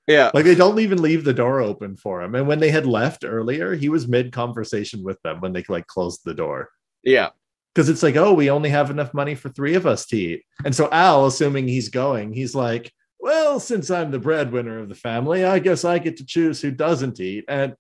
yeah, 0.06 0.30
Like 0.32 0.44
they 0.44 0.54
don't 0.54 0.78
even 0.78 1.02
leave 1.02 1.24
the 1.24 1.34
door 1.34 1.60
open 1.60 1.96
for 1.96 2.22
him. 2.22 2.36
And 2.36 2.46
when 2.46 2.60
they 2.60 2.70
had 2.70 2.86
left 2.86 3.24
earlier, 3.24 3.74
he 3.74 3.88
was 3.88 4.06
mid 4.06 4.30
conversation 4.30 5.02
with 5.02 5.20
them 5.22 5.40
when 5.40 5.52
they 5.52 5.64
like 5.68 5.88
closed 5.88 6.20
the 6.24 6.34
door. 6.34 6.68
yeah, 7.02 7.30
Because 7.74 7.88
it's 7.88 8.04
like, 8.04 8.14
oh, 8.14 8.34
we 8.34 8.50
only 8.50 8.70
have 8.70 8.90
enough 8.90 9.12
money 9.12 9.34
for 9.34 9.48
three 9.48 9.74
of 9.74 9.84
us 9.84 10.06
to 10.06 10.16
eat. 10.16 10.42
And 10.64 10.72
so 10.74 10.88
Al, 10.92 11.26
assuming 11.26 11.66
he's 11.66 11.88
going, 11.88 12.32
he's 12.32 12.54
like, 12.54 12.92
well, 13.18 13.58
since 13.58 13.90
I'm 13.90 14.12
the 14.12 14.20
breadwinner 14.20 14.78
of 14.78 14.88
the 14.88 14.94
family, 14.94 15.44
I 15.44 15.58
guess 15.58 15.84
I 15.84 15.98
get 15.98 16.18
to 16.18 16.26
choose 16.26 16.60
who 16.60 16.70
doesn't 16.70 17.18
eat. 17.18 17.44
And 17.48 17.74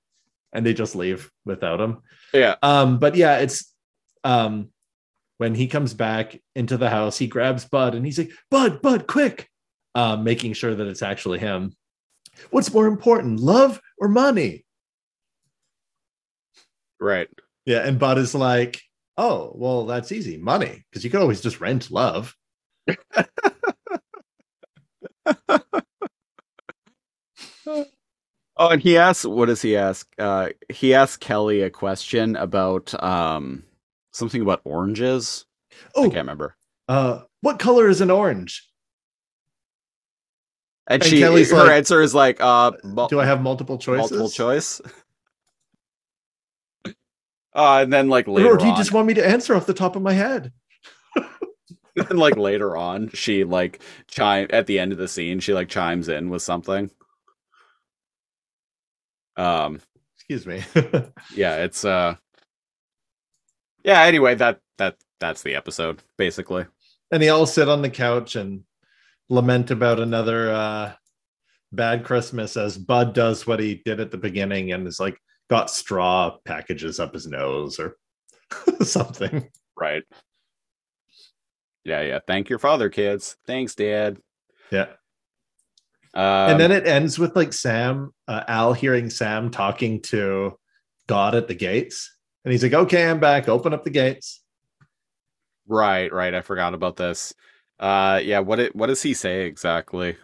and 0.52 0.64
they 0.66 0.74
just 0.74 0.96
leave 0.96 1.30
without 1.44 1.80
him. 1.80 1.98
yeah. 2.32 2.56
Um, 2.62 2.98
but 2.98 3.14
yeah, 3.14 3.38
it's 3.38 3.72
um 4.24 4.70
when 5.44 5.54
he 5.54 5.66
comes 5.66 5.92
back 5.92 6.40
into 6.56 6.78
the 6.78 6.88
house, 6.88 7.18
he 7.18 7.26
grabs 7.26 7.66
Bud 7.66 7.94
and 7.94 8.06
he's 8.06 8.16
like, 8.16 8.30
Bud, 8.50 8.80
Bud, 8.80 9.06
quick, 9.06 9.50
um, 9.94 10.24
making 10.24 10.54
sure 10.54 10.74
that 10.74 10.86
it's 10.86 11.02
actually 11.02 11.38
him. 11.38 11.76
What's 12.50 12.72
more 12.72 12.86
important, 12.86 13.40
love 13.40 13.78
or 13.98 14.08
money? 14.08 14.64
Right. 16.98 17.28
Yeah, 17.66 17.86
and 17.86 17.98
Bud 17.98 18.16
is 18.16 18.34
like, 18.34 18.80
Oh, 19.18 19.52
well, 19.54 19.84
that's 19.84 20.12
easy, 20.12 20.38
money, 20.38 20.86
because 20.90 21.04
you 21.04 21.10
could 21.10 21.20
always 21.20 21.42
just 21.42 21.60
rent 21.60 21.90
love. 21.90 22.34
Oh, 28.56 28.68
and 28.68 28.80
he 28.80 28.96
asks, 28.96 29.24
what 29.24 29.46
does 29.46 29.62
he 29.62 29.76
ask? 29.76 30.08
Uh, 30.16 30.50
he 30.68 30.94
asks 30.94 31.16
Kelly 31.16 31.62
a 31.62 31.70
question 31.70 32.36
about 32.36 32.94
um 33.02 33.64
something 34.14 34.40
about 34.40 34.62
oranges. 34.64 35.44
Oh, 35.94 36.04
I 36.04 36.06
can't 36.06 36.16
remember. 36.22 36.56
uh, 36.88 37.20
what 37.42 37.58
color 37.58 37.88
is 37.88 38.00
an 38.00 38.10
orange? 38.10 38.66
And, 40.86 41.02
And 41.02 41.10
she, 41.10 41.18
Kelly's 41.18 41.50
her 41.50 41.58
like, 41.58 41.70
answer 41.72 42.00
is 42.00 42.14
like, 42.14 42.40
uh, 42.40 42.72
mul- 42.82 43.08
Do 43.08 43.20
I 43.20 43.26
have 43.26 43.42
multiple 43.42 43.76
choices? 43.78 44.10
multiple 44.10 44.30
choice. 44.30 44.80
Uh, 47.56 47.82
and 47.82 47.92
then 47.92 48.08
like 48.08 48.26
later, 48.26 48.48
Or 48.52 48.56
do 48.56 48.64
you 48.64 48.72
on, 48.72 48.76
just 48.76 48.90
want 48.90 49.06
me 49.06 49.14
to 49.14 49.24
answer 49.24 49.54
off 49.54 49.64
the 49.64 49.72
top 49.74 49.94
of 49.94 50.02
my 50.02 50.12
head? 50.12 50.52
and 51.96 52.18
like 52.18 52.36
later 52.36 52.76
on, 52.76 53.10
she 53.10 53.44
like 53.44 53.80
chime 54.08 54.48
at 54.50 54.66
the 54.66 54.80
end 54.80 54.90
of 54.90 54.98
the 54.98 55.06
scene, 55.06 55.38
she 55.38 55.54
like 55.54 55.68
chimes 55.68 56.08
in 56.08 56.30
with 56.30 56.42
something. 56.42 56.90
Um, 59.36 59.80
Excuse 60.16 60.46
me. 60.48 60.64
yeah, 61.36 61.58
it's 61.58 61.84
uh, 61.84 62.16
yeah. 63.84 64.02
Anyway, 64.02 64.34
that 64.36 64.60
that 64.78 64.96
that's 65.20 65.42
the 65.42 65.54
episode 65.54 66.02
basically. 66.18 66.66
and 67.12 67.22
they 67.22 67.28
all 67.28 67.46
sit 67.46 67.68
on 67.68 67.82
the 67.82 67.90
couch 67.90 68.34
and 68.36 68.64
lament 69.30 69.70
about 69.70 70.00
another 70.00 70.50
uh 70.52 70.92
bad 71.72 72.04
christmas 72.04 72.56
as 72.56 72.76
bud 72.76 73.14
does 73.14 73.46
what 73.46 73.58
he 73.60 73.80
did 73.84 73.98
at 74.00 74.10
the 74.10 74.18
beginning 74.18 74.72
and 74.72 74.86
is 74.86 75.00
like 75.00 75.18
got 75.48 75.70
straw 75.70 76.36
packages 76.44 77.00
up 77.00 77.14
his 77.14 77.26
nose 77.26 77.78
or 77.78 77.96
something 78.82 79.48
Right. 79.76 80.04
Yeah, 81.84 82.02
yeah. 82.02 82.20
Thank 82.26 82.48
your 82.48 82.58
father, 82.60 82.88
kids. 82.88 83.36
Thanks, 83.46 83.74
Dad. 83.74 84.18
yeah 84.70 84.86
Um, 86.14 86.50
and 86.52 86.60
then 86.60 86.70
it 86.72 86.86
ends 86.86 87.18
with 87.18 87.34
like 87.34 87.52
sam 87.52 88.12
uh, 88.28 88.44
al 88.46 88.72
hearing 88.72 89.10
sam 89.10 89.50
talking 89.50 90.00
to 90.02 90.56
god 91.08 91.34
at 91.34 91.48
the 91.48 91.54
gates 91.56 92.13
and 92.44 92.52
he's 92.52 92.62
like 92.62 92.74
okay 92.74 93.08
i'm 93.08 93.20
back 93.20 93.48
open 93.48 93.74
up 93.74 93.84
the 93.84 93.90
gates 93.90 94.40
right, 95.66 96.12
right. 96.12 96.34
I 96.34 96.42
forgot 96.42 96.74
about 96.74 96.96
this. 96.96 97.32
Uh, 97.80 98.20
yeah. 98.22 98.40
What 98.40 98.60
it 98.60 98.76
what 98.76 98.88
does 98.88 99.02
he 99.02 99.14
say 99.14 99.46
exactly? 99.46 100.16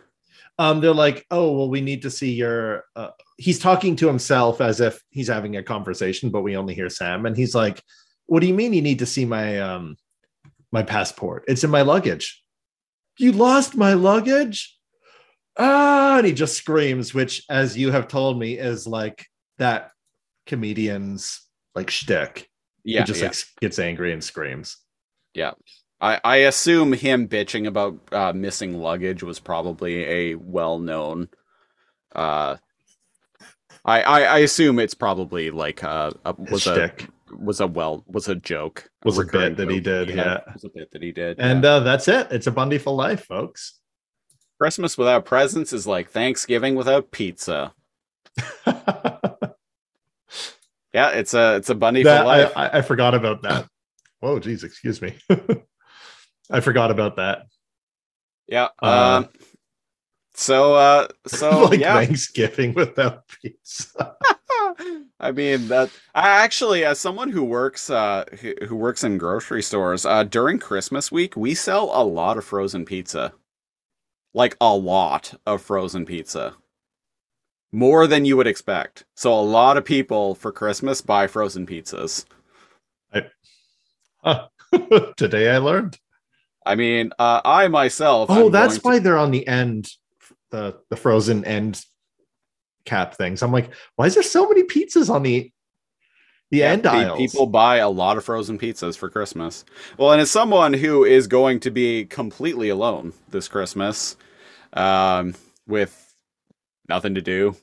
um 0.60 0.80
they're 0.80 0.92
like 0.92 1.26
oh 1.30 1.50
well 1.52 1.70
we 1.70 1.80
need 1.80 2.02
to 2.02 2.10
see 2.10 2.32
your 2.32 2.84
uh, 2.94 3.08
he's 3.38 3.58
talking 3.58 3.96
to 3.96 4.06
himself 4.06 4.60
as 4.60 4.80
if 4.80 5.02
he's 5.08 5.28
having 5.28 5.56
a 5.56 5.62
conversation 5.62 6.30
but 6.30 6.42
we 6.42 6.56
only 6.56 6.74
hear 6.74 6.90
sam 6.90 7.24
and 7.26 7.36
he's 7.36 7.54
like 7.54 7.82
what 8.26 8.40
do 8.40 8.46
you 8.46 8.54
mean 8.54 8.72
you 8.72 8.82
need 8.82 8.98
to 8.98 9.06
see 9.06 9.24
my 9.24 9.58
um 9.58 9.96
my 10.70 10.82
passport 10.82 11.44
it's 11.48 11.64
in 11.64 11.70
my 11.70 11.82
luggage 11.82 12.42
you 13.18 13.32
lost 13.32 13.74
my 13.74 13.94
luggage 13.94 14.76
ah 15.58 16.18
and 16.18 16.26
he 16.26 16.32
just 16.32 16.56
screams 16.56 17.14
which 17.14 17.42
as 17.48 17.76
you 17.76 17.90
have 17.90 18.06
told 18.06 18.38
me 18.38 18.58
is 18.58 18.86
like 18.86 19.26
that 19.56 19.90
comedian's 20.46 21.40
like 21.74 21.90
shtick. 21.90 22.50
Yeah, 22.84 23.00
he 23.00 23.04
just 23.06 23.20
yeah. 23.20 23.28
like 23.28 23.36
gets 23.60 23.78
angry 23.78 24.12
and 24.12 24.24
screams 24.24 24.78
Yeah, 25.34 25.52
I, 26.00 26.20
I 26.24 26.36
assume 26.36 26.92
him 26.94 27.28
bitching 27.28 27.66
about 27.66 27.98
uh, 28.12 28.32
missing 28.32 28.78
luggage 28.78 29.22
was 29.22 29.38
probably 29.38 30.04
a 30.04 30.34
well-known. 30.36 31.28
Uh, 32.14 32.56
I, 33.84 34.02
I 34.02 34.20
I 34.22 34.38
assume 34.38 34.78
it's 34.78 34.94
probably 34.94 35.50
like 35.50 35.84
uh, 35.84 36.10
a, 36.24 36.34
His 36.36 36.50
was 36.50 36.66
a 36.66 36.74
shtick. 36.74 37.08
was 37.32 37.60
a 37.60 37.66
well 37.66 38.04
was 38.06 38.28
a 38.28 38.34
joke 38.34 38.90
Was 39.04 39.16
a 39.18 39.22
recurring 39.22 39.54
bit 39.54 39.66
that 39.66 39.72
he 39.72 39.80
did, 39.80 40.08
had. 40.08 40.16
yeah. 40.16 40.40
was 40.52 40.64
a 40.64 40.70
bit 40.70 40.90
that 40.92 41.02
he 41.02 41.12
did 41.12 41.38
and 41.38 41.64
yeah. 41.64 41.70
uh, 41.70 41.80
that's 41.80 42.08
it 42.08 42.28
it's 42.30 42.46
a 42.46 42.52
Bundyful 42.52 42.96
Life 42.96 43.24
folks 43.24 43.78
Christmas 44.60 44.98
without 44.98 45.24
presents 45.24 45.72
is 45.72 45.86
like 45.86 46.10
Thanksgiving 46.10 46.74
without 46.74 47.10
pizza. 47.10 47.72
Yeah, 50.92 51.10
it's 51.10 51.34
a 51.34 51.56
it's 51.56 51.70
a 51.70 51.74
bunny 51.74 52.02
for 52.02 52.10
life. 52.10 52.52
I, 52.56 52.66
I, 52.66 52.78
I 52.78 52.82
forgot 52.82 53.14
about 53.14 53.42
that 53.42 53.66
Whoa, 54.20 54.38
geez, 54.38 54.64
excuse 54.64 55.00
me. 55.00 55.14
I 56.50 56.60
forgot 56.60 56.90
about 56.90 57.16
that. 57.16 57.46
Yeah. 58.46 58.68
Uh, 58.82 59.22
um, 59.24 59.28
so 60.34 60.74
uh, 60.74 61.08
so 61.26 61.64
like 61.70 61.80
yeah. 61.80 61.94
Thanksgiving 61.94 62.74
without 62.74 63.26
pizza. 63.28 64.16
I 65.20 65.32
mean 65.32 65.68
that. 65.68 65.90
I 66.14 66.28
actually, 66.28 66.84
as 66.84 66.98
someone 66.98 67.30
who 67.30 67.44
works 67.44 67.90
uh, 67.90 68.24
who, 68.40 68.54
who 68.66 68.76
works 68.76 69.04
in 69.04 69.18
grocery 69.18 69.62
stores, 69.62 70.04
uh, 70.04 70.24
during 70.24 70.58
Christmas 70.58 71.10
week, 71.10 71.36
we 71.36 71.54
sell 71.54 71.90
a 71.92 72.04
lot 72.04 72.36
of 72.36 72.44
frozen 72.44 72.84
pizza, 72.84 73.32
like 74.34 74.56
a 74.60 74.74
lot 74.74 75.34
of 75.46 75.62
frozen 75.62 76.04
pizza, 76.04 76.54
more 77.72 78.06
than 78.06 78.24
you 78.24 78.36
would 78.36 78.46
expect. 78.46 79.04
So 79.14 79.32
a 79.32 79.40
lot 79.40 79.76
of 79.76 79.84
people 79.84 80.34
for 80.34 80.52
Christmas 80.52 81.00
buy 81.00 81.26
frozen 81.26 81.66
pizzas. 81.66 82.24
Huh. 84.22 84.48
Today 85.16 85.50
I 85.50 85.58
learned. 85.58 85.98
I 86.64 86.74
mean, 86.74 87.12
uh, 87.18 87.40
I 87.44 87.68
myself. 87.68 88.28
Oh, 88.30 88.46
I'm 88.46 88.52
that's 88.52 88.78
why 88.84 88.98
to- 88.98 89.00
they're 89.04 89.18
on 89.18 89.30
the 89.30 89.46
end, 89.46 89.88
the 90.50 90.78
the 90.90 90.96
frozen 90.96 91.44
end 91.44 91.84
cap 92.84 93.14
things. 93.14 93.42
I'm 93.42 93.52
like, 93.52 93.70
why 93.96 94.06
is 94.06 94.14
there 94.14 94.22
so 94.22 94.48
many 94.48 94.64
pizzas 94.64 95.10
on 95.10 95.22
the 95.22 95.50
the 96.50 96.58
Yeah, 96.58 96.66
end 96.66 96.86
aisles? 96.86 97.18
People 97.18 97.46
buy 97.46 97.76
a 97.76 97.88
lot 97.88 98.16
of 98.18 98.24
frozen 98.24 98.58
pizzas 98.58 98.96
for 98.96 99.08
Christmas. 99.08 99.64
Well, 99.96 100.12
and 100.12 100.20
as 100.20 100.30
someone 100.30 100.74
who 100.74 101.04
is 101.04 101.26
going 101.26 101.60
to 101.60 101.70
be 101.70 102.04
completely 102.04 102.68
alone 102.68 103.12
this 103.30 103.48
Christmas, 103.48 104.16
um, 104.74 105.34
with 105.66 105.99
nothing 106.90 107.14
to 107.16 107.22
do, 107.22 107.56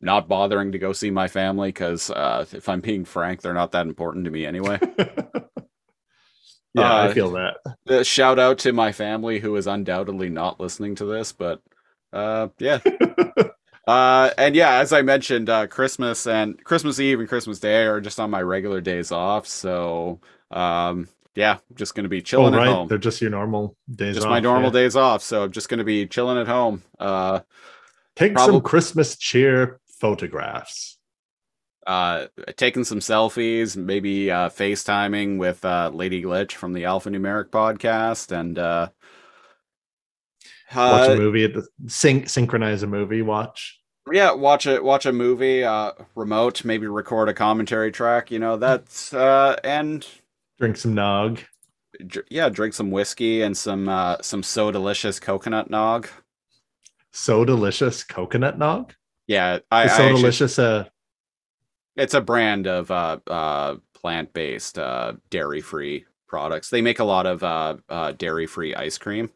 not 0.00 0.28
bothering 0.28 0.72
to 0.72 0.78
go 0.78 0.94
see 0.94 1.10
my 1.10 1.28
family, 1.28 1.68
because 1.68 2.10
uh, 2.10 2.46
if 2.52 2.68
I'm 2.70 2.80
being 2.80 3.04
frank, 3.04 3.42
they're 3.42 3.54
not 3.54 3.72
that 3.72 3.86
important 3.86 4.24
to 4.26 4.30
me 4.30 4.46
anyway. 4.46 4.78
yeah, 6.74 6.92
I 6.94 7.08
Uh, 7.08 7.12
feel 7.12 7.32
that. 7.32 8.06
Shout 8.06 8.38
out 8.38 8.58
to 8.60 8.72
my 8.72 8.92
family 8.92 9.40
who 9.40 9.56
is 9.56 9.66
undoubtedly 9.66 10.28
not 10.30 10.60
listening 10.60 10.94
to 10.96 11.04
this, 11.04 11.32
but 11.32 11.60
uh, 12.12 12.48
yeah. 12.58 12.80
Uh, 13.86 14.30
and 14.36 14.54
yeah, 14.54 14.74
as 14.80 14.92
I 14.92 15.00
mentioned, 15.00 15.48
uh, 15.48 15.66
Christmas 15.66 16.26
and 16.26 16.62
Christmas 16.62 17.00
Eve 17.00 17.20
and 17.20 17.28
Christmas 17.28 17.58
Day 17.58 17.84
are 17.86 18.02
just 18.02 18.20
on 18.20 18.30
my 18.30 18.42
regular 18.42 18.82
days 18.82 19.10
off. 19.10 19.46
So, 19.46 20.20
um, 20.50 21.08
yeah, 21.34 21.52
I'm 21.54 21.76
just 21.76 21.94
gonna 21.94 22.10
be 22.10 22.20
Oh, 22.20 22.20
chilling 22.20 22.54
at 22.54 22.62
home. 22.62 22.88
They're 22.88 22.98
just 22.98 23.22
your 23.22 23.30
normal 23.30 23.76
days. 23.90 24.14
Just 24.16 24.26
off, 24.26 24.30
my 24.30 24.40
normal 24.40 24.70
yeah. 24.74 24.80
days 24.82 24.94
off. 24.96 25.22
So 25.22 25.44
I'm 25.44 25.52
just 25.52 25.70
gonna 25.70 25.84
be 25.84 26.06
chilling 26.06 26.36
at 26.36 26.46
home. 26.46 26.82
Uh, 26.98 27.40
Take 28.18 28.38
some 28.38 28.60
Christmas 28.60 29.16
cheer 29.16 29.80
photographs. 30.00 30.98
uh, 31.86 32.26
taking 32.56 32.84
some 32.84 32.98
selfies, 32.98 33.76
maybe 33.76 34.30
uh, 34.30 34.48
FaceTiming 34.50 35.38
with 35.38 35.64
uh, 35.64 35.90
Lady 35.94 36.22
Glitch 36.22 36.52
from 36.52 36.72
the 36.74 36.82
Alphanumeric 36.82 37.48
podcast, 37.50 38.30
and 38.30 38.58
uh, 38.58 38.88
Watch 40.74 41.08
uh, 41.08 41.12
a 41.12 41.16
movie 41.16 41.44
at 41.44 41.54
the 41.54 41.66
sync 41.86 42.28
synchronize 42.28 42.82
a 42.82 42.86
movie. 42.86 43.22
Watch. 43.22 43.80
yeah 44.12 44.32
watch 44.32 44.66
it 44.66 44.82
watch 44.84 45.06
a 45.06 45.12
movie 45.12 45.62
uh 45.64 45.92
remote 46.14 46.64
maybe 46.64 46.86
record 46.86 47.28
a 47.28 47.34
commentary 47.34 47.90
track 47.92 48.30
you 48.30 48.38
know 48.38 48.56
that's 48.58 49.12
uh 49.14 49.54
and 49.64 50.06
Drink 50.58 50.76
some 50.78 50.94
nog. 50.94 51.40
dr- 52.06 52.26
yeah 52.30 52.48
drink 52.50 52.74
some 52.74 52.90
whiskey 52.90 53.42
and 53.42 53.56
some 53.56 53.88
uh 53.88 54.16
some 54.22 54.42
so 54.42 54.70
delicious 54.70 55.18
coconut 55.20 55.68
nog 55.70 56.08
So 57.12 57.44
delicious 57.44 58.04
coconut 58.04 58.58
nog. 58.58 58.94
yeah 59.26 59.58
i, 59.70 59.84
I 59.84 59.86
so 59.88 59.92
actually- 60.04 60.20
delicious. 60.20 60.58
Uh, 60.58 60.84
it's 61.96 62.14
a 62.14 62.20
brand 62.20 62.66
of 62.66 62.90
uh 62.90 63.18
uh 63.26 63.76
plant-based 63.94 64.78
uh 64.78 65.12
dairy-free 65.30 66.04
products 66.28 66.70
they 66.70 66.80
make 66.82 66.98
a 67.00 67.04
lot 67.04 67.26
of 67.26 67.42
uh, 67.42 67.76
uh 67.88 68.12
dairy-free 68.12 68.74
ice 68.74 68.98
cream 68.98 69.30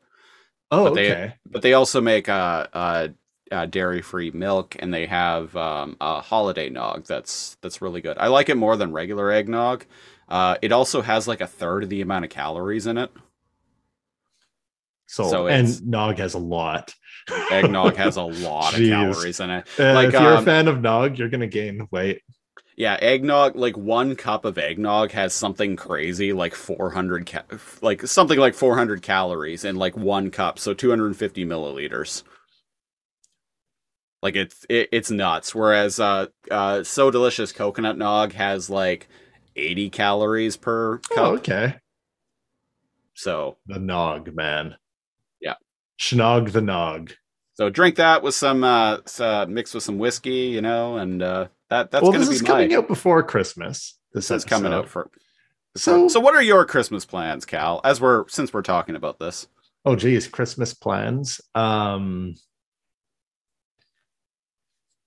oh, 0.71 0.85
But 0.85 0.95
they- 0.95 1.11
okay. 1.13 1.35
but 1.51 1.63
they 1.63 1.73
also 1.73 2.01
make 2.01 2.29
uh 2.29 2.67
uh, 2.73 3.09
uh 3.51 3.67
dairy-free 3.67 4.31
milk 4.33 4.77
and 4.79 4.95
they 4.95 5.07
have 5.07 5.57
um 5.57 5.97
a 6.01 6.21
holiday 6.21 6.69
nog 6.71 7.05
that's 7.07 7.57
that's 7.63 7.83
really 7.83 8.01
good 8.01 8.17
i 8.19 8.29
like 8.29 8.49
it 8.49 8.57
more 8.57 8.77
than 8.77 8.93
regular 8.93 9.31
eggnog 9.33 9.85
uh 10.29 10.57
it 10.63 10.71
also 10.71 11.03
has 11.03 11.27
like 11.27 11.41
a 11.41 11.47
third 11.49 11.83
of 11.83 11.89
the 11.91 12.01
amount 12.01 12.25
of 12.25 12.31
calories 12.31 12.87
in 12.87 12.97
it 12.99 13.11
So, 15.07 15.29
so 15.29 15.47
and 15.49 15.85
nog 15.87 16.19
has 16.19 16.35
a 16.35 16.39
lot. 16.39 16.95
Eggnog 17.51 17.97
has 17.97 18.17
a 18.17 18.23
lot 18.23 18.75
of 18.75 18.81
calories 18.81 19.41
in 19.41 19.51
it 19.51 19.67
Uh, 19.79 19.95
Like, 19.95 20.09
if 20.09 20.21
you're 20.21 20.35
um, 20.35 20.43
a 20.45 20.47
fan 20.47 20.69
of 20.69 20.81
nog, 20.81 21.19
you're 21.19 21.29
gonna 21.29 21.47
gain 21.47 21.89
weight. 21.91 22.23
yeah 22.77 22.97
eggnog 23.01 23.55
like 23.57 23.77
one 23.77 24.17
cup 24.17 24.45
of 24.45 24.59
eggnog 24.59 25.11
has 25.13 25.33
something 25.35 25.77
crazy 25.77 26.33
like 26.33 26.55
400 26.55 27.27
ca- 27.27 27.45
like 27.83 28.07
something 28.07 28.39
like 28.39 28.55
400 28.55 29.03
calories 29.03 29.65
in 29.65 29.77
like 29.77 29.97
one 29.97 30.31
cup 30.31 30.59
so 30.59 30.73
250 30.75 31.45
milliliters 31.45 32.23
like 34.23 34.37
it's 34.37 34.65
it, 34.69 34.89
it's 34.93 35.11
nuts 35.11 35.55
whereas 35.55 35.99
uh 36.01 36.27
uh 36.51 36.83
so 36.83 37.11
delicious 37.11 37.53
coconut 37.53 37.99
nog 37.99 38.33
has 38.33 38.71
like 38.71 39.09
80 39.57 39.91
calories 39.91 40.57
per 40.57 40.99
cup 40.99 41.19
Oh, 41.19 41.35
okay. 41.37 41.77
so 43.15 43.57
The 43.67 43.79
nog, 43.79 44.35
man. 44.35 44.77
Schnog 46.03 46.51
the 46.51 46.61
nog. 46.61 47.13
so 47.55 47.71
drink 47.71 47.95
that 47.97 48.25
with 48.25 48.35
some 48.35 48.65
uh, 48.65 48.99
uh 49.21 49.47
mixed 49.49 49.73
with 49.73 49.85
some 49.85 49.99
whiskey 49.99 50.49
you 50.57 50.61
know 50.61 50.97
and 50.97 51.23
uh 51.23 51.47
that 51.71 51.93
that's 51.93 52.03
well, 52.03 52.11
gonna 52.11 52.19
this 52.25 52.29
be 52.29 52.35
is 52.35 52.43
coming 52.43 52.71
my 52.71 52.77
out 52.77 52.89
before 52.89 53.23
Christmas. 53.23 53.97
This 54.13 54.27
this 54.29 54.39
is 54.39 54.45
coming 54.45 54.73
out 54.73 54.89
for 54.89 55.09
So, 55.77 56.09
so 56.09 56.19
what 56.21 56.35
are 56.35 56.43
your 56.43 56.65
christmas 56.67 57.05
plans 57.05 57.45
Kal 57.47 57.81
as 57.85 58.01
we're 58.01 58.27
since 58.29 58.53
we're 58.53 58.63
talking 58.63 58.97
about 58.97 59.21
this 59.21 59.47
oh 59.85 59.95
geez, 59.95 60.27
Christmas 60.29 60.75
plans. 60.75 61.41
Um, 61.55 62.35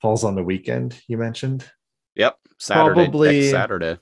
falls 0.02 0.24
on 0.24 0.36
the 0.36 0.44
weekend. 0.44 1.00
You 1.08 1.18
mentioned 1.18 1.70
Yep, 2.16 2.38
Saturday. 2.58 3.04
Probably- 3.04 3.50
Saturday. 3.52 3.98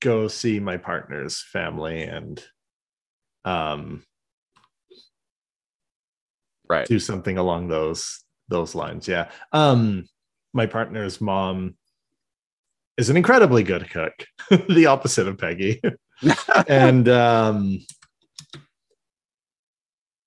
go 0.00 0.28
see 0.28 0.60
my 0.60 0.78
partner's 0.78 1.42
family 1.42 2.04
and 2.04 2.42
um 3.44 4.02
Right. 6.68 6.86
do 6.86 6.98
something 6.98 7.38
along 7.38 7.68
those 7.68 8.24
those 8.48 8.74
lines. 8.74 9.08
Yeah. 9.08 9.30
Um, 9.52 10.08
my 10.52 10.66
partner's 10.66 11.20
mom 11.20 11.76
is 12.96 13.10
an 13.10 13.16
incredibly 13.16 13.62
good 13.62 13.90
cook, 13.90 14.12
the 14.68 14.86
opposite 14.86 15.28
of 15.28 15.38
Peggy. 15.38 15.80
and 16.68 17.08
um 17.08 17.78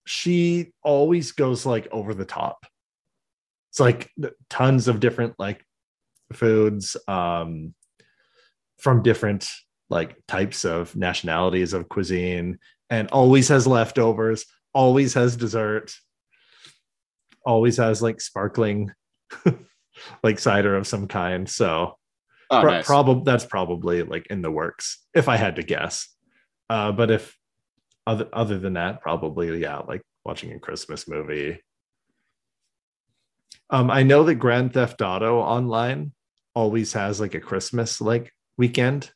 she 0.06 0.72
always 0.84 1.32
goes 1.32 1.66
like 1.66 1.88
over 1.92 2.14
the 2.14 2.26
top 2.26 2.66
it's 3.70 3.80
like 3.80 4.10
tons 4.50 4.88
of 4.88 5.00
different 5.00 5.36
like 5.40 5.64
foods 6.34 6.96
um 7.08 7.74
from 8.80 9.02
different 9.02 9.50
like 9.90 10.16
types 10.28 10.66
of 10.66 10.96
nationalities 10.96 11.74
of 11.74 11.90
cuisine 11.90 12.60
and 12.90 13.10
always 13.10 13.48
has 13.48 13.68
leftovers 13.68 14.46
always 14.74 15.14
has 15.14 15.36
dessert 15.36 15.94
always 17.50 17.78
has 17.78 18.02
like 18.02 18.22
sparkling 18.22 18.92
like 20.24 20.38
cider 20.40 20.76
of 20.78 20.86
some 20.88 21.08
kind 21.08 21.50
so 21.50 21.98
oh, 22.52 22.62
Pro- 22.62 22.72
nice. 22.72 22.88
probab- 22.88 23.26
that's 23.26 23.46
probably 23.46 24.04
like 24.04 24.28
in 24.28 24.42
the 24.42 24.52
works 24.52 25.06
if 25.16 25.28
I 25.28 25.38
had 25.38 25.56
to 25.58 25.64
guess. 25.64 26.08
Uh, 26.70 26.92
but 26.92 27.10
if 27.10 27.36
other 28.06 28.28
other 28.32 28.60
than 28.60 28.74
that, 28.74 29.02
probably 29.02 29.60
yeah, 29.60 29.80
like 29.80 30.02
watching 30.24 30.54
a 30.54 30.60
Christmas 30.60 31.08
movie. 31.08 31.60
Um, 33.72 33.90
I 33.92 34.04
know 34.04 34.24
that 34.24 34.36
Grand 34.36 34.74
Theft 34.74 35.02
Auto 35.02 35.40
Online 35.40 36.12
always 36.56 36.94
has 36.94 37.20
like 37.20 37.36
a 37.36 37.40
Christmas 37.40 38.02
like 38.02 38.32
weekend 38.58 39.12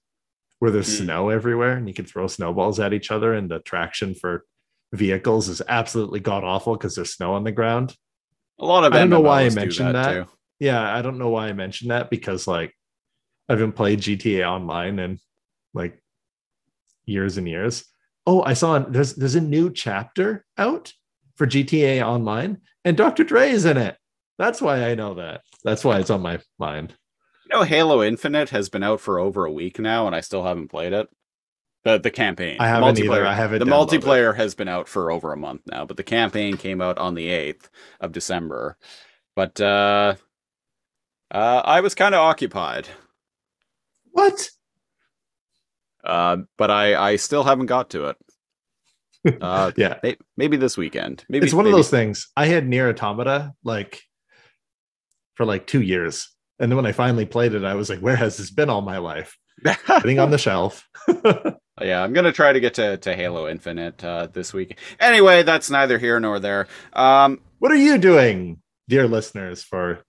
where 0.59 0.71
there's 0.71 0.97
Hmm. 0.97 1.05
snow 1.05 1.29
everywhere 1.29 1.73
and 1.77 1.87
you 1.87 1.93
can 1.93 2.05
throw 2.05 2.27
snowballs 2.27 2.79
at 2.79 2.93
each 2.93 3.11
other, 3.11 3.33
and 3.33 3.49
the 3.49 3.59
traction 3.59 4.15
for 4.15 4.45
vehicles 4.91 5.49
is 5.49 5.61
absolutely 5.67 6.19
god 6.19 6.43
awful 6.43 6.75
because 6.75 6.95
there's 6.95 7.13
snow 7.13 7.33
on 7.33 7.43
the 7.43 7.51
ground. 7.51 7.95
A 8.63 8.65
lot 8.65 8.83
of 8.85 8.93
I 8.93 8.99
don't 8.99 9.09
know 9.09 9.21
why 9.21 9.41
I 9.41 9.49
mentioned 9.49 9.95
that. 9.95 10.11
too. 10.11 10.25
Yeah, 10.59 10.81
I 10.81 11.01
don't 11.01 11.17
know 11.17 11.29
why 11.29 11.47
I 11.47 11.53
mentioned 11.53 11.91
that 11.91 12.09
because 12.09 12.47
like 12.47 12.73
I 13.49 13.53
haven't 13.53 13.73
played 13.73 13.99
GTA 13.99 14.47
Online 14.49 14.99
in 14.99 15.19
like 15.73 16.01
years 17.05 17.37
and 17.37 17.47
years. 17.47 17.85
Oh, 18.25 18.41
I 18.41 18.53
saw 18.53 18.79
there's 18.79 19.15
there's 19.15 19.35
a 19.35 19.41
new 19.41 19.71
chapter 19.71 20.45
out 20.57 20.93
for 21.35 21.45
GTA 21.45 22.05
Online, 22.05 22.61
and 22.85 22.95
Dr. 22.95 23.23
Dre 23.23 23.49
is 23.49 23.65
in 23.65 23.77
it. 23.77 23.97
That's 24.37 24.61
why 24.61 24.89
I 24.89 24.95
know 24.95 25.15
that. 25.15 25.41
That's 25.63 25.83
why 25.83 25.99
it's 25.99 26.09
on 26.09 26.21
my 26.21 26.39
mind. 26.57 26.95
You 27.45 27.57
know, 27.57 27.63
Halo 27.63 28.01
Infinite 28.01 28.49
has 28.51 28.69
been 28.69 28.83
out 28.83 29.01
for 29.01 29.19
over 29.19 29.45
a 29.45 29.51
week 29.51 29.79
now, 29.79 30.07
and 30.07 30.15
I 30.15 30.21
still 30.21 30.43
haven't 30.43 30.69
played 30.69 30.93
it. 30.93 31.07
The 31.83 31.97
the 31.99 32.11
campaign. 32.11 32.57
I 32.59 32.65
The 32.67 32.69
haven't 32.69 32.99
either. 32.99 33.09
multiplayer- 33.09 33.25
I 33.27 33.33
haven't 33.35 33.59
The 33.59 33.65
multiplayer 33.65 34.35
has 34.35 34.55
been 34.55 34.67
out 34.69 34.87
for 34.87 35.11
over 35.11 35.33
a 35.33 35.37
month 35.37 35.61
now, 35.65 35.85
but 35.85 35.97
the 35.97 36.03
campaign 36.03 36.55
came 36.57 36.81
out 36.81 36.97
on 36.97 37.13
the 37.13 37.27
eighth 37.29 37.69
of 37.99 38.11
December. 38.13 38.77
But 39.35 39.59
uh, 39.59 40.15
uh, 41.31 41.61
I 41.65 41.81
was 41.81 41.95
kind 41.95 42.15
of 42.15 42.21
occupied. 42.21 42.87
What? 44.11 44.49
Uh, 46.03 46.37
but 46.57 46.69
I 46.71 46.95
I 46.95 47.15
still 47.17 47.43
haven't 47.43 47.65
got 47.67 47.89
to 47.91 48.05
it. 48.09 48.17
Uh, 49.41 49.71
yeah, 49.77 49.99
may- 50.03 50.17
maybe 50.35 50.57
this 50.57 50.75
weekend. 50.77 51.23
Maybe 51.29 51.45
it's 51.45 51.53
one 51.53 51.65
of 51.65 51.71
those 51.71 51.89
things. 51.89 52.29
I 52.35 52.45
had 52.47 52.67
NieR: 52.67 52.89
Automata 52.89 53.53
like 53.63 54.01
for 55.35 55.45
like 55.45 55.65
two 55.65 55.81
years, 55.81 56.29
and 56.59 56.69
then 56.69 56.75
when 56.75 56.85
I 56.85 56.91
finally 56.91 57.25
played 57.25 57.53
it, 57.53 57.63
I 57.63 57.73
was 57.75 57.89
like, 57.89 57.99
"Where 57.99 58.17
has 58.17 58.35
this 58.35 58.51
been 58.51 58.69
all 58.69 58.81
my 58.81 58.97
life?" 58.97 59.37
Sitting 60.01 60.19
on 60.19 60.29
the 60.31 60.37
shelf. 60.37 60.85
Yeah, 61.81 62.03
I'm 62.03 62.13
gonna 62.13 62.31
try 62.31 62.53
to 62.53 62.59
get 62.59 62.75
to, 62.75 62.97
to 62.97 63.15
Halo 63.15 63.47
Infinite 63.47 64.03
uh, 64.03 64.27
this 64.31 64.53
week. 64.53 64.77
Anyway, 64.99 65.43
that's 65.43 65.69
neither 65.69 65.97
here 65.97 66.19
nor 66.19 66.39
there. 66.39 66.67
Um, 66.93 67.39
what 67.59 67.71
are 67.71 67.75
you 67.75 67.97
doing, 67.97 68.61
dear 68.87 69.07
listeners, 69.07 69.63
for 69.63 69.99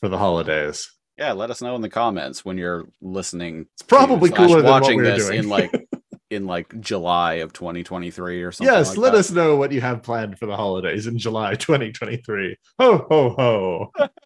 for 0.00 0.08
the 0.08 0.18
holidays? 0.18 0.88
yeah, 1.18 1.32
let 1.32 1.50
us 1.50 1.60
know 1.60 1.74
in 1.74 1.82
the 1.82 1.88
comments 1.90 2.44
when 2.44 2.56
you're 2.56 2.88
listening. 3.02 3.66
It's 3.74 3.82
probably 3.82 4.30
cooler 4.30 4.62
than 4.62 4.70
what 4.70 4.82
watching 4.82 4.98
we're 4.98 5.04
this 5.16 5.26
doing. 5.26 5.40
in 5.40 5.48
like 5.48 5.72
in 6.30 6.46
like 6.46 6.80
July 6.80 7.34
of 7.34 7.52
2023 7.52 8.42
or 8.42 8.52
something. 8.52 8.72
yes, 8.72 8.90
like 8.90 8.98
let 8.98 9.12
that. 9.12 9.18
us 9.18 9.30
know 9.32 9.56
what 9.56 9.72
you 9.72 9.80
have 9.80 10.02
planned 10.04 10.38
for 10.38 10.46
the 10.46 10.54
holidays 10.56 11.08
in 11.08 11.18
July 11.18 11.56
2023. 11.56 12.56
Ho 12.78 13.06
ho 13.10 13.30
ho! 13.30 14.08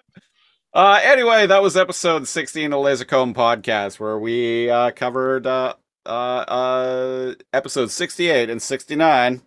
Uh, 0.74 0.98
anyway, 1.04 1.46
that 1.46 1.60
was 1.60 1.76
episode 1.76 2.26
16 2.26 2.72
of 2.72 2.80
Lazor 2.80 3.06
Comb 3.06 3.34
Podcast, 3.34 4.00
where 4.00 4.18
we 4.18 4.70
uh, 4.70 4.90
covered 4.92 5.46
uh, 5.46 5.74
uh, 6.06 6.08
uh, 6.08 7.34
episodes 7.52 7.92
68 7.94 8.50
and 8.50 8.62
69. 8.62 9.42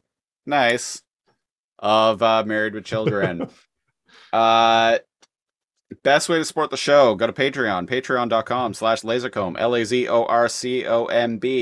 Nice. 0.46 1.02
Of 1.80 2.22
uh, 2.22 2.44
Married 2.46 2.74
with 2.74 2.86
Children. 2.86 3.50
uh, 4.34 5.00
best 6.04 6.30
way 6.30 6.38
to 6.38 6.46
support 6.46 6.70
the 6.72 6.78
show, 6.78 7.16
go 7.16 7.28
to 7.28 7.34
Patreon, 7.34 7.88
patreon.com 7.90 8.74
slash 8.74 9.02
lazorcomb, 9.02 9.60
L-A-Z-O-R-C-O-M-B, 9.60 10.12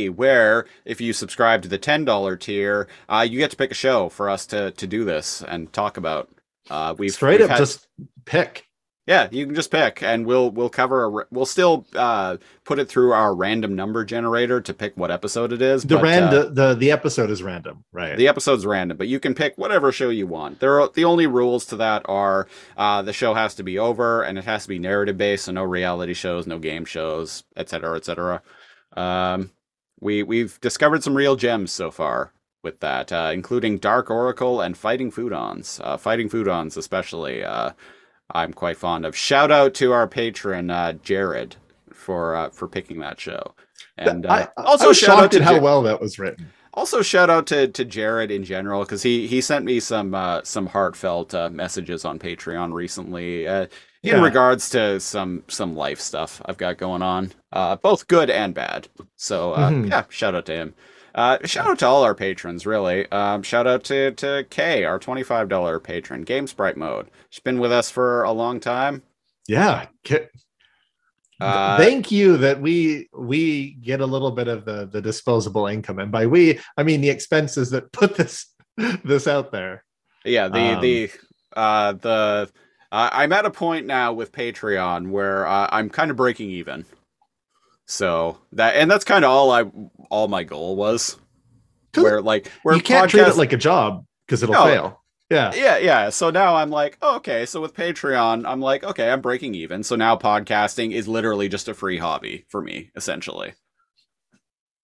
where 0.09 0.65
if 0.85 1.01
you 1.01 1.13
subscribe 1.13 1.61
to 1.63 1.67
the 1.67 1.79
$10 1.79 2.39
tier, 2.39 2.87
uh, 3.09 3.25
you 3.27 3.39
get 3.39 3.49
to 3.51 3.57
pick 3.57 3.71
a 3.71 3.75
show 3.75 4.09
for 4.09 4.29
us 4.29 4.45
to, 4.47 4.71
to 4.71 4.87
do 4.87 5.03
this 5.03 5.43
and 5.47 5.71
talk 5.73 5.97
about. 5.97 6.29
Uh, 6.69 6.93
we've 6.97 7.13
Straight 7.13 7.39
we've 7.39 7.45
up, 7.45 7.51
had- 7.51 7.57
just 7.57 7.87
pick. 8.25 8.67
Yeah, 9.05 9.27
you 9.31 9.45
can 9.45 9.53
just 9.53 9.69
pick, 9.69 10.01
and 10.01 10.25
we'll 10.25 10.49
we'll 10.49 10.69
cover. 10.69 11.05
A, 11.05 11.25
we'll 11.29 11.45
still 11.45 11.85
uh, 11.93 12.37
put 12.63 12.79
it 12.79 12.87
through 12.87 13.11
our 13.11 13.35
random 13.35 13.75
number 13.75 14.05
generator 14.05 14.61
to 14.61 14.73
pick 14.73 14.95
what 14.95 15.11
episode 15.11 15.51
it 15.51 15.61
is. 15.61 15.83
The 15.83 15.95
but, 15.95 16.03
rand 16.03 16.33
uh, 16.33 16.45
the 16.45 16.73
the 16.73 16.91
episode 16.91 17.29
is 17.29 17.43
random, 17.43 17.83
right? 17.91 18.17
the 18.17 18.29
episode's 18.29 18.65
random, 18.65 18.95
but 18.95 19.09
you 19.09 19.19
can 19.19 19.33
pick 19.33 19.57
whatever 19.57 19.91
show 19.91 20.09
you 20.09 20.25
want. 20.25 20.61
There 20.61 20.79
are 20.79 20.89
the 20.93 21.03
only 21.03 21.27
rules 21.27 21.65
to 21.65 21.75
that 21.77 22.03
are 22.05 22.47
uh, 22.77 23.01
the 23.01 23.11
show 23.11 23.33
has 23.33 23.55
to 23.55 23.63
be 23.63 23.77
over 23.77 24.23
and 24.23 24.37
it 24.37 24.45
has 24.45 24.63
to 24.63 24.69
be 24.69 24.79
narrative 24.79 25.17
based, 25.17 25.45
so 25.45 25.51
no 25.51 25.63
reality 25.63 26.13
shows, 26.13 26.47
no 26.47 26.57
game 26.57 26.85
shows, 26.85 27.43
etc., 27.57 27.97
etc. 27.97 28.41
Um, 28.95 29.51
we 29.99 30.23
we've 30.23 30.61
discovered 30.61 31.03
some 31.03 31.15
real 31.15 31.35
gems 31.35 31.73
so 31.73 31.91
far 31.91 32.31
with 32.63 32.79
that, 32.79 33.11
uh, 33.11 33.31
including 33.33 33.77
Dark 33.77 34.09
Oracle 34.09 34.61
and 34.61 34.77
Fighting 34.77 35.11
Foodons. 35.11 35.81
Uh, 35.83 35.97
Fighting 35.97 36.29
Foodons, 36.29 36.77
especially, 36.77 37.43
uh, 37.43 37.71
I'm 38.31 38.53
quite 38.53 38.77
fond 38.77 39.05
of. 39.05 39.15
Shout 39.15 39.51
out 39.51 39.73
to 39.75 39.91
our 39.91 40.07
patron 40.07 40.69
uh, 40.69 40.93
Jared 40.93 41.55
for 41.93 42.35
uh, 42.35 42.49
for 42.49 42.67
picking 42.67 42.99
that 42.99 43.19
show. 43.19 43.53
And 43.97 44.25
uh, 44.25 44.47
I, 44.57 44.61
also 44.61 44.89
I 44.89 44.93
shout 44.93 45.23
out 45.23 45.31
to 45.33 45.37
at 45.37 45.43
how 45.43 45.59
well 45.59 45.81
that 45.83 46.01
was 46.01 46.17
written. 46.17 46.47
also 46.73 47.01
shout 47.03 47.29
out 47.29 47.45
to, 47.47 47.67
to 47.67 47.85
Jared 47.85 48.31
in 48.31 48.43
general 48.43 48.81
because 48.83 49.03
he 49.03 49.27
he 49.27 49.39
sent 49.41 49.65
me 49.65 49.79
some 49.79 50.15
uh, 50.15 50.41
some 50.43 50.65
heartfelt 50.67 51.33
uh, 51.35 51.49
messages 51.49 52.05
on 52.05 52.17
Patreon 52.17 52.73
recently 52.73 53.47
uh, 53.47 53.63
in 54.01 54.15
Yeah. 54.17 54.21
regards 54.23 54.69
to 54.71 54.99
some 54.99 55.43
some 55.47 55.75
life 55.75 55.99
stuff 55.99 56.41
I've 56.45 56.57
got 56.57 56.77
going 56.77 57.01
on, 57.03 57.31
uh, 57.51 57.75
both 57.75 58.07
good 58.07 58.29
and 58.29 58.53
bad. 58.53 58.87
So 59.15 59.53
uh, 59.53 59.69
Mhm. 59.69 59.89
yeah, 59.89 60.03
shout 60.09 60.33
out 60.35 60.45
to 60.47 60.53
him. 60.53 60.73
Uh, 61.15 61.37
shout 61.45 61.67
out 61.67 61.79
to 61.79 61.87
all 61.87 62.03
our 62.03 62.15
patrons, 62.15 62.65
really. 62.65 63.09
Um, 63.11 63.43
shout 63.43 63.67
out 63.67 63.83
to 63.85 64.11
to 64.11 64.45
Kay, 64.49 64.83
our 64.83 64.97
twenty 64.97 65.23
five 65.23 65.47
dollar 65.49 65.79
patron, 65.79 66.23
Game 66.23 66.47
Sprite 66.47 66.77
Mode. 66.77 67.09
She's 67.29 67.43
been 67.43 67.59
with 67.59 67.71
us 67.71 67.89
for 67.91 68.23
a 68.23 68.31
long 68.31 68.59
time. 68.59 69.03
Yeah. 69.47 69.87
Uh, 71.39 71.77
Thank 71.77 72.11
you 72.11 72.37
that 72.37 72.61
we 72.61 73.09
we 73.13 73.71
get 73.81 74.01
a 74.01 74.05
little 74.05 74.31
bit 74.31 74.47
of 74.47 74.65
the 74.65 74.85
the 74.85 75.01
disposable 75.01 75.67
income, 75.67 75.99
and 75.99 76.11
by 76.11 76.25
we 76.25 76.59
I 76.77 76.83
mean 76.83 77.01
the 77.01 77.09
expenses 77.09 77.69
that 77.71 77.91
put 77.91 78.15
this 78.15 78.47
this 79.03 79.27
out 79.27 79.51
there. 79.51 79.83
Yeah, 80.25 80.47
the 80.47 80.59
Um, 80.59 80.81
the 80.81 81.11
uh 81.55 81.91
the 81.93 82.49
uh, 82.91 83.09
I'm 83.11 83.33
at 83.33 83.45
a 83.45 83.51
point 83.51 83.87
now 83.87 84.13
with 84.13 84.31
Patreon 84.31 85.09
where 85.09 85.47
uh, 85.47 85.67
I'm 85.71 85.89
kind 85.89 86.11
of 86.11 86.17
breaking 86.17 86.51
even. 86.51 86.85
So 87.85 88.37
that 88.53 88.75
and 88.75 88.89
that's 88.89 89.03
kind 89.05 89.25
of 89.25 89.31
all 89.31 89.51
I 89.51 89.65
all 90.09 90.27
my 90.27 90.43
goal 90.43 90.75
was. 90.75 91.17
Where 91.95 92.21
like 92.21 92.47
where 92.63 92.75
you 92.75 92.81
can't 92.81 93.09
treat 93.09 93.27
it 93.27 93.35
like 93.37 93.53
a 93.53 93.57
job 93.57 94.05
because 94.25 94.41
it'll 94.41 94.53
No. 94.55 94.63
fail. 94.65 94.99
Yeah. 95.29 95.51
yeah, 95.55 95.77
yeah. 95.77 96.09
So 96.09 96.29
now 96.29 96.55
I'm 96.55 96.69
like, 96.69 96.97
oh, 97.01 97.15
okay. 97.17 97.45
So 97.47 97.59
with 97.61 97.73
Patreon, 97.73 98.45
I'm 98.47 98.61
like, 98.61 98.83
okay, 98.83 99.09
I'm 99.09 99.21
breaking 99.21 99.55
even. 99.55 99.81
So 99.83 99.95
now 99.95 100.15
podcasting 100.15 100.91
is 100.91 101.07
literally 101.07 101.49
just 101.49 101.67
a 101.67 101.73
free 101.73 101.97
hobby 101.97 102.45
for 102.49 102.61
me, 102.61 102.91
essentially. 102.95 103.53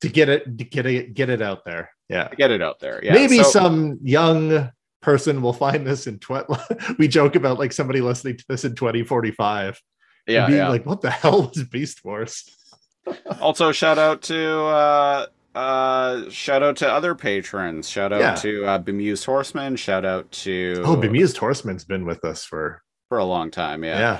To 0.01 0.09
get 0.09 0.29
it 0.29 0.57
to 0.57 0.63
get 0.63 0.85
it 0.85 1.13
get 1.13 1.29
it 1.29 1.41
out 1.41 1.65
there. 1.65 1.91
Yeah. 2.09 2.29
Get 2.29 2.51
it 2.51 2.61
out 2.61 2.79
there. 2.79 2.99
Yeah. 3.03 3.13
Maybe 3.13 3.37
so- 3.43 3.49
some 3.49 3.99
young 4.03 4.71
person 5.01 5.41
will 5.41 5.53
find 5.53 5.85
this 5.85 6.07
in 6.07 6.19
tw- 6.19 6.47
we 6.99 7.07
joke 7.07 7.35
about 7.35 7.57
like 7.59 7.71
somebody 7.71 8.01
listening 8.01 8.37
to 8.37 8.45
this 8.49 8.65
in 8.65 8.75
2045 8.75 9.81
Yeah, 10.27 10.43
and 10.43 10.47
being 10.47 10.57
yeah. 10.59 10.67
like 10.69 10.85
what 10.85 11.01
the 11.01 11.09
hell 11.09 11.43
was 11.53 11.63
beast 11.63 12.03
wars 12.03 12.43
also 13.41 13.71
shout 13.71 13.97
out 13.97 14.21
to 14.23 14.59
uh 14.65 15.25
uh 15.55 16.29
shout 16.29 16.61
out 16.63 16.77
to 16.77 16.89
other 16.89 17.15
patrons. 17.15 17.89
Shout 17.89 18.13
out 18.13 18.19
Yeah. 18.21 18.35
to 18.35 18.65
uh 18.65 18.77
bemused 18.77 19.25
horseman. 19.25 19.75
Shout 19.75 20.05
out 20.05 20.31
to 20.31 20.81
oh 20.85 20.95
bemused 20.95 21.37
horseman's 21.37 21.83
been 21.85 22.05
with 22.05 22.23
us 22.23 22.43
for 22.45 22.81
for 23.09 23.17
a 23.17 23.25
long 23.25 23.49
time 23.49 23.83
yeah, 23.83 23.99
yeah, 23.99 24.19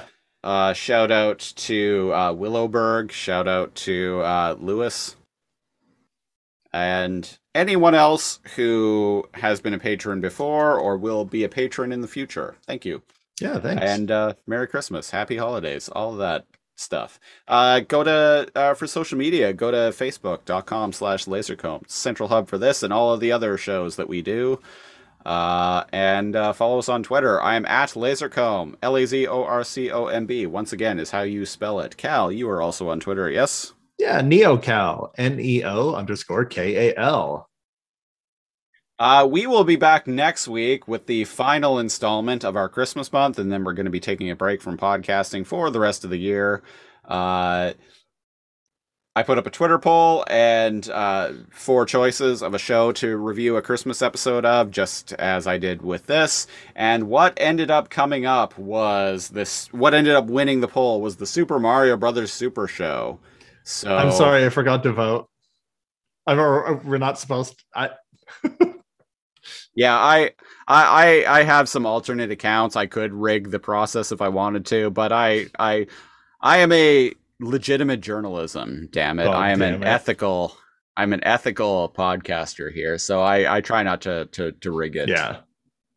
uh 0.49 0.73
shout 0.73 1.11
out 1.11 1.39
to 1.55 2.11
uh 2.13 2.33
willowberg. 2.33 3.11
Shout 3.11 3.47
out 3.47 3.75
to 3.75 4.21
uh 4.21 4.55
lewis. 4.59 5.15
And 6.71 7.37
anyone 7.55 7.95
else 7.95 8.39
who 8.55 9.25
has 9.33 9.59
been 9.59 9.73
a 9.73 9.79
patron 9.79 10.21
before 10.21 10.77
or 10.79 10.97
will 10.97 11.25
be 11.25 11.43
a 11.43 11.49
patron 11.49 11.91
in 11.91 12.01
the 12.01 12.07
future. 12.07 12.55
Thank 12.67 12.85
you. 12.85 13.01
Yeah 13.41 13.59
thanks. 13.59 13.81
And 13.83 14.11
uh, 14.11 14.33
Merry 14.45 14.67
Christmas, 14.67 15.09
Happy 15.11 15.37
Holidays, 15.37 15.89
all 15.89 16.11
of 16.11 16.17
that 16.19 16.45
stuff. 16.79 17.19
Uh, 17.47 17.81
go 17.81 18.03
to 18.03 18.49
uh, 18.55 18.73
for 18.73 18.87
social 18.87 19.17
media. 19.17 19.53
Go 19.53 19.71
to 19.71 19.77
facebook.com 19.77 20.93
slash 20.93 21.25
lazorcomb, 21.25 21.89
central 21.89 22.29
hub 22.29 22.47
for 22.47 22.57
this 22.57 22.83
and 22.83 22.93
all 22.93 23.13
of 23.13 23.19
the 23.19 23.31
other 23.31 23.57
shows 23.57 23.95
that 23.97 24.09
we 24.09 24.21
do. 24.21 24.59
Uh, 25.25 25.83
and 25.91 26.35
uh, 26.35 26.53
follow 26.53 26.79
us 26.79 26.87
on 26.87 27.03
Twitter. 27.03 27.41
I 27.41 27.55
am 27.55 27.65
at 27.65 27.89
lazorcomb, 27.89 28.75
L 28.81 28.95
A 28.95 29.05
Z 29.05 29.27
O 29.27 29.43
R 29.43 29.63
C 29.63 29.91
O 29.91 30.05
M 30.07 30.25
B. 30.25 30.45
Once 30.45 30.71
again, 30.71 30.97
is 30.99 31.11
how 31.11 31.21
you 31.21 31.45
spell 31.45 31.79
it. 31.81 31.97
Kal, 31.97 32.31
you 32.31 32.49
are 32.49 32.61
also 32.61 32.89
on 32.89 32.99
Twitter, 32.99 33.29
yes? 33.29 33.73
yeah 33.99 34.21
neokal 34.21 35.11
n-e-o 35.17 35.93
underscore 35.93 36.45
k-a-l 36.45 37.48
Uh, 38.99 39.25
we 39.29 39.47
will 39.47 39.63
be 39.63 39.77
back 39.77 40.07
next 40.07 40.47
week 40.47 40.85
with 40.87 41.05
the 41.05 41.23
final 41.23 41.79
installment 41.79 42.43
of 42.43 42.57
our 42.57 42.67
Christmas 42.67 43.13
month, 43.13 43.39
and 43.39 43.49
then 43.49 43.63
we're 43.63 43.73
going 43.73 43.85
to 43.85 43.91
be 43.91 43.99
taking 44.01 44.29
a 44.29 44.35
break 44.35 44.61
from 44.61 44.77
podcasting 44.77 45.45
for 45.47 45.69
the 45.69 45.79
rest 45.79 46.03
of 46.03 46.09
the 46.09 46.17
year. 46.17 46.61
Uh, 47.05 47.71
I 49.15 49.23
put 49.23 49.37
up 49.37 49.47
a 49.47 49.49
Twitter 49.49 49.79
poll 49.79 50.25
and 50.29 50.87
uh, 50.89 51.31
four 51.49 51.85
choices 51.85 52.43
of 52.43 52.53
a 52.53 52.59
show 52.59 52.91
to 52.93 53.15
review 53.15 53.55
a 53.55 53.61
Christmas 53.61 54.01
episode 54.01 54.45
of, 54.45 54.69
just 54.69 55.13
as 55.13 55.47
I 55.47 55.57
did 55.57 55.81
with 55.81 56.05
this. 56.05 56.47
And 56.75 57.07
what 57.07 57.33
ended 57.37 57.71
up 57.71 57.89
coming 57.89 58.25
up 58.25 58.57
was 58.57 59.29
this. 59.29 59.71
What 59.71 59.93
ended 59.93 60.15
up 60.15 60.25
winning 60.27 60.59
the 60.59 60.67
poll 60.67 61.01
was 61.01 61.15
the 61.15 61.25
Super 61.25 61.57
Mario 61.57 61.95
Brothers 61.95 62.33
Super 62.33 62.67
Show. 62.67 63.19
So 63.63 63.95
i'm 63.95 64.11
sorry 64.11 64.45
i 64.45 64.49
forgot 64.49 64.81
to 64.81 64.91
vote 64.91 65.29
i'm 66.25 66.37
we're 66.87 66.97
not 66.97 67.19
supposed 67.19 67.63
i 67.75 67.91
Yeah, 69.79 69.97
I, 69.97 70.31
I, 70.67 71.23
I, 71.25 71.43
have 71.43 71.69
some 71.69 71.85
alternate 71.85 72.31
accounts. 72.31 72.75
I 72.75 72.85
could 72.85 73.13
rig 73.13 73.49
the 73.49 73.59
process 73.59 74.11
if 74.11 74.21
I 74.21 74.27
wanted 74.27 74.65
to, 74.65 74.89
but 74.89 75.13
I, 75.13 75.45
I, 75.57 75.87
I 76.41 76.57
am 76.57 76.73
a 76.73 77.13
legitimate 77.39 78.01
journalism. 78.01 78.89
Damn 78.91 79.19
it, 79.19 79.23
God 79.23 79.35
I 79.37 79.51
am 79.51 79.61
an 79.61 79.75
it. 79.75 79.87
ethical. 79.87 80.53
I'm 80.97 81.13
an 81.13 81.23
ethical 81.23 81.93
podcaster 81.97 82.69
here, 82.73 82.97
so 82.97 83.21
I, 83.21 83.55
I 83.55 83.61
try 83.61 83.83
not 83.83 84.01
to, 84.01 84.25
to, 84.33 84.51
to 84.51 84.71
rig 84.71 84.97
it 84.97 85.07
yeah 85.07 85.37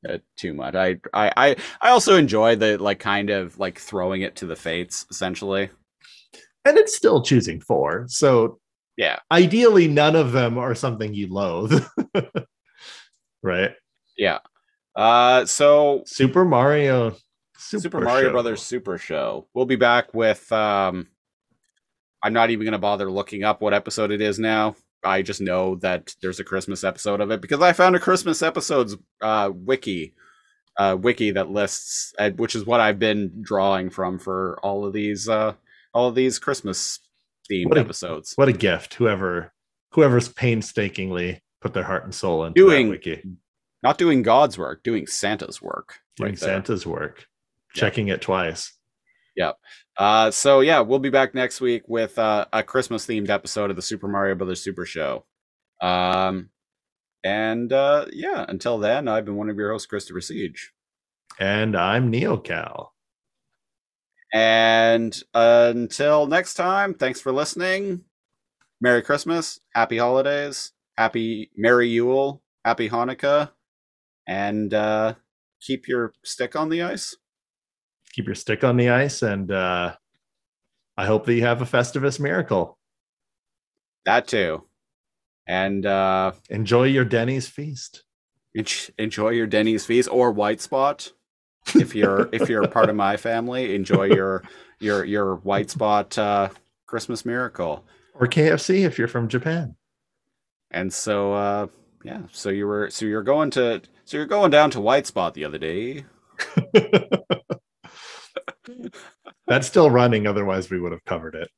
uh, 0.08 0.18
too 0.36 0.54
much. 0.54 0.76
I, 0.76 0.98
I, 1.12 1.32
I, 1.36 1.56
I 1.80 1.90
also 1.90 2.14
enjoy 2.14 2.54
the 2.54 2.78
like 2.78 3.00
kind 3.00 3.30
of 3.30 3.58
like 3.58 3.80
throwing 3.80 4.22
it 4.22 4.36
to 4.36 4.46
the 4.46 4.54
fates, 4.54 5.06
essentially. 5.10 5.70
and 6.64 6.78
it's 6.78 6.96
still 6.96 7.20
choosing 7.20 7.60
four 7.60 8.04
so 8.06 8.60
Yeah, 8.96 9.18
ideally 9.32 9.88
none 9.88 10.14
of 10.14 10.30
them 10.30 10.56
are 10.56 10.76
something 10.76 11.14
you 11.14 11.26
loathe 11.26 11.84
right 13.42 13.72
yeah. 14.18 14.38
Uh, 14.94 15.46
so 15.46 16.02
super 16.06 16.44
mario 16.44 17.16
Super, 17.62 18.00
Mario 18.00 18.28
Show. 18.28 18.32
Brothers 18.32 18.62
Super 18.62 18.98
Show. 18.98 19.46
We'll 19.54 19.66
be 19.66 19.76
back 19.76 20.12
with 20.12 20.50
um 20.52 21.08
I'm 22.22 22.32
not 22.32 22.50
even 22.50 22.64
going 22.64 22.72
to 22.72 22.78
bother 22.78 23.10
looking 23.10 23.42
up 23.42 23.60
what 23.60 23.74
episode 23.74 24.10
it 24.12 24.20
is 24.20 24.38
now. 24.38 24.76
I 25.04 25.22
just 25.22 25.40
know 25.40 25.74
that 25.76 26.14
there's 26.22 26.38
a 26.38 26.44
Christmas 26.44 26.84
episode 26.84 27.20
of 27.20 27.30
it 27.32 27.40
because 27.40 27.60
I 27.60 27.72
found 27.72 27.96
a 27.96 28.00
Christmas 28.00 28.42
episodes 28.42 28.96
uh, 29.20 29.50
wiki, 29.52 30.14
uh, 30.78 30.96
wiki 31.00 31.32
that 31.32 31.50
lists, 31.50 32.12
uh, 32.20 32.30
which 32.30 32.54
is 32.54 32.64
what 32.64 32.78
I've 32.78 33.00
been 33.00 33.42
drawing 33.42 33.90
from 33.90 34.20
for 34.20 34.60
all 34.62 34.84
of 34.84 34.92
these, 34.92 35.28
uh, 35.28 35.54
all 35.92 36.08
of 36.08 36.14
these 36.14 36.38
Christmas 36.38 37.00
themed 37.50 37.76
episodes. 37.76 38.34
What 38.36 38.48
a 38.48 38.52
gift! 38.52 38.94
Whoever 38.94 39.52
whoever's 39.90 40.28
painstakingly 40.28 41.41
put 41.62 41.72
their 41.74 41.84
heart 41.84 42.04
and 42.04 42.14
soul 42.14 42.44
into 42.44 42.60
Doing- 42.60 42.86
that 42.88 42.90
wiki, 42.92 43.22
Not 43.82 43.96
doing 43.98 44.22
God's 44.22 44.58
work, 44.58 44.82
doing 44.82 45.06
Santa's 45.06 45.62
work. 45.62 46.00
doing 46.16 46.32
right. 46.32 46.38
Santa's 46.38 46.86
work, 46.86 47.26
checking 47.74 48.08
it 48.08 48.20
twice. 48.20 48.72
Uh, 49.98 50.30
so 50.30 50.60
yeah, 50.60 50.80
we'll 50.80 50.98
be 50.98 51.10
back 51.10 51.34
next 51.34 51.60
week 51.60 51.82
with 51.86 52.18
uh, 52.18 52.46
a 52.52 52.62
Christmas 52.62 53.06
themed 53.06 53.28
episode 53.28 53.68
of 53.70 53.76
the 53.76 53.82
Super 53.82 54.08
Mario 54.08 54.34
Brothers 54.34 54.62
Super 54.62 54.86
Show. 54.86 55.26
Um, 55.82 56.48
and 57.22 57.70
uh, 57.72 58.06
yeah, 58.10 58.44
until 58.48 58.78
then, 58.78 59.06
I've 59.06 59.26
been 59.26 59.36
one 59.36 59.50
of 59.50 59.56
your 59.58 59.70
hosts, 59.70 59.86
Christopher 59.86 60.22
Siege. 60.22 60.72
And 61.38 61.76
I'm 61.76 62.10
NeoKal. 62.10 62.88
And 64.32 65.20
uh, 65.34 65.72
until 65.74 66.26
next 66.26 66.54
time, 66.54 66.94
thanks 66.94 67.20
for 67.20 67.32
listening. 67.32 68.02
Merry 68.80 69.02
Christmas, 69.02 69.60
Happy 69.74 69.98
Holidays, 69.98 70.72
Happy 71.02 71.50
Merry 71.56 71.88
Yule, 71.88 72.40
Happy 72.64 72.88
Hanukkah, 72.88 73.50
and 74.28 74.72
uh, 74.72 75.14
keep 75.60 75.88
your 75.88 76.12
stick 76.22 76.54
on 76.54 76.68
the 76.68 76.82
ice. 76.82 77.16
Keep 78.12 78.26
your 78.26 78.36
stick 78.36 78.62
on 78.62 78.76
the 78.76 78.88
ice, 78.88 79.20
and 79.20 79.50
uh, 79.50 79.96
I 80.96 81.06
hope 81.06 81.26
that 81.26 81.34
you 81.34 81.42
have 81.42 81.60
a 81.60 81.64
Festivus 81.64 82.20
miracle. 82.20 82.78
That 84.04 84.28
too. 84.28 84.62
And 85.48 85.84
uh, 85.84 86.34
Enjoy 86.50 86.84
your 86.84 87.04
Denny's 87.04 87.48
feast. 87.48 88.04
enjoy 88.96 89.30
your 89.30 89.48
Denny's 89.48 89.84
feast 89.84 90.08
or 90.08 90.30
White 90.30 90.60
Spot. 90.60 91.12
If 91.74 91.96
you're 91.96 92.28
if 92.32 92.48
you're 92.48 92.68
part 92.68 92.90
of 92.90 92.94
my 92.94 93.16
family, 93.16 93.74
enjoy 93.74 94.04
your 94.04 94.44
your 94.78 95.04
your 95.04 95.34
White 95.34 95.70
Spot 95.70 96.16
uh, 96.16 96.50
Christmas 96.86 97.24
miracle. 97.24 97.84
Or 98.14 98.28
KFC 98.28 98.86
if 98.86 99.00
you're 99.00 99.08
from 99.08 99.26
Japan. 99.26 99.74
And 100.72 100.92
so 100.92 101.32
uh, 101.34 101.66
yeah, 102.02 102.22
so 102.32 102.48
you 102.48 102.66
were 102.66 102.90
so 102.90 103.06
you're 103.06 103.22
going 103.22 103.50
to 103.50 103.82
so 104.04 104.16
you're 104.16 104.26
going 104.26 104.50
down 104.50 104.70
to 104.72 104.80
White 104.80 105.06
Spot 105.06 105.34
the 105.34 105.44
other 105.44 105.58
day. 105.58 106.04
That's 109.46 109.66
still 109.66 109.90
running, 109.90 110.26
otherwise, 110.26 110.70
we 110.70 110.80
would 110.80 110.92
have 110.92 111.04
covered 111.04 111.34
it. 111.34 111.50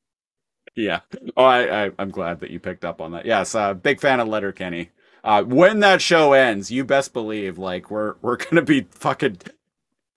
Yeah. 0.75 0.99
Oh, 1.37 1.45
I, 1.45 1.85
I 1.85 1.91
I'm 1.97 2.11
glad 2.11 2.41
that 2.41 2.51
you 2.51 2.59
picked 2.59 2.83
up 2.83 2.99
on 3.01 3.13
that. 3.13 3.25
Yes, 3.25 3.55
uh, 3.55 3.73
big 3.73 4.01
fan 4.01 4.19
of 4.19 4.27
Letterkenny. 4.27 4.91
Uh, 5.23 5.43
when 5.43 5.79
that 5.79 6.01
show 6.01 6.33
ends, 6.33 6.69
you 6.69 6.83
best 6.83 7.13
believe 7.13 7.57
like 7.57 7.89
we're 7.89 8.15
we're 8.21 8.37
gonna 8.37 8.61
be 8.61 8.81
fucking 8.91 9.37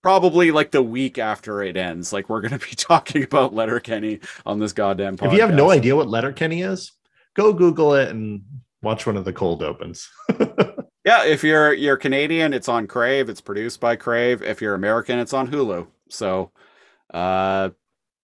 probably 0.03 0.51
like 0.51 0.71
the 0.73 0.83
week 0.83 1.19
after 1.19 1.63
it 1.63 1.77
ends. 1.77 2.13
Like 2.13 2.29
we're 2.29 2.41
gonna 2.41 2.59
be 2.59 2.67
talking 2.77 3.23
about 3.23 3.55
Letterkenny 3.55 4.21
on 4.45 4.59
this 4.59 4.73
goddamn 4.73 5.17
podcast. 5.17 5.27
If 5.29 5.33
you 5.35 5.41
have 5.41 5.55
no 5.55 5.71
idea 5.71 5.97
what 5.97 6.09
Letterkenny 6.09 6.63
is, 6.63 6.93
go 7.35 7.53
Google 7.53 7.95
it 7.95 8.09
and 8.09 8.43
watch 8.83 9.07
one 9.07 9.17
of 9.17 9.25
the 9.25 9.33
cold 9.33 9.63
opens. 9.63 10.09
yeah, 11.05 11.25
if 11.25 11.43
you're 11.43 11.73
you're 11.73 11.97
Canadian, 11.97 12.53
it's 12.53 12.69
on 12.69 12.87
Crave. 12.87 13.29
It's 13.29 13.41
produced 13.41 13.81
by 13.81 13.97
Crave. 13.97 14.43
If 14.43 14.61
you're 14.61 14.75
American, 14.75 15.19
it's 15.19 15.33
on 15.33 15.49
Hulu. 15.49 15.87
So, 16.09 16.53
uh, 17.13 17.71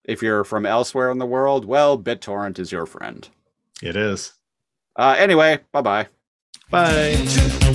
if 0.03 0.21
you're 0.21 0.43
from 0.43 0.65
elsewhere 0.65 1.11
in 1.11 1.17
the 1.17 1.25
world, 1.25 1.65
well, 1.65 1.99
BitTorrent 1.99 2.59
is 2.59 2.71
your 2.71 2.85
friend. 2.85 3.27
It 3.81 3.95
is. 3.95 4.33
Uh, 4.95 5.15
anyway, 5.17 5.59
bye 5.71 5.81
bye. 5.81 6.07
Bye. 6.71 7.15
To 7.15 7.74